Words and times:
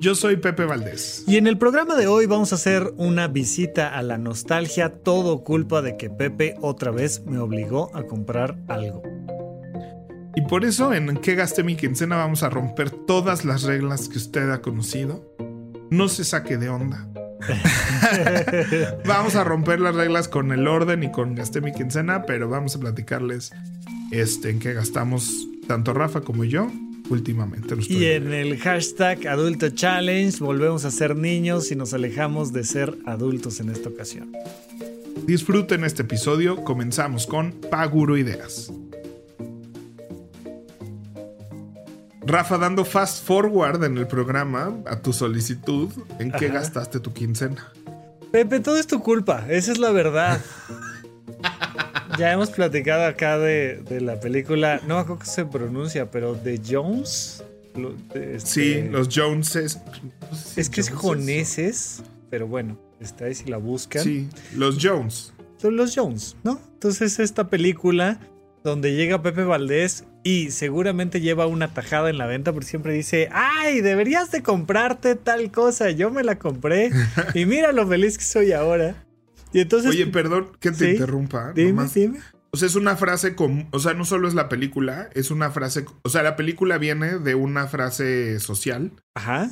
Yo 0.00 0.14
soy 0.14 0.38
Pepe 0.38 0.64
Valdés. 0.64 1.24
Y 1.26 1.36
en 1.36 1.46
el 1.46 1.58
programa 1.58 1.94
de 1.94 2.06
hoy 2.06 2.24
vamos 2.24 2.52
a 2.52 2.54
hacer 2.54 2.90
una 2.96 3.28
visita 3.28 3.98
a 3.98 4.00
la 4.00 4.16
nostalgia, 4.16 4.94
todo 5.02 5.44
culpa 5.44 5.82
de 5.82 5.98
que 5.98 6.08
Pepe 6.08 6.54
otra 6.62 6.90
vez 6.90 7.22
me 7.26 7.38
obligó 7.38 7.94
a 7.94 8.04
comprar 8.04 8.56
algo. 8.66 9.02
Y 10.34 10.40
por 10.48 10.64
eso 10.64 10.94
en 10.94 11.18
¿Qué 11.18 11.34
gasté 11.34 11.62
mi 11.62 11.76
quincena? 11.76 12.16
vamos 12.16 12.42
a 12.42 12.48
romper 12.48 12.88
todas 12.90 13.44
las 13.44 13.64
reglas 13.64 14.08
que 14.08 14.16
usted 14.16 14.48
ha 14.50 14.62
conocido. 14.62 15.36
No 15.90 16.08
se 16.08 16.24
saque 16.24 16.56
de 16.56 16.70
onda. 16.70 17.06
vamos 19.04 19.34
a 19.34 19.44
romper 19.44 19.80
las 19.80 19.94
reglas 19.94 20.28
con 20.28 20.50
el 20.52 20.66
orden 20.66 21.02
y 21.02 21.12
con 21.12 21.34
gasté 21.34 21.60
mi 21.60 21.72
quincena, 21.72 22.22
pero 22.22 22.48
vamos 22.48 22.74
a 22.74 22.80
platicarles 22.80 23.50
este, 24.12 24.48
en 24.48 24.60
qué 24.60 24.72
gastamos 24.72 25.46
tanto 25.68 25.92
Rafa 25.92 26.22
como 26.22 26.44
yo 26.44 26.70
últimamente. 27.10 27.74
y 27.88 28.06
en 28.06 28.32
el 28.32 28.58
hashtag 28.58 29.26
Adulto 29.28 29.70
Challenge 29.70 30.36
volvemos 30.38 30.84
a 30.84 30.90
ser 30.90 31.16
niños 31.16 31.70
y 31.70 31.76
nos 31.76 31.92
alejamos 31.92 32.52
de 32.52 32.64
ser 32.64 32.96
adultos 33.06 33.60
en 33.60 33.70
esta 33.70 33.88
ocasión. 33.88 34.32
Disfruten 35.26 35.84
este 35.84 36.02
episodio, 36.02 36.64
comenzamos 36.64 37.26
con 37.26 37.52
Paguro 37.52 38.16
Ideas. 38.16 38.72
Rafa, 42.22 42.58
dando 42.58 42.84
fast 42.84 43.26
forward 43.26 43.82
en 43.84 43.98
el 43.98 44.06
programa 44.06 44.76
a 44.86 45.00
tu 45.00 45.12
solicitud, 45.12 45.90
¿en 46.18 46.30
qué 46.30 46.48
gastaste 46.48 47.00
tu 47.00 47.12
quincena? 47.12 47.72
Pepe, 48.30 48.60
todo 48.60 48.76
es 48.76 48.86
tu 48.86 49.02
culpa, 49.02 49.46
esa 49.48 49.72
es 49.72 49.78
la 49.78 49.90
verdad. 49.90 50.40
ya 52.20 52.32
hemos 52.32 52.50
platicado 52.50 53.06
acá 53.06 53.38
de, 53.38 53.82
la 53.98 54.20
película, 54.20 54.78
no 54.86 54.96
me 54.96 55.00
acuerdo 55.00 55.20
cómo 55.20 55.32
se 55.32 55.46
pronuncia, 55.46 56.10
pero 56.10 56.34
de 56.34 56.60
Jones. 56.64 57.42
Este, 58.14 58.40
sí, 58.40 58.82
los 58.82 59.08
Joneses. 59.10 59.80
es 60.54 60.68
que 60.68 60.82
es 60.82 60.90
joneses, 60.90 62.02
pero 62.28 62.46
bueno, 62.46 62.78
está 63.00 63.24
ahí 63.24 63.34
si 63.34 63.48
la 63.48 63.56
buscan. 63.56 64.04
Sí, 64.04 64.28
los 64.54 64.76
Jones. 64.78 65.32
Son 65.56 65.76
los 65.76 65.94
Jones, 65.96 66.36
¿no? 66.44 66.60
Entonces 66.74 67.18
esta 67.18 67.48
película 67.48 68.20
donde 68.64 68.94
llega 68.94 69.22
Pepe 69.22 69.44
Valdés 69.44 70.04
y 70.22 70.50
seguramente 70.50 71.22
lleva 71.22 71.46
una 71.46 71.72
tajada 71.72 72.10
en 72.10 72.18
la 72.18 72.26
venta 72.26 72.52
porque 72.52 72.68
siempre 72.68 72.92
dice, 72.92 73.30
ay, 73.32 73.80
deberías 73.80 74.30
de 74.30 74.42
comprarte 74.42 75.14
tal 75.14 75.50
cosa, 75.50 75.90
yo 75.90 76.10
me 76.10 76.22
la 76.22 76.38
compré 76.38 76.90
y 77.34 77.46
mira 77.46 77.72
lo 77.72 77.88
feliz 77.88 78.18
que 78.18 78.24
soy 78.24 78.52
ahora. 78.52 79.06
Oye, 79.52 80.06
perdón 80.06 80.52
que 80.60 80.70
te 80.70 80.92
interrumpa. 80.92 81.52
Dime, 81.52 81.86
dime. 81.94 82.20
O 82.52 82.56
sea, 82.56 82.66
es 82.66 82.74
una 82.74 82.96
frase 82.96 83.34
común. 83.34 83.68
O 83.70 83.78
sea, 83.78 83.94
no 83.94 84.04
solo 84.04 84.26
es 84.26 84.34
la 84.34 84.48
película, 84.48 85.08
es 85.14 85.30
una 85.30 85.50
frase. 85.50 85.84
O 86.02 86.08
sea, 86.08 86.22
la 86.22 86.36
película 86.36 86.78
viene 86.78 87.18
de 87.18 87.34
una 87.34 87.66
frase 87.68 88.40
social. 88.40 88.92
Ajá. 89.14 89.50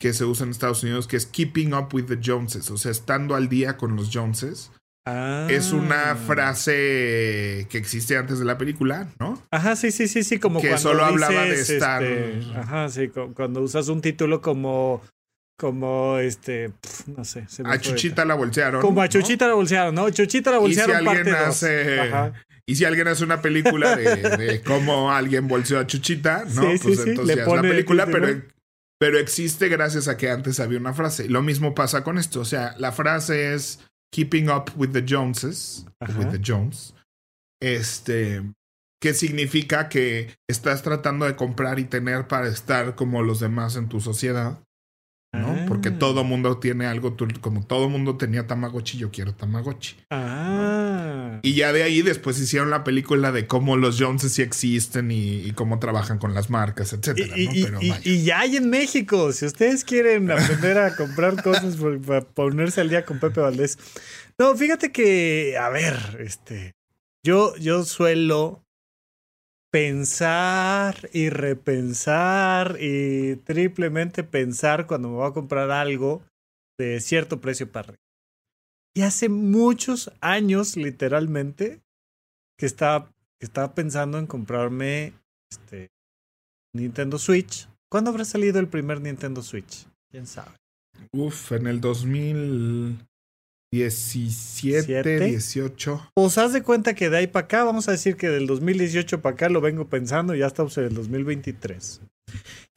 Que 0.00 0.12
se 0.12 0.24
usa 0.24 0.44
en 0.44 0.50
Estados 0.50 0.82
Unidos, 0.82 1.06
que 1.06 1.16
es 1.16 1.26
keeping 1.26 1.74
up 1.74 1.88
with 1.92 2.06
the 2.06 2.18
Joneses. 2.22 2.70
O 2.70 2.78
sea, 2.78 2.90
estando 2.90 3.34
al 3.34 3.48
día 3.48 3.76
con 3.76 3.96
los 3.96 4.10
Joneses. 4.12 4.70
Ah. 5.04 5.48
Es 5.50 5.72
una 5.72 6.14
frase 6.14 7.66
que 7.68 7.76
existe 7.76 8.16
antes 8.16 8.38
de 8.38 8.44
la 8.44 8.56
película, 8.56 9.08
¿no? 9.18 9.42
Ajá, 9.50 9.74
sí, 9.74 9.90
sí, 9.90 10.06
sí, 10.06 10.22
sí, 10.22 10.38
como 10.38 10.60
que 10.60 10.78
solo 10.78 11.04
hablaba 11.04 11.42
de 11.42 11.60
estar. 11.60 12.04
Este, 12.04 12.56
ajá, 12.56 12.88
sí, 12.88 13.08
cuando 13.08 13.62
usas 13.62 13.88
un 13.88 14.00
título 14.00 14.40
como 14.40 15.02
como 15.62 16.18
este, 16.18 16.72
no 17.06 17.24
sé. 17.24 17.46
a 17.64 17.78
Chuchita 17.78 18.24
la 18.24 18.34
bolsearon. 18.34 18.82
Como 18.82 19.00
a 19.00 19.08
Chuchita 19.08 19.46
la 19.46 19.54
bolsearon, 19.54 19.94
¿no? 19.94 20.10
Chuchita 20.10 20.50
la 20.50 20.58
bolsearon. 20.58 20.96
Y 20.96 20.98
si 20.98 21.08
alguien 21.08 21.34
hace. 21.36 22.32
Y 22.66 22.74
si 22.74 22.84
alguien 22.84 23.06
hace 23.06 23.22
una 23.22 23.40
película 23.40 23.94
de, 23.94 24.60
cómo 24.66 25.12
alguien 25.12 25.46
bolseó 25.46 25.78
a 25.78 25.86
Chuchita, 25.86 26.44
¿no? 26.46 26.62
pues 26.82 27.06
entonces 27.06 27.36
ya 27.36 27.42
es 27.44 27.48
la 27.48 27.62
película, 27.62 28.06
pero, 28.06 28.42
pero 28.98 29.20
existe 29.20 29.68
gracias 29.68 30.08
a 30.08 30.16
que 30.16 30.30
antes 30.30 30.58
había 30.58 30.80
una 30.80 30.94
frase. 30.94 31.28
Lo 31.28 31.42
mismo 31.42 31.76
pasa 31.76 32.02
con 32.02 32.18
esto. 32.18 32.40
O 32.40 32.44
sea, 32.44 32.74
la 32.78 32.90
frase 32.90 33.54
es 33.54 33.78
Keeping 34.12 34.50
Up 34.50 34.72
with 34.74 34.90
the 34.90 35.04
Joneses, 35.08 35.86
with 36.18 36.32
the 36.32 36.40
Jones. 36.44 36.92
Este. 37.60 38.42
Que 39.00 39.14
significa 39.14 39.88
que 39.88 40.34
estás 40.50 40.82
tratando 40.82 41.24
de 41.24 41.36
comprar 41.36 41.78
y 41.78 41.84
tener 41.84 42.26
para 42.26 42.48
estar 42.48 42.96
como 42.96 43.22
los 43.22 43.38
demás 43.38 43.76
en 43.76 43.88
tu 43.88 44.00
sociedad. 44.00 44.58
Porque 45.72 45.88
ah. 45.88 45.98
todo 45.98 46.22
mundo 46.22 46.58
tiene 46.58 46.84
algo, 46.84 47.16
como 47.40 47.64
todo 47.64 47.88
mundo 47.88 48.18
tenía 48.18 48.46
Tamagotchi, 48.46 48.98
yo 48.98 49.10
quiero 49.10 49.32
Tamagotchi. 49.32 49.96
Ah. 50.10 51.40
Y 51.40 51.54
ya 51.54 51.72
de 51.72 51.82
ahí 51.82 52.02
después 52.02 52.38
hicieron 52.38 52.68
la 52.68 52.84
película 52.84 53.32
de 53.32 53.46
cómo 53.46 53.78
los 53.78 53.98
Joneses 53.98 54.32
sí 54.32 54.42
existen 54.42 55.10
y, 55.10 55.50
cómo 55.52 55.78
trabajan 55.78 56.18
con 56.18 56.34
las 56.34 56.50
marcas, 56.50 56.92
etcétera. 56.92 57.34
Y, 57.38 58.22
ya 58.22 58.40
hay 58.40 58.56
en 58.56 58.68
México, 58.68 59.32
si 59.32 59.46
ustedes 59.46 59.82
quieren 59.82 60.30
aprender 60.30 60.76
a 60.76 60.94
comprar 60.94 61.42
cosas 61.42 61.78
para 62.06 62.20
ponerse 62.20 62.82
al 62.82 62.90
día 62.90 63.06
con 63.06 63.18
Pepe 63.18 63.40
Valdés. 63.40 63.78
No, 64.38 64.54
fíjate 64.54 64.92
que, 64.92 65.56
a 65.58 65.70
ver, 65.70 65.96
este, 66.20 66.74
yo, 67.24 67.56
yo 67.56 67.84
suelo 67.84 68.61
pensar 69.72 71.08
y 71.14 71.30
repensar 71.30 72.76
y 72.78 73.36
triplemente 73.36 74.22
pensar 74.22 74.86
cuando 74.86 75.08
me 75.08 75.14
voy 75.16 75.28
a 75.28 75.32
comprar 75.32 75.70
algo 75.70 76.22
de 76.78 77.00
cierto 77.00 77.40
precio 77.40 77.72
para. 77.72 77.94
Y 78.94 79.02
hace 79.02 79.30
muchos 79.30 80.12
años, 80.20 80.76
literalmente, 80.76 81.80
que 82.58 82.66
estaba, 82.66 83.10
que 83.40 83.46
estaba 83.46 83.74
pensando 83.74 84.18
en 84.18 84.26
comprarme 84.26 85.14
este 85.50 85.88
Nintendo 86.74 87.18
Switch. 87.18 87.66
¿Cuándo 87.90 88.10
habrá 88.10 88.26
salido 88.26 88.60
el 88.60 88.68
primer 88.68 89.00
Nintendo 89.00 89.42
Switch? 89.42 89.86
¿Quién 90.10 90.26
sabe? 90.26 90.54
Uf, 91.12 91.52
en 91.52 91.66
el 91.66 91.80
2000. 91.80 92.98
17, 93.72 95.20
18. 95.20 96.10
Pues 96.14 96.36
haz 96.36 96.52
de 96.52 96.62
cuenta 96.62 96.94
que 96.94 97.08
de 97.08 97.16
ahí 97.16 97.26
para 97.26 97.46
acá, 97.46 97.64
vamos 97.64 97.88
a 97.88 97.92
decir 97.92 98.16
que 98.16 98.28
del 98.28 98.46
2018 98.46 99.22
para 99.22 99.34
acá 99.34 99.48
lo 99.48 99.62
vengo 99.62 99.88
pensando, 99.88 100.34
ya 100.34 100.46
estamos 100.46 100.76
en 100.76 100.84
el 100.84 100.94
2023. 100.94 102.02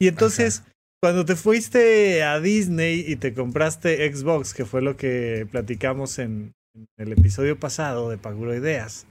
Y 0.00 0.08
entonces, 0.08 0.62
cuando 1.02 1.26
te 1.26 1.36
fuiste 1.36 2.22
a 2.22 2.40
Disney 2.40 3.04
y 3.06 3.16
te 3.16 3.34
compraste 3.34 4.10
Xbox, 4.10 4.54
que 4.54 4.64
fue 4.64 4.80
lo 4.80 4.96
que 4.96 5.46
platicamos 5.50 6.18
en, 6.18 6.54
el 6.96 7.12
episodio 7.12 7.60
pasado 7.60 8.08
de 8.08 8.16
Paguro 8.16 8.54
Ideas, 8.54 9.06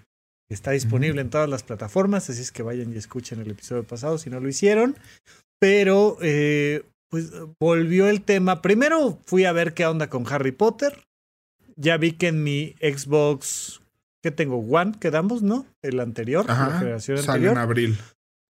está 0.49 0.71
disponible 0.71 1.21
en 1.21 1.29
todas 1.29 1.49
las 1.49 1.61
plataformas, 1.61 2.29
así 2.31 2.41
es 2.41 2.51
que 2.51 2.63
vayan 2.63 2.93
y 2.93 2.97
escuchen 2.97 3.41
el 3.41 3.51
episodio 3.51 3.83
pasado 3.83 4.17
si 4.17 4.31
no 4.31 4.39
lo 4.39 4.49
hicieron. 4.49 4.95
Pero, 5.59 6.17
eh, 6.21 6.83
pues 7.09 7.31
volvió 7.59 8.09
el 8.09 8.23
tema. 8.23 8.63
Primero 8.63 9.19
fui 9.25 9.45
a 9.45 9.51
ver 9.51 9.75
qué 9.75 9.85
onda 9.85 10.09
con 10.09 10.25
Harry 10.27 10.51
Potter 10.51 11.04
ya 11.75 11.97
vi 11.97 12.13
que 12.13 12.27
en 12.27 12.43
mi 12.43 12.75
Xbox, 12.81 13.81
que 14.21 14.31
tengo? 14.31 14.57
One, 14.57 14.93
quedamos, 14.99 15.41
¿no? 15.41 15.65
El 15.81 15.99
anterior, 15.99 16.45
la 16.45 16.79
generación 16.79 17.17
sale 17.19 17.49
en 17.49 17.57
abril. 17.57 17.97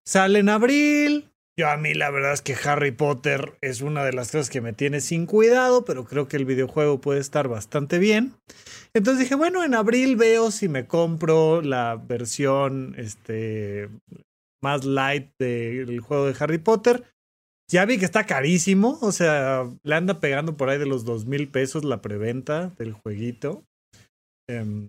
Sale 0.07 0.39
en 0.41 0.49
abril. 0.49 1.31
Yo 1.57 1.71
a 1.71 1.77
mí 1.77 1.95
la 1.95 2.11
verdad 2.11 2.33
es 2.33 2.43
que 2.43 2.57
Harry 2.65 2.91
Potter 2.91 3.57
es 3.61 3.81
una 3.81 4.05
de 4.05 4.12
las 4.12 4.33
cosas 4.33 4.51
que 4.51 4.61
me 4.61 4.73
tiene 4.73 5.00
sin 5.00 5.25
cuidado, 5.25 5.85
pero 5.85 6.05
creo 6.05 6.26
que 6.26 6.37
el 6.37 6.44
videojuego 6.44 7.00
puede 7.00 7.21
estar 7.21 7.47
bastante 7.47 7.99
bien. 7.99 8.35
Entonces 8.93 9.21
dije, 9.21 9.37
bueno, 9.37 9.62
en 9.62 9.75
abril 9.75 10.17
veo 10.17 10.50
si 10.50 10.69
me 10.69 10.87
compro 10.87 11.62
la 11.62 11.94
versión 11.97 12.97
este, 12.99 13.88
más 14.61 14.85
light 14.85 15.31
del 15.38 16.00
juego 16.00 16.27
de 16.27 16.37
Harry 16.41 16.59
Potter. 16.59 17.05
Ya 17.70 17.84
vi 17.87 17.99
que 17.99 18.05
está 18.05 18.25
carísimo, 18.25 18.99
o 19.00 19.12
sea, 19.12 19.64
le 19.82 19.94
anda 19.94 20.20
pegando 20.20 20.56
por 20.56 20.69
ahí 20.69 20.78
de 20.78 20.87
los 20.87 21.05
dos 21.05 21.26
mil 21.26 21.49
pesos 21.49 21.84
la 21.84 22.02
preventa 22.02 22.69
del 22.78 22.93
jueguito. 22.93 23.64
Eh, 24.49 24.88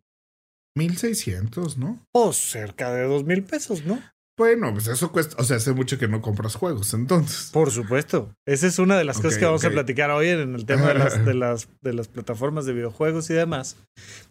1600, 0.78 1.78
¿no? 1.78 2.06
O 2.14 2.34
cerca 2.34 2.94
de 2.94 3.04
dos 3.04 3.24
mil 3.24 3.44
pesos, 3.44 3.86
¿no? 3.86 4.02
Bueno, 4.38 4.74
pues 4.74 4.88
eso 4.88 5.14
cuesta, 5.14 5.38
o 5.40 5.46
sea, 5.46 5.58
hace 5.58 5.72
mucho 5.72 5.98
que 5.98 6.10
no 6.10 6.22
compras 6.22 6.56
juegos, 6.56 6.94
entonces. 6.94 7.52
Por 7.54 7.72
supuesto. 7.72 8.34
Esa 8.46 8.68
es 8.68 8.80
una 8.80 8.98
de 8.98 9.06
las 9.06 9.18
cosas 9.18 9.38
que 9.38 9.46
vamos 9.46 9.64
a 9.64 9.70
platicar 9.70 10.12
hoy 10.12 10.28
en 10.28 10.56
el 10.56 10.66
tema 10.66 10.90
de 10.90 10.96
las, 10.96 11.26
de, 11.26 11.34
las, 11.34 11.70
de 11.82 11.94
las 11.94 12.10
plataformas 12.10 12.66
de 12.66 12.74
videojuegos 12.74 13.30
y 13.30 13.34
demás. 13.34 13.78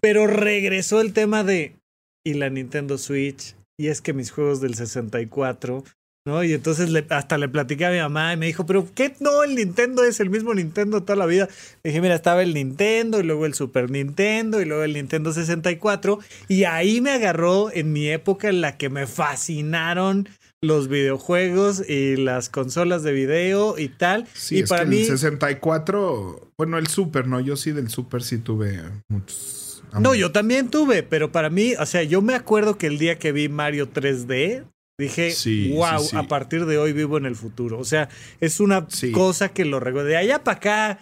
Pero 0.00 0.26
regresó 0.26 1.00
el 1.00 1.14
tema 1.14 1.42
de, 1.42 1.76
y 2.22 2.34
la 2.34 2.50
Nintendo 2.50 2.98
Switch, 2.98 3.56
y 3.80 3.86
es 3.88 4.02
que 4.02 4.12
mis 4.12 4.30
juegos 4.30 4.60
del 4.60 4.74
64 4.74 5.84
¿no? 6.24 6.42
Y 6.42 6.54
entonces 6.54 6.90
hasta 7.10 7.36
le 7.36 7.48
platiqué 7.48 7.84
a 7.84 7.90
mi 7.90 7.98
mamá 7.98 8.32
y 8.32 8.36
me 8.36 8.46
dijo, 8.46 8.64
pero 8.64 8.86
¿qué? 8.94 9.14
No, 9.20 9.44
el 9.44 9.54
Nintendo 9.54 10.04
es 10.04 10.20
el 10.20 10.30
mismo 10.30 10.54
Nintendo 10.54 11.02
toda 11.02 11.16
la 11.16 11.26
vida. 11.26 11.48
Le 11.82 11.90
dije, 11.90 12.00
mira, 12.00 12.14
estaba 12.14 12.42
el 12.42 12.54
Nintendo 12.54 13.20
y 13.20 13.24
luego 13.24 13.44
el 13.44 13.54
Super 13.54 13.90
Nintendo 13.90 14.60
y 14.60 14.64
luego 14.64 14.84
el 14.84 14.94
Nintendo 14.94 15.32
64 15.32 16.18
y 16.48 16.64
ahí 16.64 17.00
me 17.00 17.10
agarró 17.10 17.70
en 17.70 17.92
mi 17.92 18.08
época 18.08 18.48
en 18.48 18.62
la 18.62 18.78
que 18.78 18.88
me 18.88 19.06
fascinaron 19.06 20.28
los 20.62 20.88
videojuegos 20.88 21.86
y 21.86 22.16
las 22.16 22.48
consolas 22.48 23.02
de 23.02 23.12
video 23.12 23.78
y 23.78 23.90
tal. 23.90 24.26
Sí, 24.32 24.60
y 24.60 24.62
para 24.62 24.86
mí 24.86 25.00
el 25.00 25.06
64, 25.06 26.52
bueno, 26.56 26.78
el 26.78 26.86
Super, 26.86 27.26
no, 27.26 27.38
yo 27.40 27.56
sí 27.56 27.72
del 27.72 27.90
Super 27.90 28.22
sí 28.22 28.38
tuve 28.38 28.80
muchos 29.08 29.64
no, 30.00 30.14
yo 30.14 30.32
también 30.32 30.70
tuve, 30.70 31.02
pero 31.02 31.30
para 31.30 31.50
mí, 31.50 31.74
o 31.78 31.86
sea, 31.86 32.02
yo 32.02 32.20
me 32.20 32.34
acuerdo 32.34 32.76
que 32.78 32.86
el 32.86 32.98
día 32.98 33.18
que 33.18 33.32
vi 33.32 33.48
Mario 33.48 33.92
3D, 33.92 34.64
Dije, 34.98 35.34
wow, 35.74 36.06
a 36.14 36.22
partir 36.28 36.66
de 36.66 36.78
hoy 36.78 36.92
vivo 36.92 37.18
en 37.18 37.26
el 37.26 37.34
futuro. 37.34 37.78
O 37.78 37.84
sea, 37.84 38.08
es 38.40 38.60
una 38.60 38.86
cosa 39.12 39.48
que 39.52 39.64
lo 39.64 39.80
recuerdo. 39.80 40.08
De 40.08 40.16
allá 40.16 40.44
para 40.44 40.56
acá, 40.58 40.98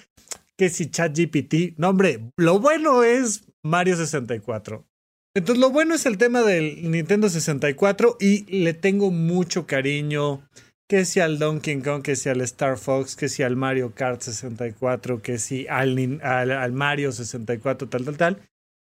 que 0.56 0.70
si 0.70 0.90
ChatGPT. 0.90 1.76
No, 1.76 1.90
hombre, 1.90 2.20
lo 2.38 2.58
bueno 2.58 3.02
es 3.02 3.44
Mario 3.62 3.96
64. 3.96 4.86
Entonces, 5.34 5.60
lo 5.60 5.70
bueno 5.70 5.94
es 5.94 6.06
el 6.06 6.18
tema 6.18 6.42
del 6.42 6.90
Nintendo 6.90 7.28
64 7.28 8.16
y 8.18 8.44
le 8.62 8.72
tengo 8.72 9.10
mucho 9.10 9.66
cariño. 9.66 10.48
Que 10.88 11.04
si 11.04 11.20
al 11.20 11.38
Donkey 11.38 11.80
Kong, 11.80 12.02
que 12.02 12.16
si 12.16 12.28
al 12.28 12.42
Star 12.42 12.76
Fox, 12.76 13.16
que 13.16 13.28
si 13.28 13.42
al 13.42 13.56
Mario 13.56 13.94
Kart 13.94 14.20
64, 14.20 15.22
que 15.22 15.38
si 15.38 15.66
al, 15.68 16.20
al 16.22 16.72
Mario 16.72 17.12
64, 17.12 17.88
tal, 17.88 18.04
tal, 18.04 18.16
tal. 18.16 18.42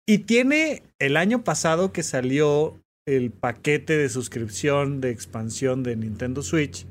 Y 0.07 0.19
tiene 0.19 0.83
el 0.99 1.17
año 1.17 1.45
pasado 1.45 1.93
que 1.93 2.03
salió 2.03 2.81
el 3.07 3.31
paquete 3.31 3.97
de 3.97 4.09
suscripción 4.09 5.01
de 5.01 5.11
expansión 5.11 5.83
de 5.83 5.97
Nintendo 5.97 6.43
Switch, 6.43 6.87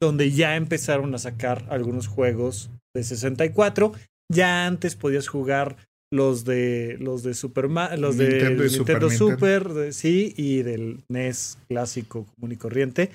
donde 0.00 0.30
ya 0.30 0.56
empezaron 0.56 1.14
a 1.14 1.18
sacar 1.18 1.66
algunos 1.70 2.06
juegos 2.06 2.70
de 2.94 3.04
64. 3.04 3.92
Ya 4.32 4.66
antes 4.66 4.96
podías 4.96 5.28
jugar 5.28 5.76
los 6.12 6.44
de 6.44 6.96
los 7.00 7.22
de 7.22 7.34
Super 7.34 7.68
los 7.68 8.16
de 8.16 8.58
Nintendo, 8.68 9.10
Super, 9.10 9.92
sí, 9.92 10.34
y 10.36 10.62
del 10.62 11.04
NES 11.08 11.58
clásico 11.68 12.26
común 12.26 12.52
y 12.52 12.56
corriente. 12.56 13.10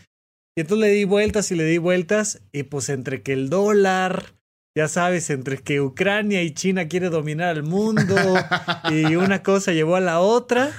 Y 0.57 0.61
entonces 0.61 0.87
le 0.87 0.93
di 0.93 1.05
vueltas 1.05 1.51
y 1.51 1.55
le 1.55 1.63
di 1.63 1.77
vueltas 1.77 2.41
y 2.51 2.63
pues 2.63 2.89
entre 2.89 3.21
que 3.21 3.33
el 3.33 3.49
dólar, 3.49 4.33
ya 4.77 4.87
sabes, 4.89 5.29
entre 5.29 5.57
que 5.59 5.79
Ucrania 5.79 6.43
y 6.43 6.53
China 6.53 6.87
quiere 6.89 7.09
dominar 7.09 7.55
el 7.55 7.63
mundo 7.63 8.15
y 8.91 9.15
una 9.15 9.43
cosa 9.43 9.71
llevó 9.71 9.95
a 9.95 10.01
la 10.01 10.19
otra, 10.19 10.71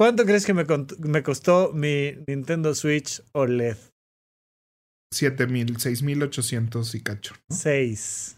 ¿Cuánto 0.00 0.24
crees 0.24 0.46
que 0.46 0.54
me, 0.54 0.64
me 1.00 1.22
costó 1.22 1.74
mi 1.74 2.14
Nintendo 2.26 2.74
Switch 2.74 3.22
OLED? 3.32 3.76
7000, 5.12 5.78
6800 5.78 6.94
y 6.94 7.00
cacho. 7.02 7.34
6. 7.50 8.36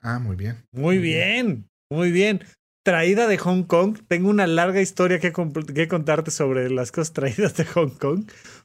Ah, 0.00 0.18
muy 0.18 0.36
bien. 0.36 0.56
Muy 0.72 0.96
bien, 0.96 1.68
muy 1.90 2.12
bien. 2.12 2.40
Traída 2.82 3.28
de 3.28 3.36
Hong 3.36 3.64
Kong. 3.64 3.98
Tengo 4.08 4.30
una 4.30 4.46
larga 4.46 4.80
historia 4.80 5.20
que, 5.20 5.34
que 5.74 5.88
contarte 5.88 6.30
sobre 6.30 6.70
las 6.70 6.92
cosas 6.92 7.12
traídas 7.12 7.54
de 7.58 7.66
Hong 7.66 7.90
Kong. 7.90 8.24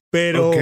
Pero 0.09 0.53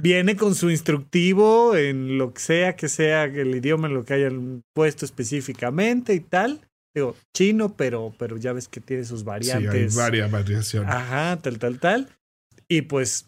viene 0.00 0.34
con 0.34 0.56
su 0.56 0.70
instructivo 0.70 1.76
en 1.76 2.18
lo 2.18 2.34
que 2.34 2.40
sea 2.40 2.74
que 2.74 2.88
sea 2.88 3.26
el 3.26 3.54
idioma 3.54 3.86
en 3.86 3.94
lo 3.94 4.04
que 4.04 4.14
hayan 4.14 4.62
puesto 4.74 5.04
específicamente 5.04 6.14
y 6.14 6.20
tal 6.20 6.67
digo, 6.98 7.16
chino, 7.36 7.74
pero, 7.76 8.14
pero 8.18 8.36
ya 8.36 8.52
ves 8.52 8.68
que 8.68 8.80
tiene 8.80 9.04
sus 9.04 9.24
variantes. 9.24 9.94
Sí, 9.94 9.98
hay 9.98 10.04
varias 10.04 10.30
variaciones. 10.30 10.94
Ajá, 10.94 11.36
tal, 11.40 11.58
tal, 11.58 11.80
tal. 11.80 12.08
Y 12.68 12.82
pues 12.82 13.26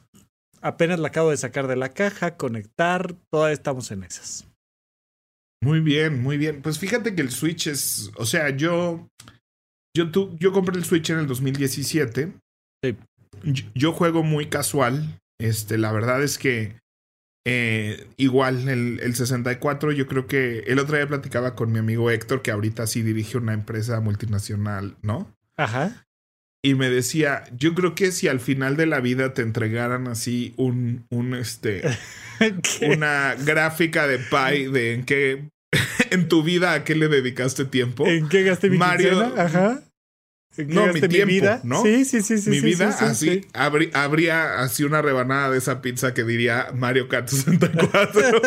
apenas 0.60 0.98
la 0.98 1.08
acabo 1.08 1.30
de 1.30 1.36
sacar 1.36 1.66
de 1.66 1.76
la 1.76 1.90
caja, 1.90 2.36
conectar, 2.36 3.14
todavía 3.30 3.54
estamos 3.54 3.90
en 3.90 4.04
esas. 4.04 4.46
Muy 5.62 5.80
bien, 5.80 6.22
muy 6.22 6.38
bien. 6.38 6.62
Pues 6.62 6.78
fíjate 6.78 7.14
que 7.14 7.22
el 7.22 7.30
Switch 7.30 7.66
es, 7.66 8.10
o 8.16 8.24
sea, 8.24 8.50
yo, 8.50 9.08
yo, 9.96 10.10
tu, 10.10 10.36
yo 10.38 10.52
compré 10.52 10.76
el 10.76 10.84
Switch 10.84 11.10
en 11.10 11.18
el 11.18 11.26
2017. 11.26 12.32
Sí. 12.82 12.96
yo 13.74 13.92
juego 13.92 14.22
muy 14.22 14.46
casual. 14.46 15.20
Este, 15.38 15.78
la 15.78 15.92
verdad 15.92 16.22
es 16.22 16.38
que 16.38 16.76
eh, 17.46 18.06
igual, 18.16 18.68
el, 18.68 19.00
el, 19.02 19.14
64, 19.14 19.92
yo 19.92 20.06
creo 20.06 20.26
que 20.26 20.60
el 20.66 20.78
otro 20.78 20.96
día 20.96 21.06
platicaba 21.06 21.54
con 21.54 21.72
mi 21.72 21.78
amigo 21.78 22.10
Héctor, 22.10 22.42
que 22.42 22.50
ahorita 22.50 22.86
sí 22.86 23.02
dirige 23.02 23.38
una 23.38 23.54
empresa 23.54 24.00
multinacional, 24.00 24.96
¿no? 25.02 25.34
Ajá. 25.56 26.06
Y 26.62 26.74
me 26.74 26.90
decía, 26.90 27.44
yo 27.56 27.74
creo 27.74 27.94
que 27.94 28.12
si 28.12 28.28
al 28.28 28.40
final 28.40 28.76
de 28.76 28.84
la 28.84 29.00
vida 29.00 29.32
te 29.32 29.40
entregaran 29.40 30.08
así 30.08 30.52
un, 30.58 31.06
un 31.08 31.34
este, 31.34 31.82
una 32.94 33.34
gráfica 33.34 34.06
de 34.06 34.18
Pi 34.18 34.66
de 34.66 34.92
en 34.92 35.04
qué, 35.04 35.48
en 36.10 36.28
tu 36.28 36.42
vida 36.42 36.74
a 36.74 36.84
qué 36.84 36.94
le 36.94 37.08
dedicaste 37.08 37.64
tiempo. 37.64 38.06
¿En 38.06 38.28
qué 38.28 38.42
gasté 38.42 38.68
mi 38.68 38.76
Mario, 38.76 39.32
Ajá 39.38 39.82
no, 40.58 40.92
mi 40.92 41.00
tiempo, 41.00 41.26
vida? 41.26 41.60
¿no? 41.62 41.82
Sí, 41.82 42.04
sí, 42.04 42.22
sí, 42.22 42.38
sí. 42.38 42.50
Mi 42.50 42.60
vida, 42.60 42.88
así, 42.88 43.46
habría 43.54 44.60
así 44.60 44.84
una 44.84 45.00
rebanada 45.00 45.50
de 45.50 45.58
esa 45.58 45.80
pizza 45.80 46.12
que 46.12 46.24
diría 46.24 46.70
Mario 46.74 47.08
Kart 47.08 47.28
64. 47.28 48.42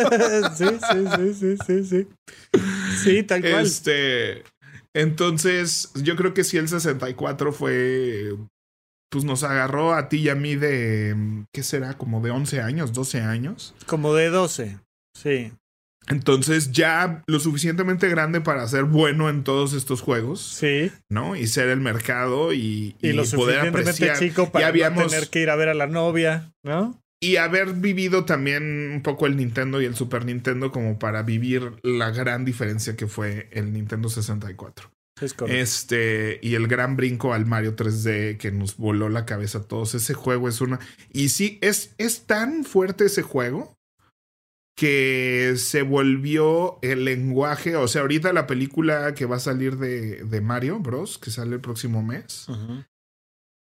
sí, 0.56 0.66
sí, 0.66 1.34
sí, 1.34 1.58
sí, 1.66 1.84
sí, 1.86 2.08
sí. 3.04 3.24
tal 3.24 3.42
cual. 3.42 3.66
Este, 3.66 4.44
entonces, 4.94 5.92
yo 5.96 6.16
creo 6.16 6.34
que 6.34 6.44
si 6.44 6.58
el 6.58 6.68
64 6.68 7.54
fue, 7.54 8.36
pues 9.10 9.24
nos 9.24 9.44
agarró 9.44 9.94
a 9.94 10.10
ti 10.10 10.18
y 10.18 10.30
a 10.30 10.36
mí 10.36 10.56
de, 10.56 11.46
¿qué 11.54 11.64
será? 11.64 11.98
Como 11.98 12.22
de 12.22 12.32
11 12.32 12.62
años, 12.62 12.94
12 12.94 13.22
años. 13.22 13.74
Como 13.86 14.14
de 14.14 14.30
12, 14.30 14.78
sí. 15.18 15.54
Entonces 16.08 16.72
ya 16.72 17.24
lo 17.28 17.40
suficientemente 17.40 18.10
grande 18.10 18.42
para 18.42 18.68
ser 18.68 18.84
bueno 18.84 19.30
en 19.30 19.44
todos 19.44 19.74
estos 19.74 20.02
juegos. 20.02 20.42
Sí. 20.42 20.92
¿No? 21.10 21.36
Y 21.36 21.48
ser 21.48 21.70
el 21.70 21.80
mercado 21.80 22.54
y, 22.54 22.96
y, 23.02 23.14
lo 23.14 23.24
poder 23.26 23.68
apreciar. 23.68 24.20
chico 24.20 24.52
para 24.52 24.72
no 24.72 25.08
tener 25.08 25.30
que 25.30 25.42
ir 25.42 25.50
a 25.50 25.56
ver 25.56 25.70
a 25.70 25.74
la 25.74 25.88
novia, 25.88 26.54
¿no? 26.64 27.00
Y 27.22 27.38
haber 27.38 27.74
vivido 27.74 28.26
también 28.26 28.92
un 28.92 29.02
poco 29.02 29.28
el 29.28 29.38
Nintendo 29.38 29.82
y 29.82 29.86
el 29.86 29.96
Super 29.96 30.26
Nintendo 30.26 30.74
como 30.74 31.00
para 31.00 31.24
vivir 31.24 31.72
la 31.82 32.12
gran 32.12 32.44
diferencia 32.44 32.98
que 32.98 33.08
fue 33.08 33.48
el 33.52 33.72
Nintendo 33.72 34.10
64. 34.10 34.92
Es 35.22 35.36
este, 35.48 36.40
y 36.42 36.56
el 36.56 36.68
gran 36.68 36.98
brinco 36.98 37.34
al 37.34 37.46
Mario 37.46 37.78
3D 37.78 38.38
que 38.38 38.52
nos 38.52 38.76
voló 38.76 39.08
la 39.08 39.26
cabeza 39.26 39.60
a 39.60 39.64
todos. 39.64 39.96
Ese 39.96 40.14
juego 40.14 40.50
es 40.50 40.60
una. 40.60 40.80
Y 41.14 41.30
sí, 41.30 41.60
es, 41.62 41.94
es 41.98 42.26
tan 42.26 42.66
fuerte 42.66 43.06
ese 43.06 43.22
juego 43.22 43.78
que 44.76 45.54
se 45.58 45.84
volvió 45.84 46.80
el 46.82 47.06
lenguaje, 47.06 47.76
o 47.76 47.88
sea, 47.88 48.02
ahorita 48.02 48.34
la 48.34 48.48
película 48.48 49.14
que 49.14 49.26
va 49.26 49.36
a 49.36 49.40
salir 49.40 49.78
de, 49.78 50.24
de 50.24 50.42
Mario 50.42 50.80
Bros, 50.80 51.20
que 51.20 51.32
sale 51.32 51.56
el 51.56 51.62
próximo 51.62 52.02
mes, 52.02 52.48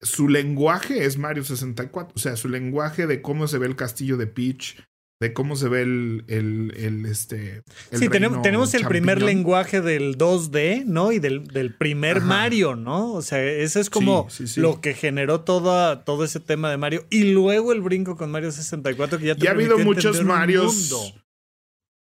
su 0.01 0.29
lenguaje 0.29 1.05
es 1.05 1.17
Mario 1.17 1.45
64, 1.45 2.13
o 2.15 2.19
sea, 2.19 2.37
su 2.37 2.49
lenguaje 2.49 3.07
de 3.07 3.23
cómo 3.23 3.49
se 3.49 3.59
ve 3.59 3.67
el 3.67 3.77
castillo 3.77 4.17
de 4.17 4.27
Peach, 4.27 4.77
de 5.21 5.33
cómo 5.33 5.57
se 5.57 5.69
ve 5.69 5.83
el, 5.83 6.25
el, 6.29 6.73
el 6.77 7.07
este. 7.07 7.63
sí, 7.93 8.09
tenemos, 8.09 8.41
tenemos 8.43 8.73
el 8.75 8.87
primer 8.87 9.21
lenguaje 9.21 9.81
del 9.81 10.17
2D, 10.17 10.85
¿no? 10.85 11.11
Y 11.11 11.19
del, 11.19 11.49
del 11.49 11.75
primer 11.75 12.21
Mario, 12.21 12.77
¿no? 12.77 13.13
O 13.13 13.23
sea, 13.23 13.43
eso 13.43 13.81
es 13.81 13.91
como 13.91 14.29
lo 14.57 14.81
que 14.81 14.95
generó 14.95 15.41
todo, 15.41 15.99
todo 16.01 16.25
ese 16.25 16.39
tema 16.39 16.71
de 16.71 16.77
Mario. 16.77 17.05
Y 17.11 17.33
luego 17.33 17.73
el 17.73 17.81
brinco 17.81 18.17
con 18.17 18.31
Mario 18.31 18.53
64, 18.53 19.19
que 19.19 19.27
ya 19.27 19.35
te 19.35 19.49
ha 19.49 19.53
habido 19.53 19.79
muchos 19.79 20.23
Marios. 20.25 21.15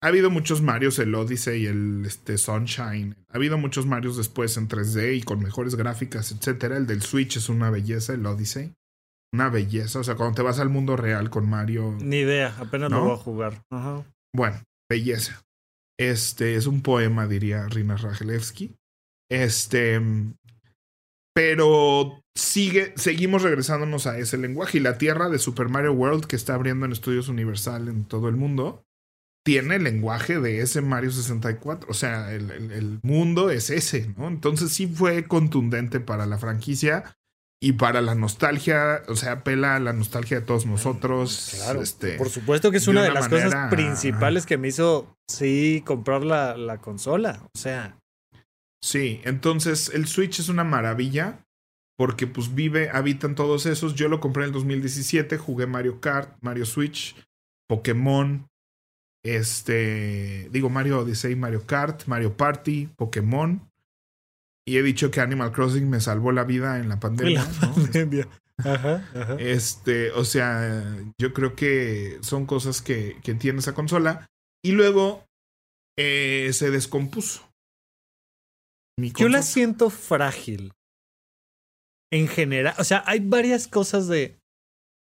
Ha 0.04 0.08
habido 0.08 0.32
muchos 0.32 0.62
Marios, 0.62 0.98
el 0.98 1.14
Odyssey 1.14 1.64
y 1.64 1.66
el 1.68 2.04
este, 2.06 2.40
Sunshine. 2.40 3.16
Ha 3.30 3.38
habido 3.38 3.60
muchos 3.60 3.86
Marios 3.86 4.18
después 4.18 4.58
en 4.58 4.68
3D 4.68 5.18
y 5.18 5.22
con 5.22 5.40
mejores 5.40 5.76
gráficas, 5.76 6.32
etcétera. 6.32 6.78
El 6.78 6.88
del 6.88 7.04
Switch 7.04 7.38
es 7.38 7.50
una 7.50 7.70
belleza, 7.70 8.14
el 8.14 8.26
Odyssey 8.26 8.74
una 9.34 9.50
belleza. 9.50 10.00
O 10.00 10.04
sea, 10.04 10.16
cuando 10.16 10.36
te 10.36 10.42
vas 10.42 10.60
al 10.60 10.70
mundo 10.70 10.96
real 10.98 11.30
con 11.30 11.50
Mario. 11.50 11.96
Ni 12.02 12.18
idea, 12.18 12.56
apenas 12.60 12.92
lo 12.92 13.04
voy 13.04 13.14
a 13.14 13.18
jugar. 13.18 13.64
Bueno, 14.36 14.62
belleza. 14.90 15.42
Este 16.00 16.56
es 16.56 16.68
un 16.68 16.82
poema, 16.82 17.28
diría 17.28 17.68
Rina 17.68 17.96
Rajelevsky. 17.96 18.76
Este. 19.30 20.02
Pero 21.34 22.22
sigue, 22.38 22.94
seguimos 22.98 23.44
regresándonos 23.44 24.06
a 24.06 24.18
ese 24.18 24.38
lenguaje. 24.38 24.80
Y 24.80 24.82
la 24.82 24.98
tierra 24.98 25.30
de 25.30 25.40
Super 25.40 25.70
Mario 25.70 25.94
World, 25.94 26.26
que 26.26 26.36
está 26.36 26.56
abriendo 26.56 26.86
en 26.86 26.92
estudios 26.92 27.30
Universal 27.30 27.88
en 27.88 28.04
todo 28.04 28.28
el 28.28 28.36
mundo, 28.36 28.84
tiene 29.46 29.78
el 29.78 29.84
lenguaje 29.86 30.40
de 30.40 30.60
ese 30.60 30.82
Mario 30.82 31.12
64. 31.12 31.90
O 31.90 31.94
sea, 31.94 32.34
el, 32.34 32.52
el 32.52 33.00
mundo 33.02 33.50
es 33.50 33.70
ese, 33.70 34.14
¿no? 34.18 34.28
Entonces 34.28 34.72
sí 34.74 34.88
fue 34.88 35.26
contundente 35.26 36.02
para 36.02 36.26
la 36.26 36.38
franquicia 36.38 37.16
y 37.64 37.74
para 37.74 38.02
la 38.02 38.16
nostalgia, 38.16 39.04
o 39.08 39.16
sea, 39.16 39.34
apela 39.34 39.76
a 39.76 39.80
la 39.80 39.94
nostalgia 39.94 40.40
de 40.40 40.46
todos 40.46 40.66
nosotros. 40.66 41.52
Claro, 41.58 41.82
este, 41.82 42.18
por 42.18 42.30
supuesto 42.30 42.72
que 42.72 42.78
es 42.78 42.88
una, 42.88 43.04
de, 43.04 43.12
las 43.12 43.30
cosas 43.30 43.70
principales 43.70 44.48
que 44.48 44.58
me 44.58 44.70
hizo, 44.70 45.16
sí, 45.28 45.84
comprar 45.86 46.24
la, 46.24 46.58
la, 46.58 46.80
consola. 46.80 47.44
O 47.54 47.58
sea. 47.58 47.98
Sí, 48.84 49.22
entonces 49.26 49.92
el 49.94 50.08
Switch 50.08 50.40
es 50.40 50.50
una 50.50 50.64
maravilla 50.64 51.46
porque 52.00 52.26
pues 52.26 52.56
vive, 52.56 52.90
habitan 52.90 53.36
todos 53.36 53.68
esos. 53.68 53.94
Yo 53.94 54.10
lo 54.10 54.20
compré 54.20 54.44
en 54.44 54.48
el 54.48 54.54
2017, 54.54 55.38
jugué 55.38 55.68
Mario 55.68 56.02
Kart, 56.02 56.36
Mario 56.42 56.66
Switch, 56.66 57.16
Pokémon, 57.70 58.48
este, 59.24 60.50
digo 60.52 60.72
Mario 60.72 61.02
Odyssey, 61.02 61.36
Mario 61.36 61.68
Kart, 61.68 62.08
Mario 62.08 62.36
Party, 62.36 62.90
Pokémon. 62.96 63.71
Y 64.66 64.78
he 64.78 64.84
dicho 64.84 65.10
que 65.12 65.22
Animal 65.22 65.52
Crossing 65.52 65.90
me 65.90 66.00
salvó 66.00 66.32
la 66.32 66.44
vida 66.44 66.80
en 66.80 66.90
la 66.90 67.00
pandemia. 67.00 67.42
Ajá, 68.58 69.10
ajá. 69.16 69.36
Este, 69.40 70.12
o 70.12 70.24
sea, 70.24 70.84
yo 71.20 71.34
creo 71.34 71.56
que 71.56 72.20
son 72.22 72.46
cosas 72.46 72.82
que, 72.82 73.20
que 73.24 73.34
tiene 73.34 73.60
esa 73.60 73.74
consola. 73.74 74.28
Y 74.64 74.74
luego 74.74 75.26
eh, 75.98 76.52
se 76.54 76.70
descompuso. 76.70 77.52
Yo 78.98 79.30
la 79.30 79.42
siento 79.42 79.90
frágil. 79.90 80.74
En 82.14 82.28
general, 82.28 82.76
o 82.78 82.84
sea, 82.84 83.04
hay 83.06 83.22
varias 83.22 83.68
cosas 83.70 84.08
de, 84.08 84.38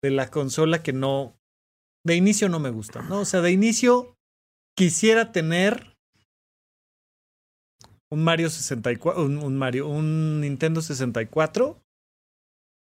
de 0.04 0.10
la 0.10 0.32
consola 0.32 0.82
que 0.82 0.92
no, 0.92 1.38
de 2.04 2.16
inicio 2.16 2.50
no 2.50 2.60
me 2.60 2.72
gustan, 2.72 3.08
¿no? 3.10 3.20
O 3.20 3.26
sea, 3.26 3.42
de 3.42 3.52
inicio 3.52 4.18
quisiera 4.76 5.32
tener 5.32 5.95
un 8.12 8.24
Mario 8.24 8.50
64, 8.50 9.24
un, 9.24 9.38
un 9.38 9.58
Mario, 9.58 9.88
un 9.88 10.42
Nintendo 10.42 10.82
64 10.82 11.82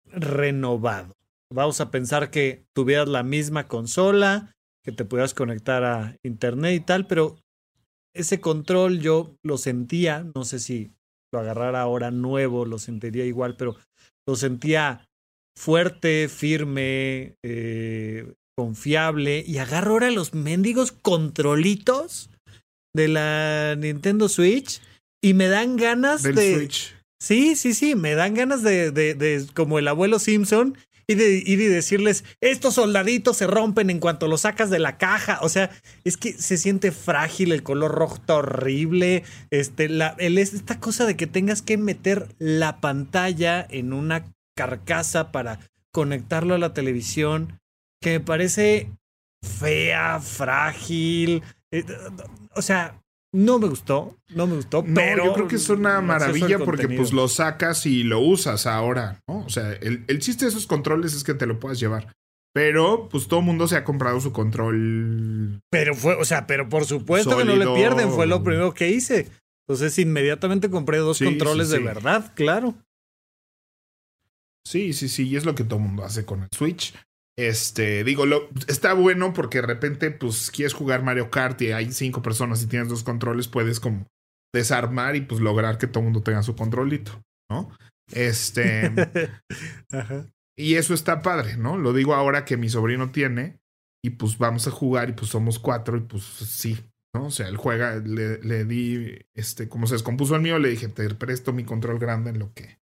renovado. 0.08 1.14
Vamos 1.54 1.80
a 1.82 1.92
pensar 1.92 2.32
que 2.32 2.66
tuvieras 2.74 3.08
la 3.08 3.24
misma 3.24 3.68
consola, 3.68 4.56
que 4.84 4.92
te 4.92 5.06
pudieras 5.06 5.34
conectar 5.34 5.84
a 5.84 6.18
internet 6.24 6.76
y 6.76 6.80
tal, 6.80 7.08
pero 7.08 7.38
ese 8.14 8.40
control 8.40 9.00
yo 9.00 9.36
lo 9.44 9.58
sentía, 9.58 10.26
no 10.36 10.44
sé 10.46 10.60
si 10.60 10.92
lo 11.34 11.40
agarrara 11.40 11.82
ahora 11.82 12.12
nuevo, 12.12 12.66
lo 12.66 12.80
sentiría 12.80 13.26
igual, 13.26 13.58
pero 13.58 13.76
lo 14.28 14.36
sentía 14.36 15.08
fuerte, 15.58 16.30
firme, 16.30 17.36
eh, 17.44 18.34
confiable, 18.58 19.44
y 19.46 19.58
agarro 19.58 19.94
ahora 19.94 20.12
los 20.12 20.34
mendigos 20.34 20.92
controlitos 20.92 22.30
de 22.96 23.08
la 23.10 23.76
Nintendo 23.78 24.30
Switch 24.30 24.82
y 25.26 25.34
me 25.34 25.48
dan 25.48 25.76
ganas 25.76 26.22
de... 26.22 26.56
Switch. 26.56 26.96
Sí, 27.20 27.56
sí, 27.56 27.74
sí, 27.74 27.96
me 27.96 28.14
dan 28.14 28.36
ganas 28.36 28.62
de, 28.62 28.92
de, 28.92 29.16
de 29.16 29.44
como 29.56 29.80
el 29.80 29.88
abuelo 29.88 30.20
Simpson, 30.20 30.78
y 31.08 31.16
de, 31.16 31.42
y 31.44 31.56
decirles, 31.56 32.24
estos 32.42 32.76
soldaditos 32.76 33.38
se 33.38 33.48
rompen 33.48 33.90
en 33.90 34.00
cuanto 34.00 34.28
los 34.28 34.42
sacas 34.42 34.70
de 34.70 34.78
la 34.78 35.00
caja. 35.00 35.40
O 35.42 35.50
sea, 35.50 35.72
es 36.04 36.18
que 36.18 36.34
se 36.34 36.58
siente 36.58 36.92
frágil, 36.92 37.52
el 37.52 37.64
color 37.64 37.92
rojo 37.92 38.18
está 38.18 38.36
horrible. 38.36 39.24
Este, 39.50 39.90
la, 39.90 40.16
el, 40.20 40.38
esta 40.38 40.80
cosa 40.80 41.08
de 41.08 41.16
que 41.16 41.26
tengas 41.26 41.64
que 41.64 41.80
meter 41.80 42.28
la 42.38 42.80
pantalla 42.80 43.66
en 43.68 43.94
una 43.94 44.26
carcasa 44.56 45.32
para 45.32 45.60
conectarlo 45.92 46.54
a 46.54 46.60
la 46.60 46.76
televisión, 46.76 47.60
que 48.00 48.12
me 48.12 48.20
parece 48.20 48.92
fea, 49.42 50.20
frágil. 50.20 51.42
Eh, 51.72 51.84
o 52.54 52.62
sea, 52.62 53.02
no 53.36 53.60
me 53.60 53.68
gustó, 53.68 54.18
no 54.30 54.48
me 54.48 54.56
gustó, 54.56 54.84
pero 54.84 55.26
yo 55.26 55.34
creo 55.34 55.48
que 55.48 55.58
es 55.58 55.70
una 55.70 56.00
maravilla 56.02 56.58
porque 56.60 56.88
pues 56.88 57.12
lo 57.12 57.28
sacas 57.28 57.86
y 57.86 58.04
lo 58.04 58.22
usas 58.22 58.66
ahora, 58.66 59.22
¿no? 59.28 59.40
O 59.46 59.50
sea, 59.50 59.74
el, 59.74 60.06
el, 60.08 60.20
chiste 60.20 60.46
de 60.46 60.50
esos 60.50 60.66
controles 60.66 61.14
es 61.14 61.24
que 61.24 61.34
te 61.34 61.46
lo 61.46 61.60
puedas 61.60 61.80
llevar. 61.80 62.16
Pero, 62.54 63.10
pues 63.10 63.28
todo 63.28 63.42
el 63.42 63.46
mundo 63.46 63.68
se 63.68 63.76
ha 63.76 63.84
comprado 63.84 64.22
su 64.22 64.32
control. 64.32 65.60
Pero 65.70 65.94
fue, 65.94 66.16
o 66.16 66.24
sea, 66.24 66.48
pero 66.48 66.70
por 66.70 66.86
supuesto 66.86 67.38
que 67.38 67.44
no 67.44 67.58
le 67.58 67.68
pierden, 67.68 68.10
fue 68.12 68.28
lo 68.28 68.44
primero 68.44 68.74
que 68.74 68.90
hice. 68.90 69.30
Entonces, 69.68 70.00
inmediatamente 70.00 70.70
compré 70.70 71.00
dos 71.00 71.20
controles 71.20 71.70
de 71.70 71.80
verdad, 71.80 72.32
claro. 72.34 72.76
Sí, 74.66 74.94
sí, 74.94 75.10
sí, 75.10 75.28
y 75.28 75.36
es 75.36 75.44
lo 75.44 75.54
que 75.54 75.66
todo 75.66 75.80
el 75.80 75.86
mundo 75.86 76.06
hace 76.06 76.24
con 76.26 76.44
el 76.44 76.50
Switch. 76.56 76.94
Este, 77.38 78.04
digo, 78.04 78.26
lo, 78.26 78.50
está 78.68 78.94
bueno 78.94 79.34
porque 79.34 79.60
de 79.60 79.68
repente, 79.68 80.12
pues, 80.12 80.52
quieres 80.52 80.74
jugar 80.74 81.04
Mario 81.04 81.30
Kart 81.30 81.62
y 81.62 81.72
hay 81.72 81.92
cinco 81.92 82.22
personas 82.22 82.64
y 82.64 82.68
tienes 82.68 82.88
dos 82.88 83.04
controles, 83.04 83.48
puedes 83.48 83.80
como 83.80 84.08
desarmar 84.54 85.18
y 85.18 85.22
pues 85.22 85.42
lograr 85.42 85.78
que 85.78 85.88
todo 85.88 86.00
el 86.00 86.06
mundo 86.06 86.22
tenga 86.22 86.42
su 86.42 86.56
controlito, 86.56 87.22
¿no? 87.50 87.76
Este. 88.12 88.92
Ajá. 89.92 90.28
Y 90.58 90.76
eso 90.76 90.94
está 90.94 91.22
padre, 91.22 91.58
¿no? 91.58 91.78
Lo 91.78 91.92
digo 91.92 92.14
ahora 92.14 92.46
que 92.46 92.56
mi 92.56 92.70
sobrino 92.70 93.12
tiene 93.12 93.60
y 94.02 94.12
pues 94.12 94.38
vamos 94.38 94.68
a 94.68 94.72
jugar 94.72 95.10
y 95.10 95.14
pues 95.14 95.30
somos 95.30 95.60
cuatro 95.60 95.98
y 95.98 96.02
pues 96.02 96.24
sí, 96.24 96.80
¿no? 97.14 97.26
O 97.26 97.32
sea, 97.32 97.50
él 97.50 97.58
juega, 97.58 97.98
le, 97.98 98.42
le 98.42 98.64
di, 98.64 99.20
este, 99.34 99.68
como 99.68 99.88
se 99.88 99.96
descompuso 99.96 100.36
el 100.36 100.42
mío, 100.42 100.58
le 100.58 100.70
dije, 100.70 100.88
te 100.88 101.14
presto 101.16 101.52
mi 101.52 101.66
control 101.66 102.00
grande 102.00 102.30
en 102.30 102.40
lo 102.40 102.54
que 102.54 102.80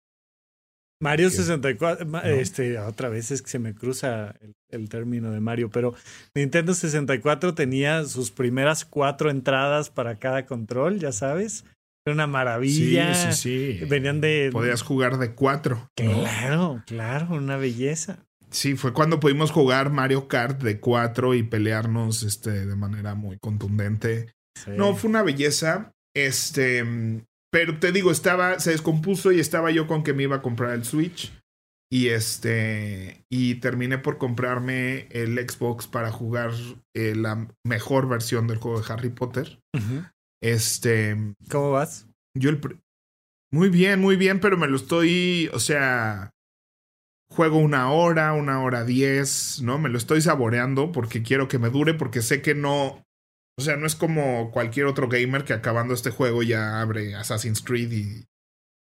Mario 1.01 1.29
64, 1.29 2.07
este, 2.25 2.79
otra 2.79 3.11
vez 3.11 3.31
es 3.31 3.43
que 3.43 3.51
se 3.51 3.59
me 3.59 3.75
cruza 3.75 4.35
el, 4.71 4.89
término 4.89 5.31
de 5.31 5.41
Mario, 5.41 5.71
pero 5.71 5.95
Nintendo 6.35 6.73
64 6.75 7.55
tenía 7.55 8.05
sus 8.05 8.31
primeras 8.31 8.85
cuatro 8.85 9.31
entradas 9.31 9.91
para 9.91 10.19
cada 10.19 10.47
control, 10.47 10.99
ya 10.99 11.13
sabes. 11.13 11.65
Era 12.07 12.15
una 12.15 12.27
maravilla. 12.27 13.15
Sí, 13.15 13.33
sí, 13.33 13.79
sí. 13.79 13.85
Venían 13.87 14.21
de. 14.21 14.51
Podías 14.53 14.83
jugar 14.83 15.19
de 15.19 15.35
cuatro. 15.35 15.91
Claro, 15.97 16.83
claro, 16.87 17.35
una 17.35 17.57
belleza. 17.57 18.19
Sí, 18.51 18.77
fue 18.77 18.93
cuando 18.93 19.19
pudimos 19.19 19.51
jugar 19.51 19.91
Mario 19.91 20.29
Kart 20.29 20.63
de 20.63 20.79
cuatro 20.79 21.35
y 21.35 21.43
pelearnos 21.43 22.23
este, 22.23 22.65
de 22.65 22.77
manera 22.77 23.15
muy 23.15 23.39
contundente. 23.39 24.33
No, 24.69 24.95
fue 24.95 25.11
una 25.11 25.23
belleza. 25.23 25.93
Este, 26.15 26.85
pero 27.51 27.79
te 27.79 27.93
digo, 27.93 28.11
estaba, 28.11 28.59
se 28.59 28.73
descompuso 28.73 29.33
y 29.33 29.41
estaba 29.41 29.71
yo 29.71 29.87
con 29.87 30.03
que 30.03 30.13
me 30.13 30.25
iba 30.25 30.37
a 30.37 30.43
comprar 30.43 30.73
el 30.73 30.85
Switch. 30.85 31.33
Y 31.91 32.09
este. 32.09 33.25
Y 33.31 33.57
terminé 33.57 33.99
por 33.99 34.19
comprarme 34.19 35.07
el 35.11 35.39
Xbox 35.39 35.87
para 35.87 36.11
jugar 36.11 36.51
eh, 36.95 37.15
la 37.15 37.49
mejor 37.65 38.09
versión 38.09 38.49
del 38.49 38.59
juego 38.59 38.81
de 38.81 38.93
Harry 38.93 39.11
Potter. 39.11 39.61
Este. 40.43 41.17
¿Cómo 41.49 41.71
vas? 41.71 42.09
Yo 42.37 42.51
el. 42.51 42.61
Muy 43.53 43.69
bien, 43.69 44.01
muy 44.01 44.17
bien, 44.17 44.41
pero 44.41 44.57
me 44.57 44.67
lo 44.67 44.77
estoy. 44.77 45.49
O 45.53 45.61
sea. 45.61 46.31
Juego 47.29 47.59
una 47.59 47.91
hora, 47.91 48.33
una 48.35 48.63
hora 48.63 48.85
diez, 48.85 49.61
¿no? 49.61 49.79
Me 49.79 49.89
lo 49.89 49.99
estoy 49.99 50.21
saboreando 50.21 50.93
porque 50.93 51.23
quiero 51.23 51.49
que 51.49 51.59
me 51.59 51.71
dure, 51.71 51.95
porque 51.95 52.23
sé 52.23 52.41
que 52.43 52.55
no. 52.55 53.05
O 53.59 53.63
sea, 53.63 53.77
no 53.77 53.87
es 53.87 53.95
como 53.95 54.51
cualquier 54.51 54.87
otro 54.87 55.09
gamer 55.09 55.45
que 55.45 55.55
acabando 55.55 55.95
este 55.95 56.11
juego 56.11 56.43
ya 56.43 56.81
abre 56.81 57.15
Assassin's 57.15 57.63
Creed 57.63 57.93
y, 57.93 58.25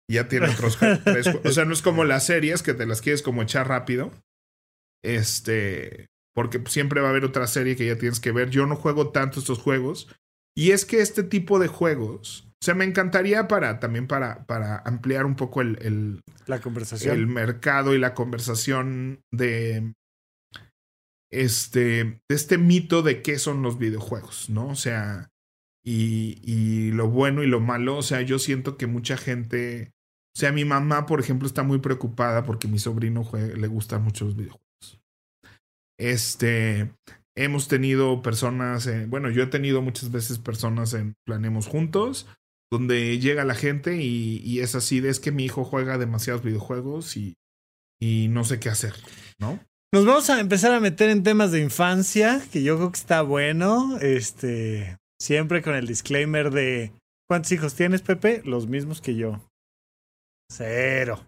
ya 0.09 0.29
tiene 0.29 0.49
otros 0.49 0.79
tres, 1.05 1.27
O 1.45 1.53
sea, 1.53 1.65
no 1.65 1.73
es 1.73 1.83
como 1.83 2.05
las 2.05 2.27
series 2.27 2.62
que 2.62 2.75
te 2.75 2.87
las 2.87 3.00
quieres 3.00 3.23
como 3.23 3.43
echar 3.43 3.69
rápido. 3.69 4.12
Este, 5.05 6.07
porque 6.35 6.62
siempre 6.67 7.00
va 7.00 7.09
a 7.09 7.11
haber 7.11 7.25
otra 7.25 7.47
serie 7.47 7.77
que 7.77 7.87
ya 7.87 7.97
tienes 7.97 8.21
que 8.21 8.33
ver. 8.33 8.50
Yo 8.50 8.67
no 8.67 8.77
juego 8.77 9.11
tanto 9.11 9.41
estos 9.41 9.59
juegos. 9.59 10.09
Y 10.57 10.73
es 10.73 10.85
que 10.85 11.00
este 11.00 11.23
tipo 11.23 11.59
de 11.59 11.69
juegos, 11.69 12.49
o 12.61 12.65
sea, 12.65 12.75
me 12.75 12.85
encantaría 12.85 13.47
para 13.47 13.79
también 13.79 14.09
para, 14.09 14.45
para 14.47 14.79
ampliar 14.85 15.27
un 15.27 15.37
poco 15.37 15.61
el, 15.61 15.79
el, 15.81 16.21
la 16.47 16.61
conversación. 16.61 17.17
El 17.17 17.27
mercado 17.29 17.95
y 17.95 17.99
la 17.99 18.15
conversación 18.15 19.21
de 19.33 19.95
este, 21.31 22.21
este 22.29 22.59
mito 22.59 23.03
de 23.03 23.23
qué 23.23 23.39
son 23.39 23.63
los 23.63 23.79
videojuegos, 23.79 24.51
¿no? 24.51 24.69
O 24.69 24.75
sea, 24.75 25.31
y, 25.85 26.41
y 26.45 26.91
lo 26.93 27.09
bueno 27.09 27.43
y 27.43 27.47
lo 27.47 27.61
malo, 27.61 27.97
o 27.97 28.03
sea, 28.03 28.23
yo 28.23 28.39
siento 28.39 28.77
que 28.77 28.87
mucha 28.87 29.17
gente, 29.17 29.93
o 30.37 30.39
sea, 30.39 30.53
mi 30.53 30.65
mamá, 30.65 31.07
por 31.07 31.21
ejemplo, 31.21 31.47
está 31.47 31.63
muy 31.63 31.79
preocupada 31.79 32.45
porque 32.45 32.69
mi 32.69 32.79
sobrino 32.79 33.29
le 33.33 33.67
gustan 33.69 34.03
mucho 34.03 34.25
los 34.25 34.37
videojuegos. 34.37 35.01
Este, 35.99 36.93
hemos 37.37 37.69
tenido 37.69 38.23
personas, 38.23 38.89
bueno, 39.09 39.31
yo 39.31 39.43
he 39.43 39.47
tenido 39.47 39.83
muchas 39.83 40.11
veces 40.11 40.39
personas 40.39 40.95
en 40.95 41.15
Planemos 41.25 41.67
Juntos, 41.67 42.27
donde 42.73 43.19
llega 43.19 43.45
la 43.45 43.55
gente 43.55 43.97
y, 43.97 44.39
y, 44.45 44.61
es 44.61 44.75
así 44.75 45.01
de 45.01 45.11
es 45.11 45.19
que 45.19 45.33
mi 45.33 45.45
hijo 45.45 45.65
juega 45.65 45.99
demasiados 45.99 46.43
videojuegos 46.43 47.17
y, 47.17 47.37
y 48.01 48.29
no 48.29 48.45
sé 48.45 48.61
qué 48.61 48.69
hacer, 48.69 48.95
¿no? 49.39 49.59
Nos 49.93 50.07
vamos 50.07 50.31
a 50.31 50.39
empezar 50.39 50.73
a 50.73 50.79
meter 50.79 51.11
en 51.11 51.25
temas 51.25 51.51
de 51.51 51.61
infancia, 51.61 52.41
que 52.53 52.63
yo 52.63 52.77
creo 52.77 52.93
que 52.93 52.99
está 52.99 53.23
bueno. 53.23 53.99
Este, 54.01 54.97
siempre 55.21 55.63
con 55.63 55.75
el 55.75 55.89
disclaimer 55.89 56.53
de 56.53 56.93
¿cuántos 57.29 57.51
hijos 57.51 57.75
tienes, 57.75 58.01
Pepe? 58.01 58.41
Los 58.45 58.69
mismos 58.69 59.01
que 59.01 59.17
yo. 59.17 59.41
Cero. 60.49 61.27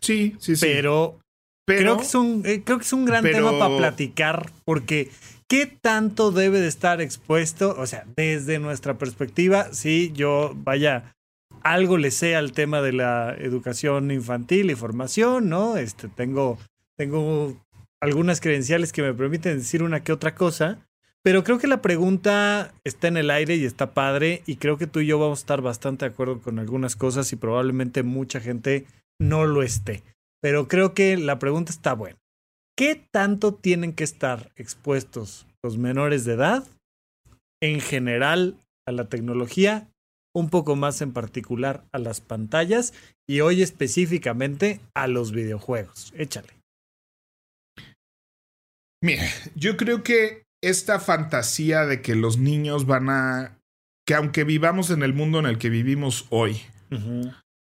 Sí, 0.00 0.36
sí, 0.38 0.54
sí. 0.54 0.64
Pero, 0.64 1.18
creo, 1.66 1.96
que 1.96 2.04
es 2.04 2.14
un, 2.14 2.42
eh, 2.46 2.62
creo 2.64 2.78
que 2.78 2.84
es 2.84 2.92
un 2.92 3.04
gran 3.04 3.24
tema 3.24 3.50
para 3.58 3.76
platicar, 3.76 4.52
porque 4.64 5.10
¿qué 5.48 5.66
tanto 5.66 6.30
debe 6.30 6.60
de 6.60 6.68
estar 6.68 7.00
expuesto? 7.00 7.74
O 7.76 7.86
sea, 7.88 8.04
desde 8.16 8.60
nuestra 8.60 8.96
perspectiva, 8.96 9.72
sí, 9.72 10.12
yo, 10.14 10.52
vaya, 10.54 11.16
algo 11.62 11.98
le 11.98 12.12
sé 12.12 12.36
al 12.36 12.52
tema 12.52 12.80
de 12.80 12.92
la 12.92 13.34
educación 13.36 14.12
infantil 14.12 14.70
y 14.70 14.76
formación, 14.76 15.48
¿no? 15.48 15.76
Este, 15.76 16.06
tengo, 16.06 16.58
tengo 16.96 17.56
algunas 18.04 18.42
credenciales 18.42 18.92
que 18.92 19.02
me 19.02 19.14
permiten 19.14 19.56
decir 19.56 19.82
una 19.82 20.04
que 20.04 20.12
otra 20.12 20.34
cosa, 20.34 20.86
pero 21.22 21.42
creo 21.42 21.58
que 21.58 21.66
la 21.66 21.80
pregunta 21.80 22.74
está 22.84 23.08
en 23.08 23.16
el 23.16 23.30
aire 23.30 23.56
y 23.56 23.64
está 23.64 23.94
padre 23.94 24.42
y 24.44 24.56
creo 24.56 24.76
que 24.76 24.86
tú 24.86 25.00
y 25.00 25.06
yo 25.06 25.18
vamos 25.18 25.38
a 25.38 25.42
estar 25.42 25.62
bastante 25.62 26.04
de 26.04 26.10
acuerdo 26.10 26.42
con 26.42 26.58
algunas 26.58 26.96
cosas 26.96 27.32
y 27.32 27.36
probablemente 27.36 28.02
mucha 28.02 28.40
gente 28.40 28.86
no 29.18 29.46
lo 29.46 29.62
esté. 29.62 30.02
pero 30.42 30.68
creo 30.68 30.92
que 30.92 31.16
la 31.16 31.38
pregunta 31.38 31.72
está 31.72 31.94
buena. 31.94 32.18
¿Qué 32.76 33.02
tanto 33.10 33.54
tienen 33.54 33.94
que 33.94 34.04
estar 34.04 34.52
expuestos 34.56 35.46
los 35.62 35.78
menores 35.78 36.26
de 36.26 36.34
edad 36.34 36.66
en 37.62 37.80
general 37.80 38.58
a 38.86 38.92
la 38.92 39.08
tecnología, 39.08 39.88
un 40.34 40.50
poco 40.50 40.76
más 40.76 41.00
en 41.00 41.14
particular 41.14 41.84
a 41.92 41.98
las 41.98 42.20
pantallas 42.20 42.92
y 43.26 43.40
hoy 43.40 43.62
específicamente 43.62 44.80
a 44.92 45.06
los 45.06 45.32
videojuegos? 45.32 46.12
Échale. 46.14 46.53
Mira, 49.04 49.24
yo 49.54 49.76
creo 49.76 50.02
que 50.02 50.46
esta 50.62 50.98
fantasía 50.98 51.84
de 51.84 52.00
que 52.00 52.14
los 52.14 52.38
niños 52.38 52.86
van 52.86 53.10
a... 53.10 53.58
que 54.06 54.14
aunque 54.14 54.44
vivamos 54.44 54.88
en 54.88 55.02
el 55.02 55.12
mundo 55.12 55.38
en 55.38 55.44
el 55.44 55.58
que 55.58 55.68
vivimos 55.68 56.26
hoy, 56.30 56.62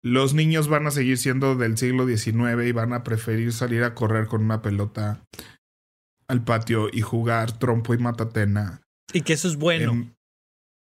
los 0.03 0.33
niños 0.33 0.67
van 0.67 0.85
a 0.85 0.91
seguir 0.91 1.17
siendo 1.17 1.55
del 1.55 1.77
siglo 1.77 2.05
XIX 2.05 2.65
y 2.67 2.73
van 2.73 2.91
a 2.91 3.05
preferir 3.05 3.53
salir 3.53 3.85
a 3.85 3.95
correr 3.95 4.27
con 4.27 4.43
una 4.43 4.61
pelota 4.61 5.23
al 6.27 6.43
patio 6.43 6.89
y 6.91 6.99
jugar 6.99 7.57
trompo 7.57 7.93
y 7.93 7.99
matatena. 7.99 8.81
Y 9.13 9.21
que 9.21 9.31
eso 9.31 9.47
es 9.47 9.55
bueno. 9.55 10.13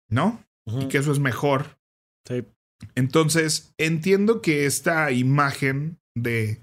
¿No? 0.07 0.45
Y 0.67 0.87
que 0.87 0.99
eso 0.99 1.11
es 1.11 1.19
mejor. 1.19 1.79
Sí. 2.27 2.45
Entonces, 2.93 3.73
entiendo 3.79 4.43
que 4.43 4.67
esta 4.67 5.11
imagen 5.11 5.97
de, 6.15 6.61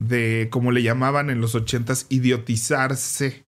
de, 0.00 0.48
como 0.50 0.70
le 0.72 0.82
llamaban 0.82 1.30
en 1.30 1.40
los 1.40 1.54
ochentas, 1.54 2.06
idiotizarse 2.08 3.44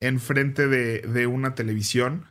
enfrente 0.00 0.68
de, 0.68 1.00
de 1.00 1.26
una 1.26 1.54
televisión, 1.54 2.26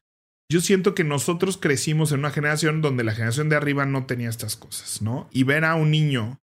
yo 0.51 0.61
siento 0.61 0.93
que 0.93 1.03
nosotros 1.03 1.57
crecimos 1.57 2.11
en 2.11 2.19
una 2.19 2.31
generación 2.31 2.81
donde 2.81 3.03
la 3.03 3.13
generación 3.13 3.49
de 3.49 3.55
arriba 3.55 3.85
no 3.85 4.05
tenía 4.05 4.29
estas 4.29 4.55
cosas, 4.55 5.01
¿no? 5.01 5.27
Y 5.31 5.43
ver 5.43 5.65
a 5.65 5.75
un 5.75 5.89
niño 5.89 6.39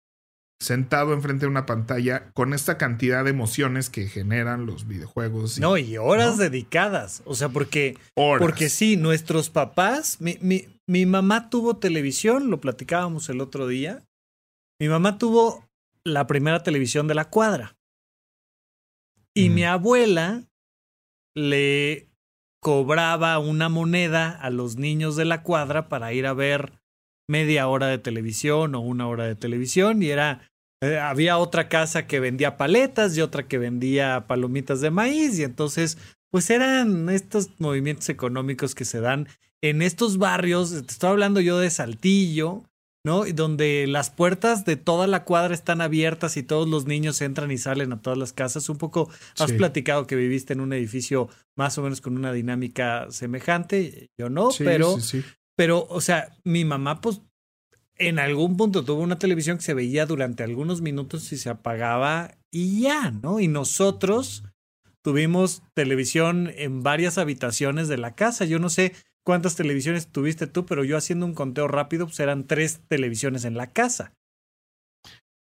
sentado 0.60 1.12
enfrente 1.12 1.46
de 1.46 1.50
una 1.50 1.66
pantalla 1.66 2.30
con 2.32 2.52
esta 2.52 2.78
cantidad 2.78 3.24
de 3.24 3.30
emociones 3.30 3.90
que 3.90 4.08
generan 4.08 4.66
los 4.66 4.86
videojuegos. 4.86 5.58
no, 5.58 5.76
y 5.76 5.96
horas 5.98 6.36
dedicadas. 6.36 7.22
O 7.24 7.34
sea, 7.34 7.48
porque, 7.48 7.96
porque 8.14 8.68
sí, 8.68 8.96
nuestros 8.96 9.50
papás, 9.50 10.20
mi, 10.20 10.38
mi, 10.40 10.66
mi 10.88 11.06
mamá 11.06 11.50
tuvo 11.50 11.76
televisión, 11.76 12.50
lo 12.50 12.60
platicábamos 12.60 13.28
el 13.28 13.40
otro 13.40 13.68
día. 13.68 14.02
Mi 14.80 14.88
mamá 14.88 15.18
tuvo 15.18 15.67
la 16.08 16.26
primera 16.26 16.62
televisión 16.62 17.06
de 17.08 17.14
la 17.14 17.30
cuadra. 17.30 17.76
Y 19.34 19.50
mi 19.50 19.64
abuela 19.64 20.42
le 21.36 22.08
cobraba 22.60 23.38
una 23.38 23.68
moneda 23.68 24.30
a 24.30 24.50
los 24.50 24.76
niños 24.76 25.14
de 25.14 25.24
la 25.24 25.44
cuadra 25.44 25.88
para 25.88 26.12
ir 26.12 26.26
a 26.26 26.32
ver 26.32 26.72
media 27.28 27.68
hora 27.68 27.86
de 27.86 27.98
televisión 27.98 28.74
o 28.74 28.80
una 28.80 29.06
hora 29.06 29.26
de 29.26 29.36
televisión. 29.36 30.02
Y 30.02 30.08
era 30.08 30.50
eh, 30.80 30.98
había 30.98 31.38
otra 31.38 31.68
casa 31.68 32.06
que 32.06 32.18
vendía 32.18 32.56
paletas 32.56 33.16
y 33.16 33.20
otra 33.20 33.46
que 33.46 33.58
vendía 33.58 34.26
palomitas 34.26 34.80
de 34.80 34.90
maíz. 34.90 35.38
Y 35.38 35.44
entonces 35.44 35.98
pues 36.30 36.50
eran 36.50 37.08
estos 37.08 37.50
movimientos 37.58 38.08
económicos 38.08 38.74
que 38.74 38.84
se 38.84 39.00
dan 39.00 39.28
en 39.62 39.82
estos 39.82 40.18
barrios, 40.18 40.70
te 40.70 40.92
estoy 40.92 41.10
hablando 41.10 41.40
yo 41.40 41.58
de 41.58 41.70
Saltillo, 41.70 42.64
¿no? 43.08 43.24
Donde 43.24 43.86
las 43.86 44.10
puertas 44.10 44.66
de 44.66 44.76
toda 44.76 45.06
la 45.06 45.24
cuadra 45.24 45.54
están 45.54 45.80
abiertas 45.80 46.36
y 46.36 46.42
todos 46.42 46.68
los 46.68 46.84
niños 46.84 47.22
entran 47.22 47.50
y 47.50 47.56
salen 47.56 47.90
a 47.94 48.02
todas 48.02 48.18
las 48.18 48.34
casas. 48.34 48.68
Un 48.68 48.76
poco 48.76 49.08
has 49.38 49.50
platicado 49.52 50.06
que 50.06 50.14
viviste 50.14 50.52
en 50.52 50.60
un 50.60 50.74
edificio 50.74 51.30
más 51.56 51.78
o 51.78 51.82
menos 51.82 52.02
con 52.02 52.18
una 52.18 52.34
dinámica 52.34 53.06
semejante. 53.10 54.10
Yo 54.18 54.28
no, 54.28 54.50
pero, 54.58 54.98
pero, 55.56 55.86
o 55.88 56.02
sea, 56.02 56.36
mi 56.44 56.66
mamá, 56.66 57.00
pues, 57.00 57.22
en 57.96 58.18
algún 58.18 58.58
punto 58.58 58.84
tuvo 58.84 59.00
una 59.00 59.18
televisión 59.18 59.56
que 59.56 59.64
se 59.64 59.72
veía 59.72 60.04
durante 60.04 60.42
algunos 60.42 60.82
minutos 60.82 61.32
y 61.32 61.38
se 61.38 61.48
apagaba 61.48 62.36
y 62.50 62.82
ya, 62.82 63.10
¿no? 63.10 63.40
Y 63.40 63.48
nosotros 63.48 64.44
tuvimos 65.02 65.62
televisión 65.72 66.52
en 66.54 66.82
varias 66.82 67.16
habitaciones 67.16 67.88
de 67.88 67.96
la 67.96 68.14
casa. 68.14 68.44
Yo 68.44 68.58
no 68.58 68.68
sé 68.68 68.92
cuántas 69.28 69.56
televisiones 69.56 70.06
tuviste 70.06 70.46
tú, 70.46 70.64
pero 70.64 70.84
yo 70.84 70.96
haciendo 70.96 71.26
un 71.26 71.34
conteo 71.34 71.68
rápido, 71.68 72.06
pues 72.06 72.18
eran 72.18 72.46
tres 72.46 72.80
televisiones 72.88 73.44
en 73.44 73.58
la 73.58 73.72
casa. 73.72 74.14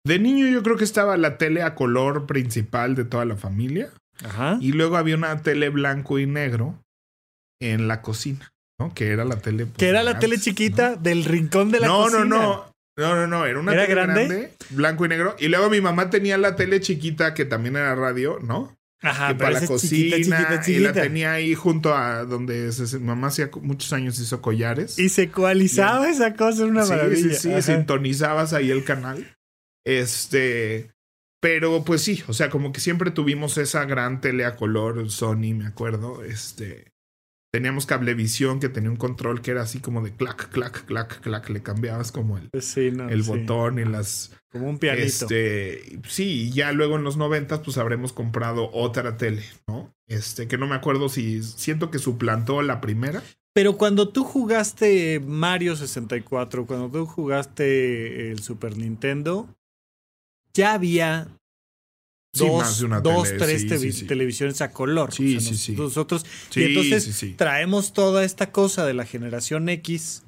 De 0.04 0.18
niño 0.18 0.48
yo 0.48 0.64
creo 0.64 0.78
que 0.78 0.84
estaba 0.84 1.16
la 1.16 1.38
tele 1.38 1.62
a 1.62 1.76
color 1.76 2.26
principal 2.26 2.96
de 2.96 3.06
toda 3.06 3.26
la 3.26 3.38
familia. 3.38 3.92
Ajá. 4.26 4.58
Y 4.62 4.72
luego 4.72 4.98
había 4.98 5.16
una 5.16 5.44
tele 5.44 5.70
blanco 5.70 6.18
y 6.18 6.26
negro 6.26 6.82
en 7.62 7.88
la 7.88 8.02
cocina, 8.02 8.52
¿no? 8.80 8.96
Que 8.96 9.12
era 9.12 9.26
la 9.26 9.38
tele. 9.38 9.68
Pues, 9.68 9.78
que 9.78 9.90
era 9.90 10.02
la 10.02 10.18
tele 10.18 10.40
chiquita 10.40 10.96
del 10.96 11.24
rincón 11.24 11.70
de 11.70 11.80
la 11.80 11.88
cocina. 11.88 12.26
No, 12.26 12.26
no, 12.26 12.40
no. 12.40 12.72
No, 12.98 13.16
no, 13.16 13.28
no. 13.28 13.46
Era 13.46 13.60
una 13.60 13.74
tele 13.74 13.86
grande? 13.86 14.54
blanco 14.72 15.06
y 15.06 15.10
negro. 15.10 15.36
Y 15.38 15.50
luego 15.50 15.70
mi 15.70 15.82
mamá 15.82 16.10
tenía 16.10 16.40
la 16.40 16.56
tele 16.56 16.82
chiquita 16.82 17.36
que 17.36 17.46
también 17.46 17.76
era 17.76 17.94
radio, 17.94 18.40
¿no? 18.42 18.76
Ajá, 19.10 19.38
para 19.38 19.60
la 19.60 19.68
cocina 19.68 20.18
y 20.18 20.80
la 20.80 20.94
tenía 20.94 21.34
ahí 21.34 21.56
junto 21.56 21.96
a 21.96 22.26
donde 22.26 22.70
mamá 23.00 23.28
hacía 23.28 23.50
muchos 23.62 23.94
años 23.94 24.20
hizo 24.20 24.42
collares. 24.42 25.00
Y 25.00 25.10
se 25.10 25.24
ecualizaba 25.24 26.10
esa 26.10 26.34
cosa, 26.34 26.66
una 26.66 26.86
maravilla. 26.86 27.36
Sí, 27.36 27.50
sí, 27.54 27.62
sintonizabas 27.62 28.54
ahí 28.54 28.72
el 28.72 28.84
canal. 28.84 29.36
Este, 29.86 30.92
pero 31.42 31.84
pues 31.84 32.02
sí, 32.02 32.24
o 32.28 32.34
sea, 32.34 32.50
como 32.50 32.72
que 32.72 32.82
siempre 32.82 33.12
tuvimos 33.12 33.58
esa 33.58 33.86
gran 33.86 34.22
tele 34.22 34.46
a 34.46 34.56
color 34.56 35.10
Sony, 35.10 35.54
me 35.54 35.66
acuerdo, 35.66 36.24
este 36.24 36.97
teníamos 37.52 37.86
cablevisión 37.86 38.60
que 38.60 38.70
tenía 38.70 38.90
un 38.90 38.98
control 38.98 39.42
que 39.42 39.52
era 39.52 39.62
así 39.62 39.80
como 39.80 40.02
de 40.02 40.12
clac, 40.12 40.50
clac, 40.50 40.86
clac, 40.86 41.22
clac, 41.22 41.50
le 41.50 41.62
cambiabas 41.62 42.12
como 42.12 42.38
el, 42.38 42.50
el 42.54 43.24
botón 43.24 43.80
y 43.80 43.86
las... 43.86 44.32
Como 44.52 44.70
un 44.70 44.80
pianito. 44.80 45.06
Este, 45.06 46.00
sí, 46.08 46.44
y 46.44 46.52
ya 46.52 46.72
luego 46.72 46.96
en 46.96 47.04
los 47.04 47.18
noventas 47.18 47.60
pues 47.60 47.78
habremos 47.78 48.14
comprado 48.14 48.70
otra 48.74 49.18
tele, 49.18 49.44
¿no? 49.68 49.94
Este, 50.08 50.48
que 50.48 50.58
no 50.58 50.68
me 50.68 50.76
acuerdo 50.76 51.10
si 51.10 51.44
siento 51.44 51.92
que 51.92 52.00
suplantó 52.00 52.62
la 52.62 52.80
primera. 52.80 53.22
Pero 53.54 53.78
cuando 53.78 54.10
tú 54.10 54.24
jugaste 54.24 55.20
Mario 55.20 55.76
64, 55.76 56.66
cuando 56.66 56.90
tú 56.90 57.06
jugaste 57.06 58.32
el 58.32 58.40
Super 58.40 58.78
Nintendo, 58.78 59.50
ya 60.54 60.74
había 60.74 61.28
dos, 62.38 62.86
dos 63.04 63.34
tres 63.38 63.68
televisiones 64.08 64.62
a 64.62 64.72
color. 64.72 65.14
Sí, 65.14 65.40
sí, 65.40 65.56
sí. 65.56 65.74
Nosotros, 65.74 66.26
y 66.56 66.64
entonces 66.64 67.36
traemos 67.36 67.94
toda 67.94 68.24
esta 68.24 68.52
cosa 68.52 68.86
de 68.86 68.94
la 68.94 69.06
generación 69.06 69.70
X 69.70 70.24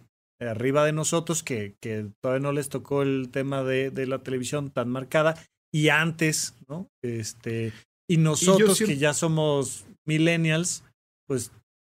arriba 0.48 0.86
de 0.86 0.94
nosotros 0.94 1.44
que, 1.44 1.76
que 1.82 2.08
todavía 2.22 2.42
no 2.42 2.54
les 2.54 2.70
tocó 2.70 3.02
el 3.02 3.30
tema 3.30 3.64
de, 3.64 3.92
de, 3.92 4.08
la 4.08 4.20
televisión 4.20 4.70
tan 4.70 4.90
marcada 4.90 5.36
y 5.74 5.90
antes, 5.90 6.56
¿no? 6.68 6.88
Este, 7.04 7.74
y 8.10 8.18
nosotros 8.18 8.80
que 8.80 8.98
ya 8.98 9.14
somos 9.14 9.86
millennials, 10.08 10.84
pues 11.28 11.52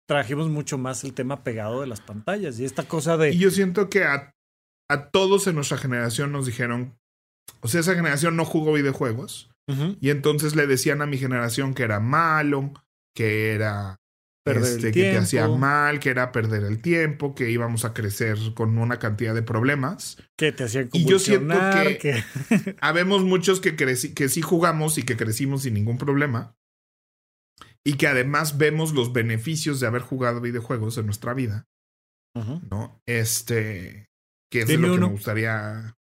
trajimos 0.09 0.49
mucho 0.49 0.79
más 0.79 1.05
el 1.05 1.13
tema 1.13 1.43
pegado 1.43 1.81
de 1.81 1.89
las 1.89 2.01
pantallas 2.01 2.59
y 2.61 2.65
esta 2.65 2.87
cosa 2.87 3.17
de... 3.17 3.33
Y 3.33 3.39
yo 3.39 3.51
siento 3.51 3.91
que 3.91 4.05
a, 4.05 4.33
a 4.89 5.11
todos 5.11 5.47
en 5.47 5.57
nuestra 5.57 5.77
generación 5.77 6.33
nos 6.33 6.47
dijeron, 6.47 6.97
o 7.61 7.69
sea, 7.69 7.81
esa 7.81 7.95
generación 7.95 8.37
no 8.37 8.45
jugó 8.45 8.73
videojuegos, 8.73 9.51
y 10.01 10.11
entonces 10.11 10.55
le 10.55 10.67
decían 10.67 11.03
a 11.03 11.07
mi 11.07 11.19
generación 11.19 11.75
que 11.75 11.83
era 11.83 11.99
malo, 11.99 12.73
que 13.15 13.53
era 13.53 13.97
este, 14.55 14.93
que 14.93 15.03
te 15.03 15.19
hacía 15.19 15.49
mal, 15.49 15.99
que 15.99 16.11
era 16.11 16.31
perder 16.31 16.63
el 16.63 16.81
tiempo, 16.81 17.35
que 17.35 17.51
íbamos 17.51 17.85
a 17.85 17.93
crecer 17.93 18.39
con 18.55 18.79
una 18.79 18.99
cantidad 18.99 19.35
de 19.35 19.43
problemas. 19.43 20.19
Que 20.37 20.53
te 20.53 20.65
hacían 20.65 20.89
Y 20.93 21.05
yo 21.05 21.19
siento 21.19 21.55
que, 22.01 22.23
habemos 22.81 23.25
muchos 23.25 23.61
que, 23.61 23.75
que 23.75 24.29
sí 24.29 24.43
jugamos 24.43 24.99
y 24.99 25.03
que 25.03 25.17
crecimos 25.17 25.63
sin 25.63 25.75
ningún 25.75 25.99
problema. 25.99 26.57
Y 27.85 27.95
que 27.95 28.07
además 28.07 28.59
vemos 28.59 28.93
los 28.93 29.13
beneficios 29.13 29.81
de 29.81 29.87
haber 29.87 30.03
jugado 30.03 30.41
videojuegos 30.41 30.99
en 30.99 31.07
nuestra 31.07 31.35
vida. 31.35 31.67
¿No? 32.71 33.01
Este. 33.07 34.11
Que 34.51 34.61
es 34.61 34.79
lo 34.79 34.93
que 34.93 35.01
me 35.01 35.07
gustaría 35.07 35.96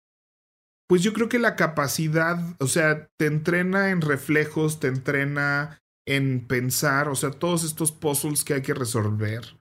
pues 0.88 1.02
yo 1.02 1.12
creo 1.12 1.28
que 1.28 1.38
la 1.38 1.56
capacidad, 1.56 2.38
o 2.60 2.66
sea, 2.66 3.08
te 3.18 3.26
entrena 3.26 3.90
en 3.90 4.00
reflejos, 4.00 4.80
te 4.80 4.88
entrena 4.88 5.80
en 6.06 6.46
pensar, 6.46 7.08
o 7.08 7.14
sea, 7.14 7.30
todos 7.30 7.64
estos 7.64 7.92
puzzles 7.92 8.44
que 8.44 8.54
hay 8.54 8.62
que 8.62 8.74
resolver. 8.74 9.58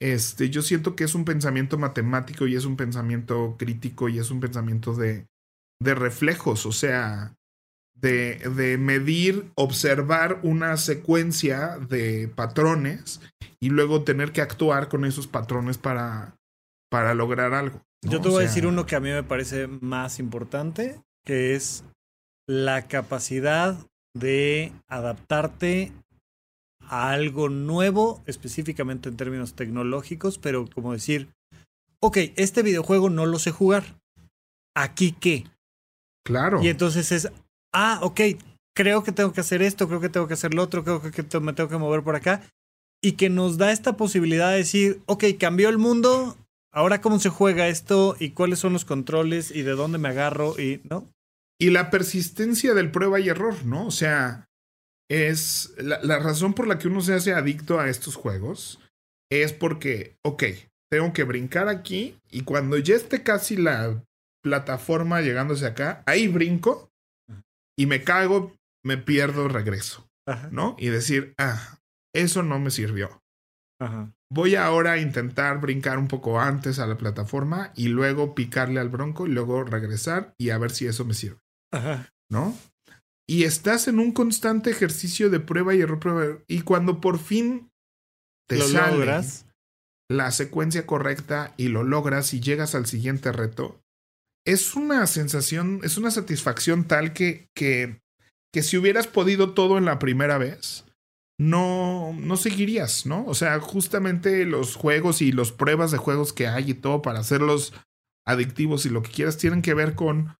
Este, 0.00 0.50
yo 0.50 0.62
siento 0.62 0.96
que 0.96 1.04
es 1.04 1.14
un 1.14 1.24
pensamiento 1.24 1.78
matemático 1.78 2.46
y 2.46 2.56
es 2.56 2.64
un 2.64 2.76
pensamiento 2.76 3.56
crítico 3.58 4.08
y 4.08 4.18
es 4.18 4.30
un 4.30 4.40
pensamiento 4.40 4.94
de, 4.94 5.26
de 5.80 5.94
reflejos, 5.94 6.66
o 6.66 6.72
sea, 6.72 7.34
de, 7.94 8.36
de 8.54 8.76
medir, 8.76 9.50
observar 9.54 10.40
una 10.42 10.76
secuencia 10.76 11.78
de 11.78 12.28
patrones 12.28 13.20
y 13.60 13.70
luego 13.70 14.04
tener 14.04 14.32
que 14.32 14.42
actuar 14.42 14.88
con 14.88 15.04
esos 15.04 15.26
patrones 15.28 15.78
para, 15.78 16.36
para 16.90 17.14
lograr 17.14 17.54
algo. 17.54 17.85
Yo 18.02 18.20
te 18.20 18.28
voy 18.28 18.44
a 18.44 18.46
decir 18.46 18.66
uno 18.66 18.86
que 18.86 18.96
a 18.96 19.00
mí 19.00 19.10
me 19.10 19.22
parece 19.22 19.66
más 19.66 20.18
importante, 20.18 21.00
que 21.24 21.54
es 21.54 21.84
la 22.48 22.86
capacidad 22.86 23.76
de 24.14 24.72
adaptarte 24.88 25.92
a 26.80 27.10
algo 27.10 27.48
nuevo, 27.48 28.22
específicamente 28.26 29.08
en 29.08 29.16
términos 29.16 29.54
tecnológicos, 29.54 30.38
pero 30.38 30.66
como 30.72 30.92
decir, 30.92 31.28
ok, 32.00 32.18
este 32.36 32.62
videojuego 32.62 33.10
no 33.10 33.26
lo 33.26 33.38
sé 33.38 33.50
jugar. 33.50 34.00
¿Aquí 34.74 35.12
qué? 35.12 35.44
Claro. 36.24 36.62
Y 36.62 36.68
entonces 36.68 37.10
es, 37.12 37.30
ah, 37.72 37.98
ok, 38.02 38.20
creo 38.74 39.02
que 39.02 39.12
tengo 39.12 39.32
que 39.32 39.40
hacer 39.40 39.62
esto, 39.62 39.88
creo 39.88 40.00
que 40.00 40.08
tengo 40.08 40.28
que 40.28 40.34
hacer 40.34 40.54
lo 40.54 40.62
otro, 40.62 40.84
creo 40.84 41.00
que 41.00 41.40
me 41.40 41.52
tengo 41.52 41.68
que 41.68 41.78
mover 41.78 42.02
por 42.02 42.14
acá. 42.14 42.42
Y 43.02 43.12
que 43.12 43.28
nos 43.28 43.58
da 43.58 43.72
esta 43.72 43.96
posibilidad 43.96 44.50
de 44.50 44.58
decir, 44.58 45.02
ok, 45.06 45.24
cambió 45.38 45.68
el 45.68 45.78
mundo, 45.78 46.36
ahora 46.76 47.00
cómo 47.00 47.18
se 47.18 47.30
juega 47.30 47.68
esto 47.68 48.16
y 48.20 48.30
cuáles 48.30 48.58
son 48.58 48.74
los 48.74 48.84
controles 48.84 49.50
y 49.50 49.62
de 49.62 49.72
dónde 49.72 49.96
me 49.96 50.10
agarro 50.10 50.60
y, 50.60 50.82
¿no? 50.84 51.10
Y 51.58 51.70
la 51.70 51.90
persistencia 51.90 52.74
del 52.74 52.90
prueba 52.90 53.18
y 53.18 53.30
error, 53.30 53.64
¿no? 53.64 53.86
O 53.86 53.90
sea, 53.90 54.46
es 55.10 55.72
la, 55.78 56.02
la 56.02 56.18
razón 56.18 56.52
por 56.52 56.66
la 56.66 56.78
que 56.78 56.88
uno 56.88 57.00
se 57.00 57.14
hace 57.14 57.32
adicto 57.32 57.80
a 57.80 57.88
estos 57.88 58.14
juegos 58.14 58.78
es 59.32 59.54
porque, 59.54 60.16
ok, 60.22 60.44
tengo 60.90 61.14
que 61.14 61.24
brincar 61.24 61.68
aquí 61.68 62.18
y 62.30 62.42
cuando 62.42 62.76
ya 62.76 62.94
esté 62.94 63.22
casi 63.22 63.56
la 63.56 64.04
plataforma 64.42 65.22
llegándose 65.22 65.66
acá, 65.66 66.02
ahí 66.06 66.28
brinco 66.28 66.90
y 67.78 67.86
me 67.86 68.04
cago, 68.04 68.54
me 68.84 68.98
pierdo, 68.98 69.48
regreso, 69.48 70.06
¿no? 70.50 70.76
Y 70.78 70.88
decir, 70.88 71.32
ah, 71.38 71.78
eso 72.14 72.42
no 72.42 72.58
me 72.58 72.70
sirvió. 72.70 73.22
Voy 74.30 74.56
ahora 74.56 74.92
a 74.92 74.98
intentar 74.98 75.60
brincar 75.60 75.98
un 75.98 76.08
poco 76.08 76.40
antes 76.40 76.78
a 76.78 76.86
la 76.86 76.98
plataforma 76.98 77.72
y 77.76 77.88
luego 77.88 78.34
picarle 78.34 78.80
al 78.80 78.88
bronco 78.88 79.26
y 79.26 79.30
luego 79.30 79.62
regresar 79.62 80.34
y 80.36 80.50
a 80.50 80.58
ver 80.58 80.72
si 80.72 80.86
eso 80.86 81.04
me 81.04 81.14
sirve. 81.14 81.38
¿No? 82.30 82.56
Y 83.28 83.44
estás 83.44 83.88
en 83.88 83.98
un 83.98 84.12
constante 84.12 84.70
ejercicio 84.70 85.30
de 85.30 85.40
prueba 85.40 85.74
y 85.74 85.80
error, 85.80 85.98
prueba. 85.98 86.38
Y 86.48 86.62
cuando 86.62 87.00
por 87.00 87.18
fin 87.18 87.70
te 88.48 88.60
sale 88.60 89.22
la 90.08 90.30
secuencia 90.30 90.86
correcta 90.86 91.52
y 91.56 91.68
lo 91.68 91.82
logras 91.82 92.32
y 92.34 92.40
llegas 92.40 92.74
al 92.74 92.86
siguiente 92.86 93.32
reto, 93.32 93.80
es 94.46 94.76
una 94.76 95.06
sensación, 95.08 95.80
es 95.82 95.98
una 95.98 96.12
satisfacción 96.12 96.84
tal 96.84 97.12
que, 97.12 97.48
que, 97.54 98.00
que 98.52 98.62
si 98.62 98.76
hubieras 98.76 99.08
podido 99.08 99.54
todo 99.54 99.76
en 99.76 99.84
la 99.84 99.98
primera 99.98 100.38
vez, 100.38 100.85
no, 101.38 102.14
no 102.14 102.36
seguirías, 102.36 103.06
¿no? 103.06 103.24
O 103.26 103.34
sea, 103.34 103.60
justamente 103.60 104.44
los 104.44 104.74
juegos 104.74 105.20
y 105.20 105.32
las 105.32 105.52
pruebas 105.52 105.90
de 105.90 105.98
juegos 105.98 106.32
que 106.32 106.46
hay 106.46 106.70
y 106.70 106.74
todo 106.74 107.02
para 107.02 107.20
hacerlos 107.20 107.74
adictivos 108.24 108.86
y 108.86 108.90
lo 108.90 109.02
que 109.02 109.10
quieras 109.10 109.36
tienen 109.36 109.62
que 109.62 109.74
ver 109.74 109.94
con, 109.94 110.36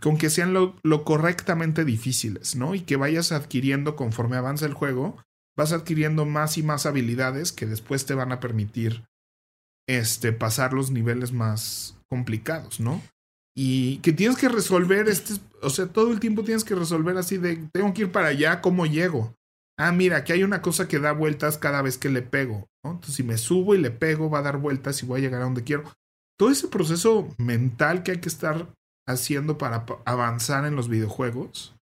con 0.00 0.16
que 0.16 0.30
sean 0.30 0.54
lo, 0.54 0.76
lo 0.82 1.04
correctamente 1.04 1.84
difíciles, 1.84 2.56
¿no? 2.56 2.74
Y 2.74 2.80
que 2.80 2.96
vayas 2.96 3.32
adquiriendo 3.32 3.94
conforme 3.94 4.36
avanza 4.36 4.66
el 4.66 4.74
juego, 4.74 5.22
vas 5.56 5.72
adquiriendo 5.72 6.24
más 6.24 6.56
y 6.56 6.62
más 6.62 6.86
habilidades 6.86 7.52
que 7.52 7.66
después 7.66 8.06
te 8.06 8.14
van 8.14 8.32
a 8.32 8.40
permitir 8.40 9.04
este, 9.86 10.32
pasar 10.32 10.72
los 10.72 10.90
niveles 10.90 11.32
más 11.32 11.96
complicados, 12.08 12.80
¿no? 12.80 13.02
Y 13.56 13.98
que 13.98 14.12
tienes 14.12 14.38
que 14.38 14.48
resolver, 14.48 15.08
este, 15.08 15.34
o 15.62 15.70
sea, 15.70 15.86
todo 15.86 16.12
el 16.12 16.20
tiempo 16.20 16.44
tienes 16.44 16.62
que 16.62 16.76
resolver 16.76 17.16
así 17.16 17.38
de, 17.38 17.56
tengo 17.72 17.92
que 17.92 18.02
ir 18.02 18.12
para 18.12 18.28
allá, 18.28 18.60
¿cómo 18.60 18.86
llego? 18.86 19.34
Ah, 19.78 19.92
mira, 19.92 20.18
aquí 20.18 20.32
hay 20.32 20.42
una 20.42 20.60
cosa 20.60 20.88
que 20.88 20.98
da 20.98 21.12
vueltas 21.12 21.56
cada 21.56 21.82
vez 21.82 21.98
que 21.98 22.08
le 22.08 22.22
pego, 22.22 22.68
¿no? 22.84 22.92
Entonces, 22.92 23.14
si 23.14 23.22
me 23.22 23.38
subo 23.38 23.76
y 23.76 23.78
le 23.78 23.92
pego, 23.92 24.28
va 24.28 24.40
a 24.40 24.42
dar 24.42 24.58
vueltas 24.58 25.02
y 25.02 25.06
voy 25.06 25.20
a 25.20 25.22
llegar 25.22 25.40
a 25.40 25.44
donde 25.44 25.62
quiero. 25.62 25.84
Todo 26.36 26.50
ese 26.50 26.66
proceso 26.66 27.32
mental 27.38 28.02
que 28.02 28.10
hay 28.12 28.18
que 28.18 28.28
estar 28.28 28.74
haciendo 29.06 29.56
para 29.56 29.86
avanzar 30.04 30.66
en 30.66 30.74
los 30.74 30.88
videojuegos 30.88 31.74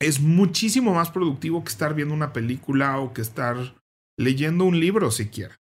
es 0.00 0.20
muchísimo 0.20 0.94
más 0.94 1.10
productivo 1.10 1.62
que 1.62 1.70
estar 1.70 1.94
viendo 1.94 2.14
una 2.14 2.32
película 2.32 2.98
o 2.98 3.12
que 3.12 3.20
estar 3.20 3.76
leyendo 4.18 4.64
un 4.64 4.80
libro 4.80 5.10
siquiera. 5.10 5.56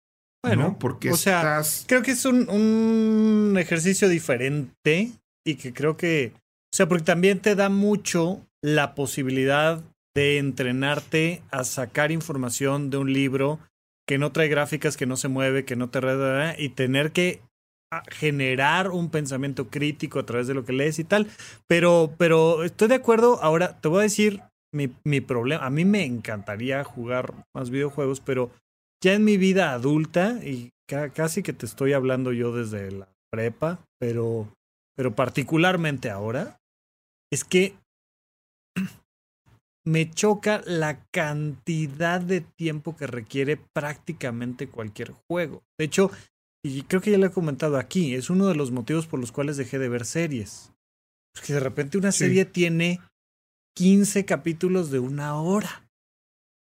Bueno, 0.45 0.79
porque 0.79 1.11
o 1.11 1.17
sea, 1.17 1.63
creo 1.87 2.03
que 2.03 2.13
es 2.13 2.25
un, 2.25 2.49
un 2.49 3.57
ejercicio 3.59 4.09
diferente 4.09 5.11
y 5.45 5.57
que 5.57 5.73
creo 5.73 5.97
que, 5.97 6.33
o 6.37 6.77
sea, 6.77 6.87
porque 6.87 7.05
también 7.05 7.41
te 7.41 7.57
da 7.57 7.69
mucho 7.69 8.47
la 8.63 8.95
posibilidad 8.95 9.83
de 10.17 10.39
entrenarte 10.39 11.43
a 11.51 11.63
sacar 11.63 12.11
información 12.11 12.89
de 12.89 12.97
un 12.97 13.13
libro 13.13 13.61
que 14.09 14.17
no 14.17 14.33
trae 14.33 14.49
gráficas, 14.49 14.97
que 14.97 15.05
no 15.05 15.19
se 15.19 15.29
mueve, 15.29 15.67
que 15.67 15.77
no 15.77 15.91
te 15.91 16.01
y 16.59 16.71
tener 16.71 17.13
que 17.13 17.43
generar 18.09 18.91
un 18.91 19.11
pensamiento 19.11 19.69
crítico 19.69 20.19
a 20.19 20.25
través 20.25 20.47
de 20.47 20.55
lo 20.55 20.65
que 20.65 20.73
lees 20.73 20.99
y 20.99 21.05
tal. 21.05 21.29
Pero, 21.67 22.15
pero 22.17 22.65
estoy 22.65 22.89
de 22.89 22.95
acuerdo. 22.95 23.43
Ahora 23.43 23.79
te 23.79 23.89
voy 23.89 24.01
a 24.01 24.03
decir 24.05 24.41
mi, 24.73 24.91
mi 25.05 25.21
problema. 25.21 25.67
A 25.67 25.71
mí 25.71 25.85
me 25.85 26.07
encantaría 26.07 26.83
jugar 26.83 27.35
más 27.55 27.69
videojuegos, 27.69 28.21
pero 28.21 28.51
ya 29.05 29.13
en 29.13 29.25
mi 29.25 29.37
vida 29.37 29.73
adulta, 29.73 30.41
y 30.43 30.71
casi 31.13 31.43
que 31.43 31.53
te 31.53 31.67
estoy 31.67 31.93
hablando 31.93 32.33
yo 32.33 32.57
desde 32.57 32.91
la 32.91 33.09
prepa, 33.31 33.85
pero, 34.01 34.49
pero 34.97 35.15
particularmente 35.15 36.09
ahora, 36.09 36.59
es 37.31 37.45
que 37.45 37.75
me 39.87 40.11
choca 40.11 40.63
la 40.67 41.05
cantidad 41.13 42.21
de 42.21 42.41
tiempo 42.41 42.97
que 42.97 43.07
requiere 43.07 43.57
prácticamente 43.57 44.69
cualquier 44.69 45.13
juego. 45.13 45.63
De 45.79 45.85
hecho, 45.85 46.11
y 46.65 46.83
creo 46.83 47.01
que 47.01 47.13
ya 47.13 47.19
lo 47.19 47.27
he 47.27 47.31
comentado 47.31 47.79
aquí, 47.79 48.15
es 48.15 48.29
uno 48.29 48.49
de 48.49 48.57
los 48.57 48.73
motivos 48.73 49.07
por 49.07 49.21
los 49.21 49.31
cuales 49.31 49.57
dejé 49.57 49.79
de 49.79 49.89
ver 49.89 50.05
series. 50.05 50.73
Porque 51.33 51.53
de 51.53 51.61
repente 51.61 51.99
una 51.99 52.11
serie 52.13 52.45
tiene 52.45 53.01
15 53.77 54.25
capítulos 54.25 54.91
de 54.91 54.99
una 54.99 55.41
hora. 55.41 55.89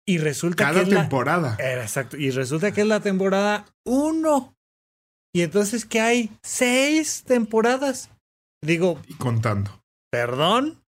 Y 0.06 0.18
resulta 0.18 0.64
Cada 0.64 0.84
que. 0.84 0.90
Cada 0.90 1.02
temporada. 1.02 1.56
exacto. 1.60 2.16
Y 2.16 2.30
resulta 2.30 2.72
que 2.72 2.80
es 2.80 2.86
la 2.86 3.00
temporada 3.00 3.66
1. 3.84 4.56
Y 5.32 5.42
entonces 5.42 5.84
que 5.84 6.00
hay 6.00 6.30
seis 6.42 7.22
temporadas. 7.24 8.10
Digo. 8.62 9.00
Y 9.06 9.14
contando. 9.14 9.82
Perdón. 10.10 10.82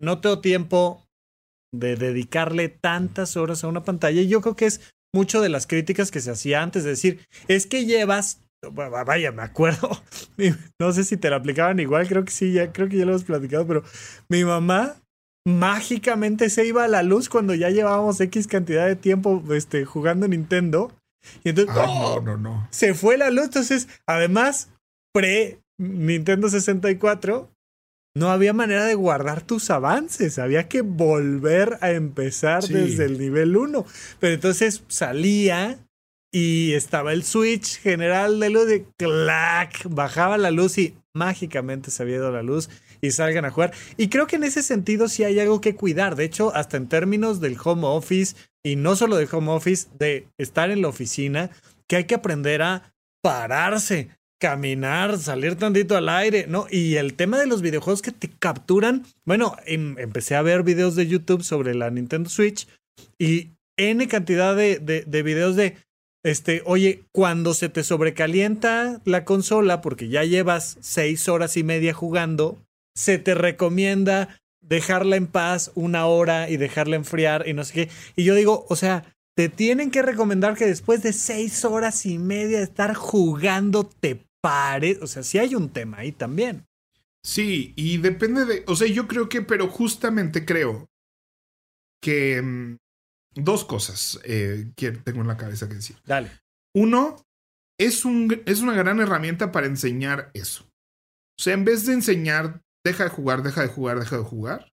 No 0.00 0.20
tengo 0.20 0.40
tiempo 0.40 1.06
de 1.72 1.96
dedicarle 1.96 2.68
tantas 2.68 3.36
horas 3.36 3.64
a 3.64 3.68
una 3.68 3.84
pantalla. 3.84 4.20
Y 4.20 4.28
yo 4.28 4.40
creo 4.40 4.56
que 4.56 4.66
es 4.66 4.92
mucho 5.14 5.40
de 5.40 5.48
las 5.48 5.66
críticas 5.66 6.10
que 6.10 6.20
se 6.20 6.30
hacía 6.30 6.62
antes 6.62 6.84
de 6.84 6.90
decir, 6.90 7.26
es 7.48 7.66
que 7.66 7.84
llevas, 7.84 8.42
vaya, 8.72 9.32
me 9.32 9.42
acuerdo, 9.42 9.90
no 10.80 10.92
sé 10.92 11.04
si 11.04 11.16
te 11.16 11.30
la 11.30 11.36
aplicaban 11.36 11.80
igual, 11.80 12.06
creo 12.06 12.24
que 12.24 12.30
sí, 12.30 12.52
ya 12.52 12.72
creo 12.72 12.88
que 12.88 12.96
ya 12.96 13.04
lo 13.04 13.12
hemos 13.12 13.24
platicado, 13.24 13.66
pero 13.66 13.82
mi 14.28 14.44
mamá 14.44 14.96
mágicamente 15.46 16.50
se 16.50 16.66
iba 16.66 16.84
a 16.84 16.88
la 16.88 17.02
luz 17.02 17.28
cuando 17.28 17.54
ya 17.54 17.70
llevábamos 17.70 18.20
X 18.20 18.46
cantidad 18.46 18.86
de 18.86 18.96
tiempo 18.96 19.42
este, 19.52 19.84
jugando 19.84 20.28
Nintendo. 20.28 20.92
Y 21.44 21.50
entonces, 21.50 21.74
no, 21.74 22.20
no, 22.20 22.36
no. 22.36 22.68
Se 22.70 22.94
fue 22.94 23.18
la 23.18 23.30
luz. 23.30 23.44
Entonces, 23.44 23.88
además, 24.06 24.70
pre 25.12 25.60
Nintendo 25.78 26.48
64, 26.48 27.50
no 28.14 28.30
había 28.30 28.52
manera 28.52 28.84
de 28.84 28.94
guardar 28.94 29.42
tus 29.42 29.70
avances. 29.70 30.38
Había 30.38 30.68
que 30.68 30.82
volver 30.82 31.78
a 31.80 31.92
empezar 31.92 32.62
desde 32.64 33.04
el 33.04 33.18
nivel 33.18 33.56
1. 33.56 33.86
Pero 34.18 34.34
entonces 34.34 34.82
salía 34.88 35.78
y 36.32 36.72
estaba 36.72 37.12
el 37.12 37.24
switch 37.24 37.80
general 37.80 38.38
de 38.40 38.50
luz 38.50 38.66
de 38.66 38.84
clac, 38.96 39.84
bajaba 39.88 40.38
la 40.38 40.50
luz 40.50 40.78
y 40.78 40.96
mágicamente 41.12 41.90
se 41.90 42.02
había 42.02 42.16
ido 42.16 42.30
la 42.30 42.42
luz 42.42 42.68
y 43.00 43.10
salgan 43.10 43.44
a 43.44 43.50
jugar. 43.50 43.72
Y 43.96 44.08
creo 44.08 44.26
que 44.26 44.36
en 44.36 44.44
ese 44.44 44.62
sentido 44.62 45.08
sí 45.08 45.24
hay 45.24 45.40
algo 45.40 45.60
que 45.60 45.74
cuidar. 45.74 46.16
De 46.16 46.24
hecho, 46.24 46.54
hasta 46.54 46.76
en 46.76 46.88
términos 46.88 47.40
del 47.40 47.56
home 47.62 47.86
office, 47.86 48.36
y 48.62 48.76
no 48.76 48.96
solo 48.96 49.16
del 49.16 49.28
home 49.30 49.50
office, 49.50 49.88
de 49.98 50.28
estar 50.38 50.70
en 50.70 50.82
la 50.82 50.88
oficina, 50.88 51.50
que 51.88 51.96
hay 51.96 52.04
que 52.04 52.14
aprender 52.14 52.62
a 52.62 52.94
pararse, 53.22 54.10
caminar, 54.40 55.18
salir 55.18 55.54
tantito 55.54 55.96
al 55.96 56.08
aire, 56.08 56.46
¿no? 56.48 56.66
Y 56.70 56.96
el 56.96 57.14
tema 57.14 57.38
de 57.38 57.46
los 57.46 57.62
videojuegos 57.62 58.02
que 58.02 58.10
te 58.10 58.28
capturan, 58.28 59.04
bueno, 59.24 59.54
em, 59.66 59.96
empecé 59.98 60.34
a 60.34 60.42
ver 60.42 60.64
videos 60.64 60.96
de 60.96 61.06
YouTube 61.06 61.44
sobre 61.44 61.74
la 61.74 61.90
Nintendo 61.90 62.28
Switch 62.28 62.66
y 63.18 63.50
N 63.76 64.08
cantidad 64.08 64.56
de, 64.56 64.78
de, 64.78 65.02
de 65.02 65.22
videos 65.22 65.56
de 65.56 65.76
este, 66.22 66.62
oye, 66.66 67.04
cuando 67.12 67.54
se 67.54 67.68
te 67.68 67.82
sobrecalienta 67.82 69.00
la 69.04 69.24
consola, 69.24 69.80
porque 69.80 70.08
ya 70.08 70.24
llevas 70.24 70.76
seis 70.80 71.28
horas 71.28 71.56
y 71.56 71.62
media 71.62 71.94
jugando, 71.94 72.58
se 72.94 73.18
te 73.18 73.34
recomienda 73.34 74.40
dejarla 74.60 75.16
en 75.16 75.26
paz 75.26 75.70
una 75.74 76.06
hora 76.06 76.50
y 76.50 76.56
dejarla 76.56 76.96
enfriar 76.96 77.48
y 77.48 77.54
no 77.54 77.64
sé 77.64 77.72
qué. 77.72 77.88
Y 78.16 78.24
yo 78.24 78.34
digo, 78.34 78.66
o 78.68 78.76
sea, 78.76 79.04
te 79.34 79.48
tienen 79.48 79.90
que 79.90 80.02
recomendar 80.02 80.56
que 80.56 80.66
después 80.66 81.02
de 81.02 81.12
seis 81.12 81.64
horas 81.64 82.04
y 82.04 82.18
media 82.18 82.58
de 82.58 82.64
estar 82.64 82.94
jugando 82.94 83.84
te 83.84 84.20
pares. 84.40 84.98
O 85.02 85.06
sea, 85.06 85.22
sí 85.22 85.38
hay 85.38 85.54
un 85.54 85.70
tema 85.70 85.98
ahí 85.98 86.12
también. 86.12 86.66
Sí, 87.22 87.74
y 87.76 87.98
depende 87.98 88.46
de, 88.46 88.64
o 88.66 88.76
sea, 88.76 88.88
yo 88.88 89.06
creo 89.06 89.28
que, 89.28 89.42
pero 89.42 89.68
justamente 89.68 90.46
creo 90.46 90.88
que 92.02 92.40
mm, 92.40 92.76
dos 93.34 93.64
cosas 93.64 94.18
eh, 94.24 94.72
que 94.74 94.92
tengo 94.92 95.20
en 95.20 95.28
la 95.28 95.36
cabeza 95.36 95.68
que 95.68 95.74
decir. 95.74 95.96
Dale. 96.06 96.30
Uno, 96.74 97.16
es, 97.78 98.04
un, 98.04 98.42
es 98.46 98.60
una 98.60 98.74
gran 98.74 99.00
herramienta 99.00 99.52
para 99.52 99.66
enseñar 99.66 100.30
eso. 100.34 100.64
O 101.38 101.42
sea, 101.42 101.54
en 101.54 101.64
vez 101.64 101.86
de 101.86 101.94
enseñar, 101.94 102.62
deja 102.84 103.04
de 103.04 103.10
jugar, 103.10 103.42
deja 103.42 103.62
de 103.62 103.68
jugar, 103.68 103.98
deja 103.98 104.16
de 104.16 104.24
jugar, 104.24 104.72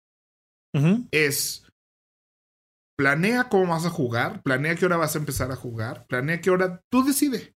es 1.10 1.66
planea 2.96 3.48
cómo 3.48 3.68
vas 3.68 3.86
a 3.86 3.90
jugar, 3.90 4.42
planea 4.42 4.76
qué 4.76 4.84
hora 4.84 4.98
vas 4.98 5.16
a 5.16 5.18
empezar 5.18 5.50
a 5.50 5.56
jugar, 5.56 6.06
planea 6.06 6.40
qué 6.42 6.50
hora, 6.50 6.82
tú 6.90 7.02
decide. 7.02 7.54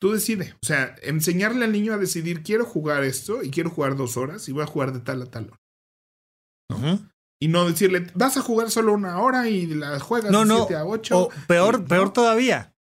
Tú 0.00 0.12
decide. 0.12 0.54
O 0.62 0.66
sea, 0.66 0.96
enseñarle 1.02 1.64
al 1.64 1.72
niño 1.72 1.92
a 1.92 1.98
decidir, 1.98 2.42
quiero 2.42 2.64
jugar 2.64 3.04
esto 3.04 3.42
y 3.42 3.50
quiero 3.50 3.70
jugar 3.70 3.96
dos 3.96 4.16
horas 4.16 4.48
y 4.48 4.52
voy 4.52 4.62
a 4.62 4.66
jugar 4.66 4.92
de 4.92 5.00
tal 5.00 5.22
a 5.22 5.26
tal 5.26 5.50
hora. 5.50 7.00
Y 7.42 7.48
no 7.48 7.68
decirle, 7.68 8.06
vas 8.14 8.36
a 8.36 8.42
jugar 8.42 8.70
solo 8.70 8.92
una 8.92 9.20
hora 9.20 9.48
y 9.48 9.66
la 9.66 9.98
juegas 9.98 10.30
no, 10.30 10.44
de 10.44 10.54
7 10.68 10.76
a 10.76 10.84
8. 10.84 11.18
O 11.18 11.28
peor, 11.46 11.84
peor 11.84 12.12
todavía, 12.12 12.72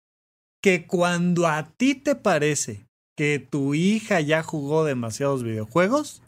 que 0.62 0.86
cuando 0.86 1.48
a 1.48 1.72
ti 1.72 1.96
te 1.96 2.16
parece 2.16 2.86
que 3.18 3.40
tu 3.40 3.74
hija 3.74 4.22
ya 4.22 4.44
jugó 4.44 4.86
demasiados 4.86 5.44
videojuegos, 5.44 6.22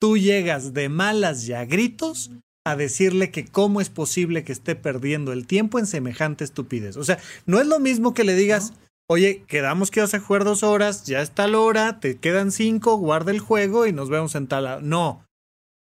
tú 0.00 0.16
llegas 0.16 0.74
de 0.74 0.88
malas 0.88 1.46
y 1.48 1.52
a 1.52 1.64
gritos 1.64 2.30
a 2.64 2.74
decirle 2.74 3.30
que 3.30 3.46
cómo 3.46 3.80
es 3.80 3.90
posible 3.90 4.42
que 4.42 4.52
esté 4.52 4.74
perdiendo 4.74 5.32
el 5.32 5.46
tiempo 5.46 5.78
en 5.78 5.86
semejante 5.86 6.42
estupidez. 6.42 6.96
O 6.96 7.04
sea, 7.04 7.18
no 7.46 7.60
es 7.60 7.66
lo 7.66 7.78
mismo 7.78 8.12
que 8.12 8.24
le 8.24 8.34
digas, 8.34 8.72
oye, 9.08 9.44
quedamos 9.46 9.90
que 9.90 10.00
vas 10.00 10.14
a 10.14 10.20
jugar 10.20 10.44
dos 10.44 10.62
horas, 10.62 11.04
ya 11.04 11.22
está 11.22 11.46
la 11.46 11.58
hora, 11.58 12.00
te 12.00 12.18
quedan 12.18 12.52
cinco, 12.52 12.96
guarda 12.96 13.30
el 13.30 13.40
juego 13.40 13.86
y 13.86 13.92
nos 13.92 14.08
vemos 14.10 14.34
en 14.34 14.46
tal. 14.46 14.88
No. 14.88 15.24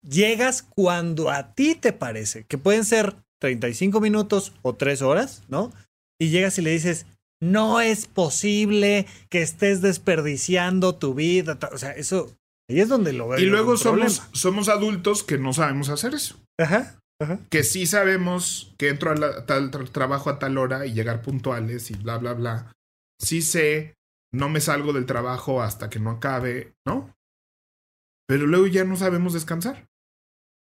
Llegas 0.07 0.61
cuando 0.61 1.29
a 1.29 1.53
ti 1.53 1.75
te 1.75 1.93
parece, 1.93 2.45
que 2.45 2.57
pueden 2.57 2.83
ser 2.83 3.15
35 3.39 4.01
minutos 4.01 4.53
o 4.61 4.73
tres 4.75 5.01
horas, 5.01 5.43
¿no? 5.47 5.71
Y 6.19 6.29
llegas 6.29 6.57
y 6.57 6.61
le 6.61 6.71
dices, 6.71 7.05
no 7.41 7.81
es 7.81 8.07
posible 8.07 9.05
que 9.29 9.41
estés 9.41 9.81
desperdiciando 9.81 10.95
tu 10.95 11.13
vida. 11.13 11.57
O 11.71 11.77
sea, 11.77 11.91
eso 11.91 12.33
ahí 12.69 12.79
es 12.79 12.89
donde 12.89 13.13
lo 13.13 13.29
veo. 13.29 13.39
Y 13.39 13.45
luego 13.45 13.77
somos, 13.77 14.23
somos 14.31 14.69
adultos 14.69 15.23
que 15.23 15.37
no 15.37 15.53
sabemos 15.53 15.89
hacer 15.89 16.13
eso. 16.13 16.37
Ajá, 16.57 16.97
Que 17.49 17.63
sí 17.63 17.85
sabemos 17.85 18.73
que 18.77 18.89
entro 18.89 19.11
a 19.11 19.45
tal 19.45 19.71
trabajo 19.91 20.29
a 20.29 20.39
tal 20.39 20.57
hora 20.57 20.85
y 20.85 20.93
llegar 20.93 21.21
puntuales 21.21 21.91
y 21.91 21.95
bla, 21.95 22.17
bla, 22.17 22.33
bla. 22.33 22.71
Sí 23.23 23.41
sé, 23.41 23.95
no 24.33 24.49
me 24.49 24.61
salgo 24.61 24.93
del 24.93 25.05
trabajo 25.05 25.61
hasta 25.61 25.89
que 25.89 25.99
no 25.99 26.11
acabe, 26.11 26.73
¿no? 26.85 27.15
Pero 28.27 28.47
luego 28.47 28.67
ya 28.67 28.83
no 28.83 28.95
sabemos 28.95 29.33
descansar. 29.33 29.87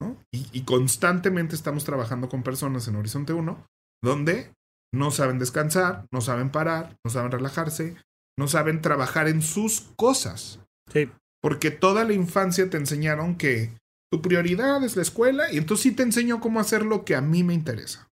¿no? 0.02 0.18
Y, 0.34 0.48
y 0.52 0.64
constantemente 0.64 1.56
estamos 1.56 1.86
trabajando 1.86 2.28
con 2.28 2.44
personas 2.44 2.88
en 2.88 2.96
Horizonte 2.96 3.34
1 3.34 3.66
donde 4.04 4.54
no 4.94 5.12
saben 5.12 5.40
descansar, 5.40 6.06
no 6.12 6.22
saben 6.22 6.52
parar, 6.52 6.98
no 7.04 7.10
saben 7.10 7.32
relajarse, 7.32 7.96
no 8.38 8.48
saben 8.48 8.82
trabajar 8.82 9.28
en 9.28 9.42
sus 9.42 9.82
cosas. 9.96 10.60
Sí. 10.92 11.10
Porque 11.42 11.72
toda 11.72 12.04
la 12.04 12.14
infancia 12.14 12.70
te 12.70 12.78
enseñaron 12.78 13.38
que 13.38 13.72
tu 14.12 14.22
prioridad 14.22 14.84
es 14.84 14.96
la 14.96 15.02
escuela 15.02 15.52
y 15.52 15.58
entonces 15.58 15.84
sí 15.84 15.92
te 15.92 16.04
enseño 16.04 16.40
cómo 16.40 16.60
hacer 16.60 16.86
lo 16.86 17.06
que 17.06 17.16
a 17.16 17.22
mí 17.22 17.44
me 17.44 17.54
interesa. 17.54 18.10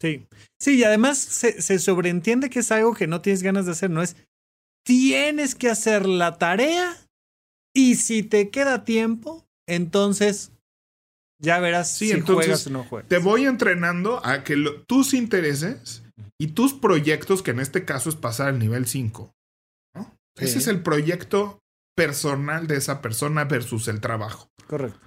Sí. 0.00 0.26
Sí, 0.60 0.78
y 0.78 0.84
además 0.84 1.18
se, 1.18 1.60
se 1.60 1.78
sobreentiende 1.78 2.50
que 2.50 2.60
es 2.60 2.70
algo 2.70 2.94
que 2.94 3.06
no 3.06 3.20
tienes 3.20 3.42
ganas 3.42 3.66
de 3.66 3.72
hacer, 3.72 3.90
no 3.90 4.02
es 4.02 4.16
tienes 4.88 5.54
que 5.54 5.68
hacer 5.68 6.06
la 6.06 6.38
tarea 6.38 6.96
y 7.74 7.96
si 7.96 8.22
te 8.22 8.48
queda 8.48 8.84
tiempo, 8.84 9.46
entonces 9.68 10.50
ya 11.42 11.60
verás 11.60 11.94
si 11.94 12.18
juegas 12.20 12.66
o 12.66 12.70
no 12.70 12.84
juegas. 12.84 13.08
Te 13.08 13.18
voy 13.18 13.44
entrenando 13.44 14.24
a 14.24 14.44
que 14.44 14.56
tus 14.86 15.12
intereses 15.12 16.02
y 16.40 16.48
tus 16.48 16.72
proyectos, 16.72 17.42
que 17.42 17.50
en 17.50 17.60
este 17.60 17.84
caso 17.84 18.08
es 18.08 18.16
pasar 18.16 18.48
al 18.48 18.58
nivel 18.58 18.86
5. 18.86 19.30
¿no? 19.94 20.16
Ese 20.36 20.58
es 20.58 20.66
el 20.68 20.82
proyecto 20.82 21.58
personal 21.94 22.66
de 22.66 22.76
esa 22.76 23.02
persona 23.02 23.44
versus 23.44 23.88
el 23.88 24.00
trabajo. 24.00 24.48
Correcto. 24.66 25.00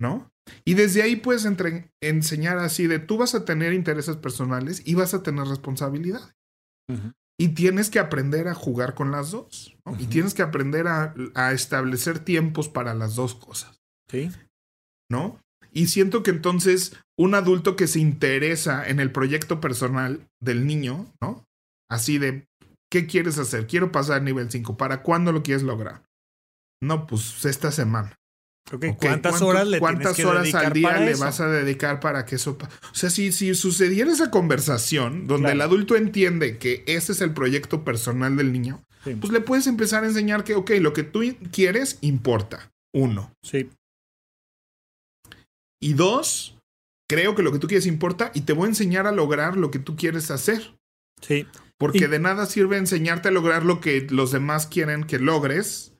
¿No? 0.00 0.30
Y 0.64 0.74
desde 0.74 1.02
ahí 1.02 1.16
puedes 1.16 1.46
enseñar 2.00 2.58
así 2.58 2.86
de 2.86 2.98
tú 2.98 3.18
vas 3.18 3.34
a 3.34 3.44
tener 3.44 3.72
intereses 3.72 4.16
personales 4.16 4.82
y 4.84 4.94
vas 4.94 5.14
a 5.14 5.22
tener 5.22 5.46
responsabilidad. 5.46 6.34
Y 7.38 7.48
tienes 7.48 7.90
que 7.90 7.98
aprender 7.98 8.48
a 8.48 8.54
jugar 8.54 8.94
con 8.94 9.10
las 9.10 9.30
dos. 9.30 9.76
Y 9.98 10.06
tienes 10.06 10.34
que 10.34 10.42
aprender 10.42 10.88
a, 10.88 11.14
a, 11.34 11.52
establecer 11.52 12.18
tiempos 12.18 12.68
para 12.68 12.94
las 12.94 13.14
dos 13.14 13.34
cosas. 13.34 13.80
Sí. 14.10 14.30
¿No? 15.10 15.40
Y 15.72 15.88
siento 15.88 16.22
que 16.22 16.30
entonces 16.30 16.96
un 17.18 17.34
adulto 17.34 17.76
que 17.76 17.86
se 17.86 18.00
interesa 18.00 18.88
en 18.88 19.00
el 19.00 19.12
proyecto 19.12 19.60
personal 19.60 20.26
del 20.40 20.66
niño, 20.66 21.12
¿no? 21.20 21.44
Así 21.90 22.18
de, 22.18 22.46
¿qué 22.90 23.06
quieres 23.06 23.38
hacer? 23.38 23.66
Quiero 23.66 23.92
pasar 23.92 24.18
al 24.18 24.24
nivel 24.24 24.50
5. 24.50 24.76
¿Para 24.76 25.02
cuándo 25.02 25.32
lo 25.32 25.42
quieres 25.42 25.62
lograr? 25.62 26.04
No, 26.82 27.06
pues 27.06 27.44
esta 27.44 27.72
semana. 27.72 28.17
Okay, 28.70 28.94
¿Cuántas 28.96 29.40
horas 29.40 29.66
le 29.66 29.78
¿Cuántas 29.78 30.16
que 30.16 30.26
horas 30.26 30.54
al 30.54 30.72
día 30.72 30.98
le 30.98 31.12
eso? 31.12 31.24
vas 31.24 31.40
a 31.40 31.48
dedicar 31.48 32.00
para 32.00 32.26
que 32.26 32.34
eso... 32.34 32.58
O 32.60 32.94
sea, 32.94 33.08
si, 33.08 33.32
si 33.32 33.54
sucediera 33.54 34.12
esa 34.12 34.30
conversación 34.30 35.26
donde 35.26 35.44
claro. 35.44 35.54
el 35.54 35.60
adulto 35.62 35.96
entiende 35.96 36.58
que 36.58 36.84
ese 36.86 37.12
es 37.12 37.20
el 37.20 37.32
proyecto 37.32 37.84
personal 37.84 38.36
del 38.36 38.52
niño, 38.52 38.84
sí. 39.04 39.14
pues 39.14 39.32
le 39.32 39.40
puedes 39.40 39.66
empezar 39.66 40.04
a 40.04 40.08
enseñar 40.08 40.44
que, 40.44 40.54
ok, 40.54 40.70
lo 40.80 40.92
que 40.92 41.02
tú 41.02 41.22
quieres 41.50 41.98
importa. 42.02 42.70
Uno. 42.92 43.32
Sí. 43.42 43.70
Y 45.80 45.94
dos, 45.94 46.58
creo 47.08 47.34
que 47.34 47.42
lo 47.42 47.52
que 47.52 47.58
tú 47.58 47.68
quieres 47.68 47.86
importa 47.86 48.30
y 48.34 48.42
te 48.42 48.52
voy 48.52 48.66
a 48.66 48.68
enseñar 48.70 49.06
a 49.06 49.12
lograr 49.12 49.56
lo 49.56 49.70
que 49.70 49.78
tú 49.78 49.96
quieres 49.96 50.30
hacer. 50.30 50.78
Sí. 51.22 51.46
Porque 51.78 52.04
y... 52.04 52.06
de 52.06 52.18
nada 52.18 52.46
sirve 52.46 52.76
enseñarte 52.76 53.28
a 53.28 53.32
lograr 53.32 53.64
lo 53.64 53.80
que 53.80 54.06
los 54.10 54.32
demás 54.32 54.66
quieren 54.66 55.04
que 55.04 55.18
logres 55.18 55.94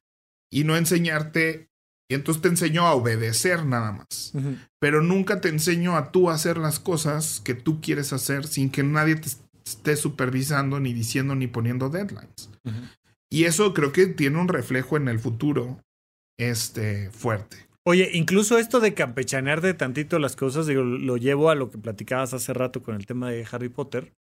y 0.51 0.65
no 0.65 0.77
enseñarte 0.77 1.68
y 2.11 2.15
entonces 2.15 2.43
te 2.43 2.49
enseño 2.49 2.87
a 2.87 2.95
obedecer 2.95 3.67
nada 3.67 3.93
más. 3.93 4.33
Uh 4.35 4.41
-huh. 4.41 4.69
Pero 4.81 5.03
nunca 5.03 5.41
te 5.41 5.51
enseño 5.51 5.97
a 5.97 6.11
tú 6.11 6.31
hacer 6.31 6.57
las 6.57 6.81
cosas 6.81 7.41
que 7.45 7.55
tú 7.55 7.81
quieres 7.81 8.13
hacer 8.13 8.47
sin 8.47 8.71
que 8.71 8.83
nadie 8.83 9.17
te 9.17 9.29
esté 9.65 9.97
supervisando, 9.97 10.81
ni 10.81 10.95
diciendo, 10.95 11.35
ni 11.35 11.47
poniendo 11.47 11.91
deadlines. 11.91 12.51
Uh 12.65 12.71
-huh. 12.71 12.89
Y 13.31 13.45
eso 13.45 13.75
creo 13.75 13.93
que 13.93 14.07
tiene 14.07 14.41
un 14.41 14.49
reflejo 14.49 14.97
en 14.97 15.09
el 15.09 15.19
futuro 15.19 15.85
este, 16.39 17.11
fuerte. 17.11 17.69
Oye, 17.85 18.11
incluso 18.15 18.59
esto 18.59 18.81
de 18.81 18.95
campechanear 18.95 19.61
de 19.61 19.75
tantito 19.75 20.19
las 20.19 20.37
cosas, 20.37 20.67
digo, 20.67 20.83
lo 20.83 21.17
llevo 21.17 21.51
a 21.51 21.55
lo 21.55 21.71
que 21.71 21.79
platicabas 21.79 22.33
hace 22.35 22.55
rato 22.55 22.83
con 22.83 22.95
el 22.95 23.07
tema 23.07 23.31
de 23.31 23.47
Harry 23.51 23.69
Potter, 23.69 24.15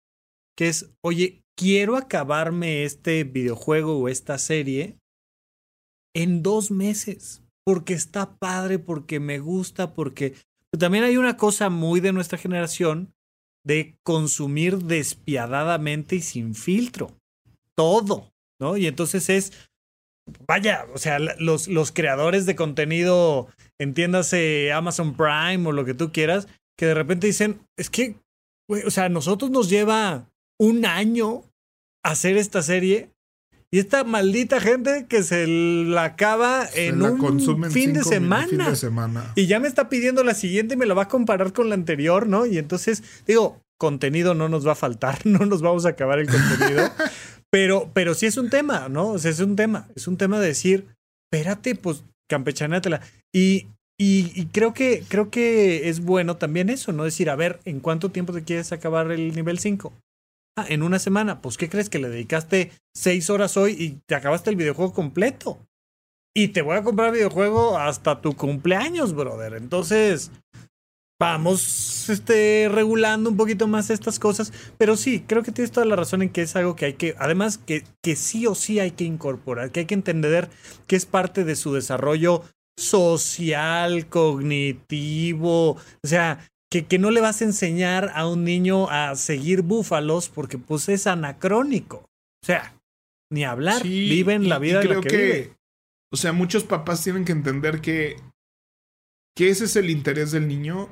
que 0.56 0.68
es, 0.68 0.90
oye, 1.02 1.44
quiero 1.56 1.96
acabarme 1.96 2.84
este 2.84 3.24
videojuego 3.24 3.98
o 3.98 4.08
esta 4.08 4.38
serie 4.38 4.98
en 6.14 6.42
dos 6.42 6.70
meses 6.70 7.45
porque 7.66 7.94
está 7.94 8.38
padre, 8.38 8.78
porque 8.78 9.18
me 9.18 9.40
gusta, 9.40 9.92
porque 9.92 10.34
también 10.78 11.02
hay 11.02 11.16
una 11.16 11.36
cosa 11.36 11.68
muy 11.68 11.98
de 11.98 12.12
nuestra 12.12 12.38
generación 12.38 13.12
de 13.64 13.98
consumir 14.04 14.78
despiadadamente 14.78 16.16
y 16.16 16.22
sin 16.22 16.54
filtro. 16.54 17.18
Todo, 17.74 18.32
¿no? 18.60 18.76
Y 18.76 18.86
entonces 18.86 19.28
es, 19.28 19.68
vaya, 20.46 20.86
o 20.94 20.98
sea, 20.98 21.18
los, 21.18 21.66
los 21.66 21.90
creadores 21.90 22.46
de 22.46 22.54
contenido, 22.54 23.48
entiéndase 23.80 24.72
Amazon 24.72 25.16
Prime 25.16 25.66
o 25.66 25.72
lo 25.72 25.84
que 25.84 25.94
tú 25.94 26.12
quieras, 26.12 26.46
que 26.78 26.86
de 26.86 26.94
repente 26.94 27.26
dicen, 27.26 27.60
es 27.76 27.90
que, 27.90 28.20
o 28.68 28.90
sea, 28.90 29.04
a 29.04 29.08
nosotros 29.08 29.50
nos 29.50 29.68
lleva 29.68 30.30
un 30.60 30.86
año 30.86 31.42
hacer 32.04 32.36
esta 32.36 32.62
serie 32.62 33.10
y 33.72 33.80
esta 33.80 34.04
maldita 34.04 34.60
gente 34.60 35.06
que 35.08 35.22
se 35.22 35.46
la 35.46 36.04
acaba 36.04 36.66
se 36.66 36.86
en 36.86 37.02
la 37.02 37.10
un 37.10 37.70
fin 37.70 37.92
de, 37.92 38.04
semana. 38.04 38.46
fin 38.46 38.58
de 38.58 38.76
semana. 38.76 39.32
Y 39.34 39.46
ya 39.46 39.58
me 39.58 39.66
está 39.66 39.88
pidiendo 39.88 40.22
la 40.22 40.34
siguiente 40.34 40.74
y 40.74 40.76
me 40.76 40.86
la 40.86 40.94
va 40.94 41.04
a 41.04 41.08
comparar 41.08 41.52
con 41.52 41.68
la 41.68 41.74
anterior, 41.74 42.28
¿no? 42.28 42.46
Y 42.46 42.58
entonces, 42.58 43.02
digo, 43.26 43.60
contenido 43.76 44.34
no 44.34 44.48
nos 44.48 44.66
va 44.66 44.72
a 44.72 44.76
faltar, 44.76 45.18
no 45.26 45.44
nos 45.46 45.62
vamos 45.62 45.84
a 45.84 45.90
acabar 45.90 46.20
el 46.20 46.28
contenido. 46.28 46.90
pero, 47.50 47.90
pero 47.92 48.14
sí 48.14 48.26
es 48.26 48.36
un 48.36 48.50
tema, 48.50 48.88
¿no? 48.88 49.08
O 49.08 49.18
sea, 49.18 49.32
es 49.32 49.40
un 49.40 49.56
tema. 49.56 49.88
Es 49.96 50.06
un 50.06 50.16
tema 50.16 50.38
de 50.38 50.48
decir, 50.48 50.86
espérate, 51.24 51.74
pues 51.74 52.04
campechanátela. 52.28 53.00
Y, 53.34 53.66
y, 53.98 54.30
y 54.34 54.46
creo 54.46 54.74
que, 54.74 55.02
creo 55.08 55.30
que 55.30 55.88
es 55.88 56.00
bueno 56.00 56.36
también 56.36 56.70
eso, 56.70 56.92
¿no? 56.92 57.02
Decir, 57.02 57.30
a 57.30 57.36
ver, 57.36 57.58
¿en 57.64 57.80
cuánto 57.80 58.10
tiempo 58.10 58.32
te 58.32 58.44
quieres 58.44 58.70
acabar 58.70 59.10
el 59.10 59.34
nivel 59.34 59.58
5? 59.58 59.92
Ah, 60.58 60.64
en 60.70 60.82
una 60.82 60.98
semana, 60.98 61.42
pues 61.42 61.58
¿qué 61.58 61.68
crees 61.68 61.90
que 61.90 61.98
le 61.98 62.08
dedicaste 62.08 62.72
seis 62.94 63.28
horas 63.28 63.58
hoy 63.58 63.76
y 63.78 64.00
te 64.06 64.14
acabaste 64.14 64.48
el 64.48 64.56
videojuego 64.56 64.94
completo? 64.94 65.58
Y 66.34 66.48
te 66.48 66.62
voy 66.62 66.76
a 66.76 66.82
comprar 66.82 67.12
videojuego 67.12 67.78
hasta 67.78 68.22
tu 68.22 68.34
cumpleaños, 68.34 69.14
brother. 69.14 69.54
Entonces, 69.54 70.30
vamos 71.20 72.08
este, 72.08 72.68
regulando 72.70 73.28
un 73.28 73.36
poquito 73.36 73.66
más 73.66 73.90
estas 73.90 74.18
cosas. 74.18 74.52
Pero 74.78 74.96
sí, 74.96 75.24
creo 75.26 75.42
que 75.42 75.52
tienes 75.52 75.72
toda 75.72 75.86
la 75.86 75.96
razón 75.96 76.22
en 76.22 76.30
que 76.30 76.42
es 76.42 76.56
algo 76.56 76.74
que 76.74 76.86
hay 76.86 76.94
que, 76.94 77.14
además, 77.18 77.58
que, 77.58 77.84
que 78.02 78.16
sí 78.16 78.46
o 78.46 78.54
sí 78.54 78.80
hay 78.80 78.92
que 78.92 79.04
incorporar, 79.04 79.70
que 79.70 79.80
hay 79.80 79.86
que 79.86 79.94
entender 79.94 80.48
que 80.86 80.96
es 80.96 81.04
parte 81.04 81.44
de 81.44 81.56
su 81.56 81.74
desarrollo 81.74 82.42
social, 82.78 84.08
cognitivo. 84.08 85.72
O 85.72 85.80
sea, 86.02 86.50
que, 86.82 86.86
que, 86.86 86.98
no 86.98 87.10
le 87.10 87.20
vas 87.20 87.40
a 87.40 87.44
enseñar 87.44 88.10
a 88.14 88.28
un 88.28 88.44
niño 88.44 88.90
a 88.90 89.14
seguir 89.16 89.62
búfalos 89.62 90.28
porque 90.28 90.58
pues 90.58 90.88
es 90.88 91.06
anacrónico. 91.06 92.08
O 92.42 92.46
sea, 92.46 92.78
ni 93.32 93.44
hablar, 93.44 93.82
sí, 93.82 94.08
viven 94.08 94.48
la 94.48 94.58
vida 94.58 94.80
y 94.82 94.86
creo 94.86 95.00
la 95.00 95.00
que, 95.02 95.08
que 95.08 95.16
vive. 95.16 95.56
O 96.12 96.16
sea, 96.16 96.32
muchos 96.32 96.64
papás 96.64 97.02
tienen 97.02 97.24
que 97.24 97.32
entender 97.32 97.80
que, 97.80 98.16
que 99.36 99.48
ese 99.48 99.64
es 99.64 99.76
el 99.76 99.90
interés 99.90 100.32
del 100.32 100.48
niño 100.48 100.88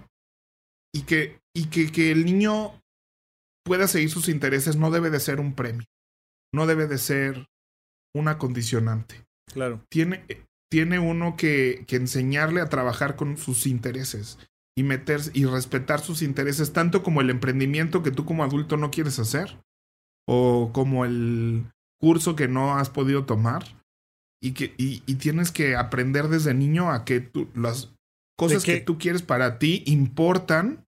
y 0.92 1.02
que, 1.02 1.38
y 1.54 1.66
que, 1.66 1.92
que 1.92 2.10
el 2.10 2.24
niño 2.24 2.80
pueda 3.64 3.86
seguir 3.86 4.10
sus 4.10 4.28
intereses 4.28 4.76
no 4.76 4.90
debe 4.90 5.10
de 5.10 5.20
ser 5.20 5.40
un 5.40 5.54
premio, 5.54 5.86
no 6.52 6.66
debe 6.66 6.86
de 6.86 6.98
ser 6.98 7.46
una 8.14 8.38
condicionante. 8.38 9.24
Claro. 9.52 9.84
Tiene, 9.90 10.24
tiene 10.70 10.98
uno 10.98 11.36
que, 11.36 11.84
que 11.86 11.96
enseñarle 11.96 12.60
a 12.60 12.68
trabajar 12.68 13.16
con 13.16 13.36
sus 13.36 13.66
intereses 13.66 14.38
y 14.76 14.82
meterse 14.82 15.30
y 15.34 15.44
respetar 15.44 16.00
sus 16.00 16.22
intereses, 16.22 16.72
tanto 16.72 17.02
como 17.02 17.20
el 17.20 17.30
emprendimiento 17.30 18.02
que 18.02 18.10
tú 18.10 18.24
como 18.24 18.44
adulto 18.44 18.76
no 18.76 18.90
quieres 18.90 19.18
hacer, 19.18 19.58
o 20.26 20.70
como 20.72 21.04
el 21.04 21.64
curso 22.00 22.34
que 22.34 22.48
no 22.48 22.76
has 22.76 22.90
podido 22.90 23.24
tomar, 23.24 23.64
y 24.42 24.52
que 24.52 24.74
y, 24.76 25.00
tienes 25.14 25.52
que 25.52 25.76
aprender 25.76 26.28
desde 26.28 26.52
niño 26.52 26.90
a 26.92 27.04
que 27.04 27.20
tú, 27.20 27.48
las 27.54 27.94
cosas 28.36 28.64
que 28.64 28.80
tú 28.80 28.98
quieres 28.98 29.22
para 29.22 29.58
ti 29.58 29.82
importan 29.86 30.84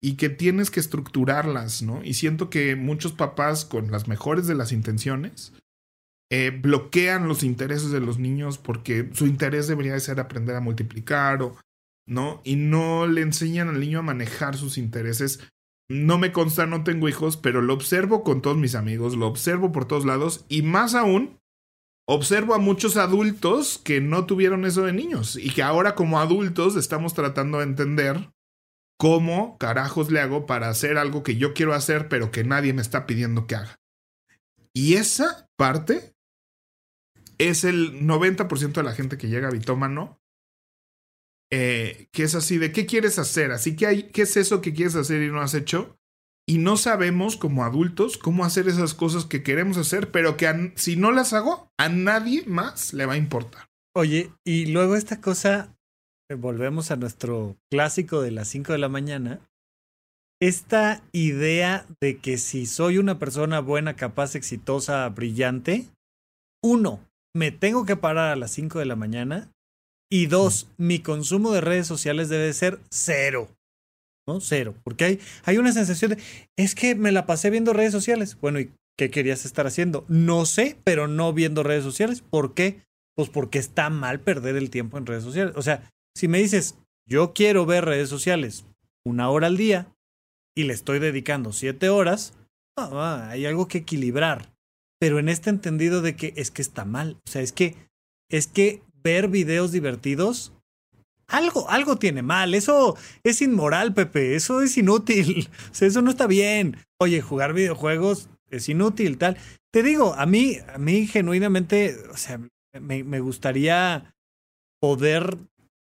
y 0.00 0.14
que 0.14 0.28
tienes 0.28 0.70
que 0.70 0.80
estructurarlas, 0.80 1.82
¿no? 1.82 2.04
Y 2.04 2.14
siento 2.14 2.50
que 2.50 2.76
muchos 2.76 3.12
papás 3.12 3.64
con 3.64 3.90
las 3.90 4.06
mejores 4.06 4.46
de 4.46 4.54
las 4.54 4.70
intenciones 4.70 5.52
eh, 6.30 6.50
bloquean 6.50 7.26
los 7.26 7.42
intereses 7.42 7.90
de 7.90 8.00
los 8.00 8.18
niños 8.18 8.58
porque 8.58 9.08
su 9.12 9.26
interés 9.26 9.66
debería 9.66 9.98
ser 9.98 10.20
aprender 10.20 10.54
a 10.54 10.60
multiplicar 10.60 11.42
o, 11.42 11.56
¿no? 12.06 12.40
Y 12.44 12.56
no 12.56 13.06
le 13.06 13.22
enseñan 13.22 13.68
al 13.68 13.80
niño 13.80 14.00
a 14.00 14.02
manejar 14.02 14.56
sus 14.56 14.78
intereses. 14.78 15.40
No 15.88 16.18
me 16.18 16.32
consta, 16.32 16.66
no 16.66 16.84
tengo 16.84 17.08
hijos, 17.08 17.36
pero 17.36 17.60
lo 17.60 17.74
observo 17.74 18.24
con 18.24 18.40
todos 18.40 18.56
mis 18.56 18.74
amigos, 18.74 19.16
lo 19.16 19.26
observo 19.26 19.72
por 19.72 19.86
todos 19.86 20.04
lados 20.04 20.44
y 20.48 20.62
más 20.62 20.94
aún, 20.94 21.38
observo 22.06 22.54
a 22.54 22.58
muchos 22.58 22.96
adultos 22.96 23.80
que 23.84 24.00
no 24.00 24.24
tuvieron 24.26 24.64
eso 24.64 24.82
de 24.82 24.92
niños 24.92 25.36
y 25.36 25.50
que 25.50 25.62
ahora 25.62 25.94
como 25.94 26.20
adultos 26.20 26.76
estamos 26.76 27.14
tratando 27.14 27.58
de 27.58 27.64
entender 27.64 28.30
cómo 28.98 29.58
carajos 29.58 30.10
le 30.10 30.20
hago 30.20 30.46
para 30.46 30.68
hacer 30.68 30.96
algo 30.96 31.22
que 31.22 31.36
yo 31.36 31.52
quiero 31.52 31.74
hacer 31.74 32.08
pero 32.08 32.30
que 32.30 32.44
nadie 32.44 32.72
me 32.72 32.82
está 32.82 33.06
pidiendo 33.06 33.46
que 33.46 33.56
haga. 33.56 33.76
Y 34.72 34.94
esa 34.94 35.48
parte 35.56 36.14
es 37.38 37.64
el 37.64 38.06
90% 38.06 38.72
de 38.72 38.82
la 38.82 38.92
gente 38.92 39.18
que 39.18 39.28
llega 39.28 39.48
a 39.48 39.52
Bitómano, 39.52 40.18
eh, 41.56 42.08
que 42.10 42.24
es 42.24 42.34
así 42.34 42.58
de, 42.58 42.72
¿qué 42.72 42.84
quieres 42.84 43.16
hacer? 43.20 43.52
Así 43.52 43.76
que 43.76 43.86
hay, 43.86 44.02
¿qué 44.10 44.22
es 44.22 44.36
eso 44.36 44.60
que 44.60 44.74
quieres 44.74 44.96
hacer 44.96 45.22
y 45.22 45.30
no 45.30 45.40
has 45.40 45.54
hecho? 45.54 45.96
Y 46.48 46.58
no 46.58 46.76
sabemos 46.76 47.36
como 47.36 47.64
adultos 47.64 48.18
cómo 48.18 48.44
hacer 48.44 48.66
esas 48.66 48.92
cosas 48.92 49.24
que 49.24 49.44
queremos 49.44 49.76
hacer, 49.76 50.10
pero 50.10 50.36
que 50.36 50.72
si 50.74 50.96
no 50.96 51.12
las 51.12 51.32
hago, 51.32 51.68
a 51.78 51.88
nadie 51.88 52.42
más 52.46 52.92
le 52.92 53.06
va 53.06 53.12
a 53.12 53.18
importar. 53.18 53.68
Oye, 53.94 54.32
y 54.44 54.66
luego 54.66 54.96
esta 54.96 55.20
cosa, 55.20 55.76
eh, 56.28 56.34
volvemos 56.34 56.90
a 56.90 56.96
nuestro 56.96 57.56
clásico 57.70 58.20
de 58.20 58.32
las 58.32 58.48
5 58.48 58.72
de 58.72 58.78
la 58.78 58.88
mañana, 58.88 59.38
esta 60.42 61.04
idea 61.12 61.86
de 62.00 62.18
que 62.18 62.36
si 62.36 62.66
soy 62.66 62.98
una 62.98 63.20
persona 63.20 63.60
buena, 63.60 63.94
capaz, 63.94 64.34
exitosa, 64.34 65.08
brillante, 65.08 65.86
uno, 66.64 66.98
me 67.32 67.52
tengo 67.52 67.86
que 67.86 67.94
parar 67.94 68.32
a 68.32 68.36
las 68.36 68.50
5 68.50 68.80
de 68.80 68.86
la 68.86 68.96
mañana. 68.96 69.52
Y 70.10 70.26
dos, 70.26 70.68
mi 70.76 71.00
consumo 71.00 71.52
de 71.52 71.60
redes 71.60 71.86
sociales 71.86 72.28
debe 72.28 72.52
ser 72.52 72.80
cero. 72.90 73.48
¿No? 74.26 74.40
Cero. 74.40 74.74
Porque 74.84 75.04
hay, 75.04 75.20
hay 75.44 75.58
una 75.58 75.72
sensación 75.72 76.12
de, 76.12 76.22
es 76.56 76.74
que 76.74 76.94
me 76.94 77.12
la 77.12 77.26
pasé 77.26 77.50
viendo 77.50 77.72
redes 77.72 77.92
sociales. 77.92 78.38
Bueno, 78.40 78.60
¿y 78.60 78.72
qué 78.96 79.10
querías 79.10 79.44
estar 79.44 79.66
haciendo? 79.66 80.04
No 80.08 80.46
sé, 80.46 80.78
pero 80.84 81.08
no 81.08 81.32
viendo 81.32 81.62
redes 81.62 81.84
sociales. 81.84 82.22
¿Por 82.22 82.54
qué? 82.54 82.82
Pues 83.16 83.28
porque 83.28 83.58
está 83.58 83.90
mal 83.90 84.20
perder 84.20 84.56
el 84.56 84.70
tiempo 84.70 84.98
en 84.98 85.06
redes 85.06 85.24
sociales. 85.24 85.54
O 85.56 85.62
sea, 85.62 85.90
si 86.16 86.28
me 86.28 86.38
dices, 86.38 86.76
yo 87.06 87.32
quiero 87.34 87.66
ver 87.66 87.84
redes 87.84 88.08
sociales 88.08 88.64
una 89.04 89.28
hora 89.28 89.48
al 89.48 89.56
día 89.56 89.94
y 90.56 90.64
le 90.64 90.72
estoy 90.72 90.98
dedicando 91.00 91.52
siete 91.52 91.90
horas, 91.90 92.32
ah, 92.78 93.28
hay 93.30 93.44
algo 93.44 93.68
que 93.68 93.78
equilibrar 93.78 94.54
pero 95.04 95.18
en 95.18 95.28
este 95.28 95.50
entendido 95.50 96.00
de 96.00 96.16
que 96.16 96.32
es 96.36 96.50
que 96.50 96.62
está 96.62 96.86
mal. 96.86 97.18
O 97.26 97.30
sea, 97.30 97.42
es 97.42 97.52
que, 97.52 97.76
es 98.30 98.46
que 98.46 98.82
ver 99.04 99.28
videos 99.28 99.70
divertidos, 99.70 100.52
algo, 101.28 101.70
algo 101.70 101.96
tiene 101.96 102.22
mal. 102.22 102.54
Eso 102.54 102.96
es 103.22 103.42
inmoral, 103.42 103.94
Pepe. 103.94 104.34
Eso 104.34 104.62
es 104.62 104.76
inútil. 104.76 105.48
O 105.70 105.74
sea, 105.74 105.88
eso 105.88 106.02
no 106.02 106.10
está 106.10 106.26
bien. 106.26 106.76
Oye, 107.00 107.20
jugar 107.20 107.52
videojuegos 107.52 108.28
es 108.50 108.68
inútil, 108.68 109.18
tal. 109.18 109.36
Te 109.72 109.82
digo, 109.82 110.14
a 110.14 110.26
mí, 110.26 110.58
a 110.72 110.78
mí 110.78 111.06
genuinamente, 111.06 111.96
o 112.10 112.16
sea, 112.16 112.40
me, 112.80 113.04
me 113.04 113.20
gustaría 113.20 114.14
poder 114.80 115.38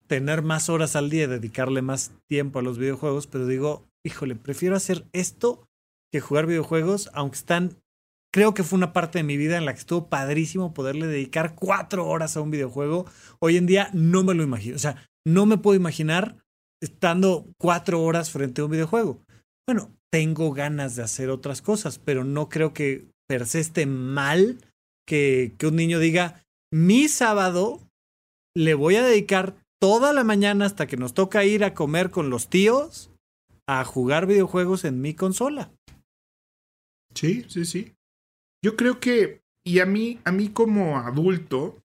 tener 0.06 0.42
más 0.42 0.68
horas 0.68 0.96
al 0.96 1.10
día, 1.10 1.28
dedicarle 1.28 1.82
más 1.82 2.12
tiempo 2.28 2.58
a 2.58 2.62
los 2.62 2.78
videojuegos, 2.78 3.26
pero 3.26 3.46
digo, 3.46 3.86
híjole, 4.04 4.36
prefiero 4.36 4.76
hacer 4.76 5.04
esto 5.12 5.66
que 6.12 6.20
jugar 6.20 6.46
videojuegos, 6.46 7.10
aunque 7.12 7.36
están 7.36 7.76
creo 8.36 8.52
que 8.52 8.64
fue 8.64 8.76
una 8.76 8.92
parte 8.92 9.18
de 9.18 9.22
mi 9.22 9.38
vida 9.38 9.56
en 9.56 9.64
la 9.64 9.72
que 9.72 9.78
estuvo 9.78 10.10
padrísimo 10.10 10.74
poderle 10.74 11.06
dedicar 11.06 11.54
cuatro 11.54 12.06
horas 12.06 12.36
a 12.36 12.42
un 12.42 12.50
videojuego. 12.50 13.06
Hoy 13.38 13.56
en 13.56 13.64
día 13.64 13.88
no 13.94 14.24
me 14.24 14.34
lo 14.34 14.42
imagino. 14.42 14.76
O 14.76 14.78
sea, 14.78 15.08
no 15.26 15.46
me 15.46 15.56
puedo 15.56 15.74
imaginar 15.74 16.36
estando 16.82 17.46
cuatro 17.58 18.02
horas 18.02 18.30
frente 18.30 18.60
a 18.60 18.66
un 18.66 18.72
videojuego. 18.72 19.22
Bueno, 19.66 19.90
tengo 20.12 20.52
ganas 20.52 20.96
de 20.96 21.02
hacer 21.02 21.30
otras 21.30 21.62
cosas, 21.62 21.98
pero 21.98 22.24
no 22.24 22.50
creo 22.50 22.74
que 22.74 23.06
per 23.26 23.46
se 23.46 23.60
esté 23.60 23.86
mal 23.86 24.58
que, 25.08 25.54
que 25.56 25.68
un 25.68 25.76
niño 25.76 25.98
diga, 25.98 26.44
mi 26.70 27.08
sábado 27.08 27.88
le 28.54 28.74
voy 28.74 28.96
a 28.96 29.02
dedicar 29.02 29.56
toda 29.80 30.12
la 30.12 30.24
mañana 30.24 30.66
hasta 30.66 30.86
que 30.86 30.98
nos 30.98 31.14
toca 31.14 31.46
ir 31.46 31.64
a 31.64 31.72
comer 31.72 32.10
con 32.10 32.28
los 32.28 32.50
tíos 32.50 33.10
a 33.66 33.82
jugar 33.84 34.26
videojuegos 34.26 34.84
en 34.84 35.00
mi 35.00 35.14
consola. 35.14 35.72
Sí, 37.14 37.46
sí, 37.48 37.64
sí. 37.64 37.95
Yo 38.64 38.76
creo 38.76 39.00
que, 39.00 39.42
y 39.64 39.80
a 39.80 39.86
mí, 39.86 40.20
a 40.24 40.32
mí 40.32 40.50
como 40.50 40.98
adulto, 40.98 41.82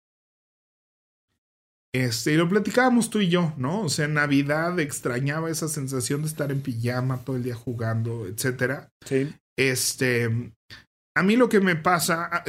este, 1.94 2.36
lo 2.36 2.48
platicábamos 2.48 3.08
tú 3.08 3.20
y 3.20 3.28
yo, 3.28 3.54
¿no? 3.56 3.82
O 3.82 3.88
sea, 3.88 4.06
en 4.06 4.14
Navidad 4.14 4.80
extrañaba 4.80 5.50
esa 5.50 5.68
sensación 5.68 6.22
de 6.22 6.28
estar 6.28 6.50
en 6.50 6.60
pijama 6.60 7.24
todo 7.24 7.36
el 7.36 7.44
día 7.44 7.54
jugando, 7.54 8.26
etcétera. 8.26 8.90
Sí. 9.06 9.32
Este, 9.56 10.52
a 11.16 11.22
mí 11.22 11.36
lo 11.36 11.48
que 11.48 11.60
me 11.60 11.76
pasa, 11.76 12.42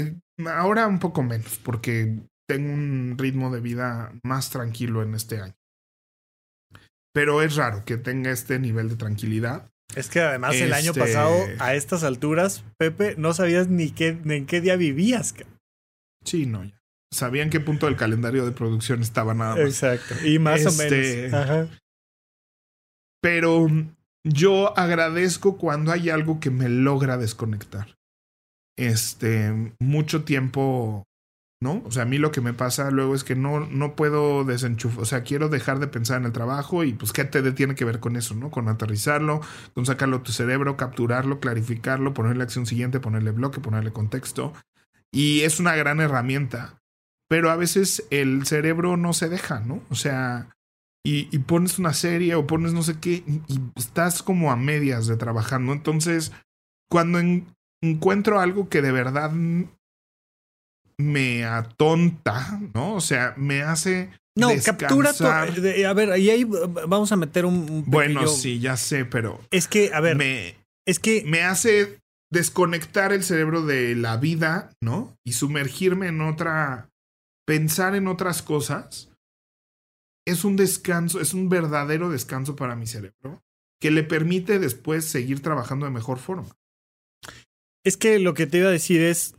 ahora 0.48 0.88
un 0.88 0.98
poco 0.98 1.22
menos, 1.22 1.60
porque 1.60 2.18
tengo 2.48 2.74
un 2.74 3.16
ritmo 3.18 3.52
de 3.52 3.62
vida 3.62 4.12
más 4.24 4.50
tranquilo 4.50 5.04
en 5.04 5.14
este 5.14 5.40
año. 5.40 5.56
Pero 7.14 7.44
es 7.44 7.56
raro 7.56 7.86
que 7.86 7.98
tenga 7.98 8.32
este 8.32 8.60
nivel 8.60 8.90
de 8.90 8.96
tranquilidad. 8.96 9.72
Es 9.94 10.10
que 10.10 10.22
además 10.22 10.56
el 10.56 10.74
año 10.74 10.94
pasado, 10.94 11.36
este 11.46 11.64
a 11.64 11.76
estas 11.76 12.04
alturas, 12.04 12.64
Pepe, 12.78 13.16
no 13.18 13.34
sabías 13.34 13.68
ni, 13.68 13.92
qué, 13.92 14.10
en 14.26 14.46
qué 14.46 14.62
día 14.62 14.76
vivías. 14.76 15.36
Sí, 16.24 16.46
no, 16.46 16.64
ya. 16.64 16.82
Sabía 17.14 17.44
en 17.44 17.50
qué 17.50 17.60
punto 17.60 17.86
del 17.86 17.96
calendario 17.96 18.46
de 18.46 18.52
producción 18.52 19.02
estaba 19.02 19.34
nada 19.34 19.56
más. 19.56 19.66
Exacto. 19.66 20.16
Y 20.26 20.40
más 20.40 20.66
o 20.66 20.70
este, 20.70 21.28
menos. 21.28 21.34
Ajá. 21.34 21.68
Pero 23.22 23.68
yo 24.26 24.78
agradezco 24.78 25.58
cuando 25.58 25.92
hay 25.92 26.10
algo 26.10 26.40
que 26.40 26.50
me 26.50 26.68
logra 26.68 27.18
desconectar. 27.18 27.96
Este, 28.78 29.74
mucho 29.80 30.26
tiempo 30.26 31.06
¿no? 31.62 31.82
O 31.86 31.92
sea, 31.92 32.04
a 32.04 32.06
mí 32.06 32.18
lo 32.18 32.32
que 32.32 32.42
me 32.42 32.54
pasa 32.54 32.92
luego 32.92 33.16
es 33.16 33.24
que 33.24 33.36
no, 33.36 33.62
no 33.62 33.96
puedo 33.96 34.44
desenchufar, 34.44 35.02
o 35.02 35.06
sea, 35.06 35.24
quiero 35.24 35.50
dejar 35.50 35.80
de 35.80 35.88
pensar 35.88 36.20
en 36.20 36.26
el 36.26 36.32
trabajo 36.32 36.84
y 36.84 36.94
pues 36.94 37.14
qué 37.14 37.24
te 37.24 37.52
tiene 37.54 37.76
que 37.76 37.86
ver 37.86 38.00
con 38.00 38.16
eso, 38.16 38.36
¿no? 38.36 38.52
Con 38.52 38.68
aterrizarlo, 38.68 39.42
con 39.74 39.86
sacarlo 39.86 40.20
de 40.20 40.24
tu 40.26 40.32
cerebro, 40.32 40.78
capturarlo, 40.78 41.40
clarificarlo, 41.40 42.14
ponerle 42.14 42.44
acción 42.44 42.66
siguiente, 42.66 43.00
ponerle 43.00 43.32
bloque, 43.32 43.62
ponerle 43.62 43.94
contexto. 43.94 44.54
Y 45.12 45.42
es 45.42 45.60
una 45.60 45.76
gran 45.76 46.02
herramienta, 46.02 46.82
pero 47.30 47.50
a 47.50 47.56
veces 47.56 48.06
el 48.10 48.46
cerebro 48.46 48.98
no 48.98 49.14
se 49.14 49.30
deja, 49.30 49.62
¿no? 49.62 49.82
O 49.90 49.96
sea, 49.96 50.56
y, 51.06 51.30
y 51.32 51.40
pones 51.40 51.80
una 51.80 51.94
serie 51.94 52.36
o 52.36 52.48
pones 52.48 52.74
no 52.74 52.84
sé 52.84 53.00
qué 53.00 53.24
y, 53.28 53.42
estás 53.76 54.24
como 54.24 54.52
a 54.52 54.56
medias 54.56 55.08
de 55.08 55.16
trabajando. 55.16 55.72
Entonces, 55.72 56.34
cuando 56.90 57.20
encuentro 57.82 58.40
algo 58.40 58.70
que 58.70 58.82
de 58.82 58.92
verdad 58.92 59.32
me 60.98 61.46
atonta, 61.46 62.60
¿no? 62.74 62.96
O 62.96 63.02
sea, 63.02 63.34
me 63.38 63.62
hace. 63.62 64.12
No, 64.38 64.50
captura 64.64 65.14
todo. 65.14 65.30
A 65.30 65.94
ver, 65.94 66.20
y 66.20 66.30
ahí 66.30 66.44
vamos 66.44 67.12
a 67.12 67.16
meter 67.16 67.46
un. 67.46 67.84
bueno, 67.88 68.28
sí, 68.28 68.60
ya 68.60 68.78
sé, 68.78 69.06
pero. 69.06 69.40
Es 69.52 69.68
que, 69.68 69.92
a 69.94 70.00
ver. 70.02 70.16
Me, 70.16 70.58
es 70.86 71.00
que. 71.00 71.24
Me 71.26 71.44
hace 71.44 72.00
desconectar 72.32 73.14
el 73.14 73.24
cerebro 73.24 73.66
de 73.66 73.96
la 73.96 74.18
vida, 74.18 74.72
¿no? 74.82 75.18
Y 75.26 75.34
sumergirme 75.34 76.08
en 76.08 76.22
otra. 76.22 76.90
Pensar 77.46 77.96
en 77.96 78.08
otras 78.08 78.42
cosas. 78.42 79.12
Es 80.28 80.44
un 80.44 80.56
descanso, 80.56 81.22
es 81.22 81.36
un 81.36 81.50
verdadero 81.50 82.10
descanso 82.10 82.56
para 82.56 82.76
mi 82.76 82.88
cerebro 82.88 83.44
que 83.80 83.92
le 83.92 84.04
permite 84.04 84.58
después 84.58 85.06
seguir 85.06 85.42
trabajando 85.42 85.86
de 85.86 85.92
mejor 85.92 86.18
forma. 86.18 86.58
Es 87.84 87.98
que 87.98 88.18
lo 88.18 88.34
que 88.34 88.48
te 88.48 88.58
iba 88.58 88.70
a 88.70 88.72
decir 88.72 89.02
es, 89.02 89.36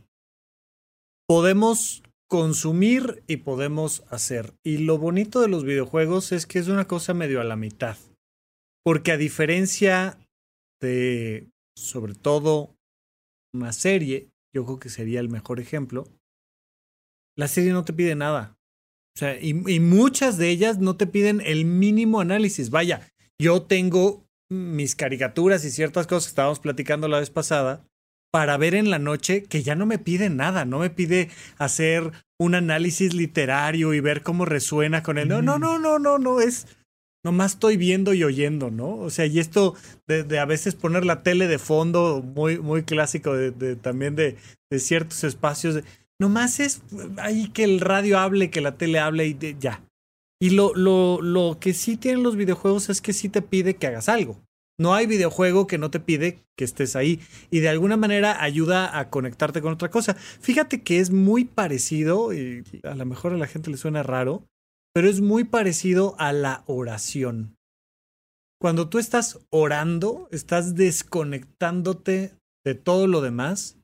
podemos 1.27 2.03
consumir 2.29 3.23
y 3.27 3.37
podemos 3.37 4.03
hacer. 4.09 4.53
Y 4.63 4.79
lo 4.79 4.97
bonito 4.97 5.41
de 5.41 5.47
los 5.47 5.63
videojuegos 5.63 6.31
es 6.31 6.45
que 6.45 6.59
es 6.59 6.67
una 6.67 6.87
cosa 6.87 7.13
medio 7.13 7.41
a 7.41 7.45
la 7.45 7.55
mitad. 7.55 7.97
Porque 8.83 9.11
a 9.11 9.17
diferencia 9.17 10.17
de, 10.81 11.49
sobre 11.75 12.15
todo, 12.15 12.75
una 13.53 13.73
serie, 13.73 14.29
yo 14.53 14.65
creo 14.65 14.79
que 14.79 14.89
sería 14.89 15.19
el 15.19 15.29
mejor 15.29 15.59
ejemplo, 15.59 16.07
la 17.37 17.47
serie 17.47 17.71
no 17.71 17.85
te 17.85 17.93
pide 17.93 18.15
nada. 18.15 18.57
O 19.15 19.19
sea, 19.19 19.39
y, 19.39 19.49
y 19.67 19.79
muchas 19.79 20.37
de 20.37 20.49
ellas 20.49 20.79
no 20.79 20.95
te 20.95 21.07
piden 21.07 21.41
el 21.41 21.65
mínimo 21.65 22.19
análisis. 22.19 22.69
Vaya, 22.69 23.07
yo 23.39 23.63
tengo 23.63 24.25
mis 24.49 24.95
caricaturas 24.95 25.65
y 25.65 25.71
ciertas 25.71 26.07
cosas 26.07 26.25
que 26.25 26.31
estábamos 26.31 26.59
platicando 26.59 27.07
la 27.07 27.19
vez 27.19 27.29
pasada 27.29 27.85
para 28.37 28.55
ver 28.55 28.75
en 28.75 28.91
la 28.91 28.99
noche 28.99 29.45
que 29.45 29.63
ya 29.63 29.73
no 29.73 29.87
me 29.87 29.97
pide 29.97 30.29
nada, 30.29 30.63
no 30.63 30.77
me 30.77 30.91
pide 30.91 31.29
hacer 31.57 32.11
un 32.37 32.53
análisis 32.53 33.15
literario 33.15 33.95
y 33.95 33.99
ver 33.99 34.21
cómo 34.21 34.45
resuena 34.45 35.01
con 35.01 35.17
él. 35.17 35.27
No, 35.27 35.41
no, 35.41 35.57
no, 35.57 35.79
no, 35.79 35.97
no, 35.97 36.19
no, 36.19 36.39
es 36.39 36.67
nomás 37.23 37.53
estoy 37.53 37.77
viendo 37.77 38.13
y 38.13 38.23
oyendo, 38.23 38.69
¿no? 38.69 38.95
O 38.97 39.09
sea, 39.09 39.25
y 39.25 39.39
esto 39.39 39.73
de, 40.05 40.37
a 40.37 40.45
veces 40.45 40.75
poner 40.75 41.03
la 41.03 41.23
tele 41.23 41.47
de 41.47 41.57
fondo, 41.57 42.21
muy, 42.21 42.59
muy 42.59 42.83
clásico 42.83 43.33
de, 43.33 43.75
también 43.75 44.15
de, 44.15 44.35
de, 44.69 44.79
ciertos 44.79 45.23
espacios, 45.23 45.83
nomás 46.19 46.59
es 46.59 46.83
ahí 47.17 47.49
que 47.49 47.63
el 47.63 47.79
radio 47.79 48.19
hable, 48.19 48.51
que 48.51 48.61
la 48.61 48.77
tele 48.77 48.99
hable 48.99 49.25
y 49.25 49.57
ya. 49.59 49.83
Y 50.39 50.51
lo, 50.51 50.75
lo, 50.75 51.23
lo 51.23 51.57
que 51.59 51.73
sí 51.73 51.97
tienen 51.97 52.21
los 52.21 52.35
videojuegos 52.35 52.89
es 52.89 53.01
que 53.01 53.13
sí 53.13 53.29
te 53.29 53.41
pide 53.41 53.77
que 53.77 53.87
hagas 53.87 54.09
algo. 54.09 54.39
No 54.79 54.93
hay 54.93 55.07
videojuego 55.07 55.65
que 55.65 55.79
no 55.79 55.89
te 55.89 55.99
pide 55.99 56.43
que 56.55 56.63
estés 56.63 56.95
ahí 56.95 57.19
y 57.49 57.59
de 57.59 57.69
alguna 57.69 57.97
manera 57.97 58.43
ayuda 58.43 58.99
a 58.99 59.09
conectarte 59.09 59.61
con 59.61 59.73
otra 59.73 59.89
cosa. 59.89 60.13
Fíjate 60.13 60.83
que 60.83 60.99
es 60.99 61.09
muy 61.09 61.45
parecido, 61.45 62.33
y 62.33 62.63
a 62.83 62.93
lo 62.93 63.05
mejor 63.05 63.33
a 63.33 63.37
la 63.37 63.47
gente 63.47 63.71
le 63.71 63.77
suena 63.77 64.03
raro, 64.03 64.43
pero 64.93 65.09
es 65.09 65.21
muy 65.21 65.43
parecido 65.43 66.15
a 66.19 66.31
la 66.31 66.63
oración. 66.67 67.55
Cuando 68.59 68.89
tú 68.89 68.97
estás 68.97 69.39
orando, 69.49 70.27
estás 70.31 70.75
desconectándote 70.75 72.33
de 72.65 72.75
todo 72.75 73.07
lo 73.07 73.21
demás 73.21 73.77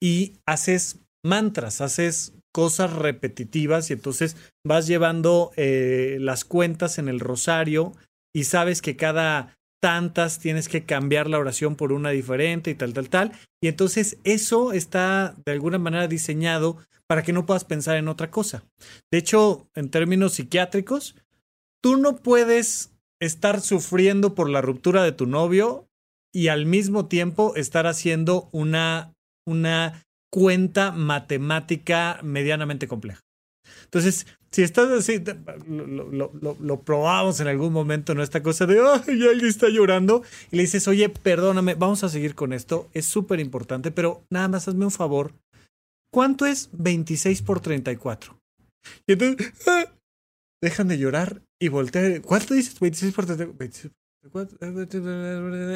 y 0.00 0.34
haces 0.46 1.00
mantras, 1.24 1.80
haces 1.80 2.34
cosas 2.52 2.92
repetitivas 2.92 3.90
y 3.90 3.94
entonces 3.94 4.36
vas 4.64 4.86
llevando 4.86 5.50
eh, 5.56 6.18
las 6.20 6.44
cuentas 6.44 6.98
en 6.98 7.08
el 7.08 7.18
rosario 7.18 7.92
y 8.32 8.44
sabes 8.44 8.80
que 8.80 8.96
cada 8.96 9.56
tantas 9.84 10.38
tienes 10.38 10.70
que 10.70 10.86
cambiar 10.86 11.28
la 11.28 11.38
oración 11.38 11.76
por 11.76 11.92
una 11.92 12.08
diferente 12.08 12.70
y 12.70 12.74
tal, 12.74 12.94
tal, 12.94 13.10
tal. 13.10 13.32
Y 13.62 13.68
entonces 13.68 14.16
eso 14.24 14.72
está 14.72 15.34
de 15.44 15.52
alguna 15.52 15.76
manera 15.76 16.08
diseñado 16.08 16.78
para 17.06 17.22
que 17.22 17.34
no 17.34 17.44
puedas 17.44 17.66
pensar 17.66 17.98
en 17.98 18.08
otra 18.08 18.30
cosa. 18.30 18.64
De 19.12 19.18
hecho, 19.18 19.68
en 19.74 19.90
términos 19.90 20.32
psiquiátricos, 20.32 21.16
tú 21.82 21.98
no 21.98 22.16
puedes 22.16 22.94
estar 23.20 23.60
sufriendo 23.60 24.34
por 24.34 24.48
la 24.48 24.62
ruptura 24.62 25.02
de 25.02 25.12
tu 25.12 25.26
novio 25.26 25.86
y 26.32 26.48
al 26.48 26.64
mismo 26.64 27.04
tiempo 27.04 27.54
estar 27.54 27.86
haciendo 27.86 28.48
una, 28.52 29.12
una 29.46 30.02
cuenta 30.32 30.92
matemática 30.92 32.20
medianamente 32.22 32.88
compleja. 32.88 33.20
Entonces, 33.94 34.26
si 34.50 34.62
estás 34.64 34.90
así, 34.90 35.22
lo, 35.68 36.80
probamos 36.80 37.38
en 37.38 37.46
algún 37.46 37.72
momento, 37.72 38.12
¿no? 38.16 38.24
Esta 38.24 38.42
cosa 38.42 38.66
de, 38.66 38.80
ay, 38.80 39.22
alguien 39.22 39.46
está 39.46 39.68
llorando, 39.68 40.24
y 40.50 40.56
le 40.56 40.62
dices, 40.62 40.88
oye, 40.88 41.08
perdóname, 41.08 41.76
vamos 41.76 42.02
a 42.02 42.08
seguir 42.08 42.34
con 42.34 42.52
esto, 42.52 42.90
es 42.92 43.06
súper 43.06 43.38
importante, 43.38 43.92
pero 43.92 44.24
nada 44.30 44.48
más 44.48 44.66
hazme 44.66 44.84
un 44.84 44.90
favor. 44.90 45.32
¿Cuánto 46.12 46.44
es 46.44 46.70
26 46.72 47.42
por 47.42 47.60
34? 47.60 48.36
Y 49.06 49.12
entonces, 49.12 49.52
ah, 49.68 49.84
dejan 50.60 50.88
de 50.88 50.98
llorar 50.98 51.40
y 51.60 51.68
voltean. 51.68 52.20
¿Cuánto 52.22 52.54
dices? 52.54 52.80
26 52.80 53.14
por 53.14 53.26
34. 53.26 53.90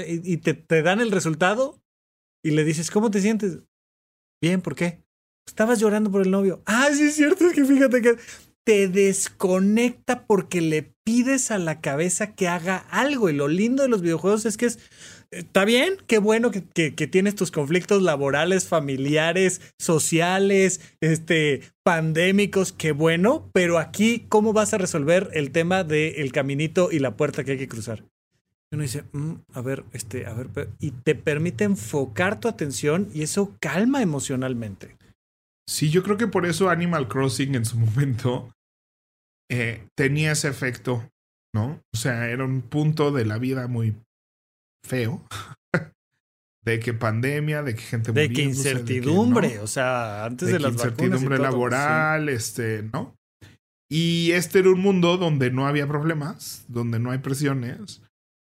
Y, 0.09 0.33
y 0.33 0.37
te, 0.39 0.55
te 0.55 0.83
dan 0.83 1.01
el 1.01 1.13
resultado 1.13 1.81
y 2.45 2.51
le 2.51 2.65
dices, 2.65 2.91
¿cómo 2.91 3.13
te 3.13 3.21
sientes? 3.21 3.63
Bien, 4.43 4.61
¿por 4.61 4.75
qué? 4.75 5.05
Estabas 5.49 5.81
llorando 5.81 6.11
por 6.11 6.23
el 6.23 6.31
novio. 6.31 6.63
Ah, 6.67 6.89
sí 6.93 7.05
es 7.05 7.17
cierto, 7.17 7.47
es 7.47 7.55
que 7.55 7.65
fíjate 7.65 8.03
que 8.03 8.17
te 8.65 8.87
desconecta 8.87 10.27
porque 10.27 10.61
le 10.61 10.93
pides 11.03 11.51
a 11.51 11.57
la 11.57 11.81
cabeza 11.81 12.35
que 12.35 12.49
haga 12.49 12.77
algo. 12.91 13.31
Y 13.31 13.33
lo 13.33 13.49
lindo 13.49 13.83
de 13.83 13.89
los 13.89 14.03
videojuegos 14.03 14.45
es 14.45 14.59
que 14.59 14.67
es, 14.67 14.79
está 15.31 15.65
bien, 15.65 15.97
qué 16.07 16.19
bueno 16.19 16.51
que, 16.51 16.63
que, 16.95 17.07
tienes 17.07 17.35
tus 17.35 17.51
conflictos 17.51 18.03
laborales, 18.03 18.69
familiares, 18.69 19.63
sociales, 19.79 20.83
este, 21.01 21.63
pandémicos, 21.83 22.73
qué 22.73 22.93
bueno, 22.93 23.49
pero 23.55 23.79
aquí, 23.79 24.27
¿cómo 24.29 24.53
vas 24.53 24.75
a 24.75 24.79
resolver 24.79 25.31
el 25.33 25.51
tema 25.51 25.83
del 25.83 26.31
caminito 26.31 26.91
y 26.93 26.99
la 26.99 27.17
puerta 27.17 27.45
que 27.45 27.53
hay 27.53 27.59
que 27.59 27.69
cruzar? 27.69 28.05
uno 28.71 28.83
dice, 28.83 29.05
mm, 29.13 29.33
a 29.55 29.63
ver, 29.63 29.85
este, 29.95 30.27
a 30.27 30.35
ver, 30.35 30.49
y 30.79 30.91
te 30.91 31.15
permite 31.15 31.65
enfocar 31.65 32.39
tu 32.39 32.49
atención 32.49 33.09
y 33.15 33.23
eso 33.23 33.57
calma 33.61 34.03
emocionalmente. 34.03 34.98
Sí, 35.69 35.91
yo 35.91 36.03
creo 36.03 36.17
que 36.17 36.27
por 36.27 36.47
eso 36.47 36.71
Animal 36.71 37.09
Crossing 37.09 37.55
en 37.55 37.67
su 37.67 37.79
momento 37.79 38.51
eh, 39.51 39.87
tenía 39.95 40.33
ese 40.33 40.49
efecto, 40.49 41.11
¿no? 41.55 41.83
O 41.95 41.97
sea, 41.97 42.31
era 42.31 42.45
un 42.47 42.63
punto 42.63 43.13
de 43.13 43.27
la 43.27 43.37
vida 43.37 43.69
muy 43.69 43.95
feo. 44.83 45.27
de 46.65 46.81
que 46.81 46.95
pandemia, 46.95 47.63
de 47.63 47.75
que 47.75 47.83
gente 47.83 48.13
De 48.13 48.31
que 48.31 48.43
incertidumbre, 48.43 49.59
o 49.59 49.67
sea, 49.67 50.25
antes 50.25 50.49
de, 50.49 50.55
de 50.55 50.61
las 50.61 50.73
incertidumbre 50.73 51.39
laboral, 51.39 52.31
este, 52.31 52.83
¿no? 52.91 53.15
Y 53.91 54.33
este 54.33 54.61
era 54.61 54.71
un 54.71 54.81
mundo 54.81 55.19
donde 55.19 55.51
no 55.51 55.67
había 55.67 55.87
problemas, 55.87 56.65
donde 56.69 56.99
no 56.99 57.11
hay 57.11 57.19
presiones, 57.19 58.03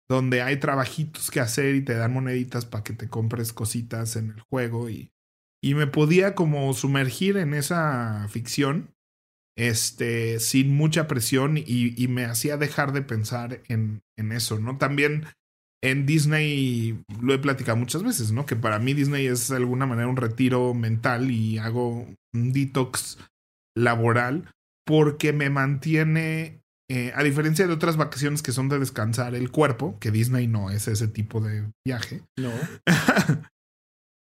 donde 0.08 0.40
hay 0.40 0.58
trabajitos 0.58 1.30
que 1.30 1.40
hacer 1.40 1.74
y 1.74 1.82
te 1.82 1.94
dan 1.94 2.14
moneditas 2.14 2.64
para 2.64 2.82
que 2.82 2.94
te 2.94 3.08
compres 3.08 3.52
cositas 3.52 4.16
en 4.16 4.30
el 4.30 4.40
juego 4.40 4.90
y, 4.90 5.10
y 5.62 5.74
me 5.74 5.86
podía 5.86 6.34
como 6.34 6.72
sumergir 6.74 7.36
en 7.36 7.54
esa 7.54 8.26
ficción 8.28 8.90
este, 9.56 10.40
sin 10.40 10.74
mucha 10.74 11.06
presión 11.06 11.58
y, 11.58 12.08
me 12.08 12.24
hacía 12.24 12.56
dejar 12.56 12.92
de 12.92 13.02
pensar 13.02 13.60
en, 13.68 14.02
en, 14.16 14.32
eso, 14.32 14.58
¿no? 14.58 14.78
También 14.78 15.26
en 15.82 16.06
Disney 16.06 17.02
lo 17.20 17.34
he 17.34 17.38
platicado 17.38 17.76
muchas 17.76 18.02
veces, 18.02 18.32
¿no? 18.32 18.46
Que 18.46 18.56
para 18.56 18.78
mí 18.78 18.94
Disney 18.94 19.26
es 19.26 19.48
de 19.48 19.56
alguna 19.56 19.86
manera 19.86 20.08
un 20.08 20.16
retiro 20.16 20.72
mental 20.72 21.30
y 21.30 21.58
hago 21.58 22.06
un 22.32 22.52
detox 22.52 23.18
laboral 23.76 24.50
porque 24.86 25.32
me 25.32 25.50
mantiene, 25.50 26.62
eh, 26.90 27.12
a 27.14 27.22
diferencia 27.22 27.66
de 27.66 27.74
otras 27.74 27.96
vacaciones 27.96 28.42
que 28.42 28.52
son 28.52 28.68
de 28.68 28.78
descansar 28.78 29.34
el 29.34 29.50
cuerpo, 29.50 29.98
que 30.00 30.10
Disney 30.10 30.46
no 30.46 30.70
es 30.70 30.88
ese 30.88 31.06
tipo 31.06 31.40
de 31.40 31.70
viaje. 31.84 32.22
No. 32.38 32.50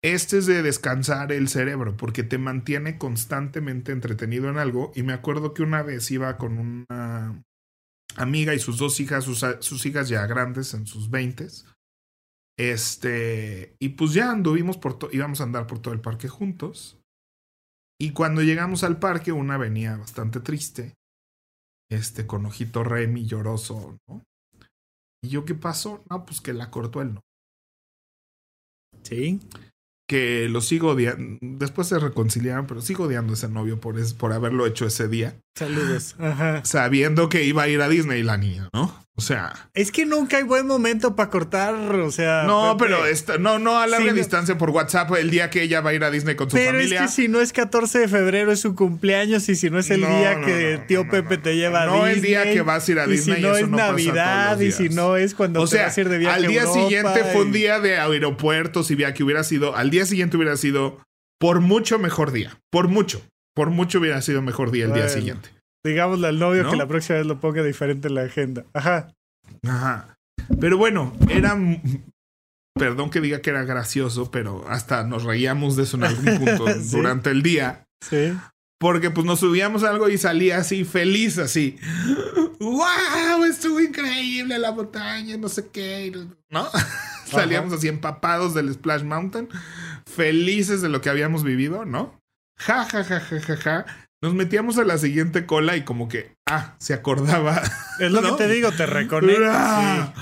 Este 0.03 0.39
es 0.39 0.47
de 0.47 0.63
descansar 0.63 1.31
el 1.31 1.47
cerebro 1.47 1.95
porque 1.95 2.23
te 2.23 2.39
mantiene 2.39 2.97
constantemente 2.97 3.91
entretenido 3.91 4.49
en 4.49 4.57
algo. 4.57 4.91
Y 4.95 5.03
me 5.03 5.13
acuerdo 5.13 5.53
que 5.53 5.61
una 5.61 5.83
vez 5.83 6.09
iba 6.09 6.37
con 6.37 6.57
una 6.57 7.43
amiga 8.15 8.55
y 8.55 8.59
sus 8.59 8.79
dos 8.79 8.99
hijas, 8.99 9.25
sus, 9.25 9.85
hijas 9.85 10.09
ya 10.09 10.25
grandes 10.25 10.73
en 10.73 10.87
sus 10.87 11.11
veintes. 11.11 11.67
Este, 12.57 13.75
y 13.79 13.89
pues 13.89 14.13
ya 14.13 14.31
anduvimos 14.31 14.77
por 14.77 14.97
íbamos 15.11 15.39
a 15.39 15.43
andar 15.43 15.67
por 15.67 15.79
todo 15.79 15.93
el 15.93 16.01
parque 16.01 16.27
juntos. 16.27 16.99
Y 17.99 18.13
cuando 18.13 18.41
llegamos 18.41 18.83
al 18.83 18.97
parque, 18.97 19.31
una 19.31 19.57
venía 19.57 19.95
bastante 19.95 20.39
triste, 20.39 20.95
este, 21.91 22.25
con 22.25 22.47
ojito 22.47 22.83
remi 22.83 23.27
lloroso, 23.27 23.97
¿no? 24.09 24.23
¿Y 25.23 25.29
yo 25.29 25.45
qué 25.45 25.53
pasó? 25.53 26.03
No, 26.09 26.25
pues 26.25 26.41
que 26.41 26.53
la 26.53 26.71
cortó 26.71 27.03
el 27.03 27.13
no. 27.13 27.21
Sí 29.03 29.39
que 30.11 30.49
lo 30.49 30.59
sigo 30.59 30.89
odiando. 30.89 31.37
Después 31.39 31.87
se 31.87 31.97
reconciliaron, 31.97 32.67
pero 32.67 32.81
sigo 32.81 33.05
odiando 33.05 33.31
a 33.31 33.35
ese 33.35 33.47
novio 33.47 33.79
por, 33.79 33.95
por 34.17 34.33
haberlo 34.33 34.67
hecho 34.67 34.85
ese 34.85 35.07
día. 35.07 35.39
Saludos. 35.55 36.15
Sabiendo 36.63 37.29
que 37.29 37.43
iba 37.43 37.63
a 37.63 37.67
ir 37.67 37.81
a 37.81 37.89
Disney 37.89 38.23
la 38.23 38.37
niña, 38.37 38.69
¿no? 38.73 39.01
O 39.21 39.23
sea. 39.23 39.53
Es 39.75 39.91
que 39.91 40.05
nunca 40.05 40.37
hay 40.37 40.43
buen 40.43 40.65
momento 40.65 41.15
para 41.15 41.29
cortar, 41.29 41.75
o 41.75 42.11
sea. 42.11 42.43
No, 42.47 42.75
pero 42.79 43.05
esta, 43.05 43.37
no, 43.37 43.59
no 43.59 43.77
a 43.77 43.85
larga 43.85 44.13
distancia 44.13 44.57
por 44.57 44.71
WhatsApp 44.71 45.11
el 45.15 45.29
día 45.29 45.49
que 45.49 45.61
ella 45.61 45.81
va 45.81 45.91
a 45.91 45.93
ir 45.93 46.03
a 46.03 46.09
Disney 46.09 46.35
con 46.35 46.49
su 46.49 46.57
familia. 46.57 46.71
Pero 46.79 46.95
es 46.95 47.01
que 47.01 47.07
si 47.21 47.27
no 47.27 47.41
es 47.41 47.53
14 47.53 47.99
de 47.99 48.07
febrero 48.07 48.51
es 48.51 48.61
su 48.61 48.73
cumpleaños 48.73 49.47
y 49.49 49.55
si 49.55 49.69
no 49.69 49.77
es 49.77 49.91
el 49.91 49.99
día 49.99 50.41
que 50.41 50.81
tío 50.87 51.07
Pepe 51.07 51.37
te 51.37 51.55
lleva 51.55 51.83
a 51.83 51.85
Disney. 51.85 52.01
No 52.01 52.07
el 52.07 52.21
día 52.21 52.43
que 52.45 52.61
vas 52.61 52.87
a 52.87 52.91
ir 52.91 52.99
a 52.99 53.05
Disney. 53.05 53.39
Y 53.39 53.41
si 53.41 53.47
no 53.47 53.55
es 53.55 53.69
Navidad 53.69 54.59
y 54.59 54.71
si 54.71 54.89
no 54.89 55.17
es 55.17 55.35
cuando 55.35 55.61
o 55.61 55.67
sea, 55.67 55.83
vas 55.83 55.97
a 55.97 56.01
ir 56.01 56.09
de 56.09 56.17
viaje. 56.17 56.35
Al 56.37 56.47
día 56.47 56.65
siguiente 56.65 57.23
fue 57.31 57.43
un 57.43 57.51
día 57.51 57.79
de 57.79 57.99
aeropuertos 57.99 58.89
y 58.89 58.95
vía 58.95 59.13
que 59.13 59.23
hubiera 59.23 59.43
sido. 59.43 59.75
Al 59.75 59.91
día 59.91 60.05
siguiente 60.05 60.37
hubiera 60.37 60.57
sido 60.57 60.99
por 61.37 61.59
mucho 61.59 61.99
mejor 61.99 62.31
día. 62.31 62.57
Por 62.71 62.87
mucho. 62.87 63.21
Por 63.53 63.69
mucho 63.69 63.99
hubiera 63.99 64.21
sido 64.21 64.41
mejor 64.41 64.71
día 64.71 64.85
el 64.85 64.93
día 64.93 65.09
siguiente. 65.09 65.49
Digámosle 65.83 66.27
al 66.27 66.39
novio 66.39 66.69
que 66.69 66.77
la 66.77 66.87
próxima 66.87 67.17
vez 67.17 67.27
lo 67.27 67.39
ponga 67.39 67.63
diferente 67.63 68.07
en 68.07 68.15
la 68.15 68.21
agenda. 68.21 68.65
Ajá. 68.73 69.13
Ajá. 69.67 70.15
Pero 70.59 70.77
bueno, 70.77 71.13
era. 71.29 71.57
Perdón 72.73 73.09
que 73.09 73.19
diga 73.19 73.41
que 73.41 73.49
era 73.49 73.63
gracioso, 73.63 74.31
pero 74.31 74.65
hasta 74.69 75.03
nos 75.03 75.23
reíamos 75.23 75.75
de 75.75 75.83
eso 75.83 75.97
en 75.97 76.05
algún 76.05 76.37
punto 76.37 76.65
durante 76.91 77.29
el 77.29 77.41
día. 77.41 77.85
Sí. 78.01 78.33
Porque 78.79 79.11
pues 79.11 79.25
nos 79.25 79.41
subíamos 79.41 79.83
algo 79.83 80.09
y 80.09 80.17
salía 80.17 80.57
así, 80.57 80.85
feliz, 80.85 81.37
así. 81.37 81.77
¡Wow! 82.59 83.43
Estuvo 83.43 83.79
increíble 83.79 84.57
la 84.57 84.71
montaña, 84.71 85.37
no 85.37 85.49
sé 85.49 85.67
qué. 85.67 86.11
¿No? 86.49 86.67
Salíamos 87.25 87.73
así 87.73 87.87
empapados 87.87 88.53
del 88.53 88.73
Splash 88.73 89.03
Mountain, 89.03 89.49
felices 90.05 90.81
de 90.81 90.89
lo 90.89 91.01
que 91.01 91.09
habíamos 91.09 91.43
vivido, 91.43 91.85
¿no? 91.85 92.20
Ja, 92.61 92.85
ja, 92.85 93.03
ja, 93.03 93.19
ja, 93.19 93.39
ja, 93.39 93.57
ja. 93.57 93.85
nos 94.21 94.35
metíamos 94.35 94.77
a 94.77 94.83
la 94.83 94.99
siguiente 94.99 95.47
cola 95.47 95.75
y 95.77 95.83
como 95.83 96.07
que, 96.07 96.35
ah, 96.47 96.75
se 96.79 96.93
acordaba. 96.93 97.61
Es 97.99 98.11
lo 98.11 98.21
que 98.21 98.31
te 98.33 98.47
digo, 98.47 98.71
te 98.71 98.85
reconectas. 98.85 100.13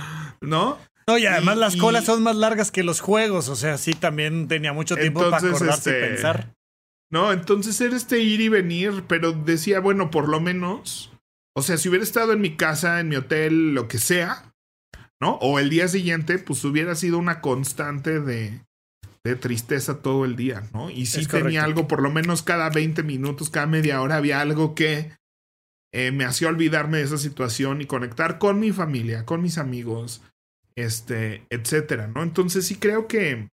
¿No? 0.41 0.77
No, 1.07 1.17
y 1.17 1.25
además 1.25 1.57
las 1.57 1.75
colas 1.75 2.05
son 2.05 2.21
más 2.23 2.35
largas 2.35 2.71
que 2.71 2.83
los 2.83 3.01
juegos, 3.01 3.49
o 3.49 3.55
sea, 3.55 3.77
sí 3.77 3.93
también 3.93 4.47
tenía 4.47 4.73
mucho 4.73 4.95
tiempo 4.95 5.21
para 5.21 5.37
acordarse 5.37 5.89
y 5.89 5.93
este, 5.93 6.07
pensar. 6.07 6.55
No, 7.11 7.33
entonces 7.33 7.81
era 7.81 7.95
este 7.95 8.19
ir 8.19 8.41
y 8.41 8.47
venir, 8.47 9.03
pero 9.07 9.31
decía, 9.31 9.79
bueno, 9.79 10.11
por 10.11 10.29
lo 10.29 10.39
menos, 10.39 11.11
o 11.57 11.63
sea, 11.63 11.77
si 11.77 11.89
hubiera 11.89 12.03
estado 12.03 12.33
en 12.33 12.41
mi 12.41 12.55
casa, 12.55 12.99
en 12.99 13.09
mi 13.09 13.15
hotel, 13.15 13.73
lo 13.73 13.87
que 13.87 13.97
sea, 13.97 14.53
¿no? 15.19 15.33
O 15.41 15.57
el 15.57 15.71
día 15.71 15.87
siguiente, 15.87 16.37
pues 16.37 16.63
hubiera 16.63 16.93
sido 16.93 17.17
una 17.17 17.41
constante 17.41 18.19
de, 18.19 18.61
de 19.23 19.35
tristeza 19.35 20.01
todo 20.01 20.25
el 20.25 20.35
día, 20.35 20.63
¿no? 20.73 20.89
Y 20.89 21.05
sí 21.05 21.25
tenía 21.25 21.63
algo, 21.63 21.87
por 21.87 22.01
lo 22.01 22.09
menos 22.09 22.41
cada 22.41 22.69
20 22.69 23.03
minutos, 23.03 23.49
cada 23.49 23.67
media 23.67 24.01
hora 24.01 24.15
había 24.15 24.41
algo 24.41 24.75
que 24.75 25.11
eh, 25.91 26.11
me 26.11 26.25
hacía 26.25 26.49
olvidarme 26.49 26.99
de 26.99 27.03
esa 27.03 27.17
situación 27.17 27.81
y 27.81 27.85
conectar 27.85 28.37
con 28.37 28.59
mi 28.59 28.71
familia, 28.71 29.25
con 29.25 29.41
mis 29.41 29.57
amigos, 29.57 30.21
este, 30.75 31.45
etcétera, 31.49 32.07
¿no? 32.07 32.23
Entonces 32.23 32.65
sí 32.65 32.75
creo 32.75 33.07
que 33.07 33.49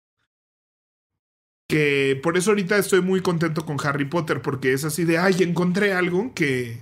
que 1.69 2.21
por 2.23 2.37
eso 2.37 2.51
ahorita 2.51 2.79
estoy 2.79 3.01
muy 3.01 3.21
contento 3.23 3.67
con 3.67 3.77
Harry 3.85 4.05
Potter 4.05 4.41
porque 4.41 4.73
es 4.73 4.85
así 4.85 5.05
de, 5.05 5.19
ay, 5.19 5.35
encontré 5.41 5.93
algo 5.93 6.33
que 6.33 6.81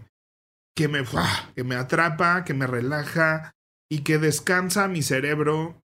que 0.76 0.88
me 0.88 1.04
que 1.54 1.64
me 1.64 1.76
atrapa, 1.76 2.44
que 2.44 2.52
me 2.52 2.66
relaja 2.66 3.52
y 3.88 4.00
que 4.00 4.18
descansa 4.18 4.88
mi 4.88 5.02
cerebro 5.02 5.80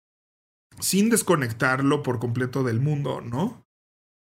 sin 0.81 1.11
desconectarlo 1.11 2.03
por 2.03 2.19
completo 2.19 2.63
del 2.63 2.81
mundo, 2.81 3.21
¿no? 3.21 3.67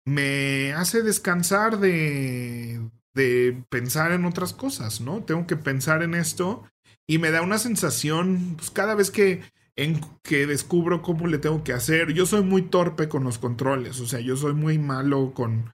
Me 0.05 0.73
hace 0.73 1.01
descansar 1.01 1.79
de, 1.79 2.81
de 3.13 3.63
pensar 3.69 4.11
en 4.11 4.25
otras 4.25 4.53
cosas, 4.53 5.01
¿no? 5.01 5.23
Tengo 5.23 5.47
que 5.47 5.55
pensar 5.55 6.03
en 6.03 6.13
esto 6.13 6.63
y 7.07 7.17
me 7.17 7.31
da 7.31 7.41
una 7.41 7.57
sensación, 7.57 8.55
pues 8.57 8.71
cada 8.71 8.95
vez 8.95 9.11
que, 9.11 9.43
en, 9.75 10.01
que 10.23 10.47
descubro 10.47 11.01
cómo 11.01 11.27
le 11.27 11.37
tengo 11.37 11.63
que 11.63 11.73
hacer, 11.73 12.13
yo 12.13 12.25
soy 12.25 12.43
muy 12.43 12.63
torpe 12.63 13.09
con 13.09 13.23
los 13.23 13.37
controles, 13.37 13.99
o 13.99 14.07
sea, 14.07 14.19
yo 14.19 14.37
soy 14.37 14.53
muy 14.53 14.77
malo 14.77 15.33
con 15.33 15.71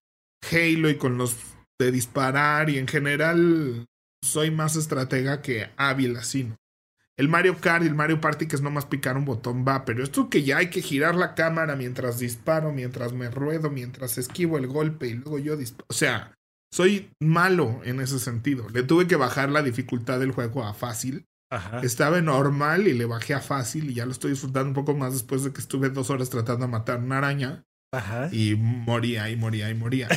Halo 0.51 0.89
y 0.89 0.97
con 0.97 1.17
los 1.17 1.35
de 1.79 1.91
disparar 1.91 2.69
y 2.69 2.77
en 2.77 2.87
general 2.87 3.85
soy 4.23 4.51
más 4.51 4.75
estratega 4.75 5.41
que 5.41 5.69
hábil 5.77 6.17
así, 6.17 6.43
¿no? 6.43 6.55
El 7.19 7.27
Mario 7.27 7.57
Kart 7.59 7.83
y 7.83 7.87
el 7.87 7.95
Mario 7.95 8.21
Party, 8.21 8.47
que 8.47 8.55
es 8.55 8.61
nomás 8.61 8.85
picar 8.85 9.17
un 9.17 9.25
botón, 9.25 9.65
va, 9.67 9.83
pero 9.83 10.05
esto 10.05 10.29
que 10.29 10.43
ya 10.43 10.59
hay 10.59 10.69
que 10.69 10.81
girar 10.81 11.15
la 11.15 11.35
cámara 11.35 11.75
mientras 11.75 12.17
disparo, 12.17 12.71
mientras 12.71 13.11
me 13.11 13.29
ruedo, 13.29 13.69
mientras 13.69 14.17
esquivo 14.17 14.57
el 14.57 14.67
golpe 14.67 15.07
y 15.07 15.15
luego 15.15 15.37
yo 15.37 15.57
disparo. 15.57 15.85
O 15.89 15.93
sea, 15.93 16.33
soy 16.71 17.09
malo 17.19 17.81
en 17.83 17.99
ese 17.99 18.19
sentido. 18.19 18.69
Le 18.69 18.83
tuve 18.83 19.05
que 19.05 19.17
bajar 19.17 19.49
la 19.49 19.63
dificultad 19.63 20.17
del 20.21 20.31
juego 20.31 20.63
a 20.63 20.73
fácil. 20.73 21.25
Estaba 21.83 22.19
en 22.19 22.25
normal 22.25 22.87
y 22.87 22.93
le 22.93 23.03
bajé 23.03 23.33
a 23.33 23.41
fácil 23.41 23.89
y 23.89 23.95
ya 23.95 24.05
lo 24.05 24.13
estoy 24.13 24.31
disfrutando 24.31 24.69
un 24.69 24.75
poco 24.75 24.95
más 24.95 25.11
después 25.11 25.43
de 25.43 25.51
que 25.51 25.59
estuve 25.59 25.89
dos 25.89 26.09
horas 26.09 26.29
tratando 26.29 26.67
de 26.67 26.71
matar 26.71 26.99
una 26.99 27.17
araña. 27.17 27.65
Y 28.31 28.55
moría 28.55 29.29
y 29.29 29.35
moría 29.35 29.69
y 29.69 29.73
moría. 29.73 30.07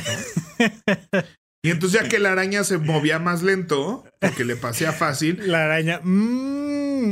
y 1.61 1.69
entonces 1.69 2.01
ya 2.01 2.07
que 2.07 2.19
la 2.19 2.31
araña 2.31 2.63
se 2.63 2.77
movía 2.77 3.19
más 3.19 3.43
lento, 3.43 4.05
porque 4.21 4.45
le 4.45 4.55
pasé 4.55 4.87
a 4.87 4.93
fácil. 4.93 5.41
La 5.51 5.65
araña... 5.65 5.99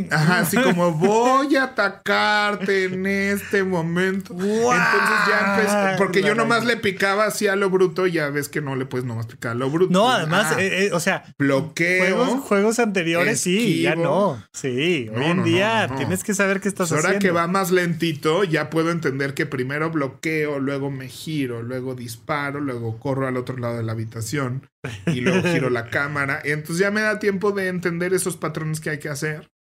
Ajá, 0.09 0.39
así 0.39 0.57
como 0.63 0.91
voy 0.91 1.55
a 1.55 1.63
atacarte 1.63 2.85
en 2.85 3.05
este 3.05 3.63
momento. 3.63 4.33
Entonces 4.33 5.19
ya 5.27 5.55
empecé, 5.55 5.97
porque 5.97 6.21
yo 6.21 6.35
nomás 6.35 6.65
le 6.65 6.77
picaba 6.77 7.25
así 7.25 7.47
a 7.47 7.55
lo 7.55 7.69
bruto, 7.69 8.07
ya 8.07 8.29
ves 8.29 8.49
que 8.49 8.61
no 8.61 8.75
le 8.75 8.85
puedes 8.85 9.05
nomás 9.05 9.27
picar 9.27 9.51
a 9.51 9.55
lo 9.55 9.69
bruto. 9.69 9.91
No, 9.91 10.09
además, 10.09 10.53
ah, 10.55 10.61
eh, 10.61 10.85
eh, 10.85 10.89
o 10.93 10.99
sea, 10.99 11.23
bloqueo. 11.37 12.37
Juegos, 12.41 12.79
anteriores, 12.79 13.39
sí, 13.39 13.81
ya 13.81 13.95
no. 13.95 14.41
Sí, 14.53 15.09
hoy 15.15 15.25
en 15.25 15.43
día 15.43 15.89
tienes 15.97 16.23
que 16.23 16.33
saber 16.33 16.61
qué 16.61 16.67
estás 16.67 16.91
haciendo. 16.91 17.07
Ahora 17.07 17.19
que 17.19 17.31
va 17.31 17.47
más 17.47 17.71
lentito, 17.71 18.43
ya 18.43 18.69
puedo 18.69 18.91
entender 18.91 19.33
que 19.33 19.45
primero 19.45 19.89
bloqueo, 19.89 20.59
luego 20.59 20.91
me 20.91 21.07
giro, 21.07 21.61
luego 21.61 21.95
disparo, 21.95 22.59
luego 22.59 22.99
corro 22.99 23.27
al 23.27 23.37
otro 23.37 23.57
lado 23.57 23.77
de 23.77 23.83
la 23.83 23.91
habitación 23.91 24.67
y 25.07 25.21
luego 25.21 25.47
giro 25.47 25.69
la 25.69 25.85
cámara. 25.89 26.41
Entonces 26.43 26.77
ya 26.77 26.91
me 26.91 27.01
da 27.01 27.19
tiempo 27.19 27.51
de 27.51 27.67
entender 27.67 28.13
esos 28.13 28.37
patrones 28.37 28.79
que 28.79 28.91
hay 28.91 28.99
que 28.99 29.09
hacer 29.09 29.51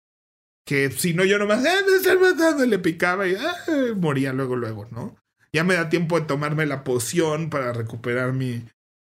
que 0.71 0.89
si 0.93 1.15
no 1.15 1.25
yo 1.25 1.37
nomás, 1.37 1.67
ah, 1.67 1.81
me 1.85 1.97
están 1.97 2.21
matando, 2.21 2.65
y 2.65 2.69
le 2.69 2.79
picaba 2.79 3.27
y 3.27 3.35
ah, 3.35 3.57
moría 3.97 4.33
luego, 4.33 4.55
luego, 4.55 4.87
¿no? 4.93 5.17
Ya 5.53 5.65
me 5.65 5.75
da 5.75 5.89
tiempo 5.89 6.21
de 6.21 6.27
tomarme 6.27 6.65
la 6.65 6.85
poción 6.85 7.51
para 7.51 7.73
recuperar 7.73 8.35
mi, 8.35 8.63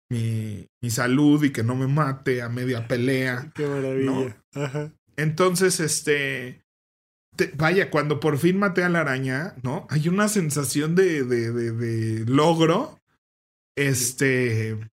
mi, 0.10 0.68
mi 0.82 0.90
salud 0.90 1.44
y 1.44 1.52
que 1.52 1.62
no 1.62 1.76
me 1.76 1.86
mate 1.86 2.42
a 2.42 2.50
media 2.50 2.88
pelea. 2.88 3.52
Qué 3.56 3.68
maravilla. 3.68 4.44
Ajá. 4.56 4.94
Entonces, 5.16 5.80
este, 5.80 6.64
vaya, 7.54 7.92
cuando 7.92 8.20
por 8.20 8.40
fin 8.40 8.58
maté 8.58 8.84
a 8.84 8.90
la 8.90 9.02
araña, 9.02 9.54
¿no? 9.62 9.86
Hay 9.92 10.08
una 10.08 10.30
sensación 10.30 10.96
de, 10.96 11.24
de, 11.24 11.52
de, 11.52 11.72
de 11.72 12.26
logro, 12.26 13.00
este, 13.78 14.90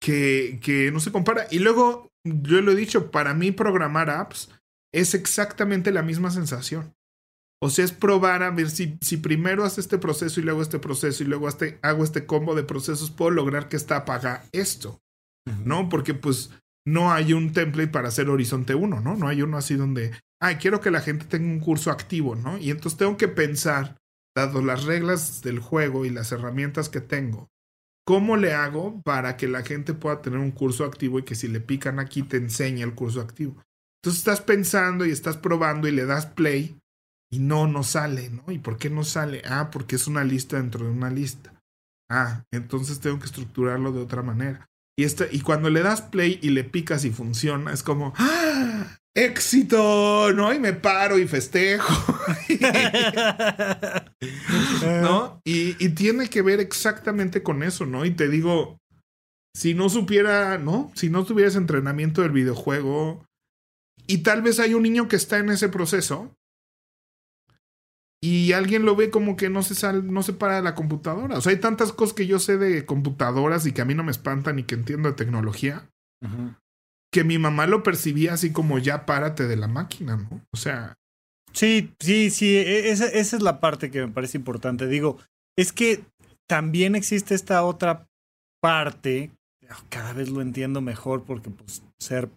que, 0.00 0.58
que 0.62 0.90
no 0.90 1.00
se 1.00 1.12
compara. 1.12 1.48
Y 1.50 1.58
luego, 1.58 2.10
yo 2.24 2.62
lo 2.62 2.72
he 2.72 2.76
dicho, 2.76 3.10
para 3.10 3.34
mí 3.34 3.52
programar 3.52 4.08
apps 4.08 4.57
es 4.92 5.14
exactamente 5.14 5.92
la 5.92 6.02
misma 6.02 6.30
sensación. 6.30 6.94
O 7.60 7.70
sea, 7.70 7.84
es 7.84 7.92
probar 7.92 8.42
a 8.42 8.50
ver 8.50 8.70
si, 8.70 8.98
si 9.00 9.16
primero 9.16 9.64
hace 9.64 9.80
este 9.80 9.98
proceso 9.98 10.40
y 10.40 10.44
luego 10.44 10.62
este 10.62 10.78
proceso 10.78 11.24
y 11.24 11.26
luego 11.26 11.48
este, 11.48 11.78
hago 11.82 12.04
este 12.04 12.24
combo 12.24 12.54
de 12.54 12.62
procesos, 12.62 13.10
puedo 13.10 13.32
lograr 13.32 13.68
que 13.68 13.76
esta 13.76 13.96
apaga 13.96 14.44
esto. 14.52 15.00
¿No? 15.64 15.88
Porque 15.88 16.12
pues 16.12 16.50
no 16.86 17.12
hay 17.12 17.32
un 17.32 17.52
template 17.52 17.90
para 17.90 18.08
hacer 18.08 18.28
Horizonte 18.28 18.74
1, 18.74 19.00
¿no? 19.00 19.16
No 19.16 19.28
hay 19.28 19.42
uno 19.42 19.56
así 19.56 19.74
donde, 19.74 20.12
ay, 20.40 20.56
quiero 20.56 20.80
que 20.80 20.90
la 20.90 21.00
gente 21.00 21.24
tenga 21.26 21.48
un 21.48 21.60
curso 21.60 21.90
activo, 21.90 22.34
¿no? 22.34 22.58
Y 22.58 22.70
entonces 22.70 22.98
tengo 22.98 23.16
que 23.16 23.28
pensar, 23.28 23.96
dado 24.36 24.62
las 24.62 24.84
reglas 24.84 25.42
del 25.42 25.58
juego 25.58 26.04
y 26.04 26.10
las 26.10 26.32
herramientas 26.32 26.88
que 26.88 27.00
tengo, 27.00 27.48
¿cómo 28.06 28.36
le 28.36 28.54
hago 28.54 29.02
para 29.02 29.36
que 29.36 29.48
la 29.48 29.62
gente 29.62 29.94
pueda 29.94 30.22
tener 30.22 30.38
un 30.38 30.50
curso 30.50 30.84
activo 30.84 31.18
y 31.18 31.24
que 31.24 31.34
si 31.34 31.48
le 31.48 31.60
pican 31.60 31.98
aquí 31.98 32.22
te 32.22 32.36
enseñe 32.36 32.82
el 32.82 32.94
curso 32.94 33.20
activo? 33.20 33.62
Entonces 33.98 34.20
estás 34.20 34.40
pensando 34.40 35.04
y 35.04 35.10
estás 35.10 35.36
probando 35.36 35.88
y 35.88 35.92
le 35.92 36.06
das 36.06 36.26
play 36.26 36.78
y 37.30 37.40
no, 37.40 37.66
no 37.66 37.82
sale, 37.82 38.30
¿no? 38.30 38.50
¿Y 38.50 38.58
por 38.58 38.78
qué 38.78 38.90
no 38.90 39.04
sale? 39.04 39.42
Ah, 39.44 39.70
porque 39.70 39.96
es 39.96 40.06
una 40.06 40.24
lista 40.24 40.56
dentro 40.56 40.84
de 40.84 40.92
una 40.92 41.10
lista. 41.10 41.52
Ah, 42.10 42.44
entonces 42.52 43.00
tengo 43.00 43.18
que 43.18 43.26
estructurarlo 43.26 43.92
de 43.92 44.00
otra 44.00 44.22
manera. 44.22 44.66
Y, 44.96 45.04
este, 45.04 45.28
y 45.30 45.40
cuando 45.40 45.70
le 45.70 45.82
das 45.82 46.02
play 46.02 46.38
y 46.42 46.50
le 46.50 46.64
picas 46.64 47.04
y 47.04 47.10
funciona, 47.10 47.72
es 47.72 47.82
como, 47.82 48.14
¡Ah! 48.16 48.96
¡Éxito! 49.14 50.32
¿No? 50.32 50.52
Y 50.52 50.58
me 50.58 50.72
paro 50.72 51.18
y 51.18 51.26
festejo. 51.26 51.92
¿No? 55.02 55.40
Y, 55.44 55.76
y 55.84 55.90
tiene 55.90 56.30
que 56.30 56.42
ver 56.42 56.60
exactamente 56.60 57.42
con 57.42 57.62
eso, 57.62 57.84
¿no? 57.84 58.04
Y 58.04 58.12
te 58.12 58.28
digo, 58.28 58.78
si 59.54 59.74
no 59.74 59.88
supiera, 59.88 60.58
¿no? 60.58 60.92
Si 60.94 61.10
no 61.10 61.24
tuvieras 61.24 61.56
entrenamiento 61.56 62.22
del 62.22 62.30
videojuego, 62.30 63.27
y 64.08 64.18
tal 64.18 64.42
vez 64.42 64.58
hay 64.58 64.74
un 64.74 64.82
niño 64.82 65.06
que 65.06 65.16
está 65.16 65.38
en 65.38 65.50
ese 65.50 65.68
proceso 65.68 66.34
y 68.20 68.52
alguien 68.52 68.84
lo 68.84 68.96
ve 68.96 69.10
como 69.10 69.36
que 69.36 69.48
no 69.48 69.62
se 69.62 69.74
sal, 69.74 70.12
no 70.12 70.22
se 70.22 70.32
para 70.32 70.56
de 70.56 70.62
la 70.62 70.74
computadora. 70.74 71.38
O 71.38 71.40
sea, 71.40 71.52
hay 71.52 71.60
tantas 71.60 71.92
cosas 71.92 72.14
que 72.14 72.26
yo 72.26 72.38
sé 72.38 72.56
de 72.56 72.84
computadoras 72.84 73.64
y 73.66 73.72
que 73.72 73.82
a 73.82 73.84
mí 73.84 73.94
no 73.94 74.02
me 74.02 74.10
espantan 74.10 74.58
y 74.58 74.64
que 74.64 74.74
entiendo 74.74 75.08
de 75.08 75.14
tecnología. 75.14 75.88
Que 77.12 77.22
mi 77.22 77.38
mamá 77.38 77.66
lo 77.66 77.84
percibía 77.84 78.32
así 78.32 78.52
como 78.52 78.78
ya 78.78 79.06
párate 79.06 79.46
de 79.46 79.56
la 79.56 79.68
máquina, 79.68 80.16
¿no? 80.16 80.44
O 80.52 80.56
sea. 80.56 80.96
Sí, 81.52 81.94
sí, 82.00 82.30
sí. 82.30 82.56
E, 82.56 82.90
esa, 82.90 83.06
esa 83.06 83.36
es 83.36 83.42
la 83.42 83.60
parte 83.60 83.90
que 83.90 84.00
me 84.00 84.12
parece 84.12 84.36
importante. 84.36 84.88
Digo, 84.88 85.18
es 85.56 85.72
que 85.72 86.04
también 86.48 86.96
existe 86.96 87.34
esta 87.34 87.62
otra 87.62 88.08
parte. 88.60 89.30
Cada 89.90 90.12
vez 90.12 90.28
lo 90.28 90.40
entiendo 90.40 90.80
mejor 90.80 91.24
porque 91.24 91.50
pues 91.50 91.84
ser 92.00 92.30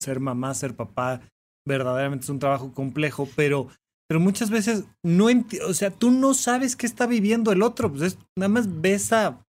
ser 0.00 0.20
mamá, 0.20 0.54
ser 0.54 0.74
papá, 0.74 1.20
verdaderamente 1.66 2.24
es 2.24 2.30
un 2.30 2.38
trabajo 2.38 2.72
complejo, 2.72 3.28
pero, 3.36 3.68
pero 4.08 4.20
muchas 4.20 4.50
veces 4.50 4.84
no, 5.02 5.26
o 5.66 5.74
sea, 5.74 5.90
tú 5.90 6.10
no 6.10 6.34
sabes 6.34 6.76
qué 6.76 6.86
está 6.86 7.06
viviendo 7.06 7.52
el 7.52 7.62
otro, 7.62 7.92
pues 7.92 8.18
nada 8.36 8.48
más 8.48 8.80
ves 8.80 9.12
a, 9.12 9.44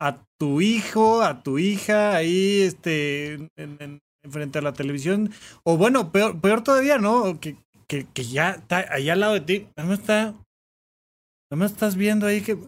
a 0.00 0.26
tu 0.38 0.60
hijo, 0.60 1.22
a 1.22 1.42
tu 1.42 1.58
hija 1.58 2.14
ahí, 2.14 2.62
este, 2.62 3.48
en, 3.56 4.00
frente 4.30 4.58
a 4.58 4.62
la 4.62 4.72
televisión, 4.72 5.30
o 5.64 5.76
bueno, 5.76 6.12
peor, 6.12 6.40
peor 6.40 6.62
todavía, 6.62 6.98
¿no? 6.98 7.40
Que, 7.40 7.56
que, 7.88 8.06
que 8.12 8.24
ya 8.24 8.50
está 8.52 8.86
ahí 8.90 9.10
al 9.10 9.20
lado 9.20 9.34
de 9.34 9.40
ti, 9.40 9.68
nada 9.76 9.88
más 9.88 9.98
está, 10.00 10.24
nada 10.24 11.56
más 11.56 11.72
estás 11.72 11.96
viendo 11.96 12.26
ahí 12.26 12.40
que 12.40 12.58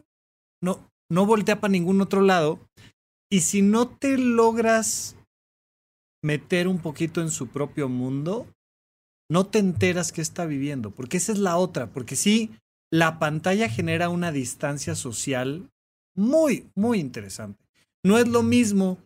no, 0.62 0.91
no 1.11 1.26
voltea 1.26 1.61
para 1.61 1.72
ningún 1.72 2.01
otro 2.01 2.22
lado, 2.22 2.59
y 3.30 3.41
si 3.41 3.62
no 3.62 3.89
te 3.89 4.18
logras 4.18 5.16
meter 6.25 6.68
un 6.68 6.79
poquito 6.79 7.20
en 7.20 7.31
su 7.31 7.49
propio 7.49 7.91
mundo, 7.91 8.47
no 9.31 9.47
te 9.47 9.59
enteras 9.59 10.11
qué 10.11 10.22
está 10.22 10.47
viviendo, 10.47 10.91
porque 10.91 11.18
esa 11.18 11.33
es 11.33 11.39
la 11.39 11.59
otra, 11.59 11.89
porque 11.89 12.16
sí, 12.16 12.51
la 12.91 13.18
pantalla 13.18 13.68
genera 13.68 14.09
una 14.09 14.33
distancia 14.33 14.95
social 14.95 15.70
muy, 16.16 16.70
muy 16.75 16.99
interesante. 16.99 17.62
No 18.03 18.16
es 18.18 18.27
lo 18.27 18.43
mismo 18.43 18.99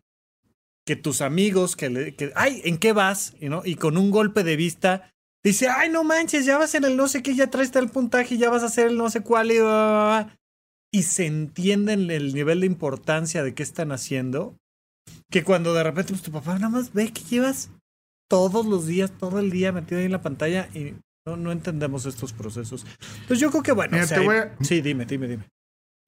que 0.86 0.94
tus 0.94 1.20
amigos, 1.20 1.74
que, 1.74 1.90
le, 1.90 2.14
ay, 2.36 2.60
¿en 2.64 2.78
qué 2.78 2.92
vas? 2.92 3.34
¿no? 3.40 3.62
Y 3.64 3.74
con 3.74 3.96
un 3.96 4.12
golpe 4.12 4.44
de 4.44 4.54
vista 4.54 5.12
dice, 5.42 5.68
ay, 5.68 5.90
no 5.90 6.04
manches, 6.04 6.46
ya 6.46 6.56
vas 6.56 6.76
en 6.76 6.84
el 6.84 6.96
no 6.96 7.08
sé 7.08 7.22
qué, 7.24 7.34
ya 7.34 7.50
traes 7.50 7.74
el 7.74 7.88
puntaje, 7.88 8.38
ya 8.38 8.48
vas 8.48 8.62
a 8.62 8.66
hacer 8.66 8.86
el 8.86 8.96
no 8.96 9.10
sé 9.10 9.22
cuál. 9.22 9.50
Y, 9.50 9.58
y 10.96 11.02
se 11.02 11.26
entiende 11.26 11.94
el 11.94 12.32
nivel 12.32 12.60
de 12.60 12.66
importancia 12.66 13.42
de 13.42 13.54
qué 13.54 13.64
están 13.64 13.90
haciendo. 13.90 14.56
Que 15.30 15.44
cuando 15.44 15.74
de 15.74 15.82
repente 15.82 16.12
pues, 16.12 16.22
tu 16.22 16.32
papá 16.32 16.54
nada 16.54 16.70
más 16.70 16.92
ve 16.92 17.12
que 17.12 17.22
llevas 17.22 17.70
todos 18.28 18.66
los 18.66 18.86
días, 18.86 19.12
todo 19.18 19.38
el 19.38 19.50
día 19.50 19.72
metido 19.72 19.98
ahí 19.98 20.06
en 20.06 20.12
la 20.12 20.22
pantalla 20.22 20.68
y 20.74 20.94
no, 21.26 21.36
no 21.36 21.52
entendemos 21.52 22.06
estos 22.06 22.32
procesos. 22.32 22.86
Entonces 23.20 23.40
yo 23.40 23.50
creo 23.50 23.62
que 23.62 23.72
bueno. 23.72 23.98
Sí, 24.60 24.80
dime, 24.80 25.04
dime, 25.04 25.28
dime. 25.28 25.44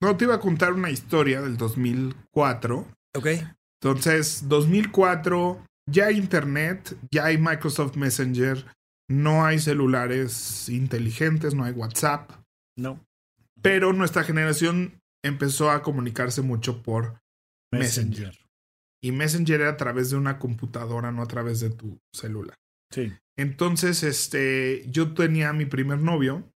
No, 0.01 0.17
te 0.17 0.25
iba 0.25 0.35
a 0.35 0.39
contar 0.39 0.73
una 0.73 0.89
historia 0.89 1.41
del 1.41 1.57
2004. 1.57 2.87
Ok. 3.15 3.27
Entonces, 3.79 4.47
2004, 4.47 5.63
ya 5.87 6.07
hay 6.07 6.17
Internet, 6.17 6.97
ya 7.11 7.25
hay 7.25 7.37
Microsoft 7.37 7.95
Messenger, 7.95 8.65
no 9.09 9.45
hay 9.45 9.59
celulares 9.59 10.69
inteligentes, 10.69 11.53
no 11.53 11.63
hay 11.63 11.73
WhatsApp. 11.73 12.31
No. 12.75 12.99
Pero 13.61 13.93
nuestra 13.93 14.23
generación 14.23 14.99
empezó 15.23 15.69
a 15.69 15.83
comunicarse 15.83 16.41
mucho 16.41 16.81
por 16.81 17.21
Messenger. 17.71 18.40
Y 19.01 19.11
Messenger 19.11 19.61
era 19.61 19.71
a 19.71 19.77
través 19.77 20.11
de 20.11 20.17
una 20.17 20.37
computadora, 20.37 21.11
no 21.11 21.21
a 21.21 21.27
través 21.27 21.59
de 21.59 21.71
tu 21.71 21.99
celular. 22.13 22.57
Sí. 22.91 23.11
Entonces, 23.37 24.03
este, 24.03 24.85
yo 24.89 25.13
tenía 25.13 25.53
mi 25.53 25.65
primer 25.65 25.99
novio. 25.99 26.53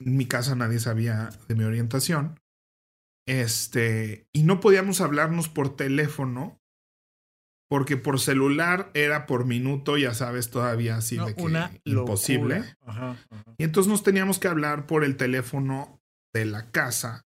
En 0.00 0.16
mi 0.16 0.26
casa 0.26 0.54
nadie 0.54 0.78
sabía 0.78 1.30
de 1.48 1.54
mi 1.54 1.64
orientación. 1.64 2.38
Este, 3.26 4.26
y 4.32 4.42
no 4.42 4.60
podíamos 4.60 5.00
hablarnos 5.00 5.48
por 5.48 5.76
teléfono 5.76 6.60
porque 7.72 7.96
por 7.96 8.20
celular 8.20 8.90
era 8.92 9.24
por 9.24 9.46
minuto, 9.46 9.96
ya 9.96 10.12
sabes, 10.12 10.50
todavía 10.50 10.96
así 10.96 11.16
de 11.16 11.34
que 11.34 11.42
una 11.42 11.72
imposible. 11.84 12.64
Y 13.56 13.64
entonces 13.64 13.90
nos 13.90 14.02
teníamos 14.02 14.38
que 14.38 14.48
hablar 14.48 14.86
por 14.86 15.04
el 15.04 15.16
teléfono 15.16 15.98
de 16.34 16.44
la 16.44 16.70
casa, 16.70 17.24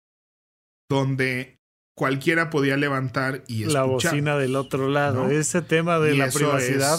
donde 0.90 1.61
cualquiera 1.97 2.51
podía 2.51 2.76
levantar 2.76 3.45
y 3.47 3.62
escuchar. 3.62 3.72
La 3.72 3.82
bocina 3.84 4.36
del 4.36 4.57
otro 4.57 4.88
lado. 4.88 5.30
Ese 5.30 5.62
tema 5.62 5.99
de 5.99 6.14
la 6.14 6.28
privacidad. 6.30 6.99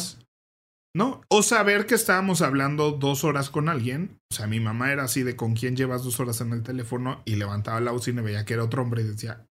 ¿No? 0.96 1.22
O 1.28 1.43
saber 1.43 1.88
que 1.88 1.96
estábamos 1.96 2.41
hablando 2.41 2.93
dos 2.93 3.26
horas 3.26 3.50
con 3.50 3.68
alguien. 3.68 4.18
O 4.32 4.36
sea, 4.36 4.48
mi 4.48 4.62
mamá 4.62 4.93
era 4.93 5.04
así 5.04 5.24
de 5.24 5.36
con 5.36 5.54
quién 5.54 5.76
llevas 5.76 6.06
dos 6.06 6.22
horas 6.22 6.39
en 6.39 6.54
el 6.54 6.64
teléfono 6.64 7.22
y 7.26 7.36
levantaba 7.36 7.82
la 7.82 7.91
bocina 7.91 8.22
y 8.22 8.26
veía 8.26 8.46
que 8.46 8.54
era 8.54 8.64
otro 8.64 8.82
hombre 8.82 9.02
y 9.02 9.06
decía, 9.06 9.46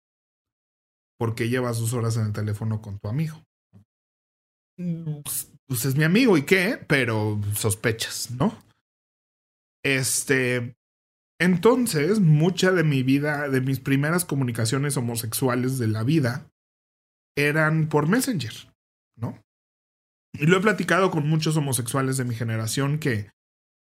¿por 1.19 1.35
qué 1.35 1.49
llevas 1.49 1.79
dos 1.79 1.91
horas 1.93 2.15
en 2.15 2.27
el 2.27 2.33
teléfono 2.33 2.81
con 2.81 2.97
tu 2.97 3.09
amigo? 3.09 3.43
Pues, 4.77 5.51
pues, 5.67 5.85
es 5.85 5.95
mi 5.95 6.05
amigo 6.05 6.37
y 6.37 6.43
qué, 6.43 6.83
pero 6.87 7.39
sospechas, 7.55 8.31
¿no? 8.31 8.57
Este, 9.83 10.75
entonces, 11.43 12.19
mucha 12.19 12.71
de 12.71 12.83
mi 12.83 13.03
vida, 13.03 13.49
de 13.49 13.61
mis 13.61 13.79
primeras 13.79 14.25
comunicaciones 14.25 14.97
homosexuales 14.97 15.77
de 15.77 15.87
la 15.87 16.03
vida, 16.03 16.49
eran 17.35 17.89
por 17.89 18.07
Messenger, 18.07 18.53
¿no? 19.15 19.43
Y 20.33 20.45
lo 20.45 20.57
he 20.57 20.61
platicado 20.61 21.11
con 21.11 21.27
muchos 21.27 21.57
homosexuales 21.57 22.17
de 22.17 22.25
mi 22.25 22.33
generación 22.33 22.97
que, 22.97 23.29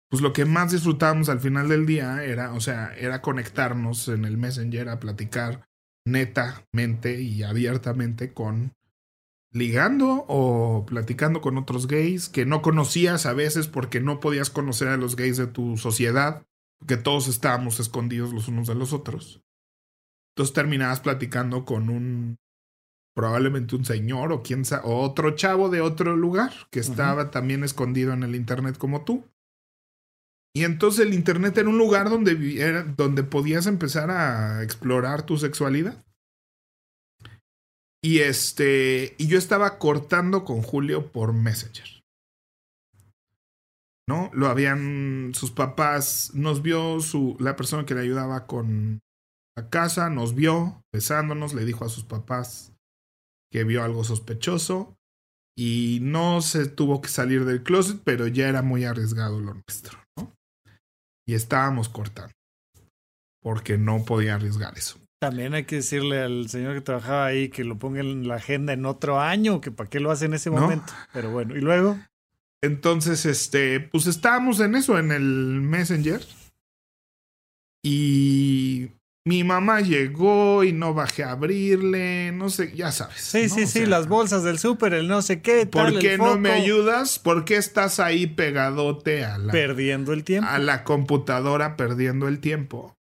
pues 0.10 0.22
lo 0.22 0.34
que 0.34 0.46
más 0.46 0.72
disfrutábamos 0.72 1.30
al 1.30 1.40
final 1.40 1.70
del 1.70 1.86
día 1.86 2.24
era, 2.24 2.54
o 2.54 2.62
sea, 2.62 2.96
era 2.96 3.22
conectarnos 3.22 4.08
en 4.08 4.26
el 4.26 4.38
Messenger 4.38 4.90
a 4.90 5.00
platicar 5.00 5.68
netamente 6.06 7.22
y 7.22 7.44
abiertamente 7.44 8.34
con 8.34 8.74
ligando 9.52 10.26
o 10.28 10.86
platicando 10.86 11.42
con 11.42 11.58
otros 11.58 11.88
gays 11.88 12.30
que 12.30 12.46
no 12.46 12.62
conocías 12.62 13.26
a 13.26 13.34
veces 13.34 13.68
porque 13.68 14.00
no 14.00 14.20
podías 14.20 14.50
conocer 14.50 14.88
a 14.88 14.98
los 14.98 15.16
gays 15.16 15.38
de 15.38 15.48
tu 15.48 15.78
sociedad, 15.78 16.46
que 16.88 16.98
todos 16.98 17.28
estábamos 17.28 17.80
escondidos 17.80 18.34
los 18.34 18.48
unos 18.48 18.68
de 18.68 18.76
los 18.76 18.94
otros. 18.94 19.42
Entonces 20.34 20.54
terminabas 20.54 21.00
platicando 21.00 21.66
con 21.66 21.90
un 21.90 22.38
probablemente 23.16 23.76
un 23.76 23.84
señor 23.84 24.32
o 24.32 24.42
quién 24.44 24.64
sabe, 24.64 24.84
o 24.86 25.02
otro 25.02 25.36
chavo 25.36 25.70
de 25.70 25.82
otro 25.82 26.16
lugar 26.16 26.54
que 26.72 26.80
estaba 26.80 27.32
también 27.32 27.66
escondido 27.66 28.14
en 28.14 28.24
el 28.24 28.36
internet 28.36 28.78
como 28.78 29.04
tú. 29.04 29.26
Y 30.56 30.64
entonces 30.64 31.06
el 31.06 31.14
internet 31.14 31.58
era 31.58 31.70
un 31.70 31.78
lugar 31.78 32.10
donde, 32.10 32.62
era, 32.62 32.84
donde 32.84 33.24
podías 33.24 33.68
empezar 33.68 34.10
a 34.10 34.64
explorar 34.64 35.26
tu 35.26 35.38
sexualidad. 35.38 36.04
Y 38.02 38.20
este, 38.20 39.16
y 39.18 39.28
yo 39.28 39.38
estaba 39.38 39.78
cortando 39.78 40.46
con 40.46 40.62
Julio 40.62 41.12
por 41.12 41.34
Messenger. 41.34 41.99
¿No? 44.10 44.32
Lo 44.34 44.48
habían, 44.48 45.34
sus 45.36 45.52
papás, 45.52 46.32
nos 46.34 46.64
vio 46.64 47.00
su, 47.00 47.38
la 47.40 47.56
persona 47.56 47.86
que 47.86 47.94
le 47.94 48.02
ayudaba 48.02 48.48
con 48.48 49.02
la 49.56 49.70
casa, 49.70 50.10
nos 50.10 50.34
vio 50.34 50.82
besándonos, 50.92 51.54
le 51.54 51.64
dijo 51.64 51.86
a 51.86 51.90
sus 51.90 52.06
papás 52.06 52.74
que 53.52 53.64
vio 53.64 53.84
algo 53.84 54.04
sospechoso 54.04 54.98
y 55.56 56.00
no 56.02 56.42
se 56.42 56.66
tuvo 56.66 57.02
que 57.02 57.10
salir 57.10 57.46
del 57.46 57.62
closet, 57.62 58.02
pero 58.04 58.26
ya 58.26 58.50
era 58.50 58.64
muy 58.64 58.84
arriesgado 58.84 59.40
lo 59.40 59.54
nuestro, 59.54 60.00
¿no? 60.18 60.34
Y 61.28 61.36
estábamos 61.36 61.88
cortando, 61.88 62.34
porque 63.44 63.78
no 63.78 64.06
podía 64.06 64.34
arriesgar 64.34 64.76
eso. 64.76 64.98
También 65.22 65.54
hay 65.54 65.66
que 65.66 65.76
decirle 65.76 66.24
al 66.24 66.50
señor 66.50 66.74
que 66.74 66.82
trabajaba 66.82 67.28
ahí 67.28 67.50
que 67.50 67.64
lo 67.64 67.78
ponga 67.78 68.00
en 68.00 68.28
la 68.28 68.36
agenda 68.36 68.74
en 68.74 68.88
otro 68.88 69.20
año, 69.20 69.62
que 69.62 69.70
para 69.70 69.88
qué 69.88 70.00
lo 70.00 70.10
hace 70.10 70.26
en 70.26 70.34
ese 70.34 70.50
momento. 70.50 70.94
Pero 71.14 71.30
bueno, 71.30 71.56
¿y 71.56 71.62
luego? 71.62 72.00
Entonces, 72.62 73.26
este, 73.26 73.80
pues 73.80 74.08
estábamos 74.08 74.60
en 74.60 74.76
eso, 74.76 75.00
en 75.00 75.12
el 75.12 75.62
Messenger. 75.62 76.22
Y 77.84 78.92
mi 79.26 79.44
mamá 79.44 79.80
llegó 79.82 80.64
y 80.64 80.74
no 80.74 80.94
bajé 80.94 81.24
a 81.24 81.32
abrirle, 81.32 82.32
no 82.34 82.50
sé, 82.50 82.76
ya 82.76 82.92
sabes. 82.92 83.22
Sí, 83.22 83.48
sí, 83.48 83.68
sí, 83.68 83.86
las 83.86 84.08
bolsas 84.08 84.44
del 84.44 84.60
súper, 84.60 84.94
el 84.94 85.08
no 85.08 85.22
sé 85.22 85.42
qué. 85.42 85.66
¿Por 85.66 86.00
qué 86.00 86.18
no 86.18 86.38
me 86.38 86.52
ayudas? 86.52 87.20
¿Por 87.20 87.46
qué 87.46 87.56
estás 87.56 88.00
ahí 88.00 88.28
pegadote 88.28 89.24
a 89.24 89.38
la... 89.38 89.52
Perdiendo 89.54 90.14
el 90.14 90.24
tiempo. 90.24 90.50
A 90.50 90.60
la 90.60 90.84
computadora 90.84 91.78
perdiendo 91.78 92.28
el 92.28 92.40
tiempo. 92.40 92.96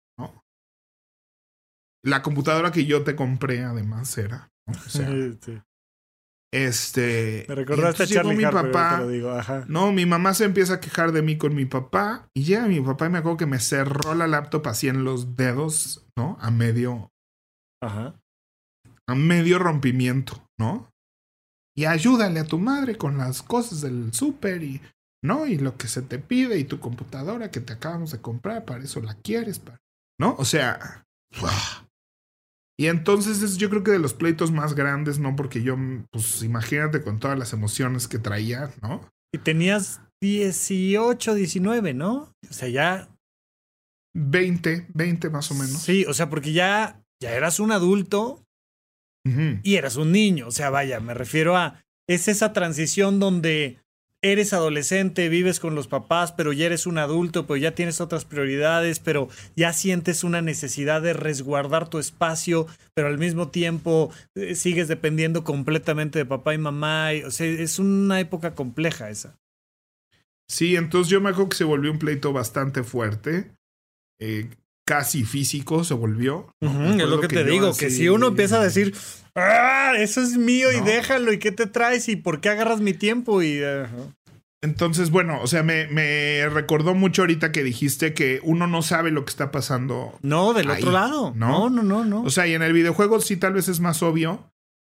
La 2.03 2.21
computadora 2.21 2.71
que 2.71 2.85
yo 2.85 3.03
te 3.03 3.15
compré, 3.15 3.63
además, 3.63 4.15
era. 4.17 4.51
Este. 6.55 7.45
Me 7.49 7.55
recordaste 7.55 8.03
a 8.03 8.07
Charlie 8.07 8.37
mi 8.37 8.43
papá. 8.43 9.03
No, 9.67 9.91
mi 9.91 10.05
mamá 10.05 10.33
se 10.33 10.45
empieza 10.45 10.75
a 10.75 10.79
quejar 10.79 11.11
de 11.11 11.21
mí 11.21 11.37
con 11.37 11.53
mi 11.53 11.65
papá. 11.65 12.29
Y 12.33 12.45
llega 12.45 12.65
mi 12.67 12.79
papá 12.79 13.07
y 13.07 13.09
me 13.09 13.17
acuerdo 13.17 13.35
que 13.35 13.45
me 13.45 13.59
cerró 13.59 14.15
la 14.15 14.25
laptop 14.25 14.65
así 14.69 14.87
en 14.87 15.03
los 15.03 15.35
dedos, 15.35 16.05
¿no? 16.15 16.37
A 16.39 16.51
medio. 16.51 17.11
Ajá. 17.83 18.15
A 19.05 19.15
medio 19.15 19.59
rompimiento, 19.59 20.47
¿no? 20.57 20.89
Y 21.77 21.83
ayúdale 21.83 22.39
a 22.39 22.45
tu 22.45 22.57
madre 22.57 22.95
con 22.95 23.17
las 23.17 23.43
cosas 23.43 23.81
del 23.81 24.13
súper 24.13 24.63
y. 24.63 24.81
¿No? 25.21 25.47
Y 25.47 25.57
lo 25.57 25.75
que 25.75 25.89
se 25.89 26.03
te 26.03 26.19
pide 26.19 26.57
y 26.57 26.63
tu 26.63 26.79
computadora 26.79 27.51
que 27.51 27.59
te 27.59 27.73
acabamos 27.73 28.11
de 28.11 28.21
comprar, 28.21 28.63
para 28.63 28.83
eso 28.83 29.01
la 29.01 29.15
quieres, 29.15 29.61
¿no? 30.17 30.35
O 30.37 30.45
sea. 30.45 31.03
Y 32.77 32.87
entonces 32.87 33.57
yo 33.57 33.69
creo 33.69 33.83
que 33.83 33.91
de 33.91 33.99
los 33.99 34.13
pleitos 34.13 34.51
más 34.51 34.75
grandes, 34.75 35.17
¿no? 35.17 35.35
Porque 35.35 35.63
yo, 35.63 35.77
pues 36.11 36.43
imagínate 36.43 37.01
con 37.01 37.19
todas 37.19 37.39
las 37.39 37.53
emociones 37.53 38.07
que 38.07 38.19
traía, 38.19 38.71
¿no? 38.81 39.09
Y 39.33 39.37
tenías 39.37 40.01
18, 40.21 41.35
19, 41.35 41.93
¿no? 41.93 42.33
O 42.49 42.53
sea, 42.53 42.67
ya... 42.67 43.09
20, 44.13 44.87
20 44.93 45.29
más 45.29 45.51
o 45.51 45.55
menos. 45.55 45.81
Sí, 45.81 46.05
o 46.05 46.13
sea, 46.13 46.29
porque 46.29 46.53
ya, 46.53 47.01
ya 47.21 47.33
eras 47.33 47.59
un 47.59 47.71
adulto 47.71 48.41
y 49.63 49.75
eras 49.75 49.95
un 49.95 50.11
niño. 50.11 50.47
O 50.47 50.51
sea, 50.51 50.69
vaya, 50.69 50.99
me 50.99 51.13
refiero 51.13 51.57
a... 51.57 51.81
Es 52.07 52.27
esa 52.27 52.53
transición 52.53 53.19
donde 53.19 53.79
eres 54.31 54.53
adolescente, 54.53 55.29
vives 55.29 55.59
con 55.59 55.75
los 55.75 55.87
papás, 55.87 56.31
pero 56.31 56.53
ya 56.53 56.65
eres 56.65 56.85
un 56.87 56.97
adulto, 56.97 57.45
pero 57.45 57.57
ya 57.57 57.75
tienes 57.75 58.01
otras 58.01 58.25
prioridades, 58.25 58.99
pero 58.99 59.29
ya 59.55 59.73
sientes 59.73 60.23
una 60.23 60.41
necesidad 60.41 61.01
de 61.01 61.13
resguardar 61.13 61.89
tu 61.89 61.99
espacio, 61.99 62.67
pero 62.93 63.07
al 63.07 63.17
mismo 63.17 63.49
tiempo 63.49 64.11
eh, 64.35 64.55
sigues 64.55 64.87
dependiendo 64.87 65.43
completamente 65.43 66.19
de 66.19 66.25
papá 66.25 66.53
y 66.53 66.57
mamá. 66.57 67.09
o 67.25 67.31
sea, 67.31 67.47
es 67.47 67.79
una 67.79 68.19
época 68.19 68.55
compleja 68.55 69.09
esa. 69.09 69.37
Sí, 70.47 70.75
entonces 70.75 71.09
yo 71.09 71.21
me 71.21 71.29
acuerdo 71.29 71.49
que 71.49 71.57
se 71.57 71.63
volvió 71.63 71.91
un 71.91 71.99
pleito 71.99 72.33
bastante 72.33 72.83
fuerte. 72.83 73.51
Eh, 74.19 74.49
casi 74.85 75.23
físico 75.23 75.83
se 75.83 75.93
volvió. 75.93 76.53
es 76.61 76.97
lo 76.97 77.19
que, 77.19 77.27
te 77.27 77.43
digo, 77.43 77.75
que 77.75 77.89
si 77.89 78.07
uno 78.07 78.27
empieza 78.27 78.59
a 78.59 78.63
decir, 78.63 78.95
ah, 79.35 79.93
eso 79.97 80.21
es 80.21 80.37
mío 80.37 80.71
y 80.71 80.79
déjalo, 80.81 81.33
y 81.33 81.39
qué 81.39 81.51
te 81.51 81.65
traes 81.65 82.07
y 82.07 82.15
por 82.15 82.39
qué 82.39 82.49
agarras 82.49 82.81
mi 82.81 82.93
tiempo 82.93 83.41
y... 83.41 83.61
Entonces, 84.61 85.11
bueno, 85.11 85.39
o 85.43 85.47
sea, 85.47 85.61
me, 85.61 85.85
me, 85.87 86.49
recordó 86.49 86.95
mucho 86.95 87.21
ahorita 87.21 87.51
que 87.51 87.63
dijiste 87.63 88.15
que 88.15 88.39
uno 88.41 88.65
no 88.65 88.81
sabe 88.81 89.11
lo 89.11 89.23
que 89.23 89.29
está 89.29 89.51
pasando. 89.51 90.17
No, 90.23 90.53
del 90.53 90.71
otro 90.71 90.91
lado. 90.91 91.33
¿no? 91.35 91.69
no, 91.69 91.83
no, 91.83 92.03
no, 92.03 92.23
O 92.23 92.31
sea, 92.31 92.47
y 92.47 92.53
en 92.53 92.63
el 92.63 92.73
videojuego 92.73 93.19
sí 93.21 93.37
tal 93.37 93.53
vez 93.53 93.67
es 93.67 93.79
más 93.79 94.01
obvio, 94.01 94.49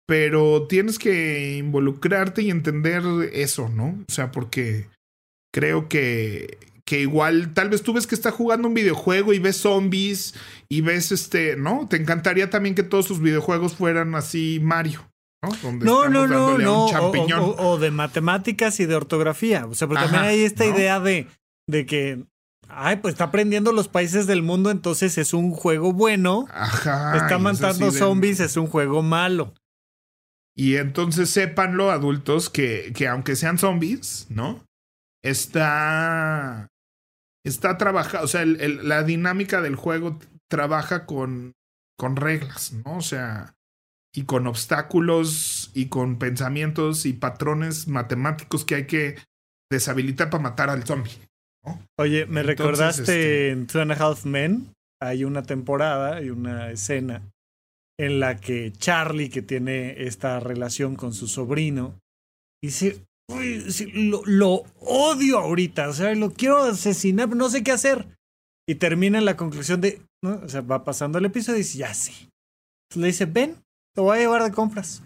pero 0.06 0.68
tienes 0.68 1.00
que 1.00 1.56
involucrarte 1.56 2.42
y 2.42 2.50
entender 2.50 3.02
eso, 3.32 3.68
¿no? 3.68 3.98
O 4.08 4.12
sea, 4.12 4.30
porque 4.30 4.86
creo 5.52 5.88
que, 5.88 6.58
que 6.86 7.00
igual 7.00 7.52
tal 7.52 7.68
vez 7.68 7.82
tú 7.82 7.92
ves 7.92 8.06
que 8.06 8.14
está 8.14 8.30
jugando 8.30 8.68
un 8.68 8.74
videojuego 8.74 9.32
y 9.32 9.40
ves 9.40 9.56
zombies 9.56 10.34
y 10.68 10.80
ves 10.80 11.10
este, 11.10 11.56
¿no? 11.56 11.88
Te 11.88 11.96
encantaría 11.96 12.48
también 12.48 12.74
que 12.74 12.84
todos 12.84 13.06
tus 13.06 13.20
videojuegos 13.20 13.74
fueran 13.74 14.14
así 14.14 14.60
Mario. 14.62 15.10
¿no? 15.42 16.08
no, 16.08 16.08
no, 16.08 16.58
no, 16.58 16.86
O, 16.86 17.78
de 17.78 17.90
matemáticas 17.90 18.80
y 18.80 18.86
de 18.86 18.94
ortografía. 18.94 19.66
O 19.66 19.74
sea, 19.74 19.88
pero 19.88 20.00
también 20.00 20.22
hay 20.22 20.40
esta 20.40 20.64
idea 20.64 21.00
de, 21.00 21.28
de 21.68 21.86
que, 21.86 22.24
ay, 22.68 22.96
pues 22.96 23.14
está 23.14 23.24
aprendiendo 23.24 23.72
los 23.72 23.88
países 23.88 24.26
del 24.26 24.42
mundo, 24.42 24.70
entonces 24.70 25.18
es 25.18 25.34
un 25.34 25.50
juego 25.50 25.92
bueno. 25.92 26.46
Ajá. 26.52 27.16
Está 27.16 27.38
matando 27.38 27.90
zombies, 27.90 28.40
es 28.40 28.56
un 28.56 28.68
juego 28.68 29.02
malo. 29.02 29.54
Y 30.54 30.76
entonces 30.76 31.30
sépanlo, 31.30 31.90
adultos, 31.90 32.48
que, 32.48 32.92
que 32.94 33.08
aunque 33.08 33.36
sean 33.36 33.58
zombies, 33.58 34.26
¿no? 34.30 34.64
Está. 35.22 36.68
Está 37.46 37.78
trabajado. 37.78 38.24
O 38.24 38.28
sea, 38.28 38.44
la 38.44 39.02
dinámica 39.02 39.62
del 39.62 39.76
juego 39.76 40.18
trabaja 40.48 41.06
con, 41.06 41.54
con 41.96 42.16
reglas, 42.16 42.72
¿no? 42.84 42.98
O 42.98 43.02
sea 43.02 43.56
y 44.16 44.24
con 44.24 44.46
obstáculos 44.46 45.70
y 45.74 45.86
con 45.86 46.18
pensamientos 46.18 47.04
y 47.04 47.12
patrones 47.12 47.86
matemáticos 47.86 48.64
que 48.64 48.74
hay 48.74 48.86
que 48.86 49.16
deshabilitar 49.70 50.30
para 50.30 50.42
matar 50.42 50.70
al 50.70 50.84
zombie. 50.84 51.12
Oye, 51.98 52.24
me 52.24 52.42
recordaste 52.42 53.02
este 53.02 53.50
en 53.50 53.66
Two 53.66 53.82
and 53.82 53.92
a 53.92 53.94
Half 53.94 54.24
Men, 54.24 54.72
hay 55.02 55.24
una 55.24 55.42
temporada 55.42 56.22
y 56.22 56.30
una 56.30 56.70
escena 56.70 57.20
en 57.98 58.18
la 58.18 58.36
que 58.40 58.72
Charlie, 58.72 59.28
que 59.28 59.42
tiene 59.42 60.06
esta 60.06 60.40
relación 60.40 60.96
con 60.96 61.12
su 61.12 61.28
sobrino, 61.28 61.98
dice, 62.62 63.04
Uy, 63.28 63.64
lo, 64.26 64.62
odio 64.80 65.38
ahorita, 65.38 65.88
o 65.88 65.92
sea, 65.92 66.14
lo 66.14 66.32
quiero 66.32 66.58
asesinar, 66.58 67.28
no 67.28 67.48
sé 67.48 67.64
qué 67.64 67.72
hacer. 67.72 68.06
Y 68.68 68.76
termina 68.76 69.18
en 69.18 69.24
la 69.24 69.36
conclusión 69.36 69.80
de, 69.80 70.00
¿no? 70.22 70.40
o 70.44 70.48
sea, 70.48 70.60
va 70.60 70.84
pasando 70.84 71.18
el 71.18 71.24
episodio 71.24 71.58
y 71.58 71.62
dice, 71.62 71.78
ya 71.78 71.92
sé. 71.94 72.12
le 72.94 73.08
dice, 73.08 73.26
ven, 73.26 73.56
te 73.94 74.00
voy 74.00 74.16
a 74.16 74.20
llevar 74.20 74.42
de 74.44 74.52
compras. 74.52 75.02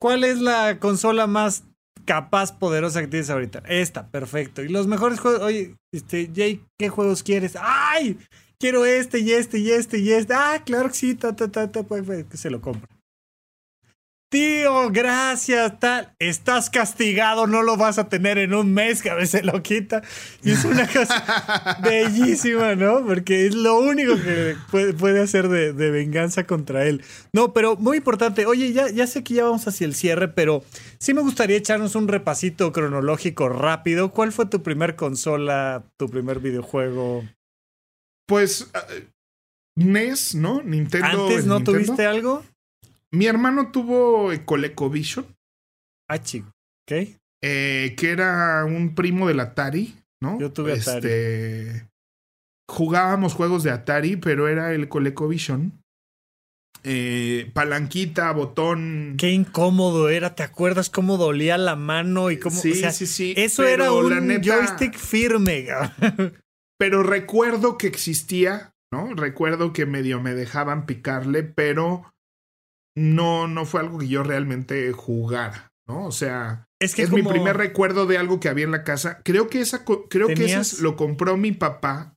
¿Cuál 0.00 0.24
es 0.24 0.40
la 0.40 0.78
consola 0.78 1.26
más 1.26 1.64
capaz, 2.04 2.58
poderosa 2.58 3.00
que 3.00 3.08
tienes 3.08 3.30
ahorita? 3.30 3.62
Esta, 3.66 4.08
perfecto. 4.08 4.62
Y 4.62 4.68
los 4.68 4.86
mejores 4.86 5.20
juegos, 5.20 5.42
oye, 5.42 5.76
este, 5.92 6.30
¿qué 6.78 6.88
juegos 6.88 7.22
quieres? 7.22 7.56
¡Ay! 7.60 8.18
Quiero 8.58 8.84
este 8.84 9.18
y 9.20 9.32
este 9.32 9.58
y 9.58 9.70
este 9.70 9.98
y 9.98 10.12
este. 10.12 10.34
Ah, 10.34 10.62
claro 10.64 10.88
que 10.88 10.94
sí, 10.94 11.14
ta, 11.14 11.36
ta, 11.36 11.48
ta, 11.48 11.70
ta, 11.70 11.82
pues, 11.82 12.04
pues 12.04 12.24
que 12.24 12.36
se 12.36 12.50
lo 12.50 12.60
compra. 12.60 12.88
Tío, 14.28 14.90
gracias, 14.90 15.78
tal. 15.78 16.12
Estás 16.18 16.68
castigado, 16.68 17.46
no 17.46 17.62
lo 17.62 17.76
vas 17.76 17.96
a 17.98 18.08
tener 18.08 18.38
en 18.38 18.54
un 18.54 18.74
mes, 18.74 19.00
que 19.00 19.10
a 19.10 19.14
veces 19.14 19.44
lo 19.44 19.62
quita. 19.62 20.02
Y 20.42 20.50
es 20.50 20.64
una 20.64 20.84
cosa 20.88 21.78
bellísima, 21.82 22.74
¿no? 22.74 23.06
Porque 23.06 23.46
es 23.46 23.54
lo 23.54 23.78
único 23.78 24.14
que 24.16 24.56
puede, 24.98 25.20
hacer 25.20 25.48
de, 25.48 25.90
venganza 25.90 26.44
contra 26.44 26.86
él. 26.86 27.04
No, 27.32 27.52
pero 27.52 27.76
muy 27.76 27.98
importante. 27.98 28.46
Oye, 28.46 28.72
ya, 28.72 28.90
ya 28.90 29.06
sé 29.06 29.22
que 29.22 29.34
ya 29.34 29.44
vamos 29.44 29.68
hacia 29.68 29.86
el 29.86 29.94
cierre, 29.94 30.26
pero 30.26 30.64
sí 30.98 31.14
me 31.14 31.22
gustaría 31.22 31.56
echarnos 31.56 31.94
un 31.94 32.08
repasito 32.08 32.72
cronológico 32.72 33.48
rápido. 33.48 34.10
¿Cuál 34.10 34.32
fue 34.32 34.46
tu 34.46 34.60
primer 34.60 34.96
consola, 34.96 35.84
tu 35.96 36.08
primer 36.08 36.40
videojuego? 36.40 37.22
Pues 38.26 38.72
eh, 38.74 39.06
NES, 39.76 40.34
¿no? 40.34 40.62
Nintendo. 40.62 41.26
¿Antes 41.26 41.46
no 41.46 41.62
tuviste 41.62 42.06
algo? 42.06 42.42
Mi 43.12 43.26
hermano 43.26 43.70
tuvo 43.70 44.30
ColecoVision. 44.44 45.26
Ah, 46.08 46.18
chico. 46.18 46.48
¿Ok? 46.84 47.08
Eh, 47.42 47.94
que 47.96 48.10
era 48.10 48.64
un 48.64 48.94
primo 48.94 49.28
del 49.28 49.40
Atari, 49.40 49.94
¿no? 50.20 50.38
Yo 50.40 50.52
tuve 50.52 50.72
Atari. 50.72 51.06
Este, 51.06 51.88
jugábamos 52.68 53.34
juegos 53.34 53.62
de 53.62 53.70
Atari, 53.70 54.16
pero 54.16 54.48
era 54.48 54.72
el 54.72 54.88
ColecoVision. 54.88 55.82
Eh, 56.88 57.50
palanquita, 57.52 58.30
botón. 58.32 59.16
Qué 59.18 59.32
incómodo 59.32 60.08
era, 60.08 60.36
¿te 60.36 60.44
acuerdas 60.44 60.88
cómo 60.88 61.16
dolía 61.16 61.58
la 61.58 61.74
mano 61.74 62.30
y 62.30 62.38
cómo? 62.38 62.54
Sí, 62.54 62.74
sí, 62.74 63.06
sí. 63.06 63.34
Eso 63.36 63.64
era 63.64 63.90
un 63.90 64.40
joystick 64.42 64.96
firme. 64.96 65.66
pero 66.78 67.02
recuerdo 67.02 67.76
que 67.76 67.88
existía, 67.88 68.72
¿no? 68.92 69.14
Recuerdo 69.14 69.72
que 69.72 69.84
medio 69.84 70.20
me 70.20 70.34
dejaban 70.34 70.86
picarle, 70.86 71.42
pero 71.42 72.14
no, 72.96 73.46
no 73.46 73.66
fue 73.66 73.80
algo 73.80 73.98
que 73.98 74.08
yo 74.08 74.22
realmente 74.22 74.90
jugara, 74.92 75.72
¿no? 75.86 76.06
O 76.06 76.12
sea, 76.12 76.66
es, 76.80 76.94
que 76.94 77.02
es 77.02 77.12
mi 77.12 77.22
primer 77.22 77.56
recuerdo 77.56 78.06
de 78.06 78.18
algo 78.18 78.40
que 78.40 78.48
había 78.48 78.64
en 78.64 78.72
la 78.72 78.84
casa. 78.84 79.22
Creo 79.22 79.48
que 79.48 79.60
esa, 79.60 79.84
creo 79.84 80.28
que 80.28 80.44
ese 80.44 80.82
lo 80.82 80.96
compró 80.96 81.36
mi 81.36 81.52
papá 81.52 82.16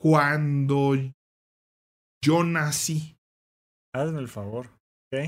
cuando 0.00 0.94
yo 2.24 2.44
nací. 2.44 3.16
Hazme 3.94 4.20
el 4.20 4.28
favor. 4.28 4.70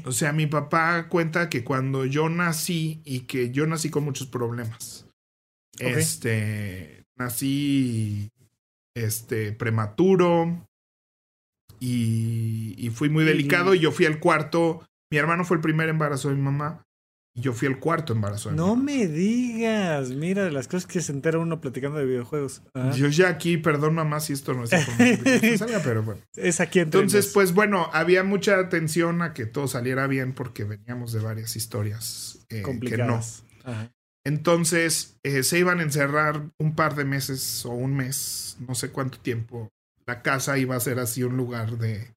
O 0.06 0.12
sea, 0.12 0.32
mi 0.32 0.46
papá 0.46 1.10
cuenta 1.10 1.50
que 1.50 1.62
cuando 1.62 2.06
yo 2.06 2.30
nací 2.30 3.02
y 3.04 3.20
que 3.20 3.50
yo 3.50 3.66
nací 3.66 3.90
con 3.90 4.04
muchos 4.04 4.26
problemas. 4.26 5.06
Este, 5.78 7.04
nací 7.16 8.30
este 8.96 9.52
prematuro, 9.52 10.66
y, 11.84 12.90
fui 12.90 13.08
muy 13.08 13.24
delicado 13.24 13.74
y 13.74 13.80
yo 13.80 13.92
fui 13.92 14.06
al 14.06 14.18
cuarto. 14.20 14.86
Mi 15.10 15.18
hermano 15.18 15.44
fue 15.44 15.56
el 15.56 15.60
primer 15.60 15.88
embarazo 15.88 16.28
de 16.28 16.36
mi 16.36 16.42
mamá 16.42 16.82
y 17.36 17.42
yo 17.42 17.52
fui 17.52 17.66
el 17.66 17.78
cuarto 17.78 18.12
embarazo 18.12 18.50
de 18.50 18.56
no 18.56 18.62
mi 18.62 18.68
mamá. 18.68 18.80
No 18.80 18.84
me 18.84 19.06
digas, 19.08 20.10
mira, 20.10 20.44
de 20.44 20.50
las 20.50 20.68
cosas 20.68 20.86
que 20.86 21.00
se 21.00 21.12
entera 21.12 21.38
uno 21.38 21.60
platicando 21.60 21.98
de 21.98 22.06
videojuegos. 22.06 22.62
Yo 22.96 23.08
ya 23.08 23.28
aquí, 23.28 23.56
perdón 23.56 23.94
mamá 23.94 24.20
si 24.20 24.32
esto 24.32 24.54
no 24.54 24.64
es 24.64 24.72
información 24.72 25.82
pero 25.84 26.02
bueno. 26.02 26.20
Es 26.36 26.60
aquí 26.60 26.80
Entonces, 26.80 27.26
pues 27.26 27.52
bueno, 27.52 27.90
había 27.92 28.24
mucha 28.24 28.58
atención 28.58 29.20
a 29.22 29.34
que 29.34 29.46
todo 29.46 29.68
saliera 29.68 30.06
bien 30.06 30.32
porque 30.32 30.64
veníamos 30.64 31.12
de 31.12 31.20
varias 31.20 31.56
historias 31.56 32.46
eh, 32.48 32.62
Complicadas. 32.62 33.44
que 33.64 33.70
no. 33.70 33.94
Entonces, 34.26 35.18
eh, 35.22 35.42
se 35.42 35.58
iban 35.58 35.80
a 35.80 35.82
encerrar 35.82 36.50
un 36.58 36.74
par 36.74 36.94
de 36.94 37.04
meses 37.04 37.66
o 37.66 37.72
un 37.72 37.94
mes, 37.94 38.56
no 38.66 38.74
sé 38.74 38.90
cuánto 38.90 39.18
tiempo, 39.18 39.68
la 40.06 40.22
casa 40.22 40.58
iba 40.58 40.76
a 40.76 40.80
ser 40.80 40.98
así 40.98 41.22
un 41.22 41.36
lugar 41.36 41.78
de... 41.78 42.14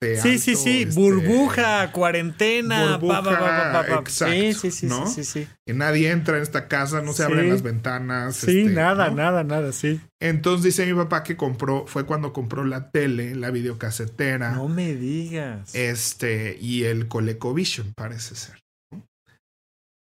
sí, 0.00 0.38
sí, 0.38 0.56
sí, 0.56 0.82
este, 0.82 0.94
burbuja, 1.00 1.92
cuarentena, 1.92 2.96
burbuja, 2.98 3.84
exacto, 3.98 4.10
sí, 4.10 4.52
sí, 4.52 4.70
sí, 4.70 4.86
¿no? 4.86 5.06
sí, 5.06 5.24
sí, 5.24 5.48
Que 5.66 5.72
nadie 5.72 6.10
entra 6.10 6.36
en 6.36 6.42
esta 6.42 6.68
casa, 6.68 7.00
no 7.00 7.12
se 7.12 7.24
abren 7.24 7.48
las 7.48 7.62
ventanas. 7.62 8.36
Sí, 8.36 8.62
este, 8.62 8.72
nada, 8.74 9.10
nada, 9.10 9.44
nada, 9.44 9.72
sí. 9.72 10.00
Entonces 10.20 10.64
dice 10.64 10.86
mi 10.86 10.94
papá 10.94 11.22
que 11.22 11.36
compró, 11.36 11.86
fue 11.86 12.04
cuando 12.04 12.32
compró 12.32 12.64
la 12.64 12.90
tele, 12.90 13.34
la 13.34 13.50
videocasetera. 13.50 14.52
No 14.52 14.68
me 14.68 14.94
digas. 14.94 15.74
Este, 15.74 16.58
y 16.60 16.84
el 16.84 17.08
ColecoVision, 17.08 17.92
parece 17.94 18.34
ser. 18.34 18.64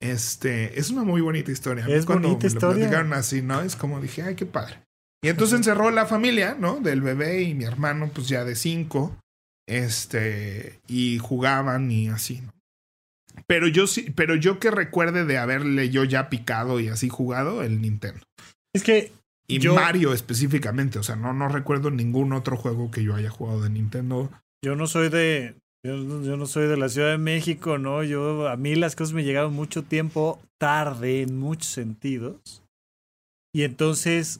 Este, 0.01 0.79
es 0.79 0.89
una 0.89 1.03
muy 1.03 1.21
bonita 1.21 1.51
historia. 1.51 1.85
Es 1.87 2.07
bonita 2.07 2.47
historia. 2.47 3.03
Lo 3.03 3.15
así, 3.15 3.43
¿no? 3.43 3.61
Es 3.61 3.75
como 3.75 4.01
dije, 4.01 4.23
ay, 4.23 4.35
qué 4.35 4.47
padre. 4.47 4.81
Y 5.23 5.29
entonces 5.29 5.57
encerró 5.57 5.91
la 5.91 6.05
familia, 6.05 6.55
¿no? 6.59 6.79
Del 6.79 7.01
bebé 7.01 7.43
y 7.43 7.53
mi 7.53 7.63
hermano, 7.63 8.09
pues 8.13 8.27
ya 8.27 8.43
de 8.43 8.55
cinco. 8.55 9.15
Este, 9.67 10.79
y 10.87 11.19
jugaban 11.19 11.91
y 11.91 12.09
así, 12.09 12.41
¿no? 12.41 12.51
Pero 13.47 13.67
yo 13.67 13.87
sí, 13.87 14.11
pero 14.15 14.35
yo 14.35 14.59
que 14.59 14.71
recuerde 14.71 15.25
de 15.25 15.37
haberle 15.37 15.89
yo 15.89 16.03
ya 16.03 16.29
picado 16.29 16.79
y 16.79 16.89
así 16.89 17.09
jugado 17.09 17.63
el 17.63 17.81
Nintendo. 17.81 18.21
Es 18.73 18.83
que. 18.83 19.11
Y 19.47 19.59
Mario 19.67 20.13
específicamente, 20.13 20.97
o 20.97 21.03
sea, 21.03 21.17
no, 21.17 21.33
no 21.33 21.49
recuerdo 21.49 21.91
ningún 21.91 22.31
otro 22.31 22.55
juego 22.55 22.89
que 22.89 23.03
yo 23.03 23.15
haya 23.15 23.29
jugado 23.29 23.61
de 23.61 23.69
Nintendo. 23.69 24.31
Yo 24.63 24.75
no 24.75 24.87
soy 24.87 25.09
de. 25.09 25.55
Yo, 25.85 25.95
yo, 26.23 26.37
no 26.37 26.45
soy 26.45 26.67
de 26.67 26.77
la 26.77 26.89
Ciudad 26.89 27.11
de 27.11 27.17
México, 27.17 27.77
¿no? 27.77 28.03
Yo, 28.03 28.47
a 28.47 28.55
mí 28.55 28.75
las 28.75 28.95
cosas 28.95 29.13
me 29.13 29.23
llegaron 29.23 29.53
mucho 29.53 29.83
tiempo 29.83 30.39
tarde 30.59 31.21
en 31.21 31.37
muchos 31.37 31.67
sentidos. 31.71 32.63
Y 33.53 33.63
entonces 33.63 34.39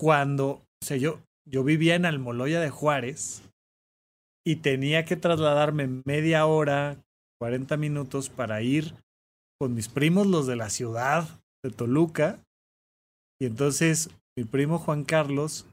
cuando, 0.00 0.48
o 0.82 0.82
sea, 0.82 0.96
yo, 0.96 1.20
yo 1.46 1.62
vivía 1.62 1.94
en 1.94 2.06
Almoloya 2.06 2.58
de 2.58 2.70
Juárez 2.70 3.42
y 4.46 4.56
tenía 4.56 5.04
que 5.04 5.14
trasladarme 5.14 6.02
media 6.06 6.46
hora, 6.46 7.04
40 7.38 7.76
minutos 7.76 8.30
para 8.30 8.62
ir 8.62 8.94
con 9.60 9.74
mis 9.74 9.90
primos, 9.90 10.26
los 10.26 10.46
de 10.46 10.56
la 10.56 10.70
ciudad 10.70 11.42
de 11.62 11.70
Toluca. 11.70 12.42
Y 13.38 13.44
entonces 13.44 14.08
mi 14.38 14.44
primo 14.44 14.78
Juan 14.78 15.04
Carlos 15.04 15.66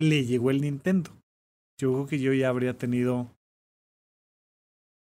le 0.00 0.24
llegó 0.24 0.52
el 0.52 0.60
Nintendo. 0.60 1.10
Yo 1.80 1.92
creo 1.92 2.06
que 2.06 2.20
yo 2.20 2.32
ya 2.32 2.48
habría 2.48 2.78
tenido, 2.78 3.26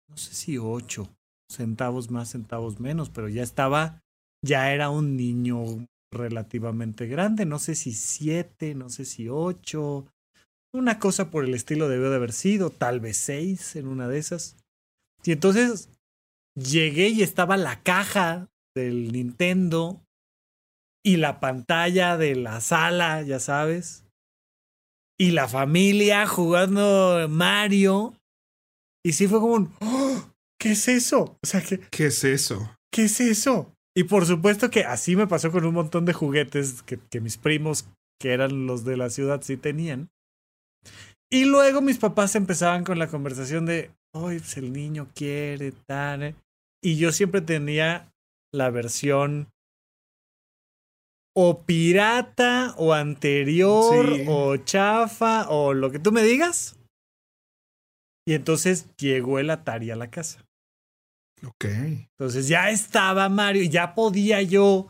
no 0.07 0.19
sé 0.19 0.35
si 0.35 0.59
ocho 0.59 1.09
centavos 1.51 2.11
más, 2.11 2.29
centavos 2.29 2.79
menos, 2.79 3.09
pero 3.09 3.31
ya 3.31 3.43
estaba, 3.43 4.03
ya 4.45 4.71
era 4.71 4.91
un 4.91 5.17
niño 5.17 5.87
relativamente 6.11 7.07
grande, 7.07 7.45
no 7.45 7.59
sé 7.59 7.75
si 7.75 7.93
siete, 7.93 8.75
no 8.75 8.89
sé 8.89 9.05
si 9.05 9.29
ocho, 9.29 10.07
Una 10.73 10.99
cosa 10.99 11.31
por 11.31 11.45
el 11.45 11.55
estilo 11.55 11.89
debió 11.89 12.11
de 12.11 12.17
haber 12.17 12.33
sido, 12.33 12.71
tal 12.71 13.01
vez 13.01 13.17
seis 13.17 13.75
en 13.77 13.89
una 13.89 14.07
de 14.07 14.19
esas. 14.19 14.57
Y 15.25 15.33
entonces 15.33 15.89
llegué 16.55 17.09
y 17.09 17.23
estaba 17.23 17.57
la 17.57 17.83
caja 17.83 18.49
del 18.75 19.13
Nintendo 19.13 20.03
y 21.03 21.17
la 21.17 21.41
pantalla 21.41 22.19
de 22.19 22.37
la 22.37 22.61
sala, 22.61 23.23
ya 23.23 23.41
sabes. 23.41 24.05
Y 25.19 25.31
la 25.31 25.49
familia 25.49 26.27
jugando 26.27 27.27
Mario. 27.31 28.15
Y 29.03 29.15
sí 29.15 29.27
fue 29.27 29.41
como 29.41 29.55
un, 29.55 29.75
¡Oh! 29.81 30.31
¿qué 30.61 30.73
es 30.73 30.87
eso? 30.87 31.39
O 31.43 31.47
sea, 31.47 31.63
¿qué, 31.63 31.81
¿qué 31.91 32.07
es 32.07 32.25
eso? 32.25 32.77
¿Qué 32.93 33.05
es 33.05 33.21
eso? 33.21 33.75
Y 33.99 34.05
por 34.05 34.27
supuesto 34.27 34.71
que 34.71 34.85
así 34.85 35.17
me 35.17 35.27
pasó 35.27 35.51
con 35.51 35.65
un 35.65 35.75
montón 35.75 36.05
de 36.05 36.13
juguetes 36.13 36.85
que, 36.85 37.01
que 37.11 37.21
mis 37.21 37.37
primos, 37.37 37.89
que 38.21 38.33
eran 38.33 38.69
los 38.69 38.85
de 38.85 38.97
la 38.97 39.11
ciudad, 39.11 39.43
sí 39.43 39.57
tenían. 39.57 40.09
Y 41.29 41.47
luego 41.47 41.81
mis 41.81 41.99
papás 41.99 42.37
empezaban 42.37 42.85
con 42.85 43.01
la 43.01 43.09
conversación 43.09 43.67
de, 43.67 43.91
hoy 44.15 44.39
pues 44.39 44.57
el 44.57 44.73
niño 44.73 45.09
quiere, 45.17 45.73
tal. 45.73 46.23
¿eh?". 46.23 46.37
Y 46.81 46.97
yo 46.97 47.11
siempre 47.11 47.41
tenía 47.41 48.13
la 48.55 48.71
versión 48.71 49.49
o 51.35 51.65
pirata 51.65 52.77
o 52.79 52.95
anterior 52.95 54.07
o 54.29 54.59
chafa 54.59 55.49
o 55.49 55.75
lo 55.75 55.91
que 55.91 55.99
tú 55.99 56.13
me 56.13 56.23
digas. 56.23 56.79
Y 58.29 58.35
entonces 58.35 58.95
llegó 58.97 59.41
el 59.41 59.51
Atari 59.51 59.91
a 59.91 59.97
la 59.97 60.09
casa. 60.09 60.48
Ok. 61.47 61.65
Entonces 61.65 62.49
ya 62.49 62.71
estaba 62.71 63.29
Mario 63.29 63.63
ya 63.65 63.95
podía 63.95 64.43
yo 64.43 64.89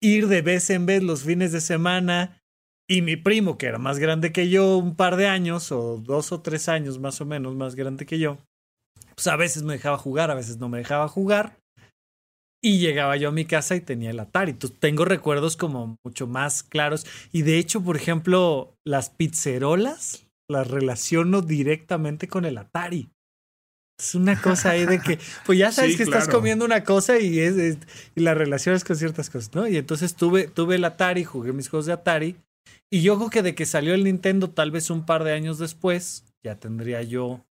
ir 0.00 0.28
de 0.28 0.42
vez 0.42 0.70
en 0.70 0.86
vez 0.86 1.02
los 1.02 1.22
fines 1.22 1.52
de 1.52 1.60
semana. 1.60 2.42
Y 2.90 3.02
mi 3.02 3.16
primo, 3.16 3.58
que 3.58 3.66
era 3.66 3.78
más 3.78 3.98
grande 3.98 4.32
que 4.32 4.48
yo, 4.48 4.78
un 4.78 4.96
par 4.96 5.16
de 5.16 5.26
años, 5.26 5.72
o 5.72 5.98
dos 5.98 6.32
o 6.32 6.40
tres 6.40 6.70
años 6.70 6.98
más 6.98 7.20
o 7.20 7.26
menos 7.26 7.54
más 7.54 7.74
grande 7.74 8.06
que 8.06 8.18
yo, 8.18 8.38
pues 9.14 9.26
a 9.26 9.36
veces 9.36 9.62
me 9.62 9.74
dejaba 9.74 9.98
jugar, 9.98 10.30
a 10.30 10.34
veces 10.34 10.56
no 10.56 10.70
me 10.70 10.78
dejaba 10.78 11.06
jugar. 11.06 11.58
Y 12.62 12.78
llegaba 12.78 13.16
yo 13.16 13.28
a 13.28 13.32
mi 13.32 13.44
casa 13.44 13.76
y 13.76 13.82
tenía 13.82 14.10
el 14.10 14.18
Atari. 14.18 14.54
Tengo 14.54 15.04
recuerdos 15.04 15.56
como 15.56 15.96
mucho 16.04 16.26
más 16.26 16.62
claros. 16.62 17.06
Y 17.30 17.42
de 17.42 17.58
hecho, 17.58 17.82
por 17.82 17.96
ejemplo, 17.96 18.74
las 18.84 19.10
pizzerolas 19.10 20.26
las 20.50 20.68
relaciono 20.68 21.42
directamente 21.42 22.26
con 22.26 22.44
el 22.46 22.58
Atari. 22.58 23.10
Es 23.98 24.14
una 24.14 24.40
cosa 24.40 24.70
ahí 24.70 24.86
de 24.86 25.00
que, 25.00 25.18
pues 25.46 25.58
ya 25.58 25.72
sabes 25.72 25.96
que 25.96 26.04
estás 26.04 26.28
comiendo 26.28 26.64
una 26.64 26.84
cosa 26.84 27.18
y, 27.18 27.40
es, 27.40 27.78
y 28.14 28.20
la 28.20 28.34
relaciones 28.34 28.84
con 28.84 28.96
ciertas 28.96 29.28
cosas, 29.28 29.54
¿no? 29.54 29.66
Y 29.66 29.76
entonces 29.76 30.14
tuve, 30.14 30.46
tuve 30.46 30.76
el 30.76 30.84
Atari, 30.84 31.24
jugué 31.24 31.52
mis 31.52 31.68
juegos 31.68 31.86
de 31.86 31.92
Atari. 31.92 32.36
Y 32.90 33.02
yo 33.02 33.16
creo 33.16 33.30
que 33.30 33.42
de 33.42 33.54
que 33.54 33.66
salió 33.66 33.94
el 33.94 34.04
Nintendo, 34.04 34.50
tal 34.50 34.70
vez 34.70 34.90
un 34.90 35.04
par 35.04 35.24
de 35.24 35.32
años 35.32 35.58
después, 35.58 36.24
ya 36.42 36.54
tendría 36.54 37.02
yo, 37.02 37.44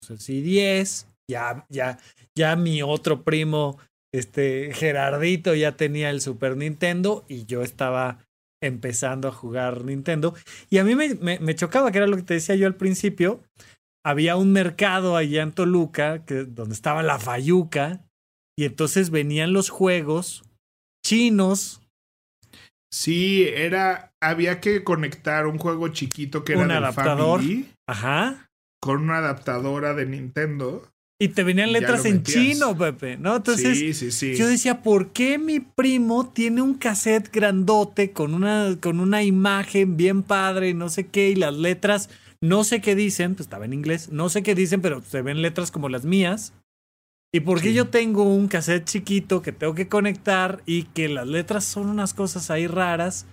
no 0.00 0.16
sé 0.16 0.18
si 0.18 0.40
10, 0.40 1.06
ya, 1.28 1.66
ya, 1.68 1.98
ya 2.34 2.56
mi 2.56 2.82
otro 2.82 3.22
primo 3.22 3.78
este 4.14 4.72
Gerardito 4.72 5.54
ya 5.54 5.76
tenía 5.76 6.10
el 6.10 6.20
Super 6.20 6.56
Nintendo 6.56 7.24
y 7.28 7.46
yo 7.46 7.62
estaba 7.62 8.18
empezando 8.62 9.26
a 9.26 9.32
jugar 9.32 9.84
Nintendo. 9.84 10.34
Y 10.70 10.78
a 10.78 10.84
mí 10.84 10.94
me, 10.94 11.14
me, 11.14 11.54
chocaba, 11.54 11.90
que 11.90 11.98
era 11.98 12.06
lo 12.06 12.16
que 12.16 12.22
te 12.22 12.34
decía 12.34 12.54
yo 12.54 12.66
al 12.66 12.76
principio. 12.76 13.42
Había 14.04 14.36
un 14.36 14.52
mercado 14.52 15.16
allá 15.16 15.42
en 15.42 15.52
Toluca, 15.52 16.24
que, 16.24 16.44
donde 16.44 16.74
estaba 16.74 17.02
la 17.02 17.18
Fayuca, 17.18 18.04
y 18.56 18.64
entonces 18.64 19.10
venían 19.10 19.52
los 19.52 19.70
juegos 19.70 20.44
chinos. 21.04 21.80
Sí, 22.92 23.44
era. 23.48 24.12
Había 24.22 24.60
que 24.60 24.84
conectar 24.84 25.46
un 25.46 25.58
juego 25.58 25.88
chiquito 25.88 26.44
que 26.44 26.52
era 26.52 26.62
un 26.62 26.70
adaptador. 26.70 27.40
Ajá. 27.86 28.48
Con 28.80 29.02
una 29.02 29.18
adaptadora 29.18 29.94
de 29.94 30.06
Nintendo. 30.06 30.88
Y 31.20 31.28
te 31.28 31.44
venían 31.44 31.72
letras 31.72 32.04
en 32.04 32.22
chino, 32.22 32.76
Pepe, 32.76 33.16
¿no? 33.16 33.36
Entonces, 33.36 33.78
sí, 33.78 33.94
sí, 33.94 34.10
sí. 34.10 34.36
yo 34.36 34.48
decía, 34.48 34.82
¿por 34.82 35.10
qué 35.12 35.38
mi 35.38 35.60
primo 35.60 36.28
tiene 36.28 36.60
un 36.60 36.74
cassette 36.74 37.32
grandote 37.32 38.10
con 38.10 38.34
una, 38.34 38.76
con 38.80 38.98
una 38.98 39.22
imagen 39.22 39.96
bien 39.96 40.24
padre 40.24 40.70
y 40.70 40.74
no 40.74 40.88
sé 40.88 41.06
qué, 41.06 41.30
y 41.30 41.36
las 41.36 41.54
letras, 41.54 42.10
no 42.44 42.62
sé 42.62 42.82
qué 42.82 42.94
dicen, 42.94 43.34
pues 43.34 43.46
estaba 43.46 43.64
en 43.64 43.72
inglés, 43.72 44.10
no 44.12 44.28
sé 44.28 44.42
qué 44.42 44.54
dicen, 44.54 44.82
pero 44.82 45.02
se 45.02 45.22
ven 45.22 45.40
letras 45.40 45.70
como 45.70 45.88
las 45.88 46.04
mías. 46.04 46.52
¿Y 47.32 47.40
por 47.40 47.60
qué 47.60 47.72
yo 47.72 47.88
tengo 47.88 48.22
un 48.22 48.48
cassette 48.48 48.84
chiquito 48.84 49.40
que 49.40 49.50
tengo 49.50 49.74
que 49.74 49.88
conectar 49.88 50.62
y 50.66 50.84
que 50.84 51.08
las 51.08 51.26
letras 51.26 51.64
son 51.64 51.88
unas 51.88 52.12
cosas 52.12 52.50
ahí 52.50 52.66
raras? 52.66 53.26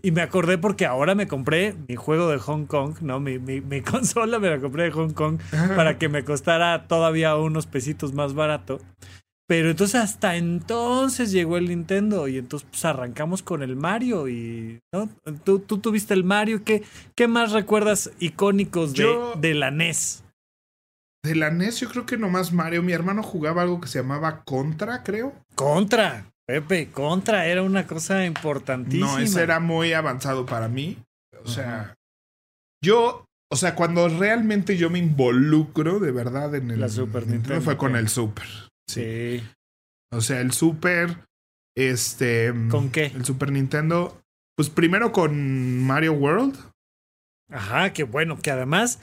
Y 0.00 0.12
me 0.12 0.22
acordé 0.22 0.58
porque 0.58 0.86
ahora 0.86 1.16
me 1.16 1.26
compré 1.26 1.74
mi 1.88 1.96
juego 1.96 2.28
de 2.28 2.38
Hong 2.38 2.66
Kong, 2.66 2.98
¿no? 3.00 3.18
Mi, 3.18 3.40
mi, 3.40 3.60
mi 3.60 3.80
consola 3.82 4.38
me 4.38 4.48
la 4.48 4.60
compré 4.60 4.84
de 4.84 4.90
Hong 4.92 5.12
Kong 5.12 5.38
para 5.76 5.98
que 5.98 6.08
me 6.08 6.24
costara 6.24 6.86
todavía 6.86 7.34
unos 7.36 7.66
pesitos 7.66 8.12
más 8.12 8.32
barato. 8.32 8.80
Pero 9.46 9.70
entonces 9.70 10.00
hasta 10.00 10.36
entonces 10.36 11.32
llegó 11.32 11.56
el 11.56 11.68
Nintendo 11.68 12.28
y 12.28 12.38
entonces 12.38 12.68
pues 12.70 12.84
arrancamos 12.84 13.42
con 13.42 13.62
el 13.62 13.76
Mario 13.76 14.28
y 14.28 14.80
¿no? 14.92 15.08
¿Tú, 15.44 15.58
tú 15.58 15.78
tuviste 15.78 16.14
el 16.14 16.24
Mario, 16.24 16.64
¿qué, 16.64 16.82
qué 17.14 17.28
más 17.28 17.52
recuerdas 17.52 18.12
icónicos 18.18 18.94
de, 18.94 19.08
de 19.38 19.54
la 19.54 19.70
NES? 19.70 20.24
De 21.24 21.34
la 21.34 21.50
NES 21.50 21.80
yo 21.80 21.88
creo 21.88 22.06
que 22.06 22.16
nomás 22.16 22.52
Mario, 22.52 22.82
mi 22.82 22.92
hermano 22.92 23.22
jugaba 23.22 23.62
algo 23.62 23.80
que 23.80 23.88
se 23.88 23.98
llamaba 23.98 24.42
Contra, 24.44 25.02
creo. 25.02 25.34
Contra, 25.54 26.32
Pepe, 26.46 26.90
contra 26.90 27.46
era 27.46 27.62
una 27.62 27.86
cosa 27.86 28.24
importantísima. 28.26 29.12
No, 29.12 29.18
ese 29.18 29.42
era 29.42 29.60
muy 29.60 29.92
avanzado 29.92 30.46
para 30.46 30.68
mí. 30.68 30.98
O 31.44 31.48
sea, 31.48 31.94
yo, 32.82 33.24
o 33.50 33.56
sea, 33.56 33.74
cuando 33.74 34.08
realmente 34.08 34.76
yo 34.76 34.90
me 34.90 34.98
involucro 34.98 35.98
de 35.98 36.10
verdad 36.12 36.54
en 36.54 36.70
el 36.70 36.80
La 36.80 36.88
Super 36.88 37.26
Nintendo, 37.26 37.60
fue 37.60 37.76
con 37.76 37.96
el 37.96 38.08
Super. 38.08 38.46
Sí. 38.94 39.42
O 40.12 40.20
sea, 40.20 40.40
el 40.40 40.52
Super, 40.52 41.24
este. 41.76 42.52
¿Con 42.70 42.90
qué? 42.90 43.06
El 43.06 43.24
Super 43.24 43.50
Nintendo, 43.50 44.20
pues 44.56 44.68
primero 44.70 45.12
con 45.12 45.82
Mario 45.82 46.12
World. 46.12 46.56
Ajá, 47.50 47.92
qué 47.92 48.04
bueno, 48.04 48.38
que 48.40 48.50
además 48.50 49.00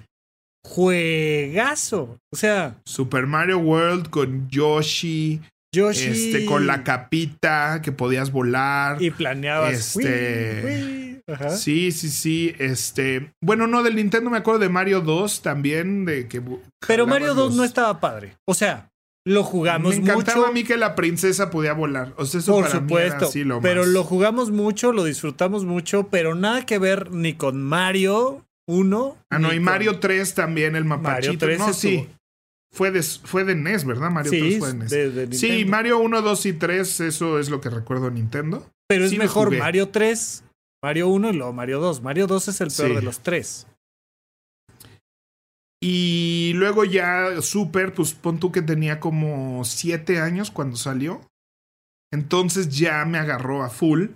juegazo. 0.65 2.19
O 2.31 2.35
sea, 2.35 2.79
Super 2.85 3.25
Mario 3.25 3.59
World 3.59 4.09
con 4.09 4.49
Yoshi, 4.49 5.41
Yoshi. 5.73 6.05
Este, 6.05 6.45
con 6.45 6.67
la 6.67 6.83
capita 6.83 7.81
que 7.81 7.91
podías 7.91 8.31
volar. 8.31 9.01
Y 9.01 9.11
planeabas. 9.11 9.95
Este. 9.95 10.99
Sí, 11.55 11.91
sí, 11.91 12.09
sí. 12.09 12.55
Este. 12.57 13.31
Bueno, 13.41 13.67
no, 13.67 13.83
del 13.83 13.95
Nintendo 13.95 14.29
me 14.29 14.37
acuerdo 14.37 14.61
de 14.61 14.69
Mario 14.69 15.01
2 15.01 15.41
también. 15.41 16.05
De 16.05 16.27
que 16.27 16.41
Pero 16.87 17.07
Mario 17.07 17.33
2 17.33 17.55
no 17.55 17.63
estaba 17.63 17.99
padre. 17.99 18.35
O 18.47 18.53
sea, 18.53 18.88
lo 19.30 19.43
jugamos 19.43 19.95
mucho. 19.95 20.05
Me 20.05 20.11
encantaba 20.11 20.47
a 20.47 20.51
mí 20.51 20.63
que 20.63 20.75
la 20.75 20.95
princesa 20.95 21.49
podía 21.49 21.73
volar. 21.73 22.13
O 22.17 22.25
sea, 22.25 22.39
eso 22.39 22.53
Por 22.53 22.65
para 22.65 22.80
supuesto. 22.80 23.30
Mí 23.36 23.43
lo 23.43 23.61
pero 23.61 23.86
lo 23.86 24.03
jugamos 24.03 24.51
mucho, 24.51 24.91
lo 24.91 25.03
disfrutamos 25.03 25.65
mucho, 25.65 26.07
pero 26.09 26.36
nada 26.36 26.65
que 26.65 26.80
ver 26.80 27.11
ni 27.11 27.34
con 27.34 27.61
Mario 27.61 28.45
1. 28.67 29.17
Ah, 29.30 29.39
no, 29.39 29.53
y 29.53 29.59
Mario 29.59 29.99
3 29.99 30.34
también, 30.34 30.75
el 30.75 30.86
mapachito. 30.86 31.45
Mario 31.45 31.57
3 31.57 31.59
no, 31.59 31.73
sí. 31.73 32.07
Fue 32.71 32.91
de, 32.91 33.01
fue 33.01 33.43
de 33.45 33.55
NES, 33.55 33.86
¿verdad? 33.86 34.11
Mario 34.11 34.32
sí, 34.32 34.39
3 34.39 34.59
fue 34.59 34.73
de 35.09 35.27
NES. 35.27 35.39
sí, 35.39 35.65
Mario 35.65 35.99
1, 35.99 36.21
2 36.21 36.45
y 36.45 36.53
3, 36.53 36.99
eso 37.01 37.39
es 37.39 37.49
lo 37.49 37.61
que 37.61 37.69
recuerdo 37.69 38.05
de 38.05 38.11
Nintendo. 38.11 38.65
Pero 38.88 39.05
es 39.05 39.17
mejor 39.17 39.55
Mario 39.55 39.89
3, 39.89 40.43
Mario 40.84 41.07
1 41.09 41.30
y 41.30 41.34
luego 41.34 41.53
Mario 41.53 41.80
2. 41.80 42.01
Mario 42.01 42.27
2 42.27 42.47
es 42.47 42.61
el 42.61 42.71
peor 42.71 42.95
de 42.95 43.01
los 43.03 43.19
tres. 43.19 43.67
Y 45.82 46.51
luego 46.55 46.84
ya 46.84 47.41
Super, 47.41 47.93
pues 47.93 48.13
pon 48.13 48.39
tú 48.39 48.51
que 48.51 48.61
tenía 48.61 48.99
como 48.99 49.63
7 49.63 50.19
años 50.19 50.51
cuando 50.51 50.75
salió. 50.75 51.21
Entonces 52.11 52.69
ya 52.69 53.05
me 53.05 53.17
agarró 53.17 53.63
a 53.63 53.69
full. 53.69 54.07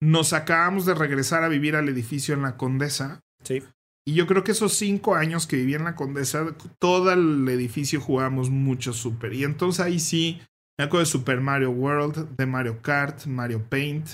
Nos 0.00 0.32
acabamos 0.32 0.86
de 0.86 0.94
regresar 0.94 1.42
a 1.42 1.48
vivir 1.48 1.74
al 1.74 1.88
edificio 1.88 2.34
en 2.34 2.42
la 2.42 2.56
Condesa. 2.56 3.20
Sí. 3.42 3.62
Y 4.06 4.14
yo 4.14 4.26
creo 4.26 4.44
que 4.44 4.52
esos 4.52 4.72
cinco 4.74 5.16
años 5.16 5.46
que 5.46 5.56
viví 5.56 5.74
en 5.74 5.84
la 5.84 5.94
Condesa, 5.94 6.54
todo 6.78 7.12
el 7.12 7.46
edificio 7.48 8.00
jugábamos 8.00 8.48
mucho 8.48 8.92
Super. 8.92 9.34
Y 9.34 9.44
entonces 9.44 9.84
ahí 9.84 9.98
sí, 9.98 10.40
me 10.78 10.84
acuerdo 10.84 11.04
de 11.04 11.10
Super 11.10 11.40
Mario 11.40 11.72
World, 11.72 12.36
de 12.36 12.46
Mario 12.46 12.80
Kart, 12.80 13.26
Mario 13.26 13.62
Paint, 13.68 14.08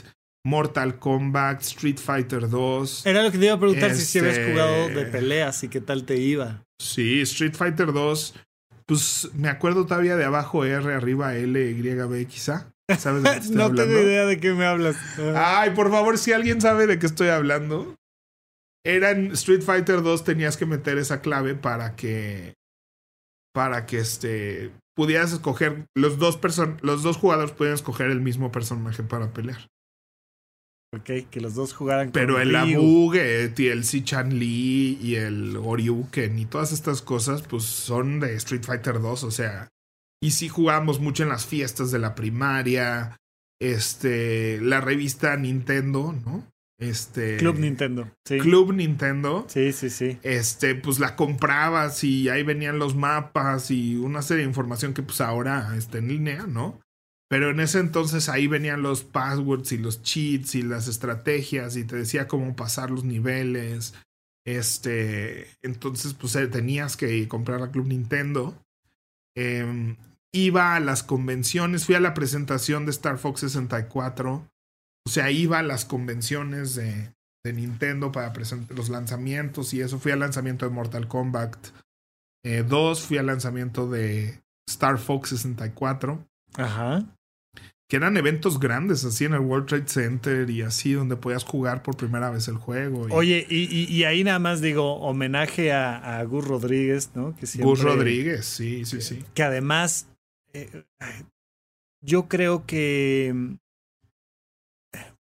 Mortal 0.44 0.98
Kombat, 0.98 1.62
Street 1.62 1.98
Fighter 1.98 2.48
2. 2.48 3.07
Era 3.07 3.22
lo 3.22 3.30
que 3.30 3.38
te 3.38 3.44
iba 3.44 3.55
a 3.55 3.61
preguntar 3.61 3.94
si, 3.94 4.05
si 4.05 4.18
habías 4.18 4.38
este 4.38 4.50
jugado 4.50 4.88
de 4.88 5.05
peleas 5.05 5.62
y 5.62 5.68
qué 5.68 5.80
tal 5.80 6.05
te 6.05 6.16
iba. 6.16 6.63
Sí, 6.81 7.20
Street 7.22 7.55
Fighter 7.55 7.93
2. 7.93 8.35
Pues 8.87 9.31
me 9.35 9.49
acuerdo 9.49 9.87
todavía 9.87 10.16
de 10.16 10.25
abajo 10.25 10.64
R, 10.64 10.93
arriba 10.93 11.35
L, 11.37 11.70
Y, 11.70 11.83
B, 11.83 12.27
quizá. 12.27 12.70
¿Sabes 12.99 13.22
de 13.22 13.31
qué 13.31 13.37
estoy 13.39 13.57
no 13.57 13.64
hablando? 13.64 13.93
tengo 13.95 14.07
idea 14.07 14.27
de 14.27 14.41
qué 14.41 14.53
me 14.53 14.66
hablas. 14.66 14.97
Ay, 15.35 15.70
por 15.70 15.91
favor, 15.91 16.18
si 16.18 16.33
alguien 16.33 16.61
sabe 16.61 16.87
de 16.87 16.99
qué 16.99 17.07
estoy 17.07 17.29
hablando 17.29 17.95
era 18.85 19.11
en 19.11 19.33
Street 19.33 19.62
Fighter 19.62 20.03
2 20.03 20.25
tenías 20.25 20.57
que 20.57 20.66
meter 20.66 20.99
esa 20.99 21.22
clave 21.22 21.55
para 21.55 21.97
que 21.97 22.55
para 23.55 23.87
que 23.87 23.99
este 23.99 24.72
pudieras 24.95 25.33
escoger 25.33 25.87
los 25.97 26.18
dos 26.18 26.37
person 26.37 26.77
los 26.83 27.03
dos 27.03 27.16
jugadores 27.16 27.53
podían 27.53 27.75
escoger 27.75 28.11
el 28.11 28.20
mismo 28.20 28.53
personaje 28.53 29.03
para 29.03 29.33
pelear. 29.33 29.68
Ok, 30.97 31.28
que 31.30 31.40
los 31.40 31.55
dos 31.55 31.72
jugaran 31.72 32.12
Pero 32.12 32.40
el 32.40 32.55
Abu, 32.55 33.12
el 33.14 33.84
Si 33.84 34.03
Chan 34.05 34.38
Lee 34.38 34.99
y 35.03 35.16
el 35.16 35.57
Oryuken 35.57 36.38
y 36.38 36.47
todas 36.47 36.72
estas 36.72 37.03
cosas, 37.03 37.42
pues 37.42 37.64
son 37.64 38.20
de 38.20 38.34
Street 38.34 38.62
Fighter 38.62 39.01
2, 39.01 39.24
o 39.24 39.30
sea. 39.30 39.68
Y 40.22 40.30
sí 40.30 40.49
jugamos 40.49 41.01
mucho 41.01 41.22
en 41.22 41.28
las 41.28 41.47
fiestas 41.47 41.90
de 41.90 41.99
la 41.99 42.14
primaria. 42.14 43.16
Este, 43.61 44.61
la 44.61 44.80
revista 44.80 45.36
Nintendo, 45.36 46.14
¿no? 46.24 46.47
Este. 46.78 47.36
Club 47.38 47.59
Nintendo. 47.59 48.11
Sí. 48.24 48.38
Club 48.38 48.72
Nintendo. 48.72 49.47
Sí, 49.49 49.72
sí, 49.72 49.90
sí. 49.90 50.18
Este, 50.22 50.74
pues 50.74 50.99
la 50.99 51.16
comprabas 51.16 52.05
y 52.05 52.28
ahí 52.28 52.42
venían 52.42 52.78
los 52.78 52.95
mapas 52.95 53.70
y 53.70 53.97
una 53.97 54.22
serie 54.22 54.42
de 54.42 54.49
información 54.49 54.92
que 54.95 55.03
pues 55.03 55.20
ahora 55.20 55.74
está 55.76 55.99
en 55.99 56.09
línea, 56.09 56.47
¿no? 56.47 56.80
Pero 57.29 57.51
en 57.51 57.61
ese 57.61 57.79
entonces 57.79 58.29
ahí 58.29 58.47
venían 58.47 58.83
los 58.83 59.03
passwords 59.03 59.72
y 59.72 59.79
los 59.79 60.03
cheats 60.03 60.55
y 60.55 60.62
las 60.62 60.89
estrategias 60.89 61.77
y 61.77 61.85
te 61.85 61.97
decía 61.97 62.29
cómo 62.29 62.55
pasar 62.55 62.91
los 62.91 63.05
niveles. 63.05 63.95
Este, 64.47 65.49
entonces 65.62 66.14
pues 66.14 66.37
eh, 66.37 66.47
tenías 66.49 66.97
que 66.97 67.27
comprar 67.29 67.61
la 67.61 67.70
Club 67.70 67.87
Nintendo. 67.87 68.62
Em, 69.37 69.97
iba 70.33 70.77
a 70.77 70.81
las 70.81 71.03
convenciones, 71.03 71.87
fui 71.87 71.95
a 71.95 72.01
la 72.01 72.14
presentación 72.14 72.85
de 72.85 72.91
Star 72.91 73.18
Fox 73.18 73.41
64. 73.41 74.49
O 75.07 75.11
sea, 75.11 75.31
iba 75.31 75.59
a 75.59 75.62
las 75.62 75.85
convenciones 75.85 76.75
de, 76.75 77.14
de 77.45 77.53
Nintendo 77.53 78.11
para 78.11 78.33
presentar 78.33 78.77
los 78.77 78.89
lanzamientos 78.89 79.72
y 79.75 79.81
eso. 79.81 79.99
Fui 79.99 80.12
al 80.12 80.20
lanzamiento 80.20 80.66
de 80.66 80.72
Mortal 80.72 81.09
Kombat 81.09 81.57
2, 82.45 82.99
eh, 82.99 83.07
fui 83.07 83.18
al 83.18 83.27
lanzamiento 83.27 83.89
de 83.89 84.43
Star 84.68 84.99
Fox 84.99 85.31
64. 85.31 86.27
Ajá 86.57 87.05
que 87.88 87.96
eran 87.96 88.16
eventos 88.16 88.59
grandes, 88.59 89.05
así 89.05 89.24
en 89.24 89.34
el 89.34 89.40
World 89.40 89.66
Trade 89.66 89.88
Center 89.88 90.48
y 90.48 90.62
así, 90.62 90.94
donde 90.94 91.16
podías 91.16 91.44
jugar 91.44 91.82
por 91.82 91.96
primera 91.96 92.30
vez 92.30 92.48
el 92.48 92.57
juego. 92.57 93.07
Oye, 93.11 93.46
y, 93.48 94.05
ahí 94.05 94.24
nada 94.24 94.38
más 94.38 94.61
digo, 94.61 94.96
homenaje 95.00 95.72
a, 95.72 96.22
Gus 96.24 96.46
Rodríguez, 96.46 97.11
¿no? 97.14 97.36
Que 97.36 97.46
Gus 97.59 97.82
Rodríguez, 97.82 98.46
sí, 98.46 98.84
sí, 98.86 99.00
sí. 99.02 99.22
Que 99.34 99.42
además, 99.42 100.09
eh, 100.55 100.84
yo 102.00 102.26
creo 102.26 102.64
que, 102.64 103.57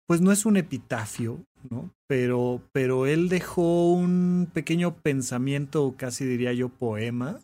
pues 0.07 0.21
no 0.21 0.31
es 0.31 0.45
un 0.45 0.55
epitafio, 0.55 1.43
¿no? 1.69 1.93
Pero, 2.07 2.61
pero 2.71 3.07
él 3.07 3.27
dejó 3.27 3.91
un 3.91 4.49
pequeño 4.53 4.95
pensamiento, 4.95 5.95
casi 5.97 6.23
diría 6.23 6.53
yo, 6.53 6.69
poema, 6.69 7.39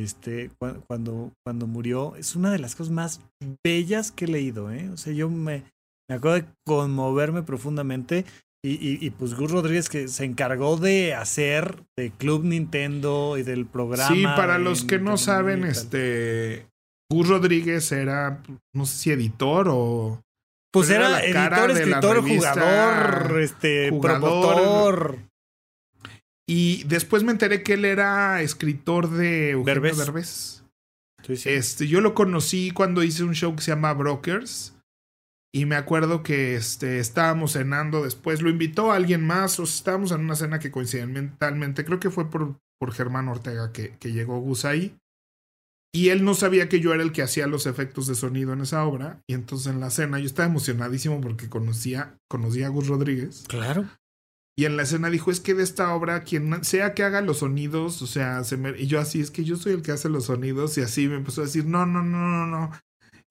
este, 0.00 0.50
cuando, 0.86 1.32
cuando 1.44 1.66
murió, 1.66 2.16
es 2.16 2.36
una 2.36 2.50
de 2.50 2.58
las 2.58 2.74
cosas 2.74 2.92
más 2.92 3.20
bellas 3.64 4.12
que 4.12 4.24
he 4.26 4.28
leído, 4.28 4.70
¿eh? 4.70 4.88
O 4.90 4.96
sea, 4.96 5.12
yo 5.12 5.28
me, 5.28 5.64
me 6.08 6.16
acuerdo 6.16 6.40
de 6.40 6.46
conmoverme 6.66 7.42
profundamente. 7.42 8.24
Y, 8.62 8.72
y, 8.72 8.98
y, 9.00 9.08
pues 9.08 9.34
Gus 9.34 9.50
Rodríguez 9.50 9.88
que 9.88 10.06
se 10.08 10.24
encargó 10.24 10.76
de 10.76 11.14
hacer 11.14 11.82
de 11.96 12.10
Club 12.10 12.44
Nintendo 12.44 13.38
y 13.38 13.42
del 13.42 13.64
programa. 13.64 14.14
Sí, 14.14 14.24
para 14.24 14.58
los 14.58 14.84
que 14.84 14.98
no 14.98 15.16
saben, 15.16 15.64
este 15.64 16.66
Gus 17.10 17.28
Rodríguez 17.28 17.90
era, 17.90 18.42
no 18.74 18.86
sé 18.86 18.98
si 18.98 19.10
editor 19.10 19.68
o. 19.70 20.22
Pues 20.72 20.88
era, 20.90 21.20
editor, 21.24 21.70
escritor, 21.72 22.22
jugador, 22.22 23.40
este, 23.40 23.92
promotor. 24.00 25.18
Y 26.52 26.82
después 26.82 27.22
me 27.22 27.30
enteré 27.30 27.62
que 27.62 27.74
él 27.74 27.84
era 27.84 28.42
escritor 28.42 29.08
de 29.08 29.50
Eugenio 29.50 29.94
Derbez. 29.94 30.64
Este, 31.28 31.86
yo 31.86 32.00
lo 32.00 32.12
conocí 32.12 32.72
cuando 32.72 33.04
hice 33.04 33.22
un 33.22 33.36
show 33.36 33.54
que 33.54 33.62
se 33.62 33.70
llama 33.70 33.92
Brokers. 33.94 34.74
Y 35.54 35.66
me 35.66 35.76
acuerdo 35.76 36.24
que 36.24 36.56
este, 36.56 36.98
estábamos 36.98 37.52
cenando 37.52 38.02
después. 38.02 38.42
Lo 38.42 38.50
invitó 38.50 38.90
a 38.90 38.96
alguien 38.96 39.24
más. 39.24 39.60
O 39.60 39.62
estábamos 39.62 40.10
en 40.10 40.22
una 40.22 40.34
cena 40.34 40.58
que 40.58 40.72
coincidentalmente, 40.72 41.84
creo 41.84 42.00
que 42.00 42.10
fue 42.10 42.28
por, 42.28 42.58
por 42.80 42.92
Germán 42.92 43.28
Ortega 43.28 43.70
que, 43.70 43.96
que 44.00 44.10
llegó 44.10 44.40
Gus 44.40 44.64
ahí. 44.64 44.96
Y 45.94 46.08
él 46.08 46.24
no 46.24 46.34
sabía 46.34 46.68
que 46.68 46.80
yo 46.80 46.92
era 46.92 47.04
el 47.04 47.12
que 47.12 47.22
hacía 47.22 47.46
los 47.46 47.66
efectos 47.66 48.08
de 48.08 48.16
sonido 48.16 48.54
en 48.54 48.62
esa 48.62 48.84
obra. 48.84 49.22
Y 49.28 49.34
entonces 49.34 49.72
en 49.72 49.78
la 49.78 49.90
cena 49.90 50.18
yo 50.18 50.26
estaba 50.26 50.48
emocionadísimo 50.48 51.20
porque 51.20 51.48
conocía, 51.48 52.18
conocía 52.28 52.66
a 52.66 52.70
Gus 52.70 52.88
Rodríguez. 52.88 53.44
Claro. 53.46 53.88
Y 54.56 54.64
en 54.64 54.76
la 54.76 54.82
escena 54.82 55.08
dijo, 55.08 55.30
es 55.30 55.40
que 55.40 55.54
de 55.54 55.62
esta 55.62 55.94
obra, 55.94 56.22
quien 56.22 56.64
sea 56.64 56.92
que 56.92 57.02
haga 57.02 57.20
los 57.20 57.38
sonidos, 57.38 58.02
o 58.02 58.06
sea, 58.06 58.44
se 58.44 58.56
me... 58.56 58.78
y 58.78 58.86
yo 58.86 59.00
así, 59.00 59.20
es 59.20 59.30
que 59.30 59.44
yo 59.44 59.56
soy 59.56 59.72
el 59.72 59.82
que 59.82 59.92
hace 59.92 60.08
los 60.08 60.26
sonidos, 60.26 60.76
y 60.76 60.82
así 60.82 61.08
me 61.08 61.16
empezó 61.16 61.42
a 61.42 61.44
decir, 61.44 61.64
no, 61.66 61.86
no, 61.86 62.02
no, 62.02 62.18
no, 62.18 62.46
no. 62.46 62.70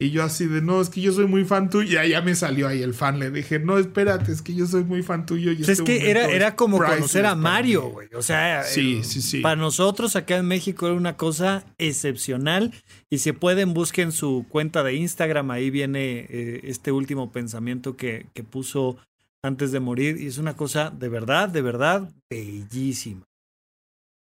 Y 0.02 0.12
yo 0.12 0.24
así 0.24 0.46
de, 0.46 0.62
no, 0.62 0.80
es 0.80 0.88
que 0.88 1.02
yo 1.02 1.12
soy 1.12 1.28
muy 1.28 1.44
fan 1.44 1.70
tuyo. 1.70 2.02
Y 2.02 2.10
ya 2.12 2.22
me 2.22 2.34
salió 2.34 2.70
ahí 2.70 2.82
el 2.82 2.94
fan. 2.94 3.20
Le 3.20 3.32
dije, 3.32 3.60
no, 3.60 3.78
espérate, 3.78 4.32
es 4.32 4.42
que 4.42 4.56
yo 4.56 4.66
soy 4.66 4.86
muy 4.86 5.04
fan 5.04 5.26
tuyo. 5.26 5.52
Y 5.52 5.60
este 5.60 5.74
es 5.74 5.82
que 5.82 6.10
era, 6.10 6.24
era 6.28 6.56
como 6.56 6.78
conocer 6.78 7.26
a 7.26 7.36
Mario, 7.36 7.90
güey. 7.90 8.08
O 8.16 8.22
sea, 8.22 8.64
sí, 8.64 9.04
sí, 9.04 9.22
sí. 9.22 9.42
para 9.42 9.58
nosotros 9.58 10.16
acá 10.16 10.38
en 10.38 10.48
México 10.48 10.88
era 10.88 10.96
una 10.96 11.18
cosa 11.18 11.66
excepcional. 11.78 12.74
Y 13.10 13.18
si 13.18 13.34
pueden, 13.34 13.74
busquen 13.74 14.14
su 14.14 14.46
cuenta 14.48 14.84
de 14.84 14.94
Instagram. 14.94 15.52
Ahí 15.52 15.70
viene 15.70 16.28
eh, 16.30 16.62
este 16.64 16.94
último 16.94 17.34
pensamiento 17.34 17.98
que, 17.98 18.28
que 18.34 18.46
puso 18.46 18.96
antes 19.44 19.72
de 19.72 19.80
morir 19.80 20.20
y 20.20 20.28
es 20.28 20.38
una 20.38 20.56
cosa 20.56 20.90
de 20.90 21.10
verdad, 21.10 21.50
de 21.50 21.62
verdad 21.62 22.12
bellísima. 22.30 23.26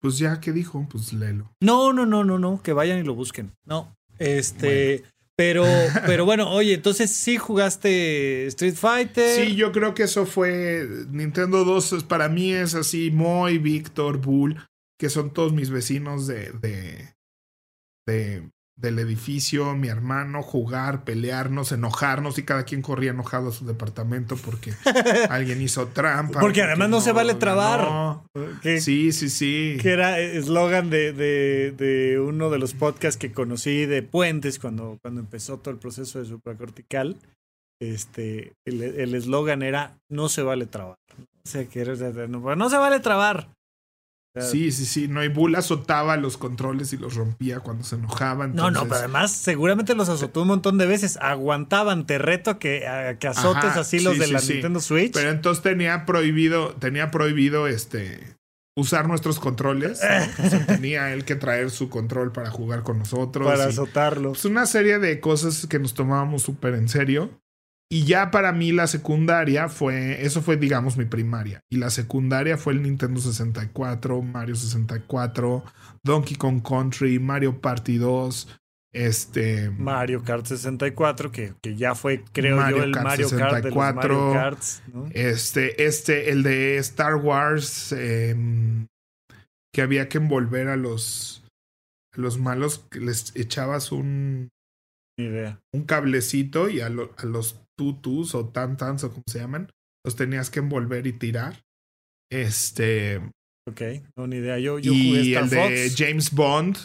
Pues 0.00 0.18
ya, 0.18 0.40
¿qué 0.40 0.52
dijo? 0.52 0.86
Pues 0.90 1.12
léelo. 1.12 1.50
No, 1.62 1.92
no, 1.92 2.04
no, 2.04 2.24
no, 2.24 2.38
no, 2.38 2.62
que 2.62 2.72
vayan 2.72 2.98
y 2.98 3.02
lo 3.04 3.14
busquen. 3.14 3.52
No, 3.64 3.96
este, 4.18 5.04
pero, 5.36 5.64
pero 6.06 6.24
bueno, 6.24 6.50
oye, 6.50 6.74
entonces 6.74 7.10
sí 7.10 7.36
jugaste 7.38 8.46
Street 8.48 8.74
Fighter. 8.74 9.46
Sí, 9.46 9.56
yo 9.56 9.72
creo 9.72 9.94
que 9.94 10.04
eso 10.04 10.26
fue 10.26 10.86
Nintendo 11.10 11.64
2, 11.64 12.04
para 12.04 12.28
mí 12.28 12.52
es 12.52 12.74
así, 12.74 13.10
Moy, 13.10 13.58
Víctor, 13.58 14.18
Bull, 14.18 14.66
que 14.98 15.08
son 15.08 15.32
todos 15.32 15.52
mis 15.52 15.70
vecinos 15.70 16.26
de, 16.26 16.52
de, 16.52 17.14
de 18.06 18.50
del 18.76 18.98
edificio, 18.98 19.74
mi 19.74 19.88
hermano, 19.88 20.42
jugar, 20.42 21.04
pelearnos, 21.04 21.72
enojarnos 21.72 22.38
y 22.38 22.42
cada 22.42 22.64
quien 22.64 22.82
corría 22.82 23.12
enojado 23.12 23.50
a 23.50 23.52
su 23.52 23.64
departamento 23.64 24.36
porque 24.36 24.72
alguien 25.30 25.62
hizo 25.62 25.86
trampa. 25.88 26.40
Porque, 26.40 26.62
además 26.62 26.88
no, 26.88 27.00
se 27.00 27.12
vale 27.12 27.34
trabar. 27.34 28.22
sí, 28.62 29.12
sí, 29.12 29.28
sí. 29.28 29.78
Que 29.80 29.92
era 29.92 30.18
eslogan 30.18 30.90
de, 30.90 31.12
de, 31.12 31.72
de, 31.76 32.18
uno 32.18 32.50
de 32.50 32.58
los 32.58 32.74
podcasts 32.74 33.18
que 33.18 33.32
conocí 33.32 33.86
de 33.86 34.02
Puentes 34.02 34.58
cuando, 34.58 34.98
cuando 35.02 35.20
empezó 35.20 35.58
todo 35.58 35.72
el 35.72 35.80
proceso 35.80 36.18
de 36.18 36.26
supracortical. 36.26 37.16
Este, 37.80 38.52
el 38.64 39.14
eslogan 39.14 39.62
era 39.62 39.98
no 40.08 40.28
se 40.28 40.42
vale 40.42 40.66
trabar. 40.66 40.96
O 41.46 41.50
sea, 41.50 41.66
que 41.66 41.84
no 41.84 42.70
se 42.70 42.78
vale 42.78 43.00
trabar. 43.00 43.53
Sí, 44.40 44.72
sí, 44.72 44.84
sí. 44.84 45.06
No, 45.06 45.22
y 45.22 45.28
Bull 45.28 45.54
azotaba 45.54 46.16
los 46.16 46.36
controles 46.36 46.92
y 46.92 46.96
los 46.96 47.14
rompía 47.14 47.60
cuando 47.60 47.84
se 47.84 47.94
enojaban. 47.94 48.54
No, 48.54 48.70
no, 48.70 48.82
pero 48.82 48.96
además 48.96 49.30
seguramente 49.30 49.94
los 49.94 50.08
azotó 50.08 50.42
un 50.42 50.48
montón 50.48 50.76
de 50.76 50.86
veces. 50.86 51.18
Aguantaban, 51.20 52.06
te 52.06 52.18
reto 52.18 52.58
que, 52.58 53.16
que 53.20 53.28
azotes 53.28 53.76
así 53.76 54.00
los 54.00 54.18
de 54.18 54.26
la 54.26 54.40
Nintendo 54.40 54.80
Switch. 54.80 55.12
Pero 55.12 55.30
entonces 55.30 55.62
tenía 55.62 56.04
prohibido, 56.04 56.74
tenía 56.74 57.12
prohibido 57.12 57.68
este 57.68 58.36
usar 58.76 59.06
nuestros 59.06 59.38
controles. 59.38 60.00
tenía 60.66 61.12
él 61.12 61.24
que 61.24 61.36
traer 61.36 61.70
su 61.70 61.88
control 61.88 62.32
para 62.32 62.50
jugar 62.50 62.82
con 62.82 62.98
nosotros. 62.98 63.46
Para 63.46 63.66
azotarlo. 63.66 64.32
Es 64.32 64.44
una 64.44 64.66
serie 64.66 64.98
de 64.98 65.20
cosas 65.20 65.66
que 65.68 65.78
nos 65.78 65.94
tomábamos 65.94 66.42
súper 66.42 66.74
en 66.74 66.88
serio. 66.88 67.40
Y 67.90 68.04
ya 68.04 68.30
para 68.30 68.52
mí 68.52 68.72
la 68.72 68.86
secundaria 68.86 69.68
fue, 69.68 70.24
eso 70.24 70.42
fue 70.42 70.56
digamos 70.56 70.96
mi 70.96 71.04
primaria. 71.04 71.60
Y 71.70 71.76
la 71.76 71.90
secundaria 71.90 72.56
fue 72.56 72.72
el 72.72 72.82
Nintendo 72.82 73.20
64, 73.20 74.22
Mario 74.22 74.56
64, 74.56 75.64
Donkey 76.02 76.36
Kong 76.36 76.62
Country, 76.62 77.18
Mario 77.18 77.60
Party 77.60 77.98
2, 77.98 78.60
este... 78.94 79.70
Mario 79.70 80.22
Kart 80.22 80.46
64, 80.46 81.32
que, 81.32 81.54
que 81.60 81.74
ya 81.74 81.96
fue, 81.96 82.24
creo 82.32 82.56
yo, 82.70 82.84
el 82.84 82.92
Mario 82.92 83.28
Kart 83.28 83.64
de 83.64 83.70
los 83.70 83.94
Mario 83.94 84.32
Karts, 84.32 84.82
Este, 85.10 85.84
este, 85.84 86.30
el 86.30 86.44
de 86.44 86.78
Star 86.78 87.16
Wars, 87.16 87.92
em, 87.92 88.86
que 89.72 89.82
había 89.82 90.08
que 90.08 90.18
envolver 90.18 90.68
a 90.68 90.76
los, 90.76 91.44
a 92.16 92.20
los 92.20 92.38
malos, 92.38 92.86
que 92.90 93.00
les 93.00 93.34
echabas 93.34 93.90
un... 93.90 94.50
Idea. 95.18 95.60
Un 95.72 95.84
cablecito 95.84 96.68
y 96.68 96.80
a, 96.80 96.86
a 96.86 97.24
los 97.26 97.63
tutus 97.76 98.34
o 98.34 98.48
tantans 98.48 99.04
o 99.04 99.10
como 99.10 99.24
se 99.26 99.38
llaman, 99.38 99.70
los 100.04 100.16
tenías 100.16 100.50
que 100.50 100.60
envolver 100.60 101.06
y 101.06 101.12
tirar. 101.12 101.62
Este. 102.30 103.18
Ok, 103.68 103.80
no, 104.16 104.26
ni 104.26 104.36
idea. 104.36 104.58
Yo, 104.58 104.78
yo 104.78 104.92
y 104.92 105.34
el 105.34 105.48
de 105.48 105.92
James 105.96 106.30
Bond. 106.32 106.76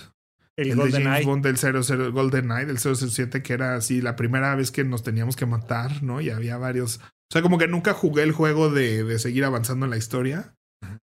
El, 0.58 0.76
de 0.76 0.92
James 0.92 1.26
Bond 1.26 1.46
del 1.46 1.58
00, 1.58 2.12
Golden 2.12 2.50
del 2.50 2.78
007, 2.78 3.42
que 3.42 3.54
era 3.54 3.76
así 3.76 4.02
la 4.02 4.18
primera 4.18 4.56
vez 4.56 4.72
que 4.72 4.84
nos 4.84 5.04
teníamos 5.04 5.38
que 5.38 5.46
matar, 5.46 6.04
¿no? 6.04 6.20
Y 6.20 6.30
había 6.30 6.58
varios. 6.58 6.98
O 6.98 7.32
sea, 7.32 7.42
como 7.42 7.58
que 7.58 7.68
nunca 7.68 7.94
jugué 7.94 8.24
el 8.24 8.34
juego 8.34 8.70
de, 8.70 9.06
de 9.06 9.20
seguir 9.20 9.46
avanzando 9.46 9.86
en 9.86 9.92
la 9.92 9.98
historia. 9.98 10.56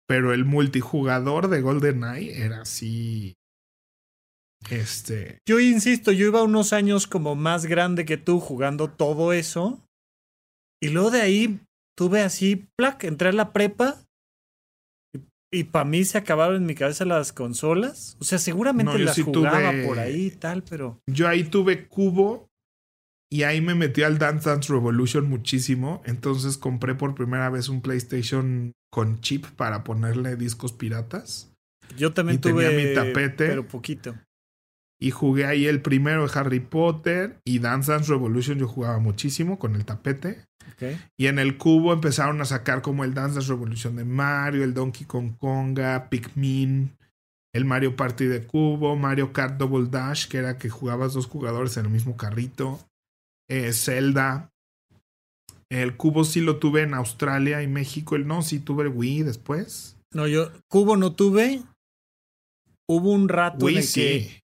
Pero 0.07 0.33
el 0.33 0.45
multijugador 0.45 1.49
de 1.49 1.61
GoldenEye 1.61 2.43
era 2.43 2.61
así 2.61 3.35
este. 4.69 5.39
Yo 5.47 5.59
insisto, 5.59 6.11
yo 6.11 6.27
iba 6.27 6.43
unos 6.43 6.73
años 6.73 7.07
como 7.07 7.35
más 7.35 7.65
grande 7.65 8.05
que 8.05 8.17
tú 8.17 8.39
jugando 8.39 8.89
todo 8.89 9.33
eso. 9.33 9.81
Y 10.81 10.89
luego 10.89 11.11
de 11.11 11.21
ahí 11.21 11.59
tuve 11.97 12.21
así, 12.21 12.67
plac, 12.77 13.03
entré 13.03 13.29
a 13.29 13.33
la 13.33 13.53
prepa 13.53 14.03
y, 15.51 15.65
para 15.65 15.85
mí 15.85 16.03
se 16.03 16.17
acabaron 16.17 16.57
en 16.57 16.65
mi 16.65 16.75
cabeza 16.75 17.05
las 17.05 17.31
consolas. 17.31 18.17
O 18.19 18.23
sea, 18.23 18.39
seguramente 18.39 18.97
las 18.99 19.21
jugaba 19.21 19.71
por 19.85 19.99
ahí 19.99 20.25
y 20.25 20.31
tal, 20.31 20.63
pero... 20.63 20.99
Yo 21.07 21.27
ahí 21.27 21.43
tuve 21.43 21.87
cubo 21.87 22.47
y 23.31 23.43
ahí 23.43 23.61
me 23.61 23.75
metí 23.75 24.03
al 24.03 24.17
Dance 24.17 24.49
Dance 24.49 24.73
Revolution 24.73 25.29
muchísimo. 25.29 26.01
Entonces 26.05 26.57
compré 26.57 26.95
por 26.95 27.13
primera 27.13 27.49
vez 27.49 27.69
un 27.69 27.81
PlayStation 27.81 28.73
con 28.91 29.21
chip 29.21 29.45
para 29.45 29.83
ponerle 29.83 30.35
discos 30.35 30.73
piratas. 30.73 31.53
Yo 31.97 32.13
también 32.13 32.41
tuve 32.41 32.75
mi 32.75 32.93
tapete. 32.95 33.47
Pero 33.47 33.67
poquito. 33.67 34.15
Y 35.03 35.11
jugué 35.11 35.45
ahí 35.45 35.65
el 35.65 35.81
primero 35.81 36.25
de 36.25 36.39
Harry 36.39 36.61
Potter 36.61 37.37
y 37.43 37.59
Dance 37.59 37.91
Dance 37.91 38.09
Revolution 38.09 38.57
yo 38.57 38.69
jugaba 38.69 38.99
muchísimo 38.99 39.59
con 39.59 39.75
el 39.75 39.83
tapete. 39.83 40.45
Y 41.17 41.27
en 41.27 41.39
el 41.39 41.57
cubo 41.57 41.91
empezaron 41.91 42.39
a 42.39 42.45
sacar 42.45 42.81
como 42.81 43.03
el 43.03 43.13
Dance 43.13 43.33
Dance 43.33 43.49
Revolution 43.49 43.97
de 43.97 44.05
Mario, 44.05 44.63
el 44.63 44.73
Donkey 44.73 45.05
Kong 45.05 45.35
Konga, 45.37 46.09
Pikmin, 46.09 46.95
el 47.53 47.65
Mario 47.65 47.97
Party 47.97 48.27
de 48.27 48.47
cubo, 48.47 48.95
Mario 48.95 49.33
Kart 49.33 49.57
Double 49.57 49.89
Dash, 49.89 50.29
que 50.29 50.37
era 50.37 50.57
que 50.57 50.69
jugabas 50.69 51.11
dos 51.13 51.27
jugadores 51.27 51.75
en 51.75 51.87
el 51.87 51.91
mismo 51.91 52.15
carrito, 52.15 52.79
eh, 53.49 53.73
Zelda. 53.73 54.53
El 55.69 55.97
cubo 55.97 56.23
sí 56.23 56.39
lo 56.39 56.59
tuve 56.59 56.83
en 56.83 56.93
Australia 56.93 57.61
y 57.61 57.67
México. 57.67 58.15
El 58.15 58.25
no, 58.25 58.41
sí 58.41 58.61
tuve 58.61 58.83
el 58.83 58.89
Wii 58.89 59.23
después. 59.23 59.97
No, 60.13 60.27
yo 60.27 60.49
cubo 60.69 60.95
no 60.95 61.11
tuve. 61.11 61.61
Hubo 62.87 63.11
un 63.11 63.27
rato 63.27 63.67
en 63.67 63.77
el 63.77 63.91
que 63.91 64.42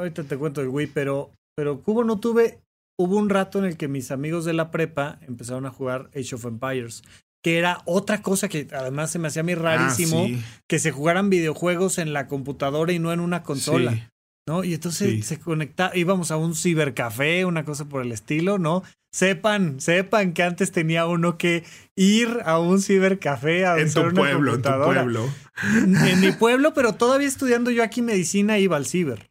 Ahorita 0.00 0.24
te 0.24 0.38
cuento 0.38 0.62
el 0.62 0.68
Wii, 0.68 0.88
pero, 0.88 1.30
pero 1.54 1.82
Cubo 1.82 2.04
no 2.04 2.18
tuve. 2.18 2.60
Hubo 2.98 3.16
un 3.16 3.28
rato 3.28 3.58
en 3.58 3.66
el 3.66 3.76
que 3.76 3.86
mis 3.86 4.10
amigos 4.10 4.44
de 4.44 4.54
la 4.54 4.70
prepa 4.70 5.18
empezaron 5.26 5.66
a 5.66 5.70
jugar 5.70 6.10
Age 6.14 6.34
of 6.34 6.44
Empires, 6.44 7.02
que 7.42 7.58
era 7.58 7.82
otra 7.84 8.22
cosa 8.22 8.48
que 8.48 8.66
además 8.72 9.10
se 9.10 9.18
me 9.18 9.28
hacía 9.28 9.40
a 9.40 9.44
mí 9.44 9.52
ah, 9.52 9.56
rarísimo, 9.56 10.26
que 10.68 10.78
se 10.78 10.90
jugaran 10.90 11.30
videojuegos 11.30 11.98
en 11.98 12.12
la 12.12 12.28
computadora 12.28 12.92
y 12.92 12.98
no 12.98 13.12
en 13.12 13.20
una 13.20 13.42
consola. 13.42 14.10
¿No? 14.48 14.64
Y 14.64 14.74
entonces 14.74 15.24
se 15.26 15.38
conectaba, 15.38 15.94
íbamos 15.96 16.30
a 16.30 16.36
un 16.36 16.54
cibercafé, 16.54 17.44
una 17.44 17.64
cosa 17.64 17.84
por 17.84 18.02
el 18.02 18.10
estilo, 18.10 18.58
¿no? 18.58 18.82
Sepan, 19.12 19.80
sepan 19.80 20.32
que 20.32 20.42
antes 20.42 20.72
tenía 20.72 21.06
uno 21.06 21.36
que 21.36 21.62
ir 21.94 22.38
a 22.44 22.58
un 22.58 22.80
cibercafé 22.80 23.66
a 23.66 23.78
en 23.78 23.92
tu 23.92 24.08
pueblo, 24.12 24.54
en 24.54 24.62
tu 24.62 24.70
pueblo. 24.82 25.28
En 25.62 26.20
mi 26.20 26.32
pueblo, 26.32 26.72
pero 26.74 26.94
todavía 26.94 27.28
estudiando 27.28 27.70
yo 27.70 27.84
aquí 27.84 28.02
medicina 28.02 28.58
iba 28.58 28.76
al 28.76 28.86
ciber. 28.86 29.29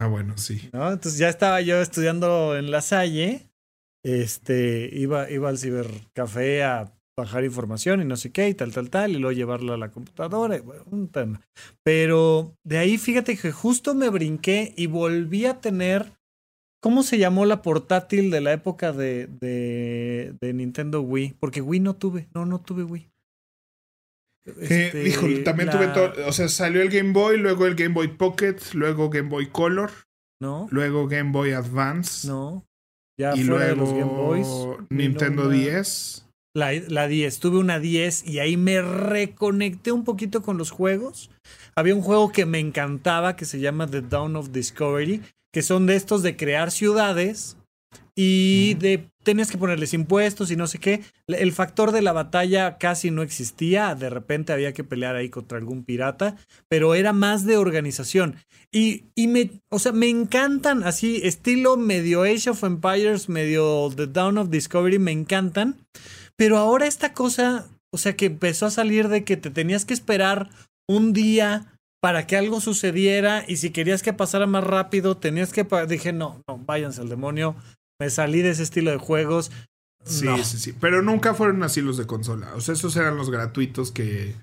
Ah, 0.00 0.06
bueno, 0.06 0.38
sí. 0.38 0.70
¿No? 0.72 0.92
Entonces 0.92 1.18
ya 1.18 1.28
estaba 1.28 1.60
yo 1.60 1.80
estudiando 1.80 2.56
en 2.56 2.70
la 2.70 2.80
Salle. 2.82 3.50
Este, 4.04 4.88
iba, 4.92 5.28
iba 5.30 5.48
al 5.48 5.58
cibercafé 5.58 6.62
a 6.62 6.94
bajar 7.16 7.44
información 7.44 8.00
y 8.00 8.04
no 8.04 8.16
sé 8.16 8.30
qué, 8.30 8.48
y 8.48 8.54
tal, 8.54 8.72
tal, 8.72 8.90
tal, 8.90 9.10
y 9.10 9.18
luego 9.18 9.32
llevarlo 9.36 9.72
a 9.72 9.76
la 9.76 9.90
computadora, 9.90 10.62
un 10.86 11.08
tema. 11.08 11.40
Pero 11.82 12.54
de 12.64 12.78
ahí 12.78 12.96
fíjate 12.96 13.36
que 13.36 13.50
justo 13.50 13.94
me 13.96 14.08
brinqué 14.08 14.72
y 14.76 14.86
volví 14.86 15.46
a 15.46 15.60
tener. 15.60 16.12
¿Cómo 16.80 17.02
se 17.02 17.18
llamó 17.18 17.44
la 17.44 17.60
portátil 17.60 18.30
de 18.30 18.40
la 18.40 18.52
época 18.52 18.92
de, 18.92 19.26
de 19.26 20.52
Nintendo 20.54 21.02
Wii? 21.02 21.34
Porque 21.40 21.60
Wii 21.60 21.80
no 21.80 21.96
tuve, 21.96 22.28
no, 22.34 22.46
no 22.46 22.60
tuve 22.60 22.84
Wii. 22.84 23.10
Este, 24.60 25.42
también 25.42 25.70
tuve 25.70 25.88
todo, 25.88 26.12
o 26.26 26.32
sea, 26.32 26.48
salió 26.48 26.82
el 26.82 26.88
Game 26.88 27.12
Boy, 27.12 27.38
luego 27.38 27.66
el 27.66 27.74
Game 27.74 27.94
Boy 27.94 28.08
Pocket, 28.08 28.56
luego 28.72 29.10
Game 29.10 29.28
Boy 29.28 29.48
Color, 29.48 29.90
no, 30.40 30.68
luego 30.70 31.08
Game 31.08 31.32
Boy 31.32 31.52
Advance, 31.52 32.26
no, 32.26 32.64
ya 33.18 33.34
y 33.36 33.44
luego 33.44 33.76
los 33.76 33.90
Game 33.90 34.04
Boys, 34.04 34.48
Nintendo 34.90 35.48
10. 35.48 36.24
La, 36.56 36.72
la 36.88 37.06
10, 37.06 37.38
tuve 37.40 37.58
una 37.58 37.78
10 37.78 38.26
y 38.26 38.38
ahí 38.40 38.56
me 38.56 38.82
reconecté 38.82 39.92
un 39.92 40.04
poquito 40.04 40.42
con 40.42 40.58
los 40.58 40.70
juegos. 40.70 41.30
Había 41.76 41.94
un 41.94 42.00
juego 42.00 42.32
que 42.32 42.46
me 42.46 42.58
encantaba 42.58 43.36
que 43.36 43.44
se 43.44 43.60
llama 43.60 43.86
The 43.86 44.02
Dawn 44.02 44.34
of 44.34 44.50
Discovery, 44.50 45.22
que 45.52 45.62
son 45.62 45.86
de 45.86 45.94
estos 45.94 46.22
de 46.22 46.36
crear 46.36 46.72
ciudades 46.72 47.56
y 48.20 48.74
de 48.74 49.08
tenías 49.22 49.48
que 49.48 49.58
ponerles 49.58 49.94
impuestos 49.94 50.50
y 50.50 50.56
no 50.56 50.66
sé 50.66 50.80
qué. 50.80 51.02
El 51.28 51.52
factor 51.52 51.92
de 51.92 52.02
la 52.02 52.12
batalla 52.12 52.76
casi 52.76 53.12
no 53.12 53.22
existía, 53.22 53.94
de 53.94 54.10
repente 54.10 54.52
había 54.52 54.72
que 54.72 54.82
pelear 54.82 55.14
ahí 55.14 55.28
contra 55.28 55.56
algún 55.56 55.84
pirata, 55.84 56.34
pero 56.66 56.96
era 56.96 57.12
más 57.12 57.46
de 57.46 57.58
organización. 57.58 58.34
Y, 58.72 59.04
y 59.14 59.28
me, 59.28 59.60
o 59.68 59.78
sea, 59.78 59.92
me 59.92 60.08
encantan 60.08 60.82
así, 60.82 61.20
estilo 61.22 61.76
medio 61.76 62.24
Age 62.24 62.50
of 62.50 62.64
Empires, 62.64 63.28
medio 63.28 63.88
The 63.94 64.08
Dawn 64.08 64.38
of 64.38 64.50
Discovery, 64.50 64.98
me 64.98 65.12
encantan. 65.12 65.76
Pero 66.34 66.58
ahora 66.58 66.88
esta 66.88 67.12
cosa, 67.12 67.68
o 67.92 67.98
sea, 67.98 68.16
que 68.16 68.26
empezó 68.26 68.66
a 68.66 68.70
salir 68.70 69.06
de 69.06 69.22
que 69.22 69.36
te 69.36 69.50
tenías 69.50 69.84
que 69.84 69.94
esperar 69.94 70.50
un 70.88 71.12
día 71.12 71.78
para 72.00 72.26
que 72.26 72.36
algo 72.36 72.60
sucediera 72.60 73.44
y 73.46 73.56
si 73.56 73.70
querías 73.70 74.02
que 74.02 74.12
pasara 74.12 74.46
más 74.46 74.64
rápido, 74.64 75.16
tenías 75.16 75.52
que... 75.52 75.66
Dije, 75.88 76.12
no, 76.12 76.42
no, 76.48 76.58
váyanse 76.58 77.00
al 77.00 77.08
demonio, 77.08 77.56
me 77.98 78.10
salí 78.10 78.42
de 78.42 78.50
ese 78.50 78.62
estilo 78.62 78.90
de 78.90 78.98
juegos. 78.98 79.50
Sí, 80.04 80.26
sí, 80.44 80.58
sí. 80.58 80.72
Pero 80.72 81.02
nunca 81.02 81.34
fueron 81.34 81.62
así 81.62 81.82
los 81.82 81.96
de 81.96 82.06
consola. 82.06 82.54
O 82.54 82.60
sea, 82.60 82.74
esos 82.74 82.96
eran 82.96 83.16
los 83.16 83.30
gratuitos 83.30 83.90
que, 83.90 84.36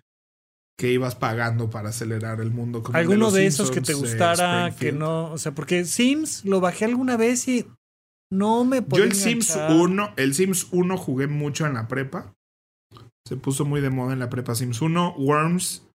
que 0.77 0.91
ibas 0.91 1.15
pagando 1.15 1.69
para 1.69 1.89
acelerar 1.89 2.41
el 2.41 2.51
mundo. 2.51 2.83
Como 2.83 2.97
¿Alguno 2.97 3.31
de, 3.31 3.45
esos 3.45 3.71
que 3.71 3.81
te 3.81 3.93
eh, 3.93 3.95
gustara, 3.95 4.75
que 4.77 4.91
no? 4.91 5.31
O 5.31 5.37
sea, 5.37 5.53
porque 5.53 5.85
Sims 5.85 6.45
lo 6.45 6.59
bajé 6.59 6.85
alguna 6.85 7.17
vez 7.17 7.47
y 7.47 7.65
no 8.31 8.65
me 8.65 8.83
Yo 8.85 9.03
el 9.03 9.13
Sims 9.13 9.57
1, 9.69 10.13
el 10.17 10.33
Sims 10.33 10.67
1 10.71 10.97
jugué 10.97 11.27
mucho 11.27 11.65
en 11.65 11.75
la 11.75 11.87
prepa. 11.87 12.35
Se 13.25 13.37
puso 13.37 13.65
muy 13.65 13.81
de 13.81 13.89
moda 13.89 14.13
en 14.13 14.19
la 14.19 14.29
prepa 14.29 14.53
Sims 14.53 14.81
1. 14.81 15.15
Worms. 15.17 15.87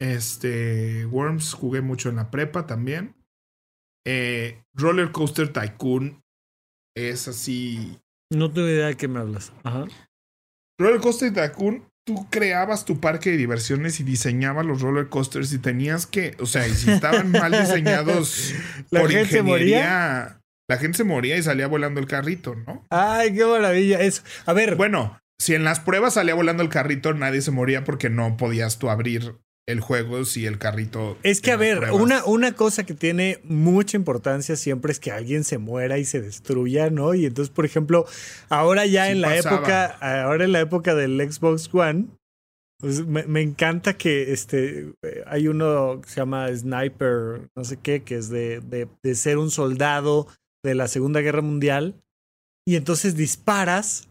Este. 0.00 1.06
Worms 1.06 1.54
jugué 1.54 1.80
mucho 1.80 2.08
en 2.10 2.16
la 2.16 2.30
prepa 2.30 2.66
también. 2.66 3.14
Eh, 4.04 4.62
Roller 4.74 5.12
Coaster 5.12 5.50
Tycoon 5.50 6.23
es 6.94 7.28
así. 7.28 7.98
No 8.30 8.50
tengo 8.50 8.68
idea 8.68 8.86
de 8.86 8.96
qué 8.96 9.08
me 9.08 9.20
hablas. 9.20 9.52
Ajá. 9.62 9.86
Roller 10.78 11.00
Coaster 11.00 11.32
Tycoon, 11.32 11.84
tú 12.04 12.28
creabas 12.30 12.84
tu 12.84 13.00
parque 13.00 13.30
de 13.30 13.36
diversiones 13.36 14.00
y 14.00 14.04
diseñabas 14.04 14.66
los 14.66 14.82
roller 14.82 15.08
coasters 15.08 15.52
y 15.52 15.58
tenías 15.58 16.06
que, 16.06 16.36
o 16.40 16.46
sea, 16.46 16.66
y 16.66 16.72
si 16.72 16.90
estaban 16.90 17.30
mal 17.30 17.52
diseñados 17.60 18.54
la 18.90 19.00
por 19.00 19.10
gente 19.10 19.42
moría. 19.42 20.40
La 20.66 20.78
gente 20.78 20.96
se 20.96 21.04
moría 21.04 21.36
y 21.36 21.42
salía 21.42 21.66
volando 21.66 22.00
el 22.00 22.06
carrito, 22.06 22.54
¿no? 22.54 22.86
Ay, 22.88 23.34
qué 23.34 23.44
maravilla 23.44 24.00
eso. 24.00 24.22
A 24.46 24.54
ver. 24.54 24.76
Bueno, 24.76 25.20
si 25.38 25.54
en 25.54 25.62
las 25.62 25.80
pruebas 25.80 26.14
salía 26.14 26.34
volando 26.34 26.62
el 26.62 26.70
carrito, 26.70 27.12
nadie 27.12 27.42
se 27.42 27.50
moría 27.50 27.84
porque 27.84 28.08
no 28.08 28.38
podías 28.38 28.78
tú 28.78 28.88
abrir 28.88 29.36
el 29.66 29.80
juego 29.80 30.24
si 30.24 30.46
el 30.46 30.58
carrito. 30.58 31.16
Es 31.22 31.40
que, 31.40 31.50
a 31.50 31.56
ver, 31.56 31.90
una, 31.92 32.24
una 32.24 32.52
cosa 32.52 32.84
que 32.84 32.94
tiene 32.94 33.40
mucha 33.44 33.96
importancia 33.96 34.56
siempre 34.56 34.92
es 34.92 35.00
que 35.00 35.10
alguien 35.10 35.44
se 35.44 35.58
muera 35.58 35.98
y 35.98 36.04
se 36.04 36.20
destruya, 36.20 36.90
¿no? 36.90 37.14
Y 37.14 37.26
entonces, 37.26 37.52
por 37.52 37.64
ejemplo, 37.64 38.06
ahora 38.48 38.86
ya 38.86 39.10
en 39.10 39.20
la 39.20 39.36
época, 39.36 39.86
ahora 39.86 40.44
en 40.44 40.52
la 40.52 40.60
época 40.60 40.94
del 40.94 41.20
Xbox 41.30 41.70
One, 41.72 42.06
pues 42.78 43.06
me, 43.06 43.40
encanta 43.40 43.96
que 43.96 44.32
este 44.32 44.92
hay 45.26 45.48
uno 45.48 46.00
que 46.02 46.08
se 46.10 46.16
llama 46.16 46.54
Sniper, 46.54 47.48
no 47.56 47.64
sé 47.64 47.78
qué, 47.82 48.02
que 48.02 48.16
es 48.16 48.28
de, 48.28 48.60
de, 48.60 48.88
de 49.02 49.14
ser 49.14 49.38
un 49.38 49.50
soldado 49.50 50.26
de 50.62 50.74
la 50.74 50.88
Segunda 50.88 51.20
Guerra 51.20 51.40
Mundial. 51.40 51.94
Y 52.66 52.76
entonces 52.76 53.16
disparas 53.16 54.08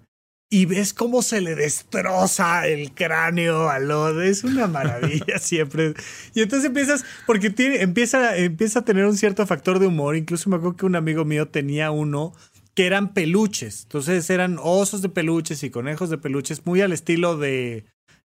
y 0.53 0.67
ves 0.67 0.93
cómo 0.93 1.23
se 1.23 1.41
le 1.41 1.55
destroza 1.55 2.67
el 2.67 2.91
cráneo 2.91 3.71
a 3.71 3.79
Lod. 3.79 4.21
Es 4.21 4.43
una 4.43 4.67
maravilla 4.67 5.37
siempre. 5.39 5.95
Y 6.35 6.43
entonces 6.43 6.67
empiezas, 6.67 7.03
porque 7.25 7.49
tiene, 7.49 7.81
empieza, 7.81 8.37
empieza 8.37 8.79
a 8.79 8.85
tener 8.85 9.05
un 9.05 9.17
cierto 9.17 9.47
factor 9.47 9.79
de 9.79 9.87
humor. 9.87 10.15
Incluso 10.15 10.51
me 10.51 10.57
acuerdo 10.57 10.77
que 10.77 10.85
un 10.85 10.95
amigo 10.95 11.25
mío 11.25 11.47
tenía 11.47 11.89
uno 11.89 12.33
que 12.75 12.85
eran 12.85 13.15
peluches. 13.15 13.81
Entonces 13.85 14.29
eran 14.29 14.59
osos 14.61 15.01
de 15.01 15.09
peluches 15.09 15.63
y 15.63 15.71
conejos 15.71 16.11
de 16.11 16.19
peluches, 16.19 16.63
muy 16.67 16.81
al 16.81 16.93
estilo 16.93 17.35
de 17.35 17.85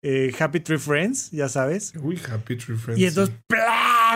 eh, 0.02 0.34
Happy 0.38 0.60
Tree 0.60 0.76
Friends, 0.76 1.30
ya 1.30 1.48
sabes. 1.48 1.94
Uy, 2.02 2.20
Happy 2.30 2.54
Tree 2.56 2.76
Friends. 2.76 3.00
Y 3.00 3.06
entonces 3.06 3.34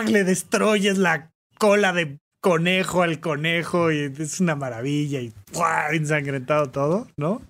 le 0.05 0.23
destruyes 0.23 0.99
la 0.99 1.31
cola 1.57 1.91
de 1.91 2.19
conejo 2.39 3.01
al 3.01 3.19
conejo 3.19 3.91
y 3.91 4.13
es 4.15 4.39
una 4.39 4.55
maravilla 4.55 5.21
y 5.21 5.33
ensangrentado 5.91 6.69
todo, 6.69 7.07
¿no? 7.17 7.41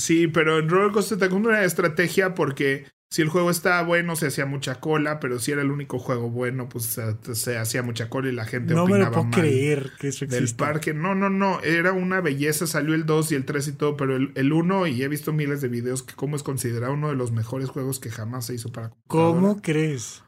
Sí, 0.00 0.28
pero 0.28 0.58
en 0.58 0.68
Roller 0.70 0.92
Coaster 0.92 1.18
Tycoon 1.18 1.44
era 1.44 1.62
estrategia 1.62 2.34
porque 2.34 2.86
si 3.12 3.20
el 3.20 3.28
juego 3.28 3.50
estaba 3.50 3.82
bueno 3.82 4.16
se 4.16 4.28
hacía 4.28 4.46
mucha 4.46 4.80
cola, 4.80 5.20
pero 5.20 5.38
si 5.38 5.52
era 5.52 5.60
el 5.60 5.70
único 5.70 5.98
juego 5.98 6.30
bueno, 6.30 6.70
pues 6.70 6.98
se, 7.32 7.58
hacía 7.58 7.82
mucha 7.82 8.08
cola 8.08 8.30
y 8.30 8.32
la 8.32 8.46
gente 8.46 8.72
no 8.72 8.84
opinaba 8.84 9.10
me 9.10 9.16
lo 9.16 9.22
puedo 9.22 9.30
creer 9.30 9.92
que 9.98 10.08
eso 10.08 10.24
del 10.24 10.54
parque. 10.54 10.94
No, 10.94 11.14
no, 11.14 11.28
no, 11.28 11.60
era 11.60 11.92
una 11.92 12.22
belleza, 12.22 12.66
salió 12.66 12.94
el 12.94 13.04
2 13.04 13.32
y 13.32 13.34
el 13.34 13.44
3 13.44 13.68
y 13.68 13.72
todo, 13.72 13.98
pero 13.98 14.16
el, 14.16 14.32
el 14.36 14.52
1 14.54 14.86
y 14.86 15.02
he 15.02 15.08
visto 15.08 15.34
miles 15.34 15.60
de 15.60 15.68
videos 15.68 16.02
que 16.02 16.14
cómo 16.14 16.34
es 16.34 16.42
considerado 16.42 16.94
uno 16.94 17.08
de 17.08 17.16
los 17.16 17.30
mejores 17.30 17.68
juegos 17.68 18.00
que 18.00 18.10
jamás 18.10 18.46
se 18.46 18.54
hizo 18.54 18.72
para 18.72 18.92
¿Cómo 19.06 19.60
crees? 19.60 20.24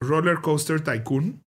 Roller 0.00 0.40
Coaster 0.40 0.82
Tycoon 0.82 1.42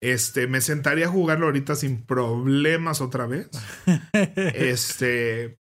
Este, 0.00 0.46
me 0.46 0.62
sentaría 0.62 1.06
a 1.06 1.10
jugarlo 1.10 1.46
ahorita 1.46 1.76
sin 1.76 2.06
problemas 2.06 3.02
otra 3.02 3.26
vez. 3.26 3.50
este, 4.54 5.58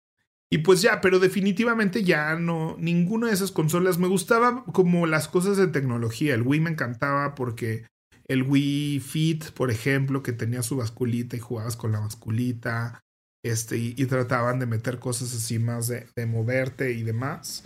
y 0.51 0.59
pues 0.59 0.81
ya, 0.81 1.01
pero 1.01 1.19
definitivamente 1.19 2.05
ya 2.05 2.37
no, 2.37 2.77
ninguna 2.79 3.29
de 3.29 3.33
esas 3.33 3.51
consolas 3.51 3.99
me 3.99 4.07
gustaba 4.07 4.65
como 4.73 5.07
las 5.07 5.29
cosas 5.29 5.57
de 5.57 5.67
tecnología. 5.67 6.35
El 6.35 6.43
Wii 6.43 6.61
me 6.61 6.71
encantaba 6.71 7.35
porque 7.35 7.87
el 8.29 8.43
Wii 8.45 9.01
Fit, 9.01 9.51
por 9.53 9.71
ejemplo, 9.71 10.23
que 10.23 10.33
tenía 10.33 10.63
su 10.63 10.77
basculita 10.77 11.37
y 11.37 11.41
jugabas 11.41 11.77
con 11.77 11.93
la 11.93 12.01
basculita, 12.01 13.01
este, 13.45 13.77
y, 13.77 13.95
trataban 14.07 14.59
de 14.59 14.67
meter 14.67 14.99
cosas 14.99 15.33
así 15.35 15.59
más 15.59 15.89
de, 15.89 16.07
de 16.17 16.27
moverte 16.27 16.93
y 16.93 17.03
demás. 17.03 17.65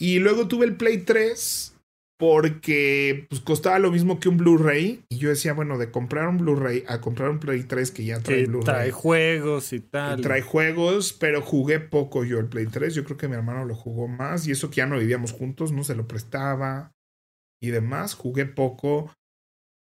Y 0.00 0.18
luego 0.20 0.46
tuve 0.46 0.66
el 0.66 0.76
Play 0.76 0.98
3 0.98 1.77
porque 2.18 3.26
pues 3.28 3.40
costaba 3.40 3.78
lo 3.78 3.92
mismo 3.92 4.18
que 4.18 4.28
un 4.28 4.38
Blu-ray 4.38 5.04
y 5.08 5.18
yo 5.18 5.28
decía, 5.28 5.54
bueno, 5.54 5.78
de 5.78 5.92
comprar 5.92 6.28
un 6.28 6.38
Blu-ray 6.38 6.82
a 6.88 7.00
comprar 7.00 7.30
un 7.30 7.38
Play 7.38 7.62
3 7.62 7.92
que 7.92 8.04
ya 8.04 8.20
trae 8.20 8.44
Blu-ray. 8.46 8.64
Trae 8.64 8.90
juegos 8.90 9.72
y 9.72 9.78
tal. 9.78 10.20
trae 10.20 10.42
juegos, 10.42 11.12
pero 11.12 11.40
jugué 11.40 11.78
poco 11.78 12.24
yo 12.24 12.40
el 12.40 12.46
Play 12.46 12.66
3, 12.66 12.92
yo 12.92 13.04
creo 13.04 13.16
que 13.16 13.28
mi 13.28 13.36
hermano 13.36 13.64
lo 13.64 13.76
jugó 13.76 14.08
más 14.08 14.48
y 14.48 14.50
eso 14.50 14.68
que 14.68 14.78
ya 14.78 14.86
no 14.86 14.98
vivíamos 14.98 15.30
juntos, 15.30 15.70
no 15.70 15.84
se 15.84 15.94
lo 15.94 16.08
prestaba 16.08 16.92
y 17.62 17.68
demás, 17.68 18.14
jugué 18.14 18.46
poco. 18.46 19.14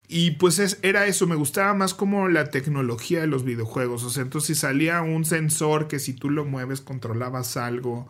Y 0.07 0.33
pues 0.33 0.59
es, 0.59 0.79
era 0.83 1.07
eso, 1.07 1.27
me 1.27 1.37
gustaba 1.37 1.73
más 1.73 1.95
como 1.95 2.29
la 2.29 2.51
tecnología 2.51 3.23
de 3.23 3.27
los 3.29 3.45
videojuegos, 3.45 4.05
o 4.05 4.11
sea, 4.11 4.23
entonces 4.23 4.49
si 4.49 4.61
salía 4.61 5.01
un 5.01 5.25
sensor 5.25 5.89
que 5.89 5.99
si 5.99 6.13
tú 6.13 6.29
lo 6.29 6.45
mueves 6.45 6.83
controlabas 6.83 7.57
algo, 7.57 8.09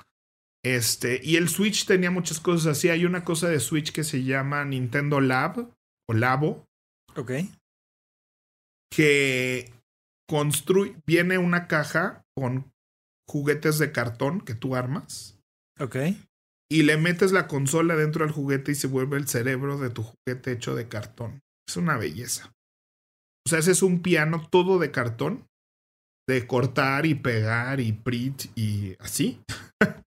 este, 0.65 1.21
y 1.23 1.37
el 1.37 1.49
Switch 1.49 1.87
tenía 1.87 2.11
muchas 2.11 2.41
cosas 2.41 2.79
así. 2.79 2.89
Hay 2.89 3.05
una 3.05 3.25
cosa 3.25 3.49
de 3.49 3.61
Switch 3.61 3.93
que 3.93 4.05
se 4.05 4.25
llama 4.25 4.65
Nintendo 4.65 5.21
Lab 5.21 5.73
o 6.09 6.13
Labo. 6.13 6.67
Ok. 7.15 7.33
Que 8.91 9.73
construye, 10.29 10.97
viene 11.07 11.39
una 11.39 11.69
caja 11.69 12.25
con 12.37 12.73
juguetes 13.29 13.79
de 13.79 13.93
cartón 13.93 14.41
que 14.41 14.55
tú 14.55 14.77
armas. 14.77 15.39
Ok. 15.79 15.97
Y 16.69 16.83
le 16.83 16.97
metes 16.97 17.33
la 17.33 17.47
consola 17.47 17.95
dentro 17.95 18.25
del 18.25 18.35
juguete 18.35 18.73
y 18.73 18.75
se 18.75 18.89
vuelve 18.89 19.17
el 19.19 19.29
cerebro 19.29 19.79
de 19.79 19.91
tu 19.91 20.03
juguete 20.03 20.53
hecho 20.53 20.75
de 20.75 20.89
cartón. 20.89 21.43
Es 21.69 21.77
una 21.77 21.97
belleza. 21.97 22.53
O 23.47 23.49
sea, 23.49 23.61
ese 23.61 23.71
es 23.71 23.83
un 23.83 24.03
piano 24.03 24.49
todo 24.51 24.79
de 24.79 24.91
cartón. 24.91 25.47
De 26.29 26.45
cortar 26.49 27.07
y 27.07 27.15
pegar 27.15 27.79
y 27.79 27.93
print 27.93 28.47
y 28.57 28.97
así. 28.99 29.41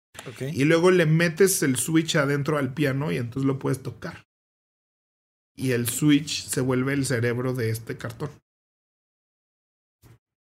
Y 0.54 0.66
luego 0.66 0.92
le 0.92 1.06
metes 1.06 1.62
el 1.64 1.78
switch 1.78 2.16
adentro 2.16 2.58
al 2.58 2.74
piano 2.74 3.12
y 3.12 3.18
entonces 3.18 3.46
lo 3.46 3.60
puedes 3.60 3.82
tocar. 3.82 4.26
Y 5.56 5.72
el 5.72 5.88
switch 5.88 6.48
se 6.48 6.62
vuelve 6.62 6.94
el 6.94 7.06
cerebro 7.06 7.54
de 7.54 7.70
este 7.70 7.98
cartón. 7.98 8.30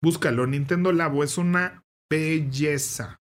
Búscalo, 0.03 0.47
Nintendo 0.47 0.93
Labo 0.93 1.25
es 1.25 1.39
una 1.39 1.85
belleza. 2.11 3.21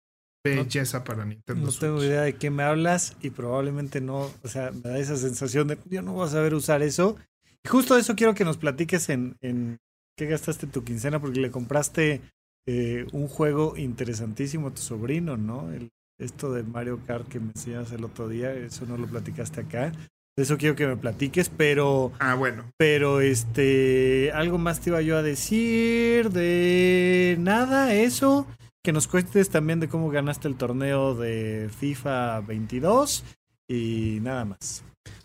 Belleza 0.45 1.05
para 1.05 1.25
Nintendo. 1.25 1.67
No 1.67 1.73
tengo 1.73 2.03
idea 2.05 2.23
de 2.23 2.37
qué 2.37 2.51
me 2.51 2.63
hablas 2.63 3.17
y 3.21 3.31
probablemente 3.31 4.01
no, 4.01 4.31
o 4.43 4.49
sea, 4.49 4.71
me 4.71 4.91
da 4.91 4.99
esa 4.99 5.17
sensación 5.17 5.69
de 5.69 5.79
yo 5.87 6.03
no 6.03 6.13
voy 6.13 6.27
a 6.27 6.31
saber 6.31 6.55
usar 6.55 6.83
eso. 6.83 7.17
Y 7.65 7.69
justo 7.69 7.97
eso 7.97 8.15
quiero 8.15 8.35
que 8.35 8.45
nos 8.45 8.59
platiques 8.59 9.09
en, 9.09 9.37
en 9.41 9.79
qué 10.17 10.27
gastaste 10.27 10.67
tu 10.67 10.85
quincena 10.85 11.21
porque 11.21 11.41
le 11.41 11.51
compraste 11.51 12.21
eh, 12.67 13.07
un 13.13 13.29
juego 13.29 13.77
interesantísimo 13.77 14.69
a 14.69 14.75
tu 14.75 14.83
sobrino, 14.83 15.37
¿no? 15.37 15.73
El 15.73 15.91
esto 16.19 16.53
de 16.53 16.63
Mario 16.63 17.01
Kart 17.07 17.29
que 17.29 17.41
me 17.41 17.53
decías 17.53 17.93
el 17.93 18.05
otro 18.05 18.29
día, 18.29 18.53
eso 18.53 18.87
no 18.87 18.97
lo 18.97 19.07
platicaste 19.07 19.61
acá. 19.61 19.93
De 20.37 20.43
eso 20.43 20.59
quiero 20.59 20.77
que 20.77 20.87
me 20.87 20.97
platiques, 20.97 21.49
pero. 21.49 22.13
Ah, 22.19 22.35
bueno. 22.35 22.71
Pero 22.77 23.23
este. 23.23 24.31
Algo 24.35 24.59
más 24.59 24.81
te 24.81 24.91
iba 24.91 25.01
yo 25.01 25.17
a 25.17 25.23
decir. 25.23 26.29
De 26.31 27.37
nada, 27.41 27.95
eso. 27.95 28.47
Que 28.85 28.93
nos 28.93 29.09
cuentes 29.09 29.49
también 29.49 29.81
de 29.81 29.89
cómo 29.89 30.11
ganaste 30.11 30.47
el 30.47 30.57
torneo 30.57 31.15
de 31.15 31.71
FIFA 31.79 32.41
22. 32.41 33.25
Y 33.67 34.19
nada 34.21 34.45
más. 34.45 34.85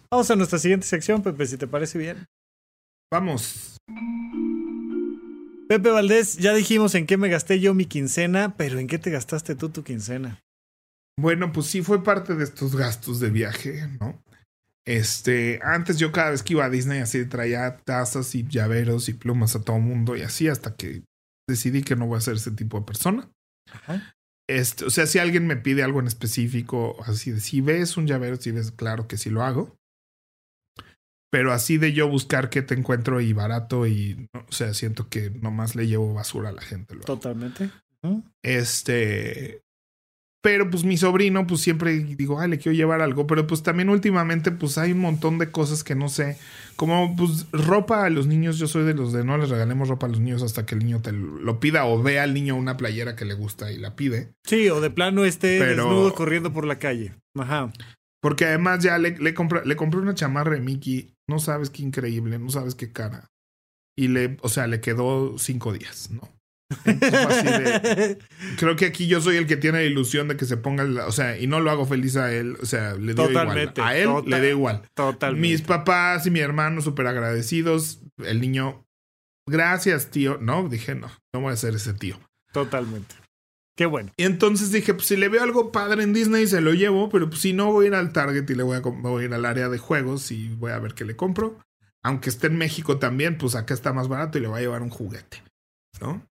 Vamos 0.09 0.31
a 0.31 0.35
nuestra 0.38 0.59
siguiente 0.59 0.88
sección, 0.88 1.22
Pepe, 1.22 1.45
si 1.45 1.57
te 1.57 1.68
parece 1.68 1.97
bien. 1.97 2.26
Vamos. 3.11 3.77
Pepe 5.68 5.89
Valdés, 5.89 6.38
ya 6.38 6.53
dijimos 6.53 6.95
en 6.95 7.05
qué 7.05 7.18
me 7.18 7.30
gasté 7.30 7.59
yo 7.59 7.73
mi 7.73 7.85
quincena, 7.85 8.55
pero 8.57 8.80
¿en 8.80 8.88
qué 8.88 8.97
te 8.97 9.09
gastaste 9.09 9.55
tú 9.55 9.69
tu 9.69 9.84
quincena? 9.84 10.41
Bueno, 11.19 11.51
pues 11.51 11.67
sí 11.67 11.81
fue 11.81 12.03
parte 12.03 12.35
de 12.35 12.43
estos 12.43 12.75
gastos 12.75 13.19
de 13.19 13.29
viaje, 13.29 13.88
¿no? 13.99 14.23
Este, 14.85 15.59
antes 15.61 15.99
yo 15.99 16.11
cada 16.11 16.31
vez 16.31 16.41
que 16.41 16.53
iba 16.53 16.65
a 16.65 16.69
Disney 16.69 16.99
así 16.99 17.23
traía 17.25 17.77
tazas 17.85 18.33
y 18.33 18.47
llaveros 18.47 19.09
y 19.09 19.13
plumas 19.13 19.55
a 19.55 19.61
todo 19.61 19.77
mundo 19.77 20.17
y 20.17 20.23
así 20.23 20.47
hasta 20.47 20.75
que 20.75 21.03
decidí 21.47 21.83
que 21.83 21.95
no 21.95 22.07
voy 22.07 22.17
a 22.17 22.21
ser 22.21 22.35
ese 22.35 22.51
tipo 22.51 22.79
de 22.79 22.85
persona. 22.85 23.29
Ajá. 23.71 24.15
Este, 24.49 24.85
o 24.85 24.89
sea, 24.89 25.05
si 25.05 25.19
alguien 25.19 25.47
me 25.47 25.55
pide 25.55 25.83
algo 25.83 25.99
en 25.99 26.07
específico, 26.07 26.97
así 27.05 27.31
de 27.31 27.39
si 27.39 27.61
ves 27.61 27.95
un 27.95 28.07
llavero, 28.07 28.35
si 28.35 28.51
ves, 28.51 28.71
claro 28.71 29.07
que 29.07 29.17
sí 29.17 29.29
lo 29.29 29.43
hago. 29.43 29.77
Pero 31.31 31.53
así 31.53 31.77
de 31.77 31.93
yo 31.93 32.09
buscar 32.09 32.49
qué 32.49 32.61
te 32.61 32.73
encuentro 32.73 33.21
y 33.21 33.31
barato 33.31 33.88
y, 33.88 34.27
o 34.33 34.51
sea, 34.51 34.73
siento 34.73 35.07
que 35.07 35.29
nomás 35.29 35.75
le 35.75 35.88
llevo 35.88 36.13
basura 36.13 36.49
a 36.49 36.53
la 36.53 36.61
gente. 36.61 36.97
Totalmente. 36.97 37.71
Este, 38.43 39.61
pero 40.41 40.72
pues 40.72 40.84
mi 40.84 40.97
sobrino, 40.97 41.45
pues 41.45 41.61
siempre 41.61 41.93
digo, 41.99 42.39
ay, 42.39 42.49
le 42.49 42.57
quiero 42.57 42.76
llevar 42.76 43.01
algo. 43.01 43.27
Pero 43.27 43.45
pues 43.45 43.61
también 43.61 43.89
últimamente, 43.89 44.51
pues 44.51 44.80
hay 44.80 44.91
un 44.91 44.99
montón 44.99 45.38
de 45.38 45.51
cosas 45.51 45.84
que 45.84 45.93
no 45.93 46.09
sé. 46.09 46.38
Como 46.76 47.15
pues 47.15 47.45
ropa 47.51 48.05
a 48.05 48.09
los 48.09 48.26
niños, 48.26 48.57
yo 48.57 48.65
soy 48.65 48.84
de 48.84 48.95
los 48.95 49.13
de 49.13 49.23
no 49.23 49.38
les 49.38 49.49
regalemos 49.49 49.88
ropa 49.88 50.07
a 50.07 50.09
los 50.09 50.19
niños 50.19 50.41
hasta 50.41 50.65
que 50.65 50.73
el 50.73 50.84
niño 50.84 51.01
te 51.01 51.11
lo 51.11 51.59
pida 51.59 51.85
o 51.85 52.01
vea 52.01 52.23
al 52.23 52.34
niño 52.34 52.55
una 52.55 52.76
playera 52.76 53.15
que 53.15 53.26
le 53.26 53.35
gusta 53.35 53.72
y 53.72 53.77
la 53.77 53.95
pide. 53.95 54.34
Sí, 54.43 54.68
o 54.69 54.81
de 54.81 54.89
plano 54.89 55.26
esté 55.26 55.63
desnudo 55.63 56.13
corriendo 56.15 56.51
por 56.51 56.65
la 56.65 56.80
calle. 56.80 57.13
Ajá. 57.38 57.72
Porque 58.19 58.45
además 58.45 58.84
ya 58.84 58.97
le, 58.97 59.18
le, 59.18 59.34
compré, 59.35 59.61
le 59.63 59.76
compré 59.76 59.99
una 59.99 60.15
chamarra 60.15 60.53
de 60.53 60.61
Mickey. 60.61 61.13
No 61.27 61.38
sabes 61.38 61.69
qué 61.69 61.84
increíble, 61.84 62.39
no 62.39 62.49
sabes 62.49 62.73
qué 62.73 62.91
cara. 62.91 63.27
Y 63.95 64.07
le, 64.07 64.38
o 64.41 64.49
sea, 64.49 64.65
le 64.65 64.81
quedó 64.81 65.38
cinco 65.38 65.72
días, 65.73 66.09
¿no? 66.11 66.40
creo 68.57 68.76
que 68.76 68.85
aquí 68.85 69.07
yo 69.07 69.22
soy 69.22 69.38
el 69.38 69.48
que 69.48 69.57
tiene 69.57 69.80
la 69.80 69.84
ilusión 69.84 70.27
de 70.27 70.38
que 70.38 70.45
se 70.45 70.57
ponga, 70.57 71.06
o 71.06 71.11
sea, 71.11 71.38
y 71.38 71.48
no 71.48 71.60
lo 71.60 71.72
hago 71.72 71.85
feliz 71.85 72.15
a 72.15 72.34
él, 72.34 72.57
o 72.61 72.65
sea, 72.65 72.95
le 72.95 73.14
doy 73.14 73.31
igual. 73.31 73.73
A 73.77 73.98
él 73.98 74.10
le 74.26 74.39
da 74.39 74.48
igual. 74.48 74.81
Totalmente. 74.93 75.48
Mis 75.48 75.61
papás 75.61 76.26
y 76.26 76.31
mi 76.31 76.39
hermano 76.39 76.81
súper 76.81 77.07
agradecidos. 77.07 77.99
El 78.18 78.41
niño, 78.41 78.85
gracias, 79.48 80.11
tío. 80.11 80.38
No, 80.39 80.68
dije, 80.69 80.95
no, 80.95 81.11
no 81.34 81.41
voy 81.41 81.53
a 81.53 81.57
ser 81.57 81.76
ese 81.76 81.93
tío. 81.93 82.19
Totalmente. 82.53 83.15
Qué 83.76 83.85
bueno. 83.85 84.11
Y 84.18 84.23
entonces 84.23 84.72
dije, 84.72 84.93
pues 84.93 85.07
si 85.07 85.15
le 85.15 85.30
veo 85.30 85.43
algo 85.43 85.72
padre 85.72 86.03
en 86.03 86.14
Disney, 86.14 86.45
se 86.45 86.61
lo 86.61 86.73
llevo, 86.73 87.10
pero 87.10 87.30
pues 87.30 87.41
si 87.41 87.53
no, 87.53 87.72
voy 87.72 87.85
a 87.85 87.88
ir 87.89 87.95
al 87.95 88.11
Target 88.11 88.49
y 88.49 88.56
le 88.56 88.64
voy 88.64 88.77
a, 88.77 88.81
voy 88.81 89.23
a 89.23 89.26
ir 89.26 89.34
al 89.34 89.45
área 89.45 89.69
de 89.69 89.77
juegos 89.77 90.31
y 90.31 90.49
voy 90.49 90.72
a 90.72 90.80
ver 90.80 90.93
qué 90.93 91.06
le 91.06 91.15
compro. 91.15 91.57
Aunque 92.03 92.30
esté 92.30 92.48
en 92.48 92.57
México 92.57 92.98
también, 92.99 93.38
pues 93.38 93.56
acá 93.56 93.73
está 93.73 93.93
más 93.93 94.07
barato 94.07 94.38
y 94.38 94.41
le 94.41 94.48
voy 94.48 94.60
a 94.60 94.61
llevar 94.61 94.81
un 94.81 94.89
juguete. 94.89 95.43
¿No? 95.99 96.26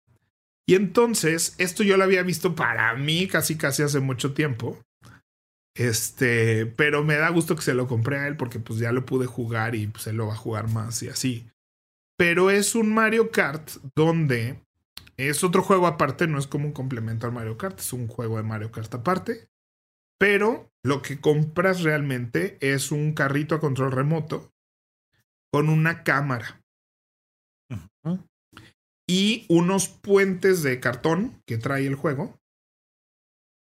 Y 0.70 0.76
entonces, 0.76 1.56
esto 1.58 1.82
yo 1.82 1.96
lo 1.96 2.04
había 2.04 2.22
visto 2.22 2.54
para 2.54 2.94
mí 2.94 3.26
casi 3.26 3.56
casi 3.56 3.82
hace 3.82 3.98
mucho 3.98 4.34
tiempo. 4.34 4.78
Este, 5.74 6.64
pero 6.64 7.02
me 7.02 7.16
da 7.16 7.28
gusto 7.30 7.56
que 7.56 7.62
se 7.62 7.74
lo 7.74 7.88
compré 7.88 8.18
a 8.18 8.28
él 8.28 8.36
porque 8.36 8.60
pues 8.60 8.78
ya 8.78 8.92
lo 8.92 9.04
pude 9.04 9.26
jugar 9.26 9.74
y 9.74 9.88
pues 9.88 10.06
él 10.06 10.14
lo 10.14 10.28
va 10.28 10.34
a 10.34 10.36
jugar 10.36 10.68
más 10.68 11.02
y 11.02 11.08
así. 11.08 11.50
Pero 12.16 12.50
es 12.52 12.76
un 12.76 12.94
Mario 12.94 13.32
Kart 13.32 13.68
donde 13.96 14.64
es 15.16 15.42
otro 15.42 15.64
juego 15.64 15.88
aparte, 15.88 16.28
no 16.28 16.38
es 16.38 16.46
como 16.46 16.66
un 16.66 16.72
complemento 16.72 17.26
al 17.26 17.32
Mario 17.32 17.58
Kart, 17.58 17.80
es 17.80 17.92
un 17.92 18.06
juego 18.06 18.36
de 18.36 18.44
Mario 18.44 18.70
Kart 18.70 18.94
aparte. 18.94 19.48
Pero 20.20 20.70
lo 20.84 21.02
que 21.02 21.20
compras 21.20 21.82
realmente 21.82 22.58
es 22.60 22.92
un 22.92 23.12
carrito 23.12 23.56
a 23.56 23.60
control 23.60 23.90
remoto 23.90 24.52
con 25.52 25.68
una 25.68 26.04
cámara 26.04 26.62
y 29.10 29.44
unos 29.48 29.88
puentes 29.88 30.62
de 30.62 30.78
cartón 30.78 31.42
que 31.44 31.58
trae 31.58 31.84
el 31.84 31.96
juego, 31.96 32.38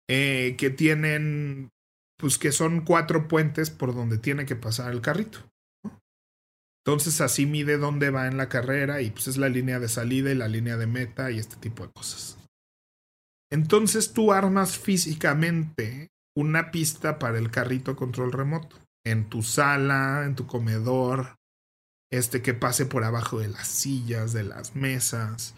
eh, 0.08 0.54
que 0.60 0.70
tienen, 0.70 1.72
pues 2.20 2.38
que 2.38 2.52
son 2.52 2.82
cuatro 2.82 3.28
puentes 3.28 3.72
por 3.72 3.96
donde 3.96 4.20
tiene 4.20 4.46
que 4.46 4.56
pasar 4.56 4.92
el 4.92 5.02
carrito. 5.02 5.40
Entonces 6.86 7.20
así 7.20 7.48
mide 7.48 7.80
dónde 7.80 8.12
va 8.12 8.28
en 8.28 8.38
la 8.38 8.48
carrera 8.48 9.02
y 9.02 9.10
pues 9.10 9.28
es 9.28 9.38
la 9.38 9.50
línea 9.50 9.80
de 9.80 9.90
salida 9.90 10.32
y 10.32 10.36
la 10.36 10.48
línea 10.48 10.78
de 10.78 10.86
meta 10.86 11.32
y 11.32 11.40
este 11.40 11.56
tipo 11.56 11.84
de 11.84 11.94
cosas. 11.94 12.38
Entonces 13.52 14.14
tú 14.14 14.32
armas 14.32 14.78
físicamente 14.78 16.10
una 16.38 16.70
pista 16.70 17.18
para 17.18 17.40
el 17.40 17.50
carrito 17.50 17.96
control 17.96 18.34
remoto 18.34 18.78
en 19.04 19.28
tu 19.28 19.42
sala, 19.42 20.26
en 20.28 20.36
tu 20.36 20.46
comedor, 20.46 21.39
este 22.12 22.42
que 22.42 22.54
pase 22.54 22.86
por 22.86 23.04
abajo 23.04 23.40
de 23.40 23.50
las 23.50 23.68
sillas, 23.68 24.34
de 24.34 24.44
las 24.44 24.76
mesas. 24.76 25.56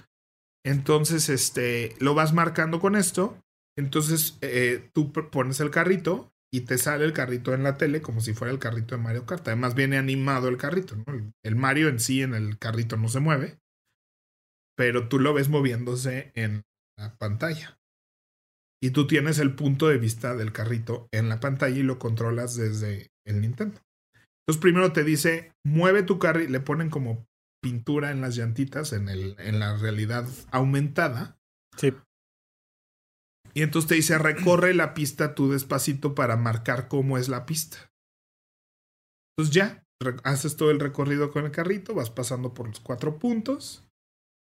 Entonces, 0.66 1.30
este, 1.30 1.96
lo 2.00 2.14
vas 2.14 2.34
marcando 2.34 2.80
con 2.80 2.96
esto. 2.96 3.38
Entonces, 3.78 4.38
eh, 4.42 4.90
tú 4.94 5.12
pones 5.12 5.60
el 5.60 5.72
carrito 5.72 6.32
y 6.54 6.62
te 6.62 6.78
sale 6.78 7.06
el 7.06 7.14
carrito 7.14 7.54
en 7.54 7.64
la 7.64 7.78
tele 7.78 8.02
como 8.02 8.20
si 8.20 8.34
fuera 8.34 8.52
el 8.52 8.60
carrito 8.60 8.96
de 8.96 9.02
Mario 9.02 9.26
Kart. 9.26 9.48
Además 9.48 9.76
viene 9.76 9.98
animado 9.98 10.50
el 10.50 10.58
carrito. 10.58 10.96
El 11.44 11.56
Mario 11.56 11.88
en 11.88 12.00
sí 12.00 12.22
en 12.22 12.34
el 12.34 12.58
carrito 12.58 12.98
no 12.98 13.08
se 13.08 13.22
mueve, 13.22 13.60
pero 14.76 15.08
tú 15.08 15.20
lo 15.20 15.34
ves 15.34 15.48
moviéndose 15.48 16.32
en 16.36 16.64
la 16.98 17.18
pantalla. 17.18 17.80
Y 18.84 18.92
tú 18.92 19.08
tienes 19.08 19.40
el 19.40 19.56
punto 19.56 19.88
de 19.88 19.98
vista 19.98 20.36
del 20.36 20.52
carrito 20.52 21.08
en 21.12 21.30
la 21.30 21.40
pantalla 21.40 21.78
y 21.78 21.84
lo 21.84 22.00
controlas 22.00 22.56
desde 22.56 23.12
el 23.26 23.42
Nintendo. 23.42 23.80
Entonces 24.42 24.62
primero 24.62 24.92
te 24.92 25.04
dice, 25.04 25.54
mueve 25.66 26.04
tu 26.04 26.20
carrito, 26.20 26.52
le 26.52 26.60
ponen 26.60 26.90
como 26.90 27.26
pintura 27.62 28.12
en 28.12 28.22
las 28.22 28.36
llantitas 28.36 28.92
en, 28.94 29.08
el, 29.08 29.36
en 29.40 29.60
la 29.60 29.78
realidad 29.78 30.28
aumentada. 30.52 31.38
Sí. 31.78 31.94
Y 33.54 33.62
entonces 33.62 33.90
te 33.90 33.96
dice, 33.96 34.18
recorre 34.18 34.74
la 34.74 34.94
pista 34.94 35.36
tú 35.36 35.52
despacito 35.52 36.16
para 36.16 36.38
marcar 36.38 36.88
cómo 36.88 37.18
es 37.18 37.30
la 37.30 37.46
pista. 37.46 37.92
Entonces 39.38 39.56
ya, 39.56 39.84
haces 40.24 40.56
todo 40.56 40.72
el 40.72 40.80
recorrido 40.80 41.32
con 41.32 41.46
el 41.46 41.52
carrito, 41.52 41.94
vas 41.94 42.10
pasando 42.10 42.54
por 42.54 42.68
los 42.68 42.80
cuatro 42.80 43.20
puntos 43.20 43.88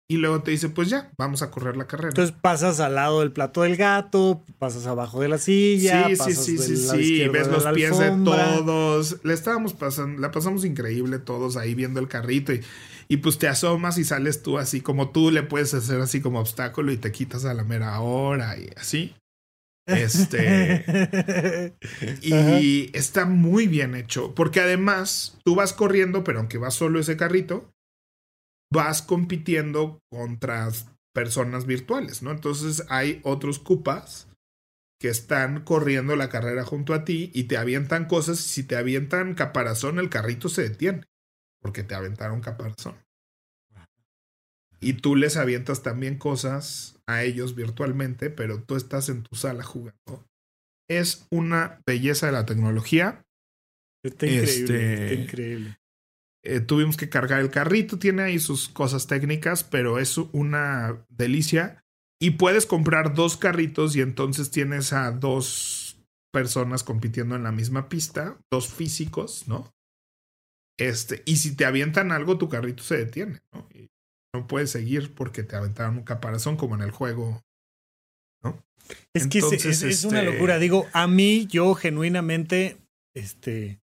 y 0.09 0.19
luego 0.19 0.41
te 0.41 0.53
dice, 0.53 0.69
pues 0.69 0.89
ya, 0.89 1.11
vamos 1.19 1.43
a 1.43 1.51
correr 1.51 1.77
la 1.77 1.89
carrera. 1.89 2.11
Entonces 2.11 2.35
pasas 2.41 2.79
al 2.79 2.95
lado 2.95 3.21
del 3.21 3.33
plato 3.33 3.63
del 3.63 3.77
gato, 3.77 4.45
pasas 4.59 4.87
abajo 4.87 5.21
de 5.21 5.29
la 5.29 5.39
silla. 5.39 6.07
Sí, 6.09 6.17
sí, 6.17 6.35
sí, 6.35 6.59
sí, 6.59 6.77
sí. 6.77 7.29
Ves 7.29 7.49
los 7.49 7.67
pies 7.75 7.99
de 7.99 8.11
todos. 8.25 9.19
Le 9.25 9.35
estábamos 9.35 9.73
pasando, 9.73 10.21
la 10.21 10.31
pasamos 10.31 10.65
increíble 10.65 11.19
todos 11.19 11.57
ahí 11.57 11.75
viendo 11.75 11.99
el 11.99 12.07
carrito 12.07 12.53
y, 12.53 12.63
y 13.09 13.17
pues 13.17 13.39
te 13.39 13.49
asomas 13.49 13.99
y 13.99 14.05
sales 14.05 14.43
tú 14.43 14.59
así 14.59 14.81
como 14.81 15.11
tú 15.11 15.33
le 15.33 15.43
puedes 15.43 15.75
hacer 15.75 16.01
así 16.01 16.21
como 16.21 16.39
obstáculo 16.39 16.93
y 16.93 16.99
te 16.99 17.11
quitas 17.11 17.45
a 17.45 17.55
la 17.55 17.65
mera 17.65 17.99
hora 18.01 18.57
y 18.57 18.71
así. 18.77 19.13
Este. 19.87 21.75
y 22.23 22.97
está 22.97 23.25
muy 23.25 23.67
bien 23.67 23.97
hecho. 23.97 24.35
Porque 24.35 24.61
además, 24.61 25.39
tú 25.45 25.57
vas 25.57 25.73
corriendo, 25.73 26.23
pero 26.23 26.39
aunque 26.39 26.59
vas 26.59 26.75
solo 26.75 27.01
ese 27.01 27.17
carrito, 27.17 27.73
vas 28.73 29.03
compitiendo 29.03 30.01
contra 30.11 30.69
personas 31.15 31.67
virtuales, 31.67 32.23
¿no? 32.23 32.31
Entonces 32.31 32.85
hay 32.89 33.21
otros 33.25 33.59
cupas 33.59 34.29
que 35.01 35.09
están 35.09 35.63
corriendo 35.63 36.17
la 36.17 36.29
carrera 36.29 36.65
junto 36.65 36.95
a 36.95 37.05
ti 37.05 37.31
y 37.35 37.45
te 37.45 37.57
avientan 37.57 38.07
cosas. 38.07 38.39
Si 38.39 38.63
te 38.63 38.77
avientan 38.77 39.35
caparazón, 39.35 39.99
el 39.99 40.11
carrito 40.11 40.49
se 40.49 40.63
detiene 40.69 41.05
porque 41.61 41.83
te 41.83 41.95
aventaron 41.95 42.41
caparazón. 42.41 42.97
Y 44.81 44.95
tú 44.95 45.17
les 45.17 45.37
avientas 45.37 45.83
también 45.83 46.19
cosas 46.19 46.99
a 47.07 47.23
ellos 47.23 47.55
virtualmente, 47.55 48.31
pero 48.31 48.63
tú 48.63 48.77
estás 48.77 49.09
en 49.09 49.23
tu 49.23 49.37
sala 49.37 49.63
jugando. 49.63 50.27
Es 50.89 51.27
una 51.31 51.81
belleza 51.87 52.27
de 52.27 52.33
la 52.33 52.47
tecnología. 52.47 53.25
Está 54.05 54.27
increíble. 54.27 54.53
está 54.53 54.75
este, 54.75 55.15
increíble. 55.15 55.79
Eh, 56.49 56.61
tuvimos 56.61 56.97
que 56.97 57.09
cargar 57.09 57.41
el 57.41 57.51
carrito, 57.51 57.99
tiene 57.99 58.23
ahí 58.23 58.39
sus 58.39 58.69
cosas 58.69 59.09
técnicas, 59.09 59.65
pero 59.65 59.99
es 59.99 60.17
una 60.17 61.05
delicia. 61.09 61.85
Y 62.21 62.33
puedes 62.33 62.67
comprar 62.67 63.15
dos 63.15 63.37
carritos 63.37 63.97
y 63.97 64.01
entonces 64.01 64.53
tienes 64.53 64.93
a 64.93 65.11
dos 65.11 65.99
personas 66.33 66.85
compitiendo 66.85 67.35
en 67.35 67.43
la 67.43 67.51
misma 67.51 67.89
pista, 67.89 68.39
dos 68.49 68.69
físicos, 68.69 69.49
¿no? 69.49 69.75
Este, 70.79 71.23
y 71.27 71.37
si 71.39 71.57
te 71.57 71.65
avientan 71.65 72.13
algo, 72.13 72.39
tu 72.39 72.49
carrito 72.49 72.85
se 72.85 72.97
detiene, 72.97 73.41
¿no? 73.53 73.69
Y 73.75 73.91
no 74.33 74.47
puedes 74.47 74.71
seguir 74.71 75.15
porque 75.15 75.43
te 75.43 75.57
aventaron 75.57 75.97
un 75.97 76.05
caparazón 76.05 76.57
como 76.57 76.77
en 76.77 76.83
el 76.83 76.93
juego, 76.93 77.43
¿no? 78.45 78.63
Es 79.15 79.27
que 79.27 79.39
es, 79.39 80.05
una 80.05 80.21
este 80.21 80.31
locura. 80.31 80.61
Digo, 80.61 80.87
a 80.93 81.09
mí, 81.09 81.49
yo 81.51 81.75
genuinamente, 81.75 82.77
este, 83.15 83.81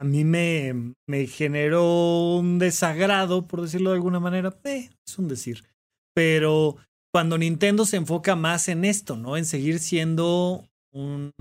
a 0.00 0.04
mí 0.04 0.24
me, 0.24 0.94
me 1.06 1.26
generó 1.26 2.36
un 2.36 2.58
desagrado, 2.58 3.46
por 3.46 3.62
decirlo 3.62 3.90
de 3.90 3.96
alguna 3.96 4.20
manera. 4.20 4.56
Eh, 4.64 4.90
es 5.06 5.18
un 5.18 5.28
decir. 5.28 5.64
Pero 6.14 6.76
cuando 7.12 7.38
Nintendo 7.38 7.86
se 7.86 7.96
enfoca 7.96 8.36
más 8.36 8.68
en 8.68 8.84
esto, 8.84 9.16
¿no? 9.16 9.36
En 9.36 9.44
seguir 9.44 9.78
siendo 9.78 10.68
una 10.92 11.32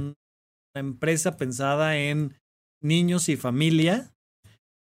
empresa 0.76 1.38
pensada 1.38 1.98
en 1.98 2.36
niños 2.82 3.30
y 3.30 3.38
familia. 3.38 4.12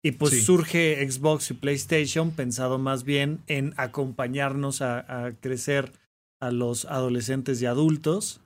Y 0.05 0.11
pues 0.11 0.43
surge 0.43 1.09
Xbox 1.09 1.51
y 1.51 1.53
PlayStation 1.53 2.31
pensado 2.31 2.77
más 2.77 3.05
bien 3.05 3.41
en 3.47 3.73
acompañarnos 3.77 4.81
a, 4.81 5.27
a 5.27 5.31
crecer 5.31 5.93
a 6.41 6.51
los 6.51 6.83
adolescentes 6.83 7.61
y 7.61 7.67
adultos 7.67 8.42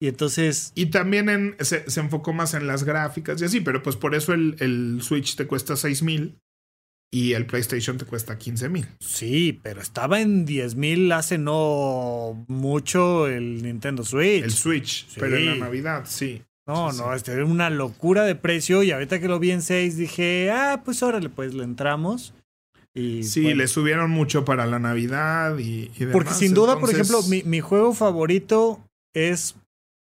y 0.00 0.08
entonces. 0.08 0.72
Y 0.74 0.86
también 0.86 1.28
en, 1.28 1.56
se, 1.60 1.84
enfocó 2.00 2.32
más 2.32 2.54
en 2.54 2.66
las 2.66 2.84
gráficas 2.84 3.40
y 3.40 3.44
así, 3.44 3.60
pero 3.60 3.82
pues 3.82 3.96
por 3.96 4.14
eso 4.14 4.32
el, 4.32 4.56
el 4.58 5.00
Switch 5.02 5.36
te 5.36 5.46
cuesta 5.46 5.76
seis 5.76 6.02
mil 6.02 6.38
y 7.12 7.32
el 7.32 7.44
PlayStation 7.46 7.98
te 7.98 8.04
cuesta 8.04 8.38
15 8.38 8.68
mil. 8.68 8.86
Sí, 9.00 9.58
pero 9.62 9.80
estaba 9.80 10.20
en 10.20 10.46
10 10.46 10.76
mil 10.76 11.10
hace 11.12 11.38
no 11.38 12.44
mucho 12.46 13.26
el 13.26 13.62
Nintendo 13.62 14.04
Switch. 14.04 14.44
El 14.44 14.52
Switch, 14.52 15.06
pero 15.18 15.36
en 15.36 15.46
la 15.46 15.56
Navidad, 15.56 16.04
sí. 16.06 16.42
No, 16.68 16.92
no, 16.92 17.12
este 17.12 17.32
era 17.32 17.44
una 17.44 17.68
locura 17.68 18.22
de 18.22 18.36
precio 18.36 18.84
y 18.84 18.92
ahorita 18.92 19.18
que 19.18 19.26
lo 19.26 19.40
vi 19.40 19.50
en 19.50 19.62
6 19.62 19.96
dije, 19.96 20.50
ah, 20.52 20.82
pues 20.84 21.02
órale, 21.02 21.28
pues 21.28 21.52
le 21.52 21.64
entramos. 21.64 22.32
Y, 22.94 23.24
sí, 23.24 23.54
le 23.54 23.66
subieron 23.66 24.10
mucho 24.10 24.44
para 24.44 24.66
la 24.66 24.78
Navidad 24.78 25.58
y, 25.58 25.90
y 25.96 26.06
Porque 26.06 26.32
sin 26.32 26.54
duda, 26.54 26.78
por 26.78 26.90
ejemplo, 26.90 27.22
mi, 27.24 27.42
mi 27.42 27.60
juego 27.60 27.92
favorito 27.92 28.84
es 29.14 29.56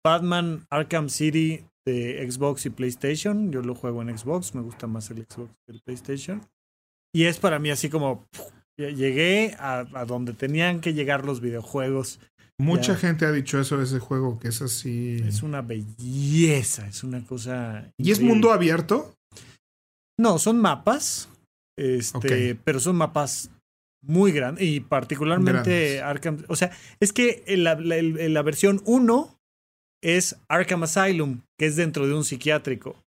Batman 0.07 0.65
Arkham 0.69 1.09
City 1.09 1.65
de 1.85 2.25
Xbox 2.31 2.65
y 2.65 2.69
PlayStation. 2.69 3.51
Yo 3.51 3.61
lo 3.61 3.75
juego 3.75 4.01
en 4.01 4.17
Xbox, 4.17 4.55
me 4.55 4.61
gusta 4.61 4.87
más 4.87 5.11
el 5.11 5.25
Xbox 5.25 5.51
que 5.65 5.73
el 5.73 5.81
PlayStation. 5.81 6.41
Y 7.13 7.25
es 7.25 7.39
para 7.39 7.59
mí 7.59 7.71
así 7.71 7.89
como 7.89 8.25
llegué 8.77 9.53
a, 9.59 9.83
donde 10.07 10.31
tenían 10.31 10.79
que 10.79 10.93
llegar 10.93 11.25
los 11.25 11.41
videojuegos. 11.41 12.21
Mucha 12.57 12.95
gente 12.95 13.25
ha 13.25 13.33
dicho 13.33 13.59
eso 13.59 13.77
de 13.77 13.83
ese 13.83 13.99
juego, 13.99 14.39
que 14.39 14.47
es 14.47 14.61
así. 14.61 15.21
Es 15.27 15.43
una 15.43 15.61
belleza, 15.61 16.87
es 16.87 17.03
una 17.03 17.25
cosa. 17.25 17.91
¿Y 17.97 18.11
es 18.11 18.21
mundo 18.21 18.53
abierto? 18.53 19.13
No, 20.17 20.39
son 20.39 20.57
mapas. 20.59 21.27
Este, 21.77 22.55
pero 22.55 22.79
son 22.79 22.95
mapas 22.95 23.51
muy 24.01 24.31
grandes. 24.31 24.63
Y 24.63 24.79
particularmente 24.79 26.01
Arkham. 26.01 26.45
O 26.47 26.55
sea, 26.55 26.71
es 27.01 27.11
que 27.11 27.43
la, 27.57 27.75
la, 27.75 28.01
la 28.01 28.41
versión 28.41 28.81
1 28.85 29.36
es 30.01 30.35
Arkham 30.47 30.83
Asylum, 30.83 31.41
que 31.57 31.65
es 31.65 31.75
dentro 31.75 32.07
de 32.07 32.13
un 32.13 32.23
psiquiátrico. 32.23 33.01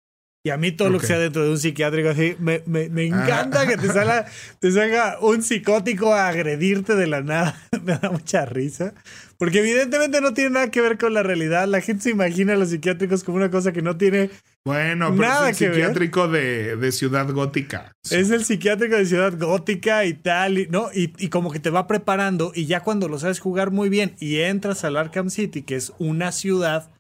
Y 0.46 0.52
a 0.52 0.58
mí 0.58 0.72
todo 0.72 0.90
lo 0.90 1.00
que 1.00 1.08
sea 1.08 1.20
dentro 1.20 1.44
de 1.44 1.52
un 1.52 1.58
psiquiátrico 1.58 2.10
así, 2.10 2.36
me, 2.40 2.64
me, 2.66 2.88
me 2.90 3.06
encanta 3.06 3.68
que 3.68 3.76
te 3.76 3.88
salga, 3.88 4.26
te 4.60 4.72
salga 4.72 5.20
un 5.20 5.44
psicótico 5.44 6.14
a 6.14 6.30
agredirte 6.30 6.96
de 6.96 7.08
la 7.08 7.22
nada. 7.22 7.62
me 7.84 7.98
da 7.98 8.10
mucha 8.10 8.46
risa. 8.46 8.94
Porque 9.40 9.60
evidentemente 9.60 10.20
no 10.20 10.34
tiene 10.34 10.52
nada 10.52 10.70
que 10.70 10.82
ver 10.82 10.98
con 10.98 11.14
la 11.14 11.24
realidad. 11.24 11.68
La 11.68 11.80
gente 11.80 12.04
se 12.04 12.10
imagina 12.10 12.54
a 12.54 12.56
los 12.58 12.70
psiquiátricos 12.70 13.24
como 13.24 13.38
una 13.38 13.50
cosa 13.50 13.72
que 13.72 13.82
no 13.82 13.96
tiene 13.98 14.30
bueno, 14.66 15.16
pero 15.16 15.48
es 15.48 15.62
el 15.62 15.72
psiquiátrico 15.72 16.28
de, 16.28 16.76
de, 16.76 16.92
Ciudad 16.92 17.32
Gótica. 17.32 17.94
Es 18.12 18.30
el 18.30 18.44
psiquiátrico 18.44 18.98
de 18.98 19.06
Ciudad 19.06 19.34
Gótica 19.38 20.04
y 20.06 20.14
tal, 20.14 20.58
y, 20.58 20.68
¿no? 20.68 20.90
Y, 20.94 21.14
y, 21.18 21.30
como 21.30 21.52
que 21.52 21.60
te 21.60 21.70
va 21.70 21.88
preparando 21.88 22.52
y 22.54 22.66
ya 22.66 22.82
cuando 22.82 23.08
lo 23.08 23.18
sabes 23.18 23.40
jugar 23.40 23.72
muy 23.72 23.88
bien 23.88 24.16
y 24.20 24.42
entras 24.42 24.84
al 24.84 24.98
Arkham 24.98 25.30
City, 25.30 25.62
que 25.62 25.76
es 25.76 25.94
una 25.98 26.34
ciudad, 26.34 26.92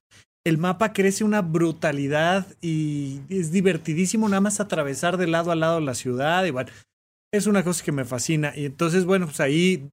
el 0.46 0.58
mapa 0.58 0.94
crece 0.94 1.26
una 1.26 1.42
brutalidad 1.42 2.48
y 2.62 3.20
es 3.30 3.52
divertidísimo 3.52 4.30
nada 4.30 4.42
más 4.42 4.62
atravesar 4.62 5.18
de 5.18 5.28
lado 5.28 5.52
a 5.52 5.56
lado 5.56 5.82
la 5.82 5.96
ciudad 5.96 6.46
y 6.46 6.52
bueno, 6.52 6.72
es 7.32 7.46
una 7.46 7.64
cosa 7.64 7.84
que 7.84 7.92
me 7.92 8.06
fascina. 8.06 8.54
Y 8.56 8.66
entonces, 8.66 9.04
bueno, 9.06 9.26
pues 9.26 9.42
ahí 9.42 9.90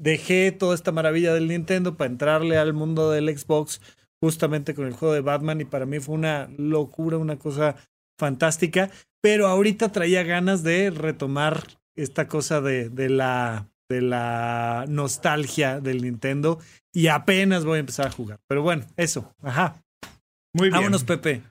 dejé 0.00 0.50
toda 0.50 0.74
esta 0.74 0.92
maravilla 0.92 1.34
del 1.34 1.48
Nintendo 1.48 1.96
para 1.96 2.10
entrarle 2.10 2.56
al 2.56 2.72
mundo 2.72 3.10
del 3.10 3.36
Xbox 3.36 3.80
justamente 4.20 4.74
con 4.74 4.86
el 4.86 4.94
juego 4.94 5.14
de 5.14 5.20
Batman 5.20 5.60
y 5.60 5.64
para 5.64 5.86
mí 5.86 6.00
fue 6.00 6.14
una 6.14 6.48
locura, 6.56 7.18
una 7.18 7.38
cosa 7.38 7.76
fantástica, 8.18 8.90
pero 9.22 9.46
ahorita 9.46 9.92
traía 9.92 10.22
ganas 10.22 10.62
de 10.62 10.90
retomar 10.90 11.64
esta 11.96 12.28
cosa 12.28 12.60
de, 12.60 12.88
de 12.88 13.08
la 13.08 13.66
de 13.90 14.00
la 14.00 14.84
nostalgia 14.88 15.80
del 15.80 16.02
Nintendo 16.02 16.60
y 16.92 17.08
apenas 17.08 17.64
voy 17.64 17.78
a 17.78 17.80
empezar 17.80 18.06
a 18.06 18.10
jugar. 18.12 18.38
Pero 18.46 18.62
bueno, 18.62 18.86
eso, 18.96 19.34
ajá. 19.42 19.82
Muy 20.54 20.68
bien. 20.68 20.74
Vámonos, 20.74 21.02
Pepe. 21.02 21.42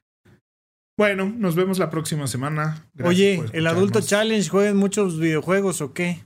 Bueno, 0.97 1.31
nos 1.37 1.55
vemos 1.55 1.79
la 1.79 1.89
próxima 1.89 2.27
semana. 2.27 2.89
Oye, 3.03 3.43
¿el 3.51 3.67
Adulto 3.67 3.99
Challenge 4.01 4.47
juega 4.49 4.73
muchos 4.73 5.19
videojuegos 5.19 5.81
o 5.81 5.93
qué? 5.93 6.25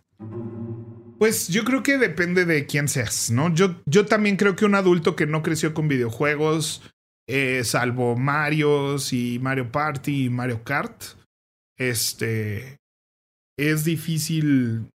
Pues 1.24 1.48
yo 1.48 1.64
creo 1.64 1.84
que 1.84 1.98
depende 1.98 2.44
de 2.44 2.66
quién 2.66 2.90
seas, 2.90 3.32
¿no? 3.32 3.56
Yo, 3.56 3.82
yo 3.86 4.06
también 4.06 4.36
creo 4.36 4.58
que 4.58 4.66
un 4.66 4.76
adulto 4.76 5.16
que 5.16 5.26
no 5.26 5.42
creció 5.42 5.74
con 5.74 5.88
videojuegos, 5.88 6.82
eh, 7.30 7.64
salvo 7.64 8.18
Mario 8.18 8.98
y 9.10 9.40
Mario 9.40 9.72
Party 9.72 10.26
y 10.26 10.30
Mario 10.30 10.66
Kart, 10.66 11.02
este, 11.80 12.76
es 13.58 13.86
difícil 13.86 14.90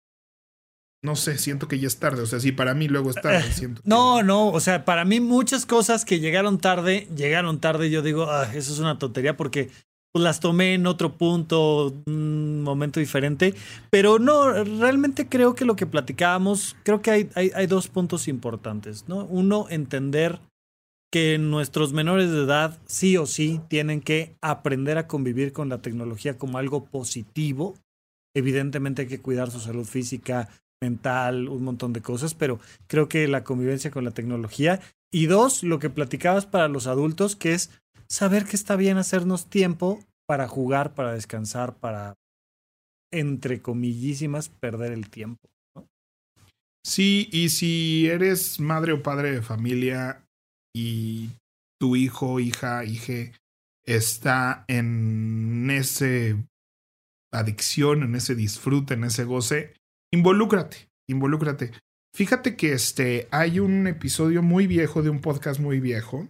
no 1.03 1.15
sé, 1.15 1.37
siento 1.37 1.67
que 1.67 1.77
ya 1.77 1.85
es 1.85 1.99
tarde. 1.99 2.23
O 2.23 2.25
sea, 2.25 2.39
sí, 2.39 2.51
para 2.51 2.73
mí 2.73 2.87
luego 2.87 3.11
es 3.11 3.17
tarde. 3.17 3.43
Siento 3.53 3.83
no, 3.85 4.23
no, 4.23 4.47
o 4.47 4.59
sea, 4.59 4.83
para 4.83 5.05
mí 5.05 5.19
muchas 5.19 5.67
cosas 5.67 6.05
que 6.05 6.19
llegaron 6.19 6.57
tarde, 6.57 7.07
llegaron 7.15 7.61
tarde. 7.61 7.91
Yo 7.91 8.01
digo, 8.01 8.31
ah, 8.31 8.49
eso 8.51 8.73
es 8.73 8.79
una 8.79 8.97
tontería 8.97 9.37
porque 9.37 9.69
pues, 10.15 10.23
las 10.23 10.39
tomé 10.39 10.75
en 10.75 10.87
otro 10.87 11.17
punto, 11.17 11.93
un 12.05 12.61
momento 12.61 13.01
diferente. 13.01 13.53
Pero 13.89 14.17
no, 14.17 14.63
realmente 14.63 15.27
creo 15.27 15.55
que 15.55 15.65
lo 15.65 15.75
que 15.75 15.87
platicábamos, 15.87 16.77
creo 16.83 17.01
que 17.01 17.11
hay, 17.11 17.29
hay, 17.35 17.51
hay 17.53 17.67
dos 17.67 17.89
puntos 17.89 18.29
importantes, 18.29 19.09
¿no? 19.09 19.25
Uno, 19.25 19.67
entender 19.69 20.39
que 21.11 21.37
nuestros 21.37 21.91
menores 21.91 22.31
de 22.31 22.43
edad 22.43 22.79
sí 22.85 23.17
o 23.17 23.25
sí 23.25 23.59
tienen 23.67 23.99
que 23.99 24.37
aprender 24.41 24.97
a 24.97 25.07
convivir 25.07 25.51
con 25.51 25.67
la 25.67 25.81
tecnología 25.81 26.37
como 26.37 26.59
algo 26.59 26.85
positivo. 26.85 27.75
Evidentemente 28.33 29.01
hay 29.01 29.07
que 29.09 29.21
cuidar 29.21 29.51
su 29.51 29.59
salud 29.59 29.85
física, 29.85 30.47
mental, 30.81 31.49
un 31.49 31.65
montón 31.65 31.91
de 31.91 32.01
cosas, 32.01 32.35
pero 32.35 32.61
creo 32.87 33.09
que 33.09 33.27
la 33.27 33.43
convivencia 33.43 33.91
con 33.91 34.05
la 34.05 34.11
tecnología. 34.11 34.79
Y 35.11 35.25
dos, 35.25 35.61
lo 35.61 35.77
que 35.79 35.89
platicabas 35.89 36.45
para 36.45 36.69
los 36.69 36.87
adultos, 36.87 37.35
que 37.35 37.51
es 37.51 37.69
saber 38.07 38.45
que 38.45 38.55
está 38.55 38.75
bien 38.75 38.97
hacernos 38.97 39.49
tiempo 39.49 40.03
para 40.27 40.47
jugar, 40.47 40.93
para 40.93 41.13
descansar, 41.13 41.77
para, 41.77 42.15
entre 43.11 43.61
comillísimas, 43.61 44.49
perder 44.49 44.91
el 44.91 45.09
tiempo. 45.09 45.49
Sí, 46.83 47.29
y 47.31 47.49
si 47.49 48.07
eres 48.07 48.59
madre 48.59 48.93
o 48.93 49.01
padre 49.01 49.31
de 49.31 49.41
familia 49.41 50.23
y 50.75 51.31
tu 51.79 51.95
hijo, 51.95 52.39
hija, 52.39 52.85
hija 52.85 53.31
está 53.85 54.65
en 54.67 55.69
ese 55.69 56.37
adicción, 57.31 58.03
en 58.03 58.15
ese 58.15 58.35
disfrute, 58.35 58.93
en 58.93 59.03
ese 59.03 59.23
goce, 59.23 59.73
involúcrate, 60.11 60.89
involúcrate. 61.09 61.71
Fíjate 62.15 62.55
que 62.55 62.73
este, 62.73 63.27
hay 63.31 63.59
un 63.59 63.87
episodio 63.87 64.41
muy 64.41 64.67
viejo 64.67 65.01
de 65.01 65.09
un 65.09 65.19
podcast 65.19 65.59
muy 65.59 65.79
viejo. 65.79 66.29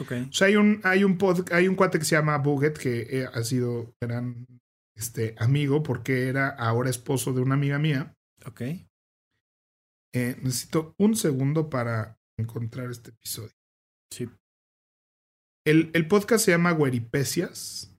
Okay. 0.00 0.28
O 0.30 0.32
sea, 0.32 0.48
hay 0.48 0.56
un, 0.56 0.80
hay 0.84 1.04
un, 1.04 1.18
hay 1.50 1.68
un 1.68 1.74
cuate 1.74 1.98
que 1.98 2.04
se 2.04 2.14
llama 2.14 2.38
Buget 2.38 2.78
que 2.78 3.00
eh, 3.10 3.28
ha 3.32 3.42
sido 3.42 3.94
gran 4.00 4.46
este, 4.94 5.34
amigo 5.38 5.82
porque 5.82 6.28
era 6.28 6.48
ahora 6.48 6.90
esposo 6.90 7.32
de 7.32 7.40
una 7.40 7.54
amiga 7.54 7.78
mía. 7.78 8.14
Ok. 8.44 8.60
Eh, 10.14 10.36
necesito 10.42 10.94
un 10.98 11.16
segundo 11.16 11.70
para 11.70 12.18
encontrar 12.38 12.90
este 12.90 13.10
episodio. 13.10 13.54
Sí. 14.12 14.28
El, 15.66 15.90
el 15.94 16.08
podcast 16.08 16.44
se 16.44 16.52
llama 16.52 16.74
Gueripecias. 16.74 17.94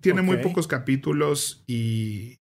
Tiene 0.00 0.22
muy 0.22 0.38
pocos 0.38 0.66
capítulos 0.66 1.62
y 1.66 2.38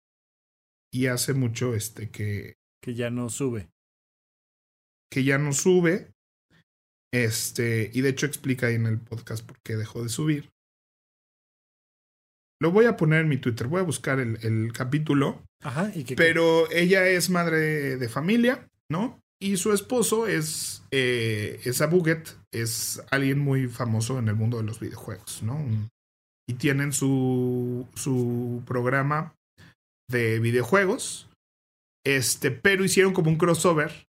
y 0.91 1.07
hace 1.07 1.33
mucho 1.33 1.73
este 1.73 2.09
que 2.09 2.55
que 2.81 2.93
ya 2.95 3.09
no 3.09 3.29
sube. 3.29 3.69
Que 5.09 5.23
ya 5.23 5.37
no 5.37 5.53
sube. 5.53 6.12
Este, 7.13 7.91
y 7.93 8.01
de 8.01 8.09
hecho 8.09 8.25
explica 8.25 8.67
ahí 8.67 8.75
en 8.75 8.87
el 8.87 8.97
podcast 8.97 9.45
por 9.45 9.59
qué 9.61 9.75
dejó 9.75 10.01
de 10.01 10.09
subir. 10.09 10.49
Lo 12.59 12.71
voy 12.71 12.85
a 12.85 12.97
poner 12.97 13.21
en 13.21 13.29
mi 13.29 13.37
Twitter, 13.37 13.67
voy 13.67 13.81
a 13.81 13.83
buscar 13.83 14.19
el, 14.19 14.39
el 14.41 14.73
capítulo. 14.73 15.43
Ajá, 15.61 15.91
¿y 15.93 16.05
qué, 16.05 16.15
pero 16.15 16.69
ella 16.71 17.07
es 17.07 17.29
madre 17.29 17.97
de 17.97 18.09
familia, 18.09 18.67
¿no? 18.89 19.21
Y 19.39 19.57
su 19.57 19.73
esposo 19.73 20.25
es, 20.25 20.83
eh, 20.89 21.59
es 21.65 21.81
Abuget, 21.81 22.35
es 22.51 23.03
alguien 23.11 23.37
muy 23.37 23.67
famoso 23.67 24.17
en 24.17 24.27
el 24.29 24.35
mundo 24.35 24.57
de 24.57 24.63
los 24.63 24.79
videojuegos, 24.79 25.43
¿no? 25.43 25.63
Y 26.47 26.55
tienen 26.55 26.93
su, 26.93 27.87
su 27.93 28.63
programa 28.65 29.35
de 30.09 30.39
videojuegos, 30.39 31.29
este, 32.03 32.49
pero 32.49 32.83
hicieron 32.83 33.13
como 33.13 33.29
un 33.29 33.37
crossover 33.37 34.07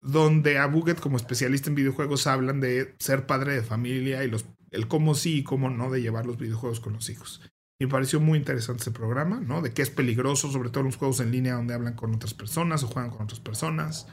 donde 0.00 0.58
a 0.58 0.66
Buget 0.66 1.00
como 1.00 1.16
especialista 1.16 1.68
en 1.68 1.74
videojuegos 1.74 2.26
hablan 2.26 2.60
de 2.60 2.94
ser 2.98 3.26
padre 3.26 3.54
de 3.54 3.62
familia 3.62 4.24
y 4.24 4.30
los, 4.30 4.46
el 4.70 4.88
cómo 4.88 5.14
sí 5.14 5.38
y 5.38 5.44
cómo 5.44 5.70
no 5.70 5.90
de 5.90 6.02
llevar 6.02 6.26
los 6.26 6.38
videojuegos 6.38 6.80
con 6.80 6.92
los 6.92 7.08
hijos. 7.10 7.40
Me 7.80 7.88
pareció 7.88 8.20
muy 8.20 8.38
interesante 8.38 8.82
ese 8.82 8.90
programa, 8.90 9.40
¿no? 9.40 9.62
De 9.62 9.72
qué 9.72 9.82
es 9.82 9.90
peligroso, 9.90 10.50
sobre 10.50 10.70
todo 10.70 10.80
en 10.80 10.86
los 10.86 10.96
juegos 10.96 11.20
en 11.20 11.30
línea 11.30 11.54
donde 11.54 11.74
hablan 11.74 11.94
con 11.94 12.14
otras 12.14 12.34
personas 12.34 12.82
o 12.82 12.88
juegan 12.88 13.10
con 13.10 13.22
otras 13.22 13.40
personas, 13.40 14.08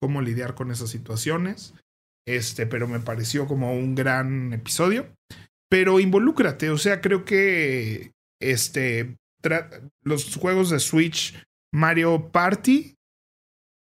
cómo 0.00 0.22
lidiar 0.22 0.54
con 0.54 0.70
esas 0.70 0.90
situaciones. 0.90 1.74
Este, 2.26 2.66
pero 2.66 2.86
me 2.86 3.00
pareció 3.00 3.46
como 3.46 3.72
un 3.72 3.94
gran 3.94 4.52
episodio. 4.52 5.08
Pero 5.68 6.00
involúcrate, 6.00 6.70
o 6.70 6.78
sea, 6.78 7.00
creo 7.00 7.24
que 7.24 8.12
este 8.40 9.16
los 10.02 10.34
juegos 10.36 10.70
de 10.70 10.80
Switch 10.80 11.34
Mario 11.72 12.30
Party 12.32 12.96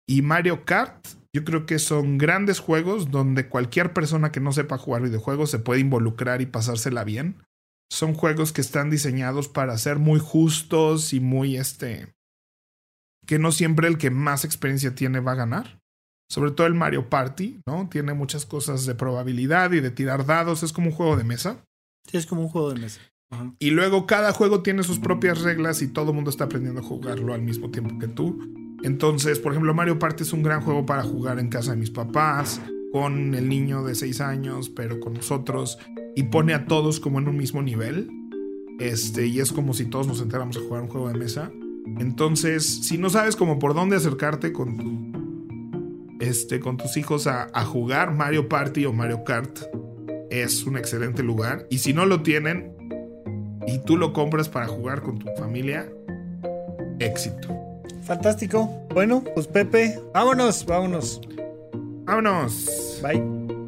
y 0.08 0.22
Mario 0.22 0.66
Kart, 0.66 1.08
yo 1.34 1.44
creo 1.44 1.66
que 1.66 1.80
son 1.80 2.18
grandes 2.18 2.60
juegos 2.60 3.12
donde 3.12 3.50
cualquier 3.50 3.94
persona 3.94 4.32
que 4.32 4.40
no 4.40 4.52
sepa 4.52 4.78
jugar 4.78 5.02
videojuegos 5.02 5.50
se 5.50 5.60
puede 5.60 5.82
involucrar 5.82 6.42
y 6.42 6.46
pasársela 6.46 7.04
bien. 7.04 7.44
Son 7.92 8.14
juegos 8.14 8.52
que 8.54 8.62
están 8.62 8.90
diseñados 8.90 9.48
para 9.48 9.78
ser 9.78 10.00
muy 10.00 10.20
justos 10.20 11.14
y 11.14 11.20
muy 11.20 11.58
este 11.58 12.14
que 13.26 13.40
no 13.40 13.52
siempre 13.52 13.88
el 13.88 13.98
que 13.98 14.10
más 14.10 14.46
experiencia 14.46 14.96
tiene 14.96 15.20
va 15.20 15.34
a 15.34 15.36
ganar. 15.36 15.80
Sobre 16.30 16.52
todo 16.52 16.68
el 16.68 16.74
Mario 16.74 17.10
Party, 17.10 17.62
¿no? 17.66 17.88
Tiene 17.90 18.14
muchas 18.14 18.46
cosas 18.46 18.86
de 18.86 18.96
probabilidad 18.96 19.72
y 19.72 19.82
de 19.82 19.92
tirar 19.92 20.26
dados, 20.26 20.64
es 20.64 20.74
como 20.74 20.88
un 20.88 20.94
juego 20.94 21.16
de 21.16 21.24
mesa. 21.24 21.64
Sí, 22.10 22.18
es 22.18 22.26
como 22.26 22.42
un 22.42 22.50
juego 22.50 22.74
de 22.74 22.80
mesa. 22.80 23.02
Y 23.60 23.72
luego 23.72 24.06
cada 24.06 24.32
juego 24.32 24.62
tiene 24.62 24.84
sus 24.84 25.00
propias 25.00 25.42
reglas 25.42 25.82
y 25.82 25.88
todo 25.88 26.10
el 26.10 26.16
mundo 26.16 26.30
está 26.30 26.46
aprendiendo 26.46 26.82
a 26.82 26.84
jugarlo 26.84 27.34
al 27.34 27.42
mismo 27.42 27.72
tiempo 27.72 27.98
que 27.98 28.08
tú. 28.08 28.40
Entonces, 28.84 29.40
por 29.40 29.54
ejemplo, 29.54 29.74
Mario 29.74 29.98
Party 29.98 30.24
es 30.24 30.34
un 30.34 30.44
gran 30.44 30.62
juego 30.62 30.86
para 30.86 31.04
jugar 31.04 31.40
en 31.40 31.48
casa 31.48 31.72
de 31.72 31.78
mis 31.78 31.90
papás, 31.90 32.62
con 32.92 33.34
el 33.34 33.50
niño 33.50 33.84
de 33.84 33.96
6 33.96 34.22
años, 34.22 34.70
pero 34.70 35.00
con 35.00 35.14
nosotros, 35.14 35.80
y 36.16 36.24
pone 36.24 36.54
a 36.54 36.66
todos 36.66 37.00
como 37.00 37.20
en 37.20 37.28
un 37.28 37.38
mismo 37.38 37.62
nivel. 37.64 38.10
Este, 38.80 39.26
y 39.26 39.40
es 39.40 39.52
como 39.52 39.74
si 39.74 39.86
todos 39.86 40.08
nos 40.08 40.20
sentáramos 40.20 40.58
a 40.58 40.60
jugar 40.60 40.84
un 40.84 40.90
juego 40.90 41.08
de 41.08 41.18
mesa. 41.18 41.52
Entonces, 42.00 42.86
si 42.86 42.98
no 42.98 43.10
sabes 43.10 43.36
como 43.36 43.58
por 43.58 43.74
dónde 43.74 43.96
acercarte 43.96 44.54
con 44.54 44.78
tu, 44.78 46.18
este, 46.20 46.60
con 46.60 46.78
tus 46.78 46.98
hijos 46.98 47.26
a, 47.26 47.50
a 47.54 47.66
jugar 47.66 48.14
Mario 48.14 48.48
Party 48.48 48.86
o 48.86 48.94
Mario 48.94 49.24
Kart, 49.24 49.60
es 50.30 50.66
un 50.66 50.78
excelente 50.78 51.24
lugar. 51.24 51.66
Y 51.70 51.80
si 51.80 51.94
no 51.94 52.06
lo 52.06 52.22
tienen, 52.22 52.74
y 53.66 53.80
tú 53.80 53.98
lo 53.98 54.14
compras 54.14 54.50
para 54.50 54.68
jugar 54.68 55.02
con 55.02 55.20
tu 55.20 55.28
familia, 55.38 55.90
éxito. 57.00 57.73
Fantástico. 58.06 58.70
Bueno, 58.94 59.24
pues 59.34 59.48
Pepe, 59.48 60.00
vámonos, 60.14 60.66
vámonos. 60.66 61.22
Vámonos. 62.06 63.00
Bye. 63.02 63.63